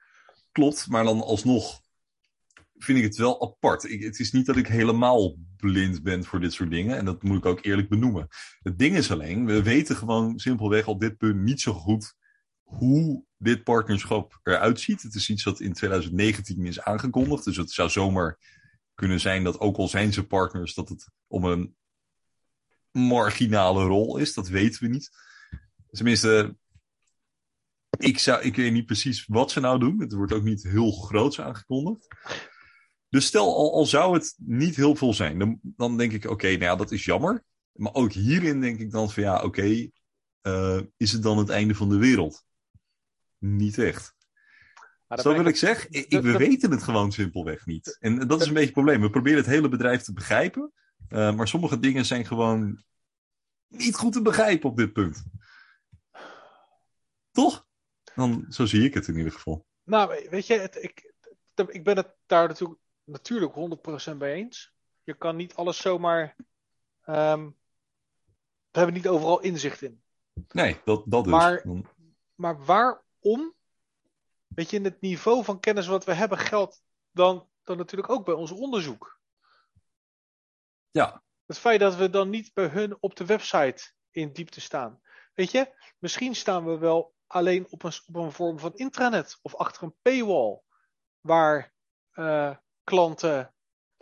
Klopt, 0.51 0.87
maar 0.87 1.03
dan 1.03 1.21
alsnog 1.21 1.81
vind 2.83 2.97
ik 2.97 3.03
het 3.03 3.15
wel 3.15 3.41
apart. 3.41 3.83
Ik, 3.83 4.03
het 4.03 4.19
is 4.19 4.31
niet 4.31 4.45
dat 4.45 4.55
ik 4.55 4.67
helemaal 4.67 5.37
blind 5.57 6.03
ben 6.03 6.23
voor 6.23 6.39
dit 6.39 6.53
soort 6.53 6.69
dingen. 6.69 6.97
En 6.97 7.05
dat 7.05 7.23
moet 7.23 7.37
ik 7.37 7.45
ook 7.45 7.65
eerlijk 7.65 7.89
benoemen. 7.89 8.27
Het 8.61 8.79
ding 8.79 8.95
is 8.95 9.11
alleen, 9.11 9.45
we 9.45 9.63
weten 9.63 9.95
gewoon 9.95 10.39
simpelweg 10.39 10.87
op 10.87 10.99
dit 10.99 11.17
punt 11.17 11.41
niet 11.41 11.61
zo 11.61 11.73
goed 11.73 12.13
hoe 12.61 13.23
dit 13.37 13.63
partnerschap 13.63 14.39
eruit 14.43 14.79
ziet. 14.79 15.01
Het 15.01 15.15
is 15.15 15.29
iets 15.29 15.43
dat 15.43 15.59
in 15.59 15.73
2019 15.73 16.65
is 16.65 16.81
aangekondigd. 16.81 17.43
Dus 17.43 17.57
het 17.57 17.71
zou 17.71 17.89
zomaar 17.89 18.39
kunnen 18.95 19.19
zijn 19.19 19.43
dat 19.43 19.59
ook 19.59 19.77
al 19.77 19.87
zijn 19.87 20.13
ze 20.13 20.27
partners, 20.27 20.73
dat 20.73 20.89
het 20.89 21.09
om 21.27 21.45
een 21.45 21.75
marginale 22.91 23.83
rol 23.83 24.17
is. 24.17 24.33
Dat 24.33 24.47
weten 24.47 24.83
we 24.83 24.89
niet. 24.89 25.09
Tenminste, 25.91 26.55
ik, 27.97 28.19
zou, 28.19 28.41
ik 28.41 28.55
weet 28.55 28.71
niet 28.71 28.85
precies 28.85 29.25
wat 29.25 29.51
ze 29.51 29.59
nou 29.59 29.79
doen. 29.79 29.99
Het 29.99 30.13
wordt 30.13 30.33
ook 30.33 30.43
niet 30.43 30.63
heel 30.63 30.91
groots 30.91 31.41
aangekondigd. 31.41 32.07
Dus 33.09 33.25
stel, 33.25 33.55
al, 33.55 33.73
al 33.73 33.85
zou 33.85 34.13
het 34.13 34.33
niet 34.37 34.75
heel 34.75 34.95
veel 34.95 35.13
zijn, 35.13 35.39
dan, 35.39 35.59
dan 35.61 35.97
denk 35.97 36.11
ik, 36.11 36.23
oké, 36.23 36.33
okay, 36.33 36.51
nou 36.51 36.63
ja, 36.63 36.75
dat 36.75 36.91
is 36.91 37.05
jammer. 37.05 37.43
Maar 37.71 37.93
ook 37.93 38.11
hierin 38.11 38.61
denk 38.61 38.79
ik 38.79 38.91
dan 38.91 39.11
van, 39.11 39.23
ja, 39.23 39.35
oké, 39.35 39.45
okay, 39.45 39.91
uh, 40.41 40.81
is 40.97 41.11
het 41.11 41.23
dan 41.23 41.37
het 41.37 41.49
einde 41.49 41.75
van 41.75 41.89
de 41.89 41.97
wereld? 41.97 42.43
Niet 43.37 43.77
echt. 43.77 44.15
Zo 45.07 45.33
wil 45.33 45.45
ik 45.45 45.55
zeggen, 45.55 45.91
ik, 45.91 46.21
we 46.21 46.37
weten 46.37 46.71
het 46.71 46.83
gewoon 46.83 47.11
simpelweg 47.11 47.65
niet. 47.65 47.97
En 47.99 48.27
dat 48.27 48.41
is 48.41 48.47
een 48.47 48.53
beetje 48.53 48.65
het 48.65 48.73
probleem. 48.73 49.01
We 49.01 49.09
proberen 49.09 49.37
het 49.37 49.47
hele 49.47 49.69
bedrijf 49.69 50.01
te 50.01 50.13
begrijpen. 50.13 50.71
Uh, 51.11 51.35
maar 51.35 51.47
sommige 51.47 51.79
dingen 51.79 52.05
zijn 52.05 52.25
gewoon 52.25 52.83
niet 53.67 53.95
goed 53.95 54.13
te 54.13 54.21
begrijpen 54.21 54.69
op 54.69 54.77
dit 54.77 54.93
punt. 54.93 55.23
Toch? 57.31 57.65
Dan, 58.15 58.45
zo 58.49 58.65
zie 58.65 58.83
ik 58.83 58.93
het 58.93 59.07
in 59.07 59.17
ieder 59.17 59.31
geval. 59.31 59.65
Nou, 59.83 60.27
weet 60.29 60.47
je, 60.47 60.53
het, 60.53 60.83
ik, 60.83 61.13
ik 61.67 61.83
ben 61.83 61.97
het 61.97 62.15
daar 62.25 62.47
natuurlijk, 62.47 62.79
natuurlijk 63.03 63.53
100% 64.13 64.17
mee 64.17 64.33
eens. 64.33 64.73
Je 65.03 65.13
kan 65.13 65.35
niet 65.35 65.55
alles 65.55 65.77
zomaar. 65.77 66.35
Um, 67.05 67.55
we 68.71 68.77
hebben 68.77 68.95
niet 68.95 69.07
overal 69.07 69.39
inzicht 69.41 69.81
in. 69.81 70.01
Nee, 70.47 70.81
dat, 70.85 71.03
dat 71.05 71.23
dus. 71.23 71.33
Maar, 71.33 71.65
maar 72.35 72.65
waarom? 72.65 73.53
Weet 74.47 74.69
je, 74.69 74.77
in 74.77 74.83
het 74.83 75.01
niveau 75.01 75.43
van 75.43 75.59
kennis 75.59 75.87
wat 75.87 76.05
we 76.05 76.13
hebben 76.13 76.37
geldt 76.37 76.83
dan, 77.11 77.47
dan 77.63 77.77
natuurlijk 77.77 78.09
ook 78.09 78.25
bij 78.25 78.33
ons 78.33 78.51
onderzoek. 78.51 79.20
Ja. 80.91 81.23
Het 81.45 81.57
feit 81.59 81.79
dat 81.79 81.95
we 81.95 82.09
dan 82.09 82.29
niet 82.29 82.53
bij 82.53 82.67
hun 82.67 82.97
op 82.99 83.15
de 83.15 83.25
website 83.25 83.91
in 84.11 84.33
diepte 84.33 84.61
staan. 84.61 85.01
Weet 85.33 85.51
je, 85.51 85.73
misschien 85.99 86.35
staan 86.35 86.65
we 86.65 86.77
wel 86.77 87.13
alleen 87.27 87.67
op 87.69 87.83
een, 87.83 87.93
op 88.05 88.15
een 88.15 88.31
vorm 88.31 88.59
van 88.59 88.75
intranet 88.75 89.39
of 89.41 89.55
achter 89.55 89.83
een 89.83 89.95
paywall. 90.01 90.61
Waar 91.21 91.73
uh, 92.13 92.55
klanten 92.83 93.53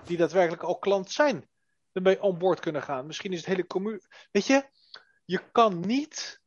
die 0.04 0.18
daadwerkelijk 0.18 0.64
al 0.64 0.80
klant 0.80 1.12
zijn, 1.12 1.50
ermee 1.92 2.22
aan 2.22 2.38
boord 2.38 2.60
kunnen 2.60 2.84
gaan. 2.84 3.06
Misschien 3.06 3.32
is 3.32 3.38
het 3.38 3.48
hele 3.48 3.68
commu. 3.68 4.02
Weet 4.32 4.46
je, 4.46 4.70
je 5.26 5.52
kan 5.52 5.80
niet 5.80 6.42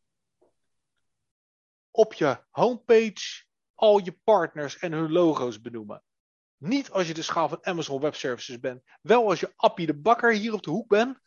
op 1.90 2.12
je 2.12 2.44
homepage 2.50 3.44
al 3.74 3.98
je 3.98 4.12
partners 4.24 4.78
en 4.78 4.92
hun 4.92 5.12
logo's 5.12 5.60
benoemen. 5.60 6.02
Niet 6.62 6.90
als 6.90 7.06
je 7.06 7.14
de 7.14 7.22
schaal 7.22 7.48
van 7.48 7.64
Amazon 7.64 8.00
Web 8.00 8.14
Services 8.14 8.60
bent. 8.60 8.82
Wel 9.00 9.28
als 9.28 9.40
je 9.40 9.52
Appie 9.56 9.86
de 9.86 9.94
Bakker 9.94 10.32
hier 10.32 10.52
op 10.52 10.62
de 10.62 10.70
hoek 10.70 10.88
bent. 10.88 11.18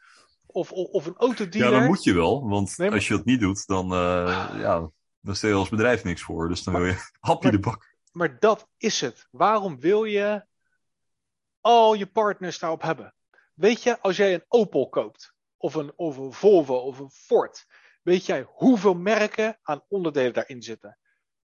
Of, 0.45 0.71
of, 0.71 0.89
of 0.89 1.05
een 1.05 1.15
autodealer. 1.15 1.73
Ja, 1.73 1.79
dan 1.79 1.87
moet 1.87 2.03
je 2.03 2.13
wel. 2.13 2.47
Want 2.47 2.77
nee, 2.77 2.87
maar... 2.87 2.97
als 2.97 3.07
je 3.07 3.15
dat 3.15 3.25
niet 3.25 3.39
doet, 3.39 3.67
dan, 3.67 3.93
uh, 3.93 4.55
ja, 4.57 4.89
dan 5.21 5.35
stel 5.35 5.49
je 5.49 5.55
als 5.55 5.69
bedrijf 5.69 6.03
niks 6.03 6.21
voor. 6.21 6.47
Dus 6.47 6.63
dan 6.63 6.73
maar, 6.73 6.81
wil 6.81 6.91
je 6.91 7.09
Appie 7.19 7.51
de 7.51 7.59
Bakker. 7.59 7.95
Maar 8.11 8.39
dat 8.39 8.67
is 8.77 9.01
het. 9.01 9.27
Waarom 9.31 9.79
wil 9.79 10.03
je 10.03 10.45
al 11.61 11.93
je 11.93 12.05
partners 12.05 12.59
daarop 12.59 12.81
hebben? 12.81 13.13
Weet 13.53 13.83
je, 13.83 14.01
als 14.01 14.17
jij 14.17 14.33
een 14.33 14.45
Opel 14.47 14.89
koopt, 14.89 15.33
of 15.57 15.73
een, 15.73 15.93
of 15.95 16.17
een 16.17 16.33
Volvo, 16.33 16.75
of 16.75 16.99
een 16.99 17.11
Ford, 17.11 17.65
weet 18.01 18.25
jij 18.25 18.45
hoeveel 18.47 18.95
merken 18.95 19.59
aan 19.61 19.83
onderdelen 19.87 20.33
daarin 20.33 20.61
zitten? 20.61 20.97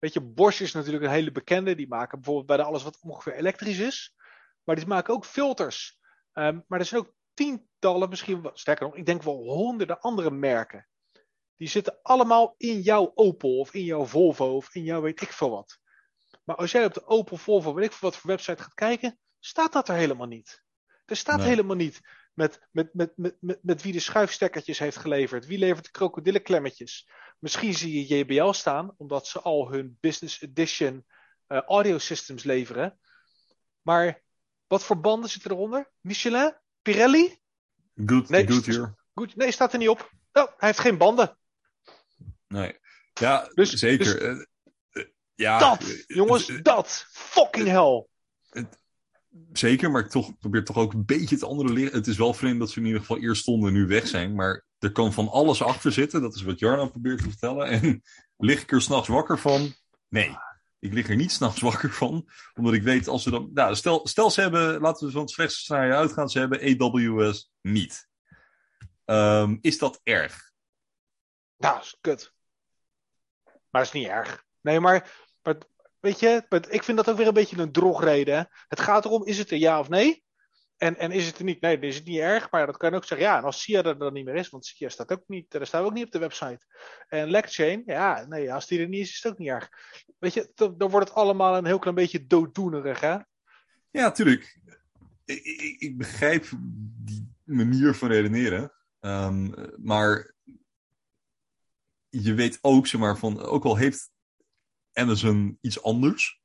Weet 0.02 0.14
je, 0.14 0.22
Bosch 0.22 0.62
is 0.62 0.74
natuurlijk 0.74 1.04
een 1.04 1.10
hele 1.10 1.32
bekende. 1.32 1.76
Die 1.76 1.88
maken 1.88 2.18
bijvoorbeeld 2.18 2.48
bijna 2.48 2.64
alles 2.64 2.84
wat 2.84 3.00
ongeveer 3.02 3.34
elektrisch 3.34 3.80
is. 3.80 4.16
Maar 4.64 4.76
die 4.76 4.88
maken 4.88 5.14
ook 5.14 5.26
filters. 5.26 6.00
Um, 6.34 6.64
maar 6.68 6.80
er 6.80 6.86
zijn 6.86 7.02
ook 7.02 7.14
tientallen, 7.34 8.10
misschien 8.10 8.42
wel, 8.42 8.52
sterker 8.54 8.86
nog, 8.86 8.96
ik 8.96 9.06
denk 9.06 9.24
wel 9.24 9.44
honderden 9.44 10.00
andere 10.00 10.32
merken. 10.32 10.88
Die 11.56 11.68
zitten 11.68 12.00
allemaal 12.02 12.54
in 12.58 12.82
jouw 12.82 13.12
Opel 13.16 13.58
of 13.60 13.74
in 13.74 13.84
jouw 13.84 14.06
Volvo 14.06 14.56
of 14.56 14.76
in 14.76 14.84
jouw 14.84 15.02
weet 15.02 15.22
ik 15.22 15.32
veel 15.32 15.50
wat. 15.50 15.80
Maar 16.44 16.56
als 16.56 16.72
jij 16.72 16.86
op 16.86 16.94
de 16.94 17.08
Opel, 17.08 17.38
Volvo, 17.38 17.74
weet 17.74 17.86
ik 17.86 17.92
veel 17.92 18.10
wat 18.10 18.18
voor 18.18 18.30
website 18.30 18.64
gaat 18.64 18.74
kijken, 18.74 19.20
staat 19.40 19.74
dat 19.74 19.90
er 19.90 19.96
helemaal 19.96 20.28
niet. 20.28 20.64
Er 21.06 21.16
staat 21.16 21.38
nee. 21.38 21.48
helemaal 21.48 21.76
niet 21.76 22.02
met, 22.34 22.68
met, 22.72 22.94
met, 22.94 23.18
met, 23.18 23.36
met, 23.40 23.60
met 23.62 23.82
wie 23.82 23.94
de 23.94 24.00
schuifstekkertjes 24.00 24.80
heeft 24.80 24.98
geleverd. 24.98 25.46
Wie 25.46 25.58
levert 25.58 25.86
de 25.86 25.92
krokodillenklemmetjes. 25.92 27.10
Misschien 27.40 27.74
zie 27.74 28.08
je 28.08 28.18
JBL 28.18 28.52
staan, 28.52 28.94
omdat 28.98 29.28
ze 29.28 29.42
al 29.42 29.72
hun 29.72 29.98
Business 30.00 30.42
Edition 30.42 31.06
uh, 31.48 31.62
audio 31.62 31.98
systems 31.98 32.44
leveren. 32.44 33.00
Maar 33.82 34.22
wat 34.68 34.84
voor 34.84 35.00
banden 35.00 35.30
zitten 35.30 35.52
eronder? 35.52 35.92
Michelin? 36.02 36.58
Pirelli? 36.82 37.40
Good, 38.06 38.30
nee, 38.30 38.48
good 39.14 39.36
nee, 39.36 39.52
staat 39.52 39.74
er 39.74 39.80
niet 39.80 39.90
op. 39.90 40.12
Oh, 40.32 40.44
hij 40.58 40.68
heeft 40.68 40.80
geen 40.80 40.98
banden. 40.98 41.38
Nee. 42.48 42.80
Ja, 43.14 43.52
dus, 43.54 43.74
zeker. 43.74 44.20
Dus, 44.20 44.46
uh, 44.92 45.06
ja, 45.36 45.60
dat, 45.60 46.04
jongens, 46.08 46.46
dat. 46.62 47.06
Fucking 47.12 47.68
hell. 47.68 48.08
Zeker, 49.54 49.92
maar 49.92 50.02
ik 50.02 50.10
toch, 50.10 50.38
probeer 50.38 50.64
toch 50.64 50.78
ook 50.78 50.94
een 50.94 51.06
beetje 51.06 51.36
het 51.36 51.44
andere 51.44 51.74
leren. 51.74 51.94
Het 51.94 52.08
is 52.08 52.18
wel 52.18 52.34
vreemd 52.34 52.60
dat 52.60 52.70
ze 52.70 52.80
in 52.80 52.86
ieder 52.86 53.00
geval 53.00 53.20
eerst 53.20 53.42
stonden 53.42 53.70
en 53.70 53.76
nu 53.76 53.88
weg 53.88 54.08
zijn. 54.08 54.36
Maar 54.36 54.66
er 54.80 54.92
kan 54.92 55.14
van 55.14 55.30
alles 55.30 55.64
achter 55.64 55.92
zitten. 55.92 56.22
Dat 56.22 56.36
is 56.36 56.42
wat 56.42 56.60
Jarno 56.60 56.88
probeert 56.88 57.18
te 57.18 57.30
vertellen. 57.30 57.68
En 57.68 58.02
lig 58.38 58.62
ik 58.62 58.72
er 58.72 58.82
s'nachts 58.82 59.08
wakker 59.08 59.40
van? 59.40 59.74
Nee. 60.08 60.38
Ik 60.80 60.94
lig 60.94 61.10
er 61.10 61.16
niet 61.16 61.32
s'nachts 61.32 61.62
wakker 61.62 61.92
van. 61.92 62.30
Omdat 62.54 62.74
ik 62.74 62.84
weet 62.84 63.08
als 63.08 63.24
ze 63.24 63.30
dan. 63.30 63.50
Nou, 63.54 63.76
stel, 64.04 64.32
ze 64.32 64.42
hebben. 64.42 64.82
Laten 64.82 65.06
we 65.06 65.12
van 65.12 65.22
het 65.22 65.30
slechtste 65.30 65.62
scenario 65.62 65.96
uitgaan. 65.96 66.30
Ze 66.30 66.40
hebben 66.40 66.80
AWS 66.82 67.52
niet. 67.62 68.10
Um, 69.06 69.58
is 69.62 69.78
dat 69.78 70.00
erg? 70.04 70.52
Nou, 71.58 71.80
is 71.80 71.98
kut. 72.02 72.34
Maar 73.70 73.82
is 73.82 73.92
niet 73.92 74.08
erg. 74.08 74.44
Nee, 74.62 74.80
maar, 74.80 75.28
maar 75.44 75.58
weet 76.02 76.20
je, 76.20 76.46
ik 76.70 76.84
vind 76.84 76.98
dat 76.98 77.10
ook 77.10 77.18
weer 77.18 77.28
een 77.28 77.34
beetje 77.34 77.58
een 77.58 77.72
drogreden. 77.72 78.50
Het 78.68 78.80
gaat 78.80 79.06
erom, 79.06 79.26
is 79.26 79.38
het 79.38 79.52
er 79.52 79.58
ja 79.58 79.80
of 79.80 79.90
nee? 79.90 80.24
En, 80.78 80.98
en 80.98 81.12
is 81.12 81.28
het 81.28 81.38
er 81.38 81.44
niet? 81.44 81.62
Nee, 81.62 81.80
dan 81.80 81.90
is 81.90 81.96
het 81.96 82.06
niet 82.06 82.20
erg. 82.20 82.52
Maar 82.52 82.66
dat 82.66 82.78
kan 82.78 82.94
ook 82.94 83.06
zeggen, 83.06 83.28
ja, 83.28 83.38
en 83.38 83.44
als 83.44 83.62
SIA 83.62 83.84
er 83.84 83.98
dan 83.98 84.14
niet 84.14 84.26
meer 84.26 84.36
is, 84.36 84.50
want 84.50 84.66
SIA 84.66 84.90
staat 84.90 85.12
ook 85.12 85.24
niet, 85.28 85.52
daar 85.52 85.68
staan 85.68 85.82
we 85.82 85.88
ook 85.88 85.94
niet 85.94 86.06
op 86.06 86.12
de 86.12 86.20
website. 86.20 86.66
En 87.08 87.30
Lecchain, 87.30 87.84
ja, 87.86 88.26
nee, 88.26 88.54
als 88.54 88.68
die 88.68 88.80
er 88.80 88.88
niet 88.88 89.02
is, 89.02 89.10
is 89.10 89.24
het 89.24 89.32
ook 89.32 89.38
niet 89.38 89.50
erg. 89.50 89.70
Weet 90.20 90.34
je, 90.34 90.52
dan, 90.56 90.90
wordt 90.90 91.08
het 91.08 91.18
allemaal 91.18 91.58
een 91.58 91.66
heel 91.66 91.80
klein 91.80 91.96
beetje 91.96 92.26
dooddoenerig, 92.28 93.00
hè? 93.00 93.18
Ja, 93.92 94.12
tuurlijk. 94.12 94.60
Ik, 95.26 95.44
ik, 95.44 95.80
ik 95.80 95.98
begrijp 95.98 96.50
die 97.04 97.34
manier 97.44 97.94
van 97.94 98.10
redeneren. 98.10 98.74
Um, 99.00 99.54
maar 99.78 100.34
je 102.10 102.34
weet 102.34 102.60
ook, 102.62 102.88
zeg 102.88 103.02
maar, 103.02 103.18
van, 103.18 103.40
ook 103.42 103.64
al 103.64 103.76
heeft 103.76 104.10
Amazon 104.94 105.58
iets 105.62 105.84
anders, 105.84 106.42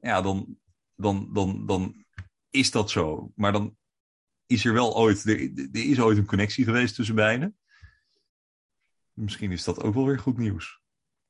ja, 0.00 0.22
dan, 0.22 0.58
dan, 0.94 1.28
dan, 1.32 1.66
dan 1.66 2.04
is 2.50 2.70
dat 2.70 2.90
zo. 2.90 3.32
Maar 3.34 3.52
dan 3.52 3.76
is 4.46 4.64
er 4.64 4.72
wel 4.72 4.96
ooit, 4.96 5.24
er, 5.24 5.40
er 5.72 5.84
is 5.84 6.00
ooit 6.00 6.18
een 6.18 6.26
connectie 6.26 6.64
geweest 6.64 6.94
tussen 6.94 7.14
beiden. 7.14 7.56
Misschien 9.12 9.52
is 9.52 9.64
dat 9.64 9.82
ook 9.82 9.94
wel 9.94 10.06
weer 10.06 10.18
goed 10.18 10.38
nieuws. 10.38 10.80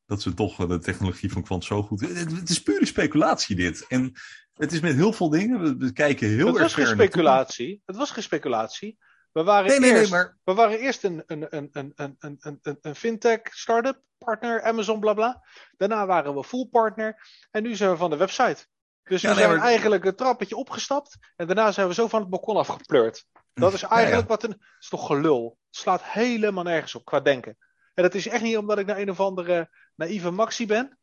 Dat 0.07 0.23
ze 0.23 0.35
toch 0.35 0.67
de 0.67 0.79
technologie 0.79 1.33
van 1.33 1.43
Quant 1.43 1.65
zo 1.65 1.83
goed. 1.83 2.01
Het, 2.01 2.33
het 2.33 2.49
is 2.49 2.63
pure 2.63 2.87
speculatie, 2.87 3.57
dit. 3.57 3.87
En 3.87 4.13
het 4.55 4.73
is 4.73 4.81
met 4.81 4.95
heel 4.95 5.13
veel 5.13 5.29
dingen. 5.29 5.61
We, 5.61 5.77
we 5.77 5.93
kijken 5.93 6.29
heel 6.29 6.47
het 6.47 6.57
erg 6.57 6.63
was 6.63 6.75
geen 6.75 6.87
speculatie. 6.87 7.83
Het 7.85 7.97
was 7.97 8.11
geen 8.11 8.23
speculatie. 8.23 8.99
We 9.37 9.43
waren, 9.43 9.69
nee, 9.71 9.81
nee, 9.81 9.91
eerst, 9.91 10.11
nee, 10.11 10.21
maar... 10.21 10.37
we 10.45 10.55
waren 10.55 10.79
eerst 10.79 11.05
een, 11.05 11.23
een, 11.27 11.47
een, 11.57 11.69
een, 11.73 11.93
een, 11.97 12.17
een, 12.19 12.59
een, 12.63 12.79
een 12.81 12.95
fintech 12.95 13.41
startup 13.43 14.01
partner, 14.19 14.63
Amazon, 14.63 15.01
bla 15.01 15.15
bla. 15.15 15.45
Daarna 15.77 16.07
waren 16.07 16.35
we 16.35 16.45
full 16.45 16.67
partner. 16.67 17.27
En 17.51 17.63
nu 17.63 17.75
zijn 17.75 17.91
we 17.91 17.97
van 17.97 18.11
de 18.11 18.17
website. 18.17 18.67
Dus 19.03 19.23
we 19.23 19.29
Ja, 19.29 19.35
zijn 19.35 19.51
maar- 19.51 19.61
eigenlijk 19.67 20.05
een 20.05 20.15
trappetje 20.15 20.57
opgestapt. 20.57 21.17
En 21.37 21.47
daarna 21.47 21.73
zijn 21.73 21.89
we 21.89 21.95
zo 21.95 22.09
van 22.09 22.21
het 22.21 22.31
balkon 22.31 22.57
afgepleurd. 22.57 23.27
Dat 23.55 23.73
is 23.73 23.83
eigenlijk 23.83 24.29
wat 24.29 24.43
een. 24.43 24.51
Het 24.51 24.61
is 24.81 24.89
toch 24.89 25.07
gelul. 25.07 25.59
Het 25.67 25.77
slaat 25.77 26.03
helemaal 26.03 26.65
nergens 26.65 26.95
op 26.95 27.05
qua 27.05 27.21
denken. 27.21 27.57
En 27.95 28.03
dat 28.03 28.15
is 28.15 28.29
echt 28.29 28.43
niet 28.43 28.57
omdat 28.57 28.79
ik 28.79 28.87
naar 28.87 28.99
een 28.99 29.11
of 29.11 29.21
andere 29.21 29.71
naïeve 29.95 30.31
maxi 30.31 30.67
ben. 30.67 30.99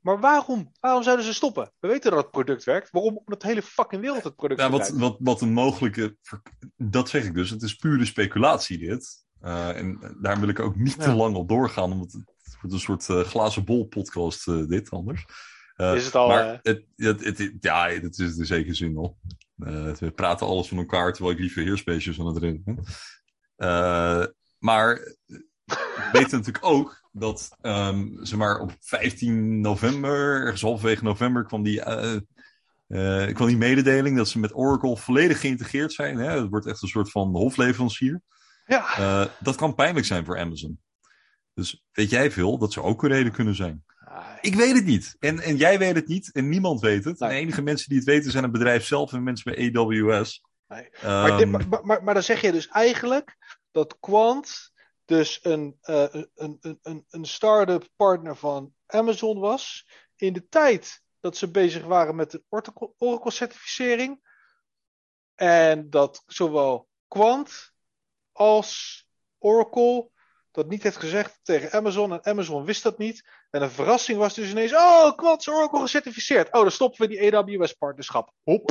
Maar 0.00 0.20
waarom? 0.20 0.72
Waarom 0.80 1.02
zouden 1.02 1.24
ze 1.24 1.34
stoppen? 1.34 1.72
We 1.78 1.88
weten 1.88 2.10
dat 2.10 2.22
het 2.22 2.30
product 2.30 2.64
werkt. 2.64 2.90
Waarom? 2.90 3.16
Omdat 3.16 3.40
de 3.40 3.46
hele 3.46 3.62
fucking 3.62 4.02
wereld 4.02 4.24
het 4.24 4.36
product 4.36 4.60
Ja, 4.60 4.70
wat, 4.70 4.88
wat, 4.88 5.16
wat 5.18 5.40
een 5.40 5.52
mogelijke. 5.52 6.16
Dat 6.76 7.08
zeg 7.08 7.24
ik 7.24 7.34
dus. 7.34 7.50
Het 7.50 7.62
is 7.62 7.74
pure 7.74 8.04
speculatie, 8.04 8.78
dit. 8.78 9.26
Eh, 9.40 9.76
en 9.76 10.16
daar 10.20 10.40
wil 10.40 10.48
ik 10.48 10.60
ook 10.60 10.76
niet 10.76 11.00
te 11.00 11.12
lang 11.12 11.36
op 11.36 11.48
doorgaan, 11.48 11.92
omdat 11.92 12.12
het 12.12 12.56
wordt 12.60 12.72
een 12.72 12.80
soort 12.80 13.08
eh, 13.08 13.20
glazen 13.20 13.64
bol 13.64 13.86
podcast, 13.86 14.48
eh, 14.48 14.66
dit 14.66 14.90
anders. 14.90 15.24
Is 15.76 16.04
het 16.04 16.14
al, 16.14 16.28
maar 16.28 16.58
het, 16.62 16.84
het, 16.96 17.24
het, 17.24 17.52
ja, 17.60 17.88
het 17.88 18.18
is 18.18 18.36
in 18.36 18.46
zekere 18.46 18.74
zin 18.74 18.96
al. 18.96 19.18
We 19.98 20.12
praten 20.14 20.46
alles 20.46 20.68
van 20.68 20.78
elkaar, 20.78 21.12
terwijl 21.12 21.34
ik 21.34 21.40
liever 21.40 21.62
heerspaces 21.62 22.20
aan 22.20 22.26
het 22.26 22.36
rennen 22.36 22.62
ben. 22.64 22.84
Maar 24.58 24.94
we 25.94 26.08
weten 26.12 26.38
natuurlijk 26.38 26.64
ook 26.64 27.07
dat, 27.18 27.48
ehm 27.60 28.06
zeg 28.24 28.38
maar, 28.38 28.58
op 28.60 28.76
15 28.80 29.60
november, 29.60 30.40
ergens 30.42 30.62
halverwege 30.62 31.04
november, 31.04 31.44
kwam 31.44 31.62
die, 31.62 31.82
eh, 31.82 32.14
eh, 33.26 33.34
kwam 33.34 33.46
die 33.48 33.56
mededeling 33.56 34.16
dat 34.16 34.28
ze 34.28 34.38
met 34.38 34.54
Oracle 34.54 34.96
volledig 34.96 35.40
geïntegreerd 35.40 35.92
zijn. 35.92 36.16
Hè? 36.18 36.40
Het 36.40 36.48
wordt 36.50 36.66
echt 36.66 36.82
een 36.82 36.88
soort 36.88 37.10
van 37.10 37.28
hofleverancier. 37.36 38.20
Ja, 38.66 38.96
Eh, 38.96 39.24
dat 39.40 39.56
kan 39.56 39.74
pijnlijk 39.74 40.06
zijn 40.06 40.24
voor 40.24 40.38
Amazon. 40.38 40.80
Dus 41.54 41.84
weet 41.92 42.10
jij 42.10 42.30
veel, 42.30 42.58
dat 42.58 42.72
zou 42.72 42.86
ook 42.86 43.02
een 43.02 43.08
reden 43.10 43.32
kunnen 43.32 43.54
zijn. 43.54 43.84
Ah, 44.04 44.26
Ik 44.40 44.54
weet 44.54 44.74
het 44.74 44.84
niet. 44.84 45.16
En, 45.18 45.40
en 45.40 45.56
jij 45.56 45.78
weet 45.78 45.94
het 45.94 46.06
niet. 46.08 46.32
En 46.32 46.48
niemand 46.48 46.80
weet 46.80 47.04
het. 47.04 47.18
Nee. 47.18 47.28
De 47.30 47.34
enige 47.36 47.62
mensen 47.62 47.88
die 47.88 47.98
het 47.98 48.06
weten 48.06 48.30
zijn 48.30 48.42
het 48.42 48.52
bedrijf 48.52 48.84
zelf 48.84 49.12
en 49.12 49.22
mensen 49.22 49.52
bij 49.54 49.72
AWS. 49.74 50.42
Nee. 50.68 50.88
Ehm, 50.90 51.06
Maar, 51.28 51.38
dit- 51.38 51.48
maar, 51.48 51.84
maar, 51.84 52.02
maar 52.04 52.14
dan 52.14 52.22
zeg 52.22 52.40
je 52.40 52.52
dus 52.52 52.68
eigenlijk 52.68 53.36
dat 53.72 53.96
Quant 54.00 54.72
dus 55.08 55.38
een, 55.42 55.78
eh, 55.80 56.14
een, 56.34 56.58
een, 56.82 57.04
een, 57.10 57.24
start-up 57.24 57.88
partner 57.96 58.36
van 58.36 58.74
Amazon 58.86 59.38
was. 59.38 59.88
In 60.16 60.32
de 60.32 60.48
tijd 60.48 61.02
dat 61.20 61.36
ze 61.36 61.50
bezig 61.50 61.84
waren 61.84 62.16
met 62.16 62.30
de 62.30 62.42
Oracle- 62.48 62.92
Oracle-certificering. 62.98 64.20
En 65.34 65.90
dat 65.90 66.22
zowel 66.26 66.88
Quant 67.06 67.72
als 68.32 69.04
Oracle 69.38 70.10
dat 70.50 70.68
niet 70.68 70.82
heeft 70.82 70.96
gezegd 70.96 71.40
tegen 71.42 71.72
Amazon. 71.72 72.12
En 72.12 72.24
Amazon 72.24 72.64
wist 72.64 72.82
dat 72.82 72.98
niet. 72.98 73.28
En 73.50 73.62
een 73.62 73.70
verrassing 73.70 74.18
was 74.18 74.34
dus 74.34 74.50
ineens: 74.50 74.74
oh, 74.74 75.16
Quant 75.16 75.40
is 75.40 75.48
Oracle 75.48 75.80
gecertificeerd. 75.80 76.52
Oh, 76.52 76.60
dan 76.60 76.70
stoppen 76.70 77.00
we 77.00 77.08
die 77.08 77.36
AWS-partnerschap. 77.36 78.32
Hop. 78.42 78.70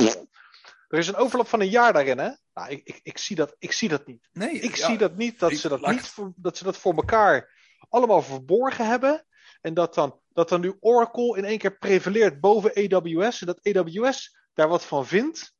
Er 0.88 0.98
is 0.98 1.08
een 1.08 1.16
overlap 1.16 1.48
van 1.48 1.60
een 1.60 1.68
jaar 1.68 1.92
daarin, 1.92 2.18
hè? 2.18 2.30
Nou, 2.54 2.70
ik, 2.70 2.80
ik, 2.84 3.00
ik, 3.02 3.18
zie, 3.18 3.36
dat, 3.36 3.54
ik 3.58 3.72
zie 3.72 3.88
dat 3.88 4.06
niet. 4.06 4.28
nee, 4.32 4.50
Ik 4.60 4.76
ja, 4.76 4.86
zie 4.86 4.98
dat 4.98 5.16
niet, 5.16 5.38
dat, 5.38 5.50
ik- 5.50 5.58
ze 5.58 5.68
dat, 5.68 5.86
niet 5.90 6.00
voor, 6.00 6.32
dat 6.36 6.56
ze 6.56 6.64
dat 6.64 6.76
voor 6.76 6.94
elkaar 6.94 7.50
allemaal 7.88 8.22
verborgen 8.22 8.86
hebben. 8.88 9.26
En 9.60 9.74
dat 9.74 9.94
dan, 9.94 10.20
dat 10.32 10.48
dan 10.48 10.60
nu 10.60 10.76
Oracle 10.80 11.36
in 11.38 11.44
één 11.44 11.58
keer 11.58 11.78
prevaleert 11.78 12.40
boven 12.40 12.70
AWS. 12.92 13.40
En 13.40 13.46
dat 13.46 13.60
AWS 13.76 14.36
daar 14.54 14.68
wat 14.68 14.84
van 14.84 15.06
vindt. 15.06 15.54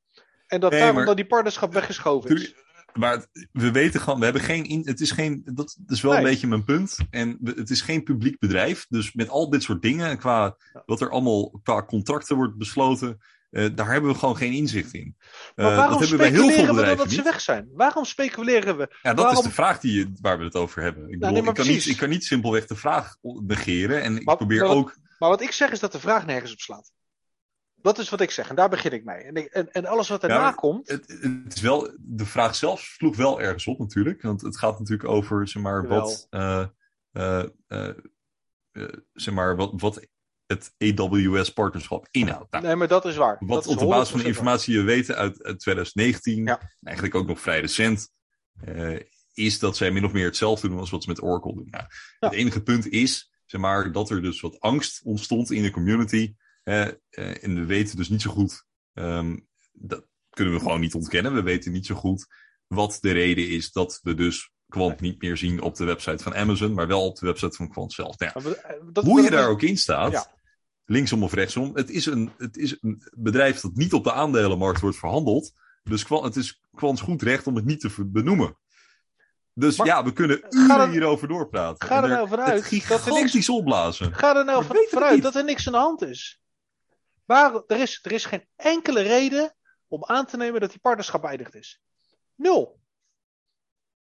En 0.47 0.61
dat 0.61 0.71
Nee, 0.71 0.79
daarom 0.81 0.97
maar- 0.97 1.07
dan 1.07 1.17
die 1.17 1.27
partnerschap 1.27 1.73
weggeschoven 1.73 2.37
is. 2.37 2.55
Maar 2.93 3.27
we 3.53 3.71
weten 3.71 4.01
gewoon, 4.01 4.19
we 4.19 4.25
hebben 4.25 4.43
geen. 4.43 4.83
Het 4.85 5.01
is 5.01 5.11
geen. 5.11 5.43
Dat, 5.45 5.77
dat 5.79 5.97
is 5.97 6.01
wel 6.03 6.13
Nee. 6.13 6.21
een 6.21 6.27
beetje 6.31 6.47
mijn 6.47 6.65
punt. 6.65 6.97
En 7.11 7.37
we- 7.41 7.53
het 7.57 7.71
is 7.71 7.81
geen 7.81 8.03
publiek 8.03 8.39
bedrijf. 8.39 8.87
Dus 8.89 9.13
met 9.13 9.29
al 9.29 9.51
dit 9.51 9.63
soort 9.63 9.83
dingen, 9.83 10.19
qua 10.19 10.57
Ja. 10.73 10.83
wat 10.87 11.01
er 11.01 11.11
allemaal 11.11 11.61
qua 11.63 11.83
contracten 11.85 12.37
wordt 12.37 12.57
besloten. 12.57 13.19
Uh, 13.51 13.69
daar 13.75 13.91
hebben 13.91 14.11
we 14.11 14.19
gewoon 14.19 14.37
geen 14.37 14.53
inzicht 14.53 14.93
in. 14.93 15.17
Uh, 15.19 15.65
maar 15.65 15.77
waarom 15.77 15.99
dat 15.99 16.09
hebben 16.09 16.19
bij 16.19 16.41
heel 16.41 16.51
veel 16.51 16.75
bedrijven 16.75 16.97
we 16.97 17.03
dat 17.05 17.13
ze 17.13 17.23
weg 17.23 17.41
zijn? 17.41 17.69
Waarom 17.73 18.05
speculeren 18.05 18.77
we? 18.77 18.97
Ja, 19.03 19.15
dat 19.15 19.25
waarom... 19.25 19.43
is 19.43 19.49
de 19.49 19.55
vraag 19.55 19.81
die 19.81 19.99
je, 19.99 20.13
waar 20.21 20.39
we 20.39 20.45
het 20.45 20.55
over 20.55 20.83
hebben. 20.83 21.03
Ik, 21.03 21.19
nou, 21.19 21.19
bedoel, 21.19 21.33
nee, 21.33 21.49
ik, 21.51 21.55
kan 21.55 21.67
niet, 21.67 21.87
ik, 21.87 21.97
kan 21.97 22.09
niet, 22.09 22.25
simpelweg 22.25 22.67
de 22.67 22.77
vraag 22.77 23.17
negeren. 23.23 24.03
En 24.03 24.17
ik 24.17 24.25
maar, 24.25 24.37
probeer 24.37 24.61
maar, 24.61 24.77
ook. 24.77 24.97
Maar 25.19 25.29
wat 25.29 25.41
ik 25.41 25.53
zeg 25.53 25.71
is 25.71 25.81
dat 25.81 25.93
de 25.93 26.01
vraag 26.01 26.27
nergens 26.27 26.53
op 26.53 26.59
slaat. 26.59 26.93
Dat 27.75 27.99
is 27.99 28.09
wat 28.09 28.21
ik 28.21 28.31
zeg 28.31 28.49
en 28.49 28.55
daar 28.55 28.69
begin 28.69 28.93
ik 28.93 29.05
mee. 29.05 29.23
En, 29.23 29.51
en, 29.51 29.73
en 29.73 29.87
alles 29.87 30.09
wat 30.09 30.23
erna 30.23 30.35
ja, 30.35 30.53
komt. 30.53 30.89
Het, 30.89 31.19
het, 31.21 31.55
is 31.55 31.61
wel, 31.61 31.97
de 31.99 32.27
vraag 32.27 32.55
zelf 32.55 32.81
sloeg 32.81 33.17
wel 33.17 33.41
ergens 33.41 33.67
op 33.67 33.79
natuurlijk. 33.79 34.23
Want 34.23 34.41
het 34.41 34.59
gaat 34.59 34.79
natuurlijk 34.79 35.09
over 35.09 35.49
zeg 35.49 35.63
maar, 35.63 35.87
wat, 35.87 36.27
uh, 36.31 36.65
zeg 39.13 39.35
maar, 39.35 39.57
wat, 39.57 39.73
wat 39.77 40.07
het 40.49 40.75
AWS-partnerschap 40.79 42.09
inhoudt. 42.11 42.51
Nou, 42.51 42.65
nee, 42.65 42.77
maar 42.77 42.89
dat 42.89 43.05
is 43.05 43.17
waar. 43.17 43.37
Wat 43.41 43.67
op 43.67 43.79
de 43.79 43.87
basis 43.87 44.09
van 44.09 44.21
de 44.21 44.27
informatie 44.27 44.75
je 44.75 44.83
weten 44.83 45.17
uit, 45.17 45.43
uit 45.43 45.61
2019, 45.61 46.45
ja. 46.45 46.73
eigenlijk 46.83 47.17
ook 47.17 47.27
nog 47.27 47.41
vrij 47.41 47.61
recent, 47.61 48.11
is 49.35 49.59
dat 49.59 49.77
zij 49.77 49.91
min 49.91 50.05
of 50.05 50.13
meer 50.13 50.25
hetzelfde 50.25 50.69
doen 50.69 50.79
als 50.79 50.91
wat 50.91 51.03
ze 51.03 51.09
met 51.09 51.23
Oracle 51.23 51.55
doen. 51.55 51.69
Nou, 51.71 51.85
ja. 52.19 52.29
Het 52.29 52.39
enige 52.39 52.63
punt 52.63 52.89
is, 52.89 53.31
zeg 53.47 53.61
maar, 53.61 53.93
dat 53.93 54.11
er 54.11 54.23
dus 54.23 54.41
wat 54.41 54.61
angst 54.61 55.01
ontstond 55.05 55.51
in 55.51 55.63
de 55.63 55.71
community. 55.71 56.35
Uh, 56.65 56.87
en 57.45 57.55
we 57.55 57.65
weten 57.65 57.97
dus 57.97 58.09
niet 58.09 58.23
zo 58.23 58.31
goed, 58.31 58.65
um, 58.95 59.49
dat 59.73 60.07
kunnen 60.31 60.55
we 60.55 60.61
gewoon 60.61 60.81
niet 60.81 60.95
ontkennen. 60.95 61.35
We 61.35 61.43
weten 61.43 61.73
niet 61.73 61.87
zo 61.87 61.95
goed 61.95 62.27
wat 62.67 62.99
de 63.01 63.13
reden 63.13 63.49
is 63.49 63.73
dat 63.73 64.01
we 64.03 64.15
dus 64.15 64.51
Quant 64.69 65.01
niet 65.01 65.23
meer 65.23 65.37
zien 65.37 65.61
op 65.63 65.77
de 65.77 65.85
website 65.85 66.23
van 66.23 66.35
Amazon, 66.35 66.75
maar 66.75 66.87
wel 66.87 67.07
op 67.07 67.19
de 67.19 67.27
website 67.27 67.57
van 67.57 67.69
Quant 67.69 67.93
zelf. 67.93 68.19
Nou, 68.19 68.33
ja, 68.49 68.75
dat, 68.93 69.05
hoe 69.05 69.23
je 69.23 69.31
daar 69.31 69.49
ook 69.49 69.63
in 69.63 69.77
staat, 69.77 70.13
ja. 70.13 70.27
Linksom 70.89 71.23
of 71.23 71.33
rechtsom, 71.33 71.71
het 71.75 71.91
is, 71.91 72.07
een, 72.07 72.33
het 72.39 72.57
is 72.57 72.77
een 72.81 73.03
bedrijf 73.17 73.61
dat 73.61 73.75
niet 73.75 73.93
op 73.93 74.05
de 74.05 74.13
aandelenmarkt 74.13 74.81
wordt 74.81 74.97
verhandeld. 74.97 75.53
Dus 75.83 76.09
het 76.09 76.37
is 76.37 76.63
Quants 76.75 77.01
goed 77.01 77.23
recht 77.23 77.47
om 77.47 77.57
het 77.57 77.65
niet 77.65 77.81
te 77.81 78.07
benoemen. 78.07 78.59
Dus 79.53 79.77
maar, 79.77 79.87
ja, 79.87 80.05
we 80.05 80.13
kunnen 80.13 80.47
uren 80.51 80.81
er, 80.81 80.89
hierover 80.89 81.29
doorpraten. 81.29 81.89
Ga 81.89 82.03
er 82.03 82.09
nou 82.09 82.29
vanuit. 82.29 82.65
Gigantisch 82.65 83.33
niks, 83.33 83.49
opblazen. 83.49 84.15
Ga 84.15 84.37
er 84.37 84.45
nou 84.45 84.65
van, 84.65 84.87
vanuit 84.89 85.23
dat 85.23 85.35
er 85.35 85.45
niks 85.45 85.67
aan 85.67 85.73
de 85.73 85.79
hand 85.79 86.03
is. 86.03 86.41
Waar, 87.25 87.63
er, 87.67 87.81
is, 87.81 87.99
er 88.03 88.13
is 88.13 88.25
geen 88.25 88.47
enkele 88.57 89.01
reden 89.01 89.57
om 89.89 90.05
aan 90.05 90.27
te 90.27 90.37
nemen 90.37 90.61
dat 90.61 90.71
die 90.71 90.81
partnerschap 90.81 91.23
beëindigd 91.23 91.55
is. 91.55 91.81
Nul. 92.35 92.81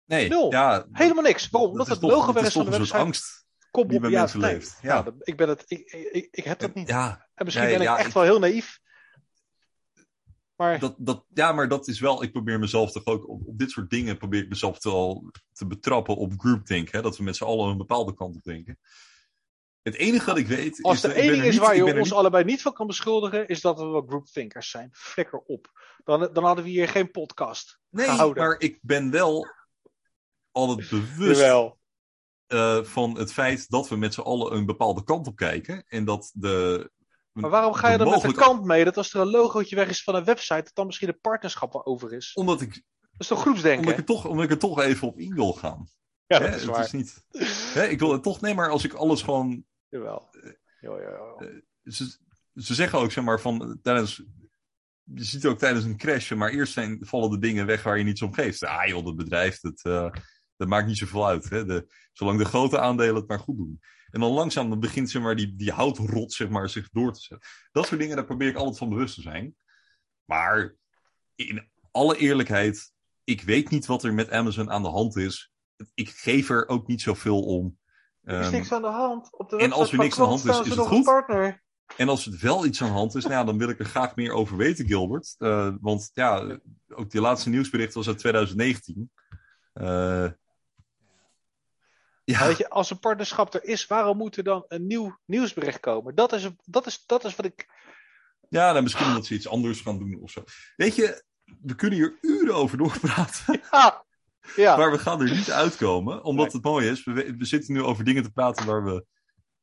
Nee, 0.05 0.29
Nul. 0.29 0.51
Ja, 0.51 0.85
Helemaal 0.91 1.23
niks. 1.23 1.49
Waarom? 1.49 1.71
Omdat 1.71 1.87
het 1.87 2.01
logo 2.01 2.33
weg 2.33 2.45
is 2.45 2.53
van 2.53 2.65
de 2.65 2.71
website. 2.71 2.97
Angst 2.97 3.47
Kom 3.71 3.87
die 3.87 3.99
bij 3.99 4.09
mensen 4.09 4.39
leeft. 4.39 4.77
Ja. 4.81 5.01
Nou, 5.01 5.15
ik, 5.19 5.37
ben 5.37 5.49
het, 5.49 5.63
ik, 5.67 5.91
ik, 5.91 6.27
ik 6.31 6.43
heb 6.43 6.59
dat 6.59 6.73
niet. 6.73 6.87
Ja, 6.87 7.27
en 7.33 7.45
misschien 7.45 7.67
nee, 7.67 7.77
ben 7.77 7.87
ik 7.87 7.97
echt 7.97 8.07
ik- 8.07 8.13
wel 8.13 8.23
heel 8.23 8.39
naïef. 8.39 8.79
Maar 10.55 10.79
dat, 10.79 10.95
dat, 10.97 11.25
ja, 11.33 11.51
maar 11.51 11.67
dat 11.67 11.87
is 11.87 11.99
wel. 11.99 12.23
Ik 12.23 12.31
probeer 12.31 12.59
mezelf 12.59 12.91
toch 12.91 13.05
ook 13.05 13.27
op, 13.29 13.47
op 13.47 13.57
dit 13.57 13.71
soort 13.71 13.89
dingen. 13.89 14.17
probeer 14.17 14.41
ik 14.43 14.49
mezelf 14.49 14.83
wel 14.83 15.31
te 15.51 15.67
betrappen 15.67 16.15
op 16.15 16.33
groupthink. 16.37 16.89
Hè, 16.91 17.01
dat 17.01 17.17
we 17.17 17.23
met 17.23 17.35
z'n 17.35 17.43
allen 17.43 17.69
een 17.69 17.77
bepaalde 17.77 18.13
kant 18.13 18.35
op 18.35 18.43
denken. 18.43 18.79
Het 19.81 19.95
enige 19.95 20.25
wat 20.25 20.37
ik 20.37 20.47
weet. 20.47 20.81
als 20.83 21.03
er 21.03 21.09
dat 21.09 21.17
één 21.17 21.31
ding 21.31 21.43
is 21.43 21.57
waar 21.57 21.75
je 21.75 21.83
ons 21.85 21.93
niet- 21.93 22.11
allebei 22.11 22.43
niet 22.43 22.61
van 22.61 22.73
kan 22.73 22.87
beschuldigen, 22.87 23.47
is 23.47 23.61
dat 23.61 23.79
we 23.79 23.85
wel 23.85 24.05
groupthinkers 24.07 24.69
zijn. 24.69 24.89
Flikker 24.93 25.39
op. 25.39 25.71
Dan, 26.03 26.29
dan 26.33 26.43
hadden 26.43 26.63
we 26.63 26.69
hier 26.69 26.87
geen 26.89 27.11
podcast 27.11 27.79
Nee, 27.89 28.05
gehouden. 28.05 28.43
maar 28.43 28.59
ik 28.59 28.79
ben 28.81 29.11
wel 29.11 29.47
altijd 30.51 30.89
bewust 30.89 31.39
Jawel. 31.39 31.78
Eh, 32.49 32.83
van 32.83 33.17
het 33.17 33.33
feit 33.33 33.69
dat 33.69 33.89
we 33.89 33.95
met 33.95 34.13
z'n 34.13 34.21
allen 34.21 34.55
een 34.55 34.65
bepaalde 34.65 35.03
kant 35.03 35.27
op 35.27 35.35
kijken. 35.35 35.83
En 35.87 36.05
dat 36.05 36.31
de. 36.33 36.91
Maar 37.31 37.49
waarom 37.49 37.73
ga 37.73 37.91
je 37.91 37.97
de 37.97 38.03
dan 38.03 38.13
met 38.13 38.21
de 38.21 38.33
kant 38.33 38.63
mee 38.65 38.83
dat 38.83 38.97
als 38.97 39.13
er 39.13 39.19
een 39.21 39.29
logootje 39.29 39.75
weg 39.75 39.89
is 39.89 40.03
van 40.03 40.15
een 40.15 40.23
website, 40.23 40.63
dat 40.63 40.71
dan 40.73 40.85
misschien 40.85 41.07
een 41.07 41.19
partnerschap 41.21 41.73
wel 41.73 41.85
over 41.85 42.13
is? 42.13 42.33
Omdat 42.33 42.61
ik, 42.61 42.73
Dat 42.73 42.81
is 43.17 43.27
toch 43.27 43.41
groepsdenken? 43.41 43.79
omdat, 43.79 43.93
ik 43.93 43.99
er 43.99 44.05
toch, 44.15 44.25
omdat 44.25 44.43
ik 44.45 44.51
er 44.51 44.57
toch 44.57 44.79
even 44.79 45.07
op 45.07 45.19
in 45.19 45.33
wil 45.35 45.53
gaan. 45.53 45.87
ja, 46.27 46.37
Hè, 46.37 46.45
dat 46.45 46.55
is 46.55 46.61
het 46.61 46.71
waar. 46.71 46.83
is 46.83 46.91
niet. 46.91 47.25
Hè, 47.73 47.83
ik 47.87 47.99
wil 47.99 48.11
het 48.11 48.23
toch. 48.23 48.41
Nee, 48.41 48.53
maar 48.53 48.69
als 48.69 48.83
ik 48.83 48.93
alles 48.93 49.21
gewoon 49.21 49.63
Jawel. 49.89 50.29
Jo, 50.81 51.01
jo, 51.01 51.37
jo. 51.39 51.51
ze, 51.83 52.17
ze 52.53 52.73
zeggen 52.73 52.99
ook, 52.99 53.11
zeg 53.11 53.23
maar, 53.23 53.39
van 53.41 53.79
tijdens. 53.81 54.23
Je 55.03 55.23
ziet 55.23 55.45
ook 55.45 55.57
tijdens 55.57 55.85
een 55.85 55.97
crash, 55.97 56.31
maar 56.31 56.49
eerst 56.49 56.73
zijn, 56.73 56.97
vallen 57.01 57.29
de 57.29 57.39
dingen 57.39 57.65
weg 57.65 57.83
waar 57.83 57.97
je 57.97 58.03
niets 58.03 58.21
om 58.21 58.33
geeft. 58.33 58.63
Ah 58.63 58.87
joh, 58.87 59.05
dat 59.05 59.15
bedrijf, 59.15 59.59
dat, 59.59 59.79
eh, 59.83 60.09
dat 60.59 60.67
maakt 60.67 60.87
niet 60.87 60.97
zoveel 60.97 61.27
uit. 61.27 61.49
Hè? 61.49 61.65
De, 61.65 61.87
zolang 62.13 62.37
de 62.37 62.45
grote 62.45 62.79
aandelen 62.79 63.15
het 63.15 63.27
maar 63.27 63.39
goed 63.39 63.57
doen. 63.57 63.79
En 64.11 64.19
dan 64.19 64.31
langzaam 64.31 64.69
dan 64.69 64.79
begint 64.79 65.09
zeg 65.09 65.21
maar, 65.21 65.35
die, 65.35 65.55
die 65.55 65.71
houtrot 65.71 66.33
zeg 66.33 66.49
maar, 66.49 66.69
zich 66.69 66.89
door 66.89 67.13
te 67.13 67.19
zetten. 67.19 67.49
Dat 67.71 67.87
soort 67.87 67.99
dingen, 67.99 68.15
daar 68.15 68.25
probeer 68.25 68.47
ik 68.47 68.55
altijd 68.55 68.77
van 68.77 68.89
bewust 68.89 69.15
te 69.15 69.21
zijn. 69.21 69.55
Maar 70.25 70.75
in 71.35 71.69
alle 71.91 72.17
eerlijkheid, 72.17 72.91
ik 73.23 73.41
weet 73.41 73.69
niet 73.69 73.85
wat 73.85 74.03
er 74.03 74.13
met 74.13 74.31
Amazon 74.31 74.71
aan 74.71 74.83
de 74.83 74.89
hand 74.89 75.15
is. 75.15 75.51
Ik 75.93 76.09
geef 76.09 76.49
er 76.49 76.67
ook 76.67 76.87
niet 76.87 77.01
zoveel 77.01 77.41
om. 77.41 77.77
Er 78.21 78.39
is 78.39 78.45
Ehm, 78.45 78.55
niks 78.55 78.71
aan 78.71 78.81
de 78.81 78.87
hand. 78.87 79.37
Op 79.37 79.49
de 79.49 79.57
en 79.57 79.71
als 79.71 79.91
er 79.91 79.97
niks 79.97 80.19
aan 80.19 80.23
de 80.23 80.29
hand 80.29 80.45
is, 80.45 80.59
is 80.59 80.75
het 80.75 80.87
goed? 80.87 81.03
partner. 81.03 81.63
En 81.97 82.09
als 82.09 82.25
er 82.25 82.37
wel 82.41 82.65
iets 82.65 82.81
aan 82.81 82.87
de 82.87 82.93
hand 82.93 83.15
is, 83.15 83.23
nou 83.23 83.35
ja, 83.35 83.43
dan 83.43 83.57
wil 83.57 83.69
ik 83.69 83.79
er 83.79 83.85
graag 83.85 84.15
meer 84.15 84.31
over 84.31 84.57
weten, 84.57 84.85
Gilbert. 84.85 85.35
Eh, 85.37 85.73
want 85.81 86.09
ja, 86.13 86.59
ook 86.87 87.11
die 87.11 87.21
laatste 87.21 87.49
nieuwsbericht 87.49 87.93
was 87.93 88.07
uit 88.07 88.17
2019. 88.17 89.11
Eh, 89.73 90.27
ja, 92.31 92.39
Maar 92.39 92.47
Weet 92.47 92.57
je, 92.57 92.69
als 92.69 92.89
een 92.89 92.99
partnerschap 92.99 93.53
er 93.53 93.63
is, 93.63 93.87
waarom 93.87 94.17
moet 94.17 94.37
er 94.37 94.43
dan 94.43 94.65
een 94.67 94.87
nieuw 94.87 95.17
nieuwsbericht 95.25 95.79
komen? 95.79 96.15
Dat 96.15 96.33
is, 96.33 96.49
dat 96.63 96.87
is, 96.87 97.03
dat 97.05 97.23
is 97.25 97.35
wat 97.35 97.45
ik. 97.45 97.67
ja 98.49 98.73
dan 98.73 98.83
misschien 98.83 99.13
dat 99.13 99.25
ze 99.25 99.33
iets 99.33 99.47
anders 99.47 99.81
gaan 99.81 99.97
doen 99.99 100.19
of 100.21 100.31
zo. 100.31 100.43
Weet 100.75 100.95
je, 100.95 101.23
we 101.61 101.75
kunnen 101.75 101.97
hier 101.97 102.17
uren 102.21 102.55
over 102.55 102.77
doorpraten. 102.77 103.61
Ja. 104.55 104.77
Maar 104.77 104.91
we 104.91 104.97
gaan 104.99 105.21
er 105.21 105.29
niet 105.35 105.51
uitkomen. 105.51 106.23
Omdat 106.23 106.45
Nee. 106.45 106.55
het 106.55 106.63
mooie 106.63 106.89
is, 106.89 107.03
we, 107.03 107.13
we 107.37 107.45
zitten 107.45 107.73
nu 107.73 107.83
over 107.83 108.03
dingen 108.03 108.23
te 108.23 108.31
praten 108.31 108.65
waar 108.65 108.83
we... 108.83 109.05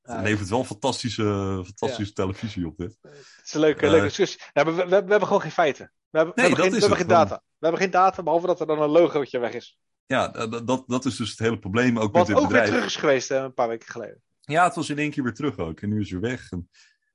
Het 0.02 0.20
levert 0.22 0.48
wel 0.48 0.64
fantastische, 0.64 1.22
fantastische 1.64 2.12
televisie 2.12 2.66
op 2.66 2.76
dit. 2.76 2.98
Het 3.02 3.40
is 3.44 3.54
een 3.54 3.60
leuke, 3.60 3.84
Eh, 3.84 3.90
leuke 3.90 4.06
discussie. 4.06 4.40
Ja, 4.52 4.64
we, 4.64 4.72
we, 4.72 4.84
we 4.86 4.94
hebben 4.94 5.22
gewoon 5.26 5.40
geen 5.40 5.50
feiten. 5.50 5.92
We 6.10 6.18
hebben, 6.18 6.34
we 6.34 6.40
hebben, 6.40 6.60
geen, 6.60 6.70
we 6.72 6.78
hebben 6.78 6.98
geen 6.98 7.06
data. 7.08 7.34
We 7.34 7.66
hebben 7.66 7.80
geen 7.80 7.90
data, 7.90 8.22
behalve 8.22 8.46
dat 8.46 8.60
er 8.60 8.66
dan 8.66 8.82
een 8.82 8.88
logootje 8.88 9.38
weg 9.38 9.52
is. 9.52 9.78
Ja, 10.06 10.28
dat, 10.28 10.84
dat, 10.86 11.04
is 11.04 11.16
dus 11.16 11.30
het 11.30 11.38
hele 11.38 11.58
probleem 11.58 11.98
ook 11.98 12.12
met 12.12 12.12
Wat 12.12 12.26
dit 12.26 12.36
ook 12.36 12.50
weer 12.50 12.64
terug 12.64 12.84
is 12.84 12.96
geweest 12.96 13.30
een 13.30 13.54
paar 13.54 13.68
weken 13.68 13.88
geleden. 13.88 14.22
Ja, 14.40 14.64
het 14.64 14.74
was 14.74 14.90
in 14.90 14.98
één 14.98 15.10
keer 15.10 15.22
weer 15.22 15.34
terug 15.34 15.58
ook. 15.58 15.80
En 15.80 15.88
nu 15.88 16.00
is 16.00 16.10
hij 16.10 16.20
weg. 16.20 16.50
En... 16.50 16.68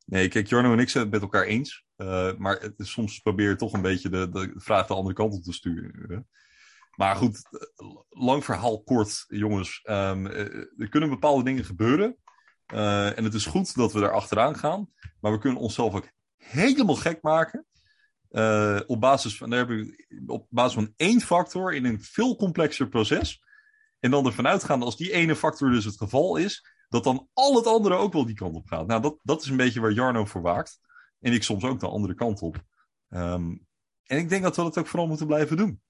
Nee, 0.05 0.27
kijk, 0.27 0.47
Jarno 0.47 0.73
en 0.73 0.79
ik 0.79 0.89
zijn 0.89 1.03
het 1.03 1.13
met 1.13 1.21
elkaar 1.21 1.43
eens. 1.43 1.85
Eh, 1.95 2.31
maar 2.37 2.59
het 2.59 2.79
is, 2.79 2.91
soms 2.91 3.19
probeer 3.19 3.49
je 3.49 3.55
toch 3.55 3.73
een 3.73 3.81
beetje 3.81 4.09
de, 4.09 4.29
de 4.29 4.53
vraag 4.55 4.87
de 4.87 4.93
andere 4.93 5.15
kant 5.15 5.33
op 5.33 5.43
te 5.43 5.53
sturen. 5.53 6.27
Maar 6.95 7.15
goed, 7.15 7.47
eh, 7.51 7.87
lang 8.09 8.45
verhaal 8.45 8.83
kort, 8.83 9.25
jongens. 9.27 9.79
Ehm, 9.83 10.27
eh, 10.27 10.55
er 10.77 10.89
kunnen 10.89 11.09
bepaalde 11.09 11.43
dingen 11.43 11.65
gebeuren. 11.65 12.17
En 12.65 13.23
het 13.23 13.33
is 13.33 13.45
goed 13.45 13.75
dat 13.75 13.93
we 13.93 13.99
daar 13.99 14.11
achteraan 14.11 14.57
gaan. 14.57 14.89
Maar 15.19 15.31
we 15.31 15.37
kunnen 15.37 15.59
onszelf 15.59 15.95
ook 15.95 16.09
helemaal 16.37 16.95
gek 16.95 17.21
maken. 17.21 17.65
Eh, 18.31 18.79
op, 18.87 18.99
basis 18.99 19.37
van, 19.37 19.49
daar 19.49 19.59
hebben 19.59 19.77
we, 19.77 20.23
op 20.25 20.47
basis 20.49 20.73
van 20.73 20.93
één 20.95 21.21
factor 21.21 21.73
in 21.73 21.85
een 21.85 22.01
veel 22.01 22.35
complexer 22.35 22.87
proces. 22.87 23.43
En 23.99 24.11
dan 24.11 24.25
ervan 24.25 24.47
uitgaan 24.47 24.83
als 24.83 24.97
die 24.97 25.11
ene 25.11 25.35
factor 25.35 25.71
dus 25.71 25.85
het 25.85 25.97
geval 25.97 26.35
is, 26.35 26.65
dat 26.89 27.03
dan 27.03 27.29
al 27.33 27.55
het 27.55 27.67
andere 27.67 27.95
ook 27.95 28.13
wel 28.13 28.25
die 28.25 28.35
kant 28.35 28.55
op 28.55 28.67
gaat. 28.67 28.87
Nou, 28.87 29.01
dat, 29.01 29.19
dat 29.23 29.41
is 29.41 29.49
een 29.49 29.57
beetje 29.57 29.79
waar 29.79 29.91
Jarno 29.91 30.25
voor 30.25 30.41
waakt. 30.41 30.79
En 31.19 31.33
ik 31.33 31.43
soms 31.43 31.63
ook 31.63 31.79
de 31.79 31.87
andere 31.87 32.15
kant 32.15 32.41
op. 32.41 32.63
Ehm, 33.09 33.55
en 34.03 34.17
ik 34.17 34.29
denk 34.29 34.43
dat 34.43 34.55
we 34.55 34.61
dat 34.61 34.77
ook 34.77 34.87
vooral 34.87 35.07
moeten 35.07 35.27
blijven 35.27 35.57
doen. 35.57 35.81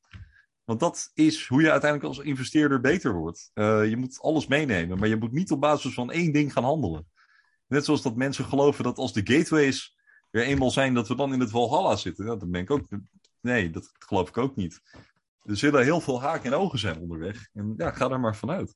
Want 0.64 0.80
dat 0.80 1.12
is 1.14 1.48
hoe 1.48 1.62
je 1.62 1.72
uiteindelijk 1.72 2.10
als 2.16 2.26
investeerder 2.26 2.82
beter 2.82 3.14
wordt. 3.14 3.52
Eh, 3.54 3.90
je 3.90 3.98
moet 3.98 4.20
alles 4.22 4.48
meenemen, 4.48 5.00
maar 5.00 5.08
je 5.08 5.16
moet 5.16 5.32
niet 5.32 5.52
op 5.52 5.62
basis 5.62 5.94
van 5.94 6.12
één 6.12 6.32
ding 6.34 6.54
gaan 6.54 6.64
handelen. 6.64 7.08
Net 7.68 7.86
zoals 7.86 8.02
dat 8.02 8.16
mensen 8.16 8.46
geloven 8.46 8.84
dat 8.84 8.98
als 8.98 9.14
de 9.14 9.34
gateways 9.34 9.98
er 10.32 10.42
eenmaal 10.44 10.72
zijn, 10.72 10.94
dat 10.94 11.08
we 11.08 11.16
dan 11.16 11.34
in 11.34 11.40
het 11.40 11.50
Valhalla 11.50 11.96
zitten. 11.96 12.26
Ja, 12.26 12.36
dat 12.36 12.52
ben 12.52 12.62
ik 12.62 12.72
ook. 12.72 12.88
Nee, 13.42 13.70
dat 13.70 13.92
geloof 14.00 14.30
ik 14.30 14.38
ook 14.38 14.56
niet. 14.56 14.82
Er 15.44 15.58
zullen 15.58 15.84
heel 15.84 16.02
veel 16.02 16.22
haken 16.22 16.52
en 16.52 16.58
ogen 16.60 16.80
zijn 16.80 17.00
onderweg. 17.00 17.50
En 17.54 17.74
ja, 17.78 17.92
ga 17.92 18.08
daar 18.08 18.20
maar 18.20 18.36
vanuit. 18.36 18.76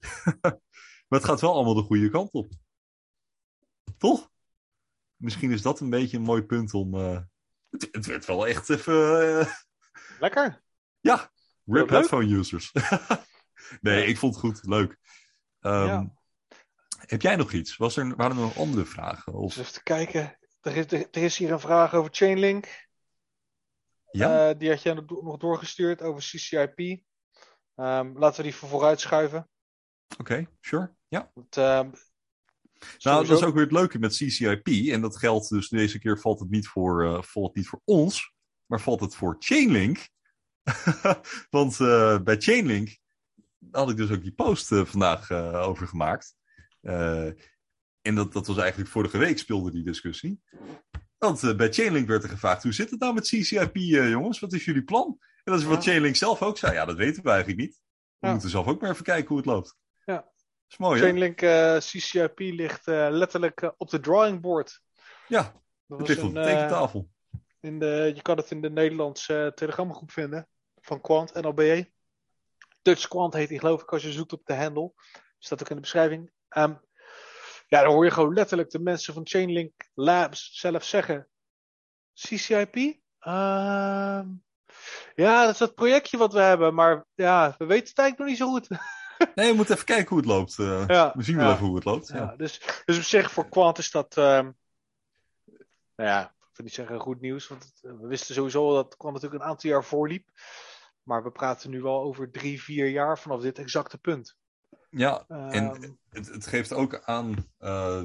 maar 0.40 1.18
het 1.18 1.24
gaat 1.24 1.40
wel 1.40 1.52
allemaal 1.52 1.74
de 1.74 1.82
goede 1.82 2.10
kant 2.10 2.32
op. 2.32 2.48
Toch? 3.98 4.30
Misschien 5.16 5.50
is 5.52 5.62
dat 5.62 5.80
een 5.80 5.90
beetje 5.90 6.16
een 6.16 6.22
mooi 6.22 6.42
punt 6.42 6.74
om. 6.74 6.94
eh, 6.94 7.20
Het, 7.70 7.88
het 7.92 8.06
werd 8.06 8.24
wel 8.24 8.46
echt 8.46 8.70
even. 8.70 9.38
eh, 9.40 9.52
Lekker. 10.20 10.62
ja, 11.00 11.30
rip 11.64 11.88
headphone 11.88 12.34
users. 12.36 12.72
nee, 13.80 14.00
Ja. 14.02 14.08
ik 14.08 14.18
vond 14.18 14.34
het 14.34 14.44
goed. 14.44 14.66
Leuk. 14.66 14.98
Ehm, 15.60 15.86
Ja. 15.86 16.12
Heb 16.98 17.22
jij 17.22 17.36
nog 17.36 17.52
iets? 17.52 17.76
Was 17.76 17.96
er, 17.96 18.16
waren 18.16 18.36
er 18.36 18.42
nog 18.42 18.58
andere 18.58 18.84
vragen? 18.84 19.32
Of, 19.32 19.56
even 19.56 19.72
te 19.72 19.82
kijken. 19.82 20.38
Er 20.64 20.76
is, 20.76 20.84
er, 20.92 21.06
er 21.10 21.22
is 21.22 21.36
hier 21.36 21.52
een 21.52 21.60
vraag 21.60 21.94
over 21.94 22.10
Chainlink. 22.14 22.86
ja? 24.10 24.48
Eh, 24.50 24.58
die 24.58 24.70
had 24.70 24.82
jij 24.82 24.94
nog 24.94 25.04
do- 25.04 25.20
nog 25.22 25.36
doorgestuurd 25.36 26.02
over 26.02 26.22
CCIP. 26.22 26.78
Ehm, 27.74 28.18
laten 28.18 28.36
we 28.36 28.42
die 28.42 28.54
voor 28.54 28.68
vooruit 28.68 29.00
schuiven. 29.00 29.48
Oké, 30.18 30.46
sure. 30.60 30.94
Ja. 31.08 31.30
Want, 31.34 31.56
ehm, 31.56 31.90
Nou, 32.98 33.26
dat 33.26 33.38
is 33.38 33.44
ook 33.44 33.54
weer 33.54 33.62
het 33.62 33.72
leuke 33.72 33.98
met 33.98 34.16
CCIP. 34.16 34.66
En 34.92 35.00
dat 35.00 35.16
geldt 35.16 35.48
dus 35.48 35.68
deze 35.68 35.98
keer 35.98 36.20
valt 36.20 36.40
het 36.40 36.50
niet 36.50 36.68
voor, 36.68 37.04
uh, 37.04 37.22
valt 37.22 37.54
niet 37.54 37.68
voor 37.68 37.80
ons, 37.84 38.32
maar 38.66 38.80
valt 38.80 39.00
het 39.00 39.14
voor 39.14 39.36
Chainlink. 39.38 40.08
Want 41.50 41.78
uh, 41.78 42.18
bij 42.20 42.36
Chainlink 42.40 42.98
had 43.70 43.90
ik 43.90 43.96
dus 43.96 44.10
ook 44.10 44.22
die 44.22 44.34
post 44.34 44.66
vandaag 44.68 45.30
over 45.54 45.86
gemaakt. 45.88 46.36
En 48.04 48.14
dat, 48.14 48.32
dat 48.32 48.46
was 48.46 48.56
eigenlijk 48.56 48.90
vorige 48.90 49.18
week 49.18 49.38
speelde 49.38 49.70
die 49.70 49.84
discussie. 49.84 50.42
Want 51.18 51.56
bij 51.56 51.72
Chainlink 51.72 52.08
werd 52.08 52.22
er 52.22 52.28
gevraagd: 52.28 52.62
hoe 52.62 52.72
zit 52.72 52.90
het 52.90 53.00
nou 53.00 53.14
met 53.14 53.28
CCIP, 53.28 53.76
jongens? 53.76 54.40
Wat 54.40 54.52
is 54.52 54.64
jullie 54.64 54.84
plan? 54.84 55.18
En 55.44 55.52
dat 55.52 55.60
is 55.60 55.66
wat 55.66 55.84
Chainlink 55.84 56.16
zelf 56.16 56.42
ook 56.42 56.58
zei. 56.58 56.72
Ja, 56.72 56.84
dat 56.84 56.96
weten 56.96 57.22
we 57.22 57.30
eigenlijk 57.30 57.60
niet. 57.60 57.80
We 58.18 58.26
ja. 58.26 58.32
moeten 58.32 58.50
zelf 58.50 58.66
ook 58.66 58.80
maar 58.80 58.90
even 58.90 59.04
kijken 59.04 59.28
hoe 59.28 59.36
het 59.36 59.46
loopt. 59.46 59.76
Ja. 60.04 60.28
is 60.68 60.76
mooi, 60.76 61.00
Chainlink 61.00 61.42
uh, 61.42 61.76
CCIP 61.76 62.38
ligt 62.38 62.86
letterlijk 62.86 63.74
op 63.76 63.90
de 63.90 64.00
drawing 64.00 64.40
board. 64.40 64.80
Ja, 65.28 65.62
dat 65.86 65.98
het 65.98 66.08
ligt 66.08 66.22
op 66.22 66.34
de 66.34 66.42
tekentafel. 66.42 67.08
In 67.60 67.78
de, 67.78 68.12
je 68.14 68.22
kan 68.22 68.36
het 68.36 68.50
in 68.50 68.60
de 68.60 68.70
Nederlandse 68.70 69.52
telegramgroep 69.54 70.10
vinden 70.10 70.48
van 70.80 71.00
Quant, 71.00 71.34
NLBE. 71.34 71.92
Dutch 72.82 73.08
Quant 73.08 73.34
heet 73.34 73.48
die 73.48 73.58
geloof 73.58 73.82
ik 73.82 73.92
als 73.92 74.02
je 74.02 74.12
zoekt 74.12 74.32
op 74.32 74.46
de 74.46 74.54
handle. 74.54 74.92
Staat 75.38 75.62
ook 75.62 75.68
in 75.68 75.74
de 75.74 75.80
beschrijving. 75.80 76.30
Um, 76.56 76.80
ja, 77.66 77.82
dan 77.82 77.92
hoor 77.92 78.04
je 78.04 78.10
gewoon 78.10 78.34
letterlijk 78.34 78.70
de 78.70 78.78
mensen 78.78 79.14
van 79.14 79.26
Chainlink 79.26 79.72
Labs 79.94 80.50
zelf 80.52 80.84
zeggen. 80.84 81.28
CCIP? 82.14 82.76
Uh, 82.76 84.22
ja, 85.14 85.44
dat 85.44 85.52
is 85.52 85.58
dat 85.58 85.74
projectje 85.74 86.16
wat 86.16 86.32
we 86.32 86.40
hebben, 86.40 86.74
maar 86.74 87.04
ja, 87.14 87.54
we 87.58 87.64
weten 87.66 87.88
het 87.88 87.98
eigenlijk 87.98 88.18
nog 88.18 88.28
niet 88.28 88.38
zo 88.38 88.50
goed. 88.50 88.68
nee, 89.34 89.50
we 89.50 89.56
moeten 89.56 89.74
even 89.74 89.86
kijken 89.86 90.08
hoe 90.08 90.18
het 90.18 90.26
loopt. 90.26 90.58
Uh, 90.58 90.84
ja, 90.86 91.12
we 91.16 91.22
zien 91.22 91.36
wel 91.36 91.52
even 91.52 91.66
hoe 91.66 91.74
het 91.74 91.84
loopt. 91.84 92.08
Ja. 92.08 92.34
dus, 92.36 92.82
dus 92.84 92.96
op 92.96 93.02
zich 93.02 93.30
voor 93.30 93.48
Quant 93.48 93.78
is 93.78 93.90
dat, 93.90 94.16
um, 94.16 94.56
nou 95.96 96.10
ja, 96.10 96.22
ik 96.22 96.56
wil 96.56 96.64
niet 96.64 96.74
zeggen 96.74 97.00
goed 97.00 97.20
nieuws, 97.20 97.48
want 97.48 97.62
het, 97.62 97.80
we 98.00 98.06
wisten 98.06 98.34
sowieso 98.34 98.74
dat 98.74 98.96
Quant 98.96 99.14
natuurlijk 99.14 99.42
een 99.42 99.48
aantal 99.48 99.70
jaar 99.70 99.84
voorliep. 99.84 100.28
Maar 101.02 101.22
we 101.22 101.30
praten 101.30 101.70
nu 101.70 101.82
wel 101.82 102.02
over 102.02 102.30
drie, 102.30 102.62
vier 102.62 102.88
jaar 102.88 103.18
vanaf 103.18 103.40
dit 103.40 103.58
exacte 103.58 103.98
punt. 103.98 104.36
Ja, 104.96 105.24
um, 105.28 105.50
en 105.50 105.96
het, 106.10 106.28
het, 106.28 106.46
geeft 106.46 106.72
ook 106.72 107.02
aan, 107.04 107.34
uh, 107.60 108.02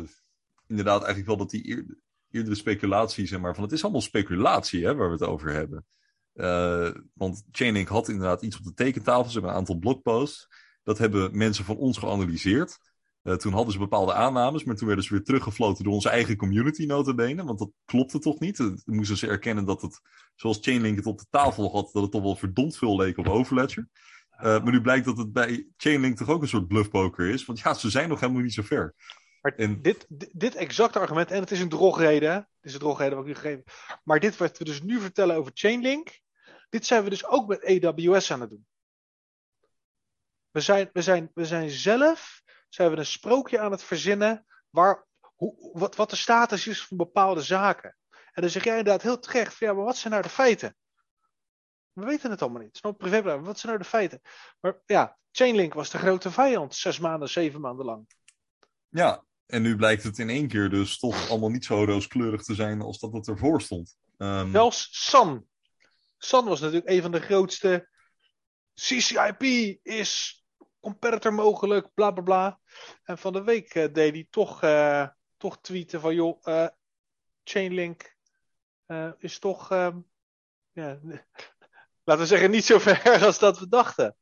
inderdaad, 0.68 0.98
eigenlijk 0.98 1.28
wel 1.28 1.38
dat 1.38 1.50
die 1.50 1.70
eer, 1.70 1.98
eerdere 2.32 2.56
speculatie, 2.56 3.28
zeg 3.28 3.40
maar, 3.40 3.56
van 3.56 3.64
het 3.64 3.74
is 3.74 3.84
allemaal 3.84 4.02
speculatie 4.02 4.86
hè, 4.86 4.96
waar 4.96 5.08
we 5.08 5.14
het 5.14 5.24
over 5.24 5.54
hebben. 5.54 5.86
Uh, 6.34 6.90
want 7.14 7.44
Chainlink 7.52 7.88
had 7.88 8.10
inderdaad 8.10 8.42
iets 8.42 8.58
op 8.58 8.64
de 8.64 8.74
tekentafel. 8.74 9.26
Ze 9.26 9.32
hebben 9.32 9.52
een 9.52 9.58
aantal 9.58 9.78
blogposts. 9.78 10.48
Dat 10.84 10.98
hebben 10.98 11.38
mensen 11.38 11.66
van 11.66 11.78
ons 11.78 11.98
geanalyseerd. 11.98 12.78
Uh, 13.24 13.34
toen 13.34 13.54
hadden 13.54 13.74
ze 13.74 13.80
bepaalde 13.80 14.14
aannames, 14.14 14.64
maar 14.64 14.76
toen 14.76 14.88
werden 14.88 15.06
ze 15.06 15.14
weer 15.14 15.24
teruggefloten 15.24 15.84
door 15.84 15.94
onze 15.94 16.10
eigen 16.10 16.36
community 16.36 16.86
notabene. 16.86 17.44
Want 17.44 17.60
dat 17.60 17.72
klopte 17.86 18.20
toch 18.20 18.40
niet. 18.40 18.56
Toen 18.56 18.82
moesten 18.86 19.18
ze 19.18 19.28
erkennen 19.28 19.66
dat 19.66 19.82
het, 19.82 20.02
zoals 20.36 20.58
Chainlink 20.62 20.98
het 20.98 21.06
op 21.06 21.18
de 21.18 21.26
tafel 21.30 21.72
had, 21.72 21.90
dat 21.94 22.02
het 22.02 22.12
toch 22.12 22.22
wel 22.22 22.36
verdomd 22.36 22.78
veel 22.78 22.96
leek 22.96 23.18
op 23.18 23.28
Overledger. 23.28 23.88
Uh, 24.40 24.64
maar 24.64 24.72
nu 24.72 24.82
blijkt 24.82 25.06
dat 25.06 25.18
het 25.18 25.34
bij 25.34 25.68
Chainlink 25.78 26.18
toch 26.18 26.30
ook 26.30 26.42
een 26.42 26.48
soort 26.48 26.68
bluffpoker 26.68 27.30
is. 27.30 27.46
Want 27.46 27.60
ja, 27.60 27.74
ze 27.74 27.90
zijn 27.90 28.10
nog 28.10 28.20
helemaal 28.20 28.42
niet 28.42 28.54
zo 28.54 28.62
ver. 28.62 28.96
Maar 29.42 29.56
en... 29.56 29.82
dit, 29.82 30.06
dit 30.34 30.56
exacte 30.56 31.00
argument, 31.00 31.32
en 31.32 31.40
het 31.40 31.52
is 31.52 31.60
een 31.60 31.70
drogreden, 31.70 32.34
het 32.34 32.48
is 32.62 32.74
een 32.74 32.80
drogreden 32.80 33.18
wat 33.18 33.26
ik 33.26 33.32
u 33.32 33.36
gegeven 33.36 33.64
maar 34.04 34.20
dit 34.20 34.38
wat 34.38 34.58
we 34.58 34.64
dus 34.64 34.82
nu 34.82 35.00
vertellen 35.00 35.36
over 35.36 35.52
Chainlink, 35.54 36.20
dit 36.70 36.86
zijn 36.86 37.04
we 37.04 37.10
dus 37.10 37.26
ook 37.26 37.48
met 37.48 37.66
AWS 37.66 38.32
aan 38.32 38.42
het 38.42 38.50
doen. 38.50 38.68
We 40.52 40.60
zijn, 40.60 40.90
we 40.94 41.02
zijn, 41.02 41.32
we 41.34 41.46
zijn 41.46 41.70
zelf 41.70 42.42
zijn 42.70 42.92
we 42.92 42.98
een 42.98 43.06
sprookje 43.06 43.60
aan 43.60 43.72
het 43.72 43.84
verzinnen 43.84 44.46
waar, 44.70 45.06
hoe, 45.36 45.72
wat, 45.74 45.96
wat 45.96 46.10
de 46.10 46.16
status 46.16 46.68
is 46.68 46.86
van 46.86 46.98
bepaalde 46.98 47.42
zaken. 47.42 47.96
En 48.10 48.42
dan 48.42 48.50
zeg 48.50 48.64
jij 48.64 48.78
inderdaad 48.78 49.02
heel 49.02 49.20
terecht, 49.20 49.58
ja, 49.58 49.74
maar 49.74 49.84
wat 49.86 49.98
zijn 49.98 50.14
nou 50.14 50.26
de 50.26 50.30
feiten? 50.30 50.76
We 52.00 52.06
weten 52.06 52.32
het 52.32 52.42
allemaal 52.42 52.60
niet. 52.60 52.68
Het 52.68 52.76
is 52.76 52.82
nog 52.82 52.98
privé, 52.98 53.42
wat 53.42 53.60
zijn 53.60 53.72
nou 53.72 53.84
de 53.84 53.90
feiten? 53.90 54.22
Maar 54.60 54.82
ja, 54.86 55.18
Chainlink 55.32 55.74
was 55.74 55.90
de 55.90 55.98
grote 55.98 56.32
vijand, 56.32 56.76
zes 56.76 57.00
maanden, 57.00 57.30
zeven 57.30 57.62
maanden 57.62 57.86
lang. 57.86 58.08
Ja, 58.90 59.24
en 59.46 59.62
nu 59.62 59.76
blijkt 59.76 60.04
het 60.04 60.18
in 60.18 60.30
één 60.30 60.48
keer 60.48 60.70
dus 60.70 61.00
toch 61.00 61.30
allemaal 61.30 61.50
niet 61.50 61.66
zo 61.66 61.84
rooskleurig 61.84 62.44
te 62.44 62.56
zijn 62.56 62.82
als 62.82 63.00
dat 63.00 63.14
het 63.14 63.28
ervoor 63.28 63.62
stond. 63.62 63.98
Um... 64.18 64.52
Zelfs 64.52 64.90
San 64.92 65.48
San 66.20 66.46
was 66.46 66.60
natuurlijk 66.60 66.90
een 66.90 67.02
van 67.02 67.12
de 67.12 67.20
grootste. 67.20 67.90
CCIP 68.74 69.42
is 69.84 70.44
competitor 70.80 71.34
mogelijk, 71.34 71.94
bla 71.94 72.12
bla 72.12 72.24
bla. 72.24 72.60
En 73.04 73.18
van 73.18 73.34
de 73.34 73.44
week 73.44 73.76
uh, 73.76 73.94
deed 73.94 74.14
hij 74.14 74.28
toch, 74.30 74.64
uh, 74.64 75.08
toch 75.38 75.62
tweeten 75.62 76.02
van 76.02 76.16
joh, 76.16 76.40
uh, 76.44 76.68
Chainlink 77.44 78.18
is 79.18 79.40
toch, 79.40 79.72
ehm, 79.72 80.00
ja, 80.72 81.00
laten 82.10 82.24
we 82.24 82.30
zeggen, 82.30 82.52
niet 82.52 82.66
zo 82.66 82.80
ver 82.80 83.24
als 83.26 83.40
dat 83.40 83.60
we 83.60 83.68
dachten. 83.68 84.16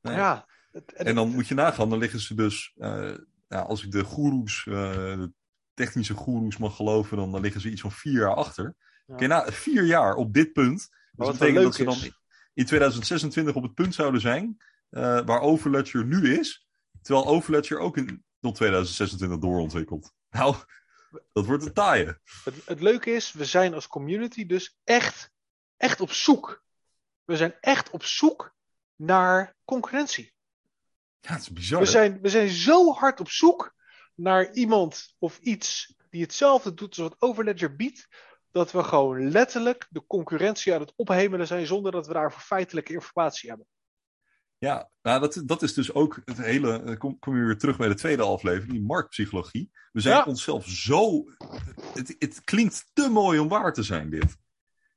Nee. 0.00 0.14
Ja, 0.14 0.48
het, 0.72 0.92
en, 0.92 1.06
en, 1.06 1.14
dan 1.14 1.28
moet 1.28 1.48
je 1.48 1.54
nagaan, 1.54 1.90
dan 1.90 1.98
liggen 1.98 2.20
ze 2.20 2.34
dus, 2.34 2.72
nou, 2.76 3.18
als 3.48 3.84
ik 3.84 3.90
de 3.90 4.04
goeroes, 4.04 4.62
de 4.64 5.32
technische 5.74 6.14
goeroes 6.14 6.56
mag 6.56 6.76
geloven, 6.76 7.16
dan, 7.16 7.32
dan 7.32 7.40
liggen 7.40 7.60
ze 7.60 7.70
iets 7.70 7.80
van 7.80 7.92
vier 7.92 8.12
jaar 8.12 8.34
achter. 8.34 8.74
Ja. 9.06 9.26
Na 9.26 9.52
vier 9.52 9.84
jaar 9.84 10.14
op 10.14 10.34
dit 10.34 10.52
punt 10.52 10.90
dus 11.12 11.26
dat 11.26 11.38
betekent 11.38 11.64
dat 11.64 11.74
ze 11.74 11.84
dan 11.84 12.14
in 12.54 12.66
2026 12.66 13.54
op 13.54 13.62
het 13.62 13.74
punt 13.74 13.94
zouden 13.94 14.20
zijn 14.20 14.56
uh, 14.90 15.20
waar 15.24 15.40
Overledger 15.40 16.04
nu 16.04 16.38
is. 16.38 16.66
Terwijl 17.02 17.26
Overledger 17.26 17.78
ook 17.78 17.96
in 17.96 18.24
tot 18.40 18.54
2026 18.54 19.38
doorontwikkelt. 19.38 20.12
Nou, 20.30 20.56
dat 21.32 21.46
wordt 21.46 21.66
een 21.66 21.72
taaie. 21.72 22.18
Het, 22.44 22.54
het 22.64 22.80
leuke 22.80 23.10
is, 23.10 23.32
we 23.32 23.44
zijn 23.44 23.74
als 23.74 23.86
community 23.86 24.46
dus 24.46 24.78
echt, 24.84 25.30
echt 25.76 26.00
op 26.00 26.12
zoek. 26.12 26.64
We 27.24 27.36
zijn 27.36 27.54
echt 27.60 27.90
op 27.90 28.04
zoek 28.04 28.54
naar 28.96 29.56
concurrentie. 29.64 30.34
Ja, 31.20 31.32
het 31.32 31.40
is 31.40 31.52
bizar. 31.52 31.80
We 31.80 31.86
zijn, 31.86 32.20
we 32.20 32.28
zijn 32.28 32.48
zo 32.48 32.92
hard 32.92 33.20
op 33.20 33.30
zoek 33.30 33.74
naar 34.14 34.52
iemand 34.52 35.14
of 35.18 35.38
iets 35.38 35.94
die 36.10 36.22
hetzelfde 36.22 36.74
doet 36.74 36.98
als 36.98 37.08
wat 37.08 37.20
Overledger 37.20 37.76
biedt, 37.76 38.08
dat 38.50 38.72
we 38.72 38.84
gewoon 38.84 39.30
letterlijk 39.30 39.86
de 39.90 40.06
concurrentie 40.06 40.74
aan 40.74 40.80
het 40.80 40.92
ophemelen 40.96 41.46
zijn 41.46 41.66
zonder 41.66 41.92
dat 41.92 42.06
we 42.06 42.12
daarvoor 42.12 42.40
feitelijke 42.40 42.92
informatie 42.92 43.48
hebben. 43.48 43.66
Ja, 44.58 44.90
nou 45.02 45.20
dat, 45.20 45.42
dat 45.44 45.62
is 45.62 45.74
dus 45.74 45.92
ook 45.92 46.20
het 46.24 46.38
hele. 46.38 46.82
Eh, 46.82 46.98
kom, 46.98 47.18
kom 47.18 47.36
je 47.36 47.44
weer 47.44 47.58
terug 47.58 47.76
bij 47.76 47.88
de 47.88 47.94
tweede 47.94 48.22
aflevering, 48.22 48.72
die 48.72 48.82
marktpsychologie. 48.82 49.70
We 49.92 50.00
zijn 50.00 50.16
ja. 50.16 50.24
onszelf 50.24 50.66
zo. 50.66 51.24
Het, 51.92 52.16
het 52.18 52.44
klinkt 52.44 52.90
te 52.92 53.08
mooi 53.08 53.38
om 53.38 53.48
waar 53.48 53.72
te 53.72 53.82
zijn, 53.82 54.10
dit. 54.10 54.36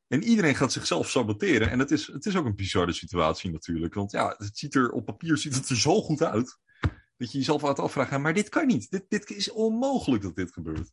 En 0.08 0.24
iedereen 0.24 0.56
gaat 0.56 0.72
zichzelf 0.72 1.10
saboteren. 1.10 1.70
En 1.70 1.80
het 1.80 1.92
is, 1.92 2.08
het 2.08 2.26
is 2.26 2.36
ook 2.36 2.46
een 2.46 2.56
bizarre 2.56 2.94
situatie 2.94 3.52
natuurlijk. 3.52 3.94
Want 3.94 4.12
ja, 4.12 4.36
het 4.38 4.58
ziet 4.58 4.76
er 4.76 4.92
op 4.92 5.06
papier 5.06 5.38
ziet 5.38 5.56
het 5.56 5.70
er 5.70 5.78
zo 5.78 6.02
goed 6.02 6.22
uit. 6.22 6.58
Dat 7.18 7.32
je 7.32 7.38
jezelf 7.38 7.62
gaat 7.62 7.80
afvragen, 7.80 8.22
maar 8.22 8.34
dit 8.34 8.50
kan 8.50 8.68
niet. 8.68 8.90
Dit, 8.90 9.06
dit 9.10 9.30
is 9.30 9.52
onmogelijk 9.52 10.24
dat 10.24 10.36
dit 10.36 10.54
gebeurt. 10.54 10.92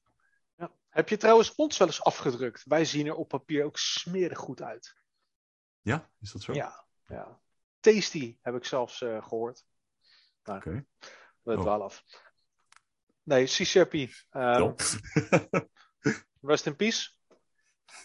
Heb 0.93 1.09
je 1.09 1.17
trouwens 1.17 1.55
ons 1.55 1.79
wel 1.79 1.87
eens 1.87 2.03
afgedrukt? 2.03 2.65
Wij 2.65 2.85
zien 2.85 3.07
er 3.07 3.15
op 3.15 3.29
papier 3.29 3.65
ook 3.65 3.79
smerig 3.79 4.39
goed 4.39 4.63
uit. 4.63 4.97
Ja, 5.81 6.11
is 6.21 6.33
dat 6.33 6.43
zo? 6.43 6.53
Ja, 6.53 6.87
ja. 7.07 7.41
Tasty 7.81 8.39
heb 8.43 8.55
ik 8.55 8.65
zelfs 8.65 9.01
uh, 9.01 9.23
gehoord. 9.23 9.65
Nou, 10.45 10.59
Oké. 10.59 10.85
Okay. 11.43 11.57
Oh. 11.57 11.65
wel 11.65 11.83
af. 11.83 12.05
Nee, 13.23 13.45
C-Sharpy. 13.45 14.11
Um, 14.31 14.43
ehm, 14.43 14.75
rest 16.51 16.67
in 16.67 16.77
peace. 16.77 17.11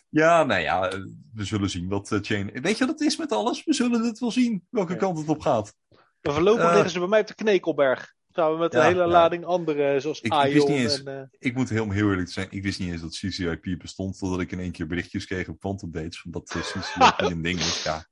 Ja, 0.10 0.44
nou 0.44 0.62
ja, 0.62 0.90
we 1.34 1.44
zullen 1.44 1.70
zien 1.70 1.88
wat 1.88 2.20
Chain... 2.22 2.52
Weet 2.62 2.78
je 2.78 2.86
wat 2.86 3.00
het 3.00 3.08
is 3.08 3.18
met 3.18 3.32
alles? 3.32 3.64
We 3.64 3.74
zullen 3.74 4.04
het 4.04 4.20
wel 4.20 4.32
zien, 4.32 4.68
welke 4.70 4.94
ja. 4.94 5.00
kant 5.00 5.18
het 5.18 5.30
op 5.30 5.42
gaat. 5.42 5.74
Maar 6.22 6.34
voorlopig 6.34 6.64
uh, 6.64 6.72
liggen 6.72 6.90
ze 6.90 7.00
bij 7.00 7.08
mij 7.08 7.20
op 7.20 7.28
de 7.28 7.36
Knekelberg. 7.36 8.16
Samen 8.32 8.60
met 8.60 8.74
ja, 8.74 8.80
een 8.80 8.86
hele 8.86 9.00
ja. 9.00 9.08
lading 9.08 9.46
andere, 9.46 10.00
zoals 10.00 10.22
ik, 10.22 10.34
ik, 10.34 10.54
wist 10.54 10.68
niet 10.68 10.78
eens, 10.78 11.04
en, 11.04 11.14
uh... 11.14 11.22
ik 11.40 11.56
moet 11.56 11.70
heel, 11.70 11.90
heel 11.90 12.10
eerlijk 12.10 12.30
zijn, 12.30 12.48
ik 12.50 12.64
wist 12.64 12.80
niet 12.80 12.92
eens 12.92 13.02
dat 13.02 13.12
CCIP 13.12 13.78
bestond, 13.78 14.18
totdat 14.18 14.40
ik 14.40 14.52
in 14.52 14.60
één 14.60 14.72
keer 14.72 14.88
berichtjes 14.88 15.26
kreeg 15.26 15.48
op 15.48 15.60
Quantum 15.60 15.92
Dates, 15.92 16.22
van 16.22 16.32
dat 16.32 16.44
CCIP 16.44 17.14
een 17.32 17.42
ding 17.42 17.60
is. 17.60 17.84
Ja. 17.84 18.08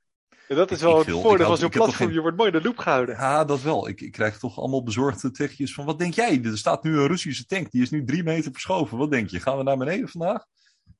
Ja, 0.48 0.54
dat 0.54 0.70
is 0.70 0.80
wel 0.80 0.98
het 0.98 1.10
voordeel 1.10 1.46
van 1.46 1.56
zo'n 1.56 1.68
platform. 1.68 2.06
Geen... 2.06 2.12
Je 2.12 2.20
wordt 2.20 2.36
mooi 2.36 2.50
in 2.50 2.58
de 2.58 2.64
loop 2.64 2.78
gehouden. 2.78 3.14
Ja, 3.14 3.44
dat 3.44 3.62
wel. 3.62 3.88
Ik, 3.88 4.00
ik 4.00 4.12
krijg 4.12 4.38
toch 4.38 4.58
allemaal 4.58 4.82
bezorgde 4.82 5.30
tekjes 5.30 5.74
van... 5.74 5.84
Wat 5.84 5.98
denk 5.98 6.14
jij? 6.14 6.40
Er 6.44 6.58
staat 6.58 6.82
nu 6.82 6.98
een 6.98 7.06
Russische 7.06 7.46
tank. 7.46 7.70
Die 7.70 7.82
is 7.82 7.90
nu 7.90 8.04
drie 8.04 8.22
meter 8.22 8.52
verschoven. 8.52 8.98
Wat 8.98 9.10
denk 9.10 9.30
je? 9.30 9.40
Gaan 9.40 9.56
we 9.56 9.62
naar 9.62 9.76
beneden 9.76 10.08
vandaag? 10.08 10.46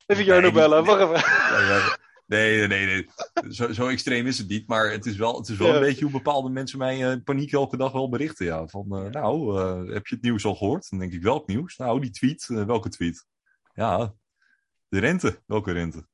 Even 0.07 0.25
Jarno 0.25 0.41
nee, 0.41 0.53
bellen. 0.53 0.85
Wacht 0.85 1.01
even. 1.01 1.99
Nee, 2.27 2.67
nee, 2.67 2.87
nee. 2.87 3.09
Zo, 3.53 3.73
zo, 3.73 3.89
extreem 3.89 4.27
is 4.27 4.39
het 4.39 4.49
niet. 4.49 4.69
Maar 4.69 4.91
het 4.91 5.07
is 5.07 5.17
wel, 5.17 5.39
het 5.39 5.49
is 5.49 5.57
wel 5.57 5.69
ja. 5.69 5.75
een 5.75 5.81
beetje 5.81 6.05
hoe 6.05 6.13
bepaalde 6.13 6.49
mensen 6.49 6.79
mij 6.79 7.13
uh, 7.13 7.23
paniek 7.25 7.53
elke 7.53 7.77
dag 7.77 7.93
wel 7.93 8.09
berichten. 8.09 8.47
Ja. 8.47 8.67
Van, 8.67 8.87
uh, 8.91 9.11
nou, 9.11 9.61
uh, 9.61 9.95
heb 9.95 10.07
je 10.07 10.15
het 10.15 10.25
nieuws 10.25 10.45
al 10.45 10.55
gehoord? 10.55 10.91
Dan 10.91 10.99
denk 10.99 11.13
ik, 11.13 11.23
welk 11.23 11.47
nieuws? 11.47 11.77
Nou, 11.77 12.01
die 12.01 12.11
tweet. 12.11 12.47
welke 12.47 12.89
tweet? 12.89 13.27
Ja, 13.75 14.15
de 14.89 14.99
rente. 14.99 15.43
Welke 15.47 15.73
rente? 15.73 16.07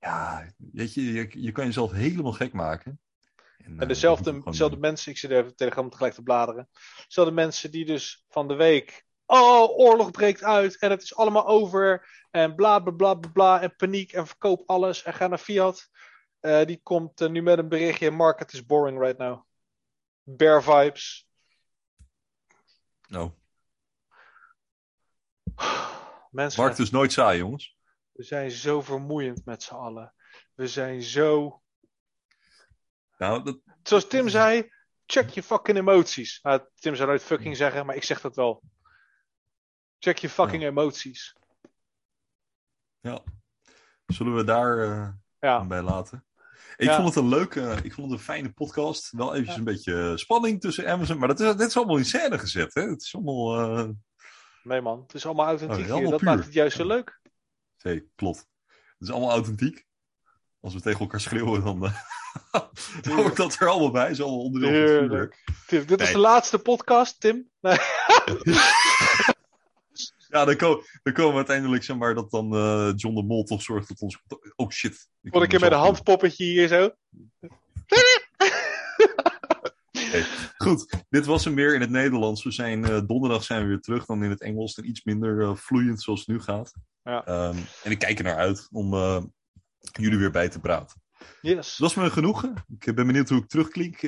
Ja, 0.00 0.46
weet 0.56 0.94
je, 0.94 1.12
je, 1.12 1.28
je 1.30 1.52
kan 1.52 1.64
jezelf 1.64 1.92
helemaal 1.92 2.32
gek 2.32 2.52
maken. 2.52 3.00
En, 3.56 3.80
en 3.80 3.88
dezelfde, 3.88 4.42
dezelfde 4.44 4.76
mensen, 4.76 5.12
ik 5.12 5.18
zit 5.18 5.30
even 5.30 5.56
Telegram 5.56 5.90
tegelijk 5.90 6.14
te 6.14 6.22
bladeren. 6.22 6.68
Dezelfde 7.06 7.34
mensen 7.34 7.70
die 7.70 7.84
dus 7.84 8.24
van 8.28 8.48
de 8.48 8.54
week 8.54 9.05
oh, 9.26 9.78
oorlog 9.78 10.10
breekt 10.10 10.42
uit 10.42 10.78
en 10.78 10.90
het 10.90 11.02
is 11.02 11.16
allemaal 11.16 11.46
over. 11.46 12.08
En 12.30 12.54
bla 12.54 12.78
bla 12.78 12.92
bla 12.92 13.14
bla, 13.14 13.30
bla 13.30 13.60
en 13.62 13.76
paniek 13.76 14.12
en 14.12 14.26
verkoop 14.26 14.62
alles 14.66 15.02
en 15.02 15.14
ga 15.14 15.26
naar 15.26 15.38
Fiat. 15.38 15.88
Uh, 16.40 16.64
die 16.64 16.80
komt 16.82 17.20
uh, 17.20 17.28
nu 17.28 17.42
met 17.42 17.58
een 17.58 17.68
berichtje: 17.68 18.10
Market 18.10 18.52
is 18.52 18.66
boring 18.66 18.98
right 18.98 19.18
now. 19.18 19.42
Bear 20.22 20.62
vibes. 20.62 21.28
No. 23.08 23.34
Mensen, 26.30 26.62
Markt 26.62 26.78
is 26.78 26.90
nooit 26.90 27.12
saai, 27.12 27.38
jongens. 27.38 27.76
we 28.12 28.22
zijn 28.22 28.50
zo 28.50 28.82
vermoeiend 28.82 29.44
met 29.44 29.62
z'n 29.62 29.74
allen. 29.74 30.14
We 30.54 30.68
zijn 30.68 31.02
zo. 31.02 31.62
Nou, 33.18 33.42
dat, 33.42 33.58
Zoals 33.82 34.06
Tim 34.06 34.28
zei, 34.28 34.72
check 35.06 35.28
je 35.28 35.42
fucking 35.42 35.78
emoties. 35.78 36.38
Nou, 36.42 36.60
Tim 36.74 36.94
zou 36.94 37.08
nooit 37.08 37.22
fucking 37.22 37.56
zeggen, 37.56 37.86
maar 37.86 37.96
ik 37.96 38.04
zeg 38.04 38.20
dat 38.20 38.36
wel. 38.36 38.62
Check 39.98 40.18
je 40.18 40.28
fucking 40.28 40.62
emoties. 40.64 41.34
ja. 43.00 43.22
Zullen 44.06 44.36
we 44.36 44.44
daar 44.44 44.78
eh, 44.78 45.08
Ja, 45.40 45.64
bij 45.66 45.82
laten? 45.82 46.26
Ik 46.76 46.86
Ja. 46.88 46.96
vond 46.96 47.08
het 47.14 47.16
een 47.24 47.28
leuke, 47.28 47.78
ik 47.82 47.92
vond 47.94 48.10
het 48.10 48.18
een 48.18 48.24
fijne 48.24 48.52
podcast. 48.52 49.10
Wel 49.10 49.32
eventjes 49.34 49.56
een 49.56 49.64
beetje 49.64 50.12
spanning 50.18 50.60
tussen 50.60 50.88
Amazon. 50.90 51.18
Maar 51.18 51.28
dat 51.28 51.40
is, 51.40 51.56
dit 51.56 51.66
is 51.68 51.76
allemaal 51.76 51.96
in 51.96 52.04
scène 52.04 52.38
gezet, 52.38 52.74
hè? 52.74 52.82
Het 52.82 53.02
is 53.02 53.14
allemaal... 53.14 53.68
eh, 53.78 53.88
nee 54.62 54.80
man, 54.80 55.00
het 55.02 55.14
is 55.14 55.26
allemaal 55.26 55.46
authentiek 55.46 55.84
Oh, 55.86 55.90
allemaal 55.92 56.10
Dat 56.10 56.20
puur. 56.20 56.28
maakt 56.28 56.44
het 56.44 56.52
juist 56.54 56.76
zo 56.76 56.86
leuk. 56.86 57.20
Nee, 57.82 58.10
klopt. 58.14 58.46
Het 58.66 59.08
is 59.08 59.10
allemaal 59.10 59.30
authentiek. 59.30 59.84
Als 60.60 60.74
we 60.74 60.80
tegen 60.80 61.00
elkaar 61.00 61.20
schreeuwen, 61.20 61.64
dan, 61.64 61.84
eh, 61.84 61.98
dan 63.02 63.12
hoort 63.16 63.36
dat 63.36 63.56
er 63.60 63.68
allemaal 63.68 63.90
bij. 63.90 64.10
is 64.10 64.20
allemaal 64.22 64.42
onderdeel 64.44 64.68
van 64.70 64.78
het 64.80 64.88
Heerlijk. 64.90 65.10
vuurwerk. 65.10 65.66
Tim, 65.66 65.86
dit 65.86 66.00
is 66.00 66.12
de 66.12 66.18
laatste 66.18 66.58
podcast, 66.58 67.20
Tim. 67.20 67.50
Nee. 67.60 67.76
Ja, 70.28 70.44
dan, 70.44 70.56
ko- 70.56 70.82
dan 71.02 71.12
komen 71.12 71.30
we 71.30 71.36
uiteindelijk, 71.36 71.84
zeg 71.84 71.96
maar, 71.96 72.14
dat 72.14 72.30
dan 72.30 72.54
eh, 72.54 72.92
John 72.96 73.14
de 73.14 73.22
Mol 73.22 73.44
toch 73.44 73.62
zorgt 73.62 73.88
dat 73.88 74.00
ons... 74.00 74.18
Oh 74.56 74.70
shit. 74.70 75.08
Vond 75.22 75.44
ik 75.44 75.48
keer 75.50 75.60
met 75.60 75.72
een 75.72 75.78
handpoppetje 75.78 76.44
hier 76.44 76.68
zo. 76.68 76.90
Goed, 80.56 81.04
dit 81.08 81.26
was 81.26 81.44
hem 81.44 81.54
weer 81.54 81.74
in 81.74 81.80
het 81.80 81.90
Nederlands. 81.90 82.44
We 82.44 82.50
zijn, 82.50 82.84
eh, 82.84 83.00
donderdag 83.06 83.44
zijn 83.44 83.62
we 83.62 83.68
weer 83.68 83.80
terug, 83.80 84.06
dan 84.06 84.22
in 84.22 84.30
het 84.30 84.40
Engels. 84.40 84.74
En 84.74 84.88
iets 84.88 85.04
minder 85.04 85.42
eh, 85.42 85.54
vloeiend 85.54 86.02
zoals 86.02 86.18
het 86.18 86.28
nu 86.28 86.40
gaat. 86.40 86.72
Ja. 87.02 87.24
Ehm, 87.24 87.56
en 87.82 87.90
ik 87.90 87.98
kijk 87.98 88.18
er 88.18 88.24
naar 88.24 88.36
uit 88.36 88.68
om 88.70 88.94
jullie 89.92 90.18
weer 90.18 90.30
bij 90.30 90.48
te 90.48 90.60
praten. 90.60 91.00
Yes. 91.40 91.76
Dat 91.76 91.90
is 91.90 91.96
me 91.96 92.10
genoegen. 92.10 92.54
Ik 92.78 92.94
ben 92.94 93.06
benieuwd 93.06 93.28
hoe 93.28 93.38
ik 93.38 93.48
terugklink. 93.48 94.02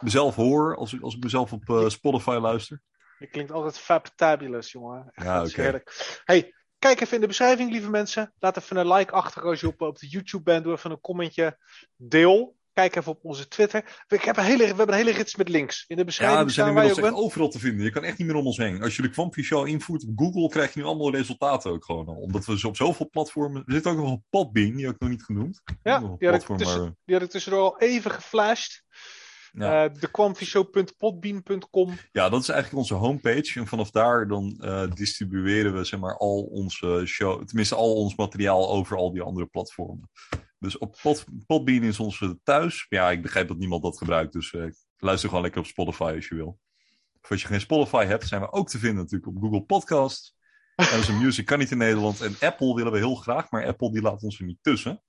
mezelf 0.00 0.34
hoor 0.34 0.76
als 0.76 0.92
ik, 0.92 1.02
als 1.02 1.14
ik 1.14 1.22
mezelf 1.22 1.52
op 1.52 1.84
Spotify 1.86 2.38
luister. 2.40 2.80
Je 3.20 3.26
klinkt 3.26 3.52
altijd 3.52 3.78
fabulous, 4.16 4.72
jongen. 4.72 5.10
Echt, 5.14 5.26
Ja, 5.26 5.44
oké. 5.44 5.60
heerlijk. 5.60 6.20
Hey, 6.24 6.54
kijk 6.78 7.00
even 7.00 7.14
in 7.14 7.20
de 7.20 7.26
beschrijving, 7.26 7.70
lieve 7.70 7.90
mensen. 7.90 8.32
Laat 8.38 8.56
even 8.56 8.76
een 8.76 8.92
like 8.92 9.12
achter 9.12 9.42
als 9.42 9.60
je 9.60 9.66
op, 9.66 9.80
op 9.80 9.98
de 9.98 10.08
YouTube 10.08 10.42
bent. 10.42 10.64
Doe 10.64 10.72
even 10.72 10.90
een 10.90 11.00
commentje. 11.00 11.58
Deel. 11.96 12.58
Kijk 12.72 12.96
even 12.96 13.12
op 13.12 13.24
onze 13.24 13.48
Twitter. 13.48 14.04
Ik 14.08 14.22
heb 14.22 14.36
een 14.36 14.44
hele, 14.44 14.58
we 14.58 14.64
hebben 14.64 14.88
een 14.88 14.94
hele 14.94 15.12
rits 15.12 15.36
met 15.36 15.48
links. 15.48 15.84
In 15.86 15.96
de 15.96 16.00
Ja, 16.00 16.06
beschrijving 16.06 16.44
we 16.44 16.52
zijn 16.52 16.68
inmiddels 16.68 16.98
echt 16.98 17.12
overal 17.12 17.48
te 17.48 17.58
vinden. 17.58 17.84
Je 17.84 17.90
kan 17.90 18.04
echt 18.04 18.18
niet 18.18 18.26
meer 18.26 18.36
om 18.36 18.46
ons 18.46 18.56
heen. 18.56 18.82
Als 18.82 18.96
je 18.96 19.02
de 19.02 19.10
Quampy 19.10 19.42
Show 19.42 19.66
invoert 19.66 20.02
op 20.02 20.18
Google, 20.18 20.48
krijg 20.48 20.74
je 20.74 20.80
nu 20.80 20.86
allemaal 20.86 21.10
resultaten 21.10 21.70
ook 21.70 21.84
gewoon. 21.84 22.08
Omdat 22.08 22.44
we 22.44 22.52
dus 22.52 22.64
op 22.64 22.76
zoveel 22.76 23.08
platformen... 23.10 23.62
Er 23.66 23.72
zit 23.72 23.86
ook 23.86 23.96
nog 23.96 24.10
een 24.10 24.24
Podbean, 24.30 24.74
die 24.76 24.84
heb 24.84 24.94
ik 24.94 25.00
nog 25.00 25.10
niet 25.10 25.24
genoemd. 25.24 25.62
Ja, 25.82 25.98
die 25.98 26.28
had, 26.28 26.50
ik 26.50 26.56
tussen, 26.56 26.98
die 27.04 27.14
had 27.14 27.24
ik 27.24 27.30
tussendoor 27.30 27.62
al 27.62 27.78
even 27.78 28.10
geflasht. 28.10 28.82
Ja. 29.52 29.88
Thequamfyshow.podbean.com. 29.90 31.94
Ja, 32.12 32.28
dat 32.28 32.42
is 32.42 32.48
eigenlijk 32.48 32.78
onze 32.82 32.94
homepage. 32.94 33.60
En 33.60 33.66
vanaf 33.66 33.90
daar 33.90 34.28
dan 34.28 34.56
eh, 34.60 34.90
distribueren 34.94 35.74
we 35.76 35.84
zeg 35.84 36.00
maar 36.00 36.16
al 36.16 36.42
onze 36.42 37.02
show, 37.06 37.44
tenminste 37.44 37.74
al 37.74 37.94
ons 37.94 38.16
materiaal 38.16 38.70
over 38.70 38.96
al 38.96 39.12
die 39.12 39.22
andere 39.22 39.46
platformen. 39.46 40.10
Dus 40.58 40.78
op 40.78 40.96
Pod, 41.02 41.24
Podbean 41.46 41.82
is 41.82 42.00
onze 42.00 42.38
thuis. 42.42 42.86
Ja, 42.88 43.10
ik 43.10 43.22
begrijp 43.22 43.48
dat 43.48 43.58
niemand 43.58 43.82
dat 43.82 43.98
gebruikt, 43.98 44.32
dus 44.32 44.52
eh, 44.52 44.64
luister 44.96 45.28
gewoon 45.28 45.44
lekker 45.44 45.60
op 45.60 45.66
Spotify 45.66 46.12
als 46.14 46.28
je 46.28 46.34
wil. 46.34 46.58
Of 47.22 47.30
als 47.30 47.40
je 47.42 47.46
geen 47.46 47.60
Spotify 47.60 48.04
hebt, 48.04 48.28
zijn 48.28 48.40
we 48.40 48.52
ook 48.52 48.68
te 48.68 48.78
vinden 48.78 48.98
natuurlijk 49.02 49.36
op 49.36 49.42
Google 49.42 49.62
Podcast. 49.62 50.34
Amazon 50.74 51.18
Music 51.18 51.46
kan 51.46 51.58
niet 51.58 51.70
in 51.70 51.78
Nederland. 51.78 52.20
En 52.20 52.36
Apple 52.40 52.74
willen 52.74 52.92
we 52.92 52.98
heel 52.98 53.14
graag, 53.14 53.50
maar 53.50 53.66
Apple 53.66 53.92
die 53.92 54.02
laat 54.02 54.22
ons 54.22 54.38
er 54.38 54.44
niet 54.44 54.58
tussen. 54.62 55.02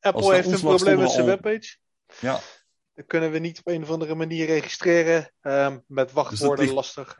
Als 0.00 0.14
Apple 0.14 0.34
heeft 0.34 0.52
een 0.52 0.60
probleem 0.60 0.98
met 0.98 1.10
zijn 1.10 1.20
al- 1.20 1.26
webpage. 1.26 1.76
Ja, 2.20 2.40
kunnen 3.06 3.30
we 3.30 3.38
niet 3.38 3.58
op 3.58 3.66
een 3.68 3.82
of 3.82 3.90
andere 3.90 4.14
manier 4.14 4.46
registreren. 4.46 5.32
ehm, 5.40 5.78
met 5.86 6.12
wachtwoorden 6.12 6.64
ligt- 6.64 6.74
lastig. 6.76 7.16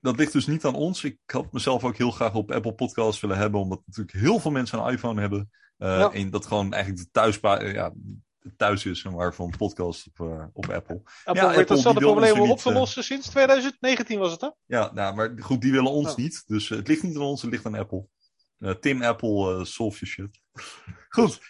dat 0.00 0.16
ligt 0.16 0.32
dus 0.32 0.46
niet 0.46 0.64
aan 0.64 0.74
ons. 0.74 1.04
Ik 1.04 1.18
had 1.26 1.52
mezelf 1.52 1.84
ook 1.84 1.96
heel 1.96 2.10
graag 2.10 2.34
op 2.34 2.50
Apple 2.50 2.74
Podcasts 2.74 3.20
willen 3.20 3.36
hebben, 3.36 3.60
omdat 3.60 3.82
natuurlijk 3.86 4.16
heel 4.18 4.38
veel 4.38 4.50
mensen 4.50 4.78
een 4.78 4.92
iPhone 4.92 5.20
hebben. 5.20 5.50
Ja. 5.76 6.12
En 6.12 6.30
dat 6.30 6.46
gewoon 6.46 6.72
eigenlijk 6.72 7.02
de 7.04 7.10
thuisba- 7.10 7.58
eh, 7.58 7.72
ja, 7.72 7.92
thuis 8.56 8.84
is 8.84 9.00
zeg 9.00 9.12
maar, 9.12 9.34
van 9.34 9.54
podcast 9.58 10.06
op, 10.06 10.20
eh, 10.28 10.44
op 10.52 10.68
Apple. 10.70 11.02
Apple 11.24 11.46
weet 11.46 11.56
die 11.56 11.64
datzelfde 11.64 12.00
probleem 12.00 12.40
op 12.40 12.46
niet, 12.46 12.62
te 12.62 12.72
lossen 12.72 13.04
sinds 13.04 13.28
2019 13.28 14.18
was 14.18 14.30
het 14.32 14.40
hè? 14.40 14.48
Ja, 14.66 14.90
nou, 14.92 15.14
maar 15.14 15.32
goed, 15.38 15.60
die 15.60 15.72
willen 15.72 15.90
ons 15.90 16.08
Ja. 16.08 16.22
niet. 16.22 16.42
Dus 16.46 16.68
het 16.68 16.88
ligt 16.88 17.02
niet 17.02 17.16
aan 17.16 17.22
ons, 17.22 17.42
het 17.42 17.50
ligt 17.50 17.66
aan 17.66 17.74
Apple. 17.74 18.06
Tim 18.80 19.02
Apple, 19.02 19.58
eh 19.58 19.64
solve 19.64 19.98
your 20.06 20.06
shit. 20.06 20.40
Goed, 21.16 21.40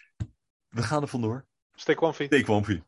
we 0.69 0.83
gaan 0.83 1.03
er 1.03 1.09
vandoor. 1.09 1.47
Stay 1.75 1.95
comfy. 1.95 2.29
Take 2.29 2.53
one 2.53 2.83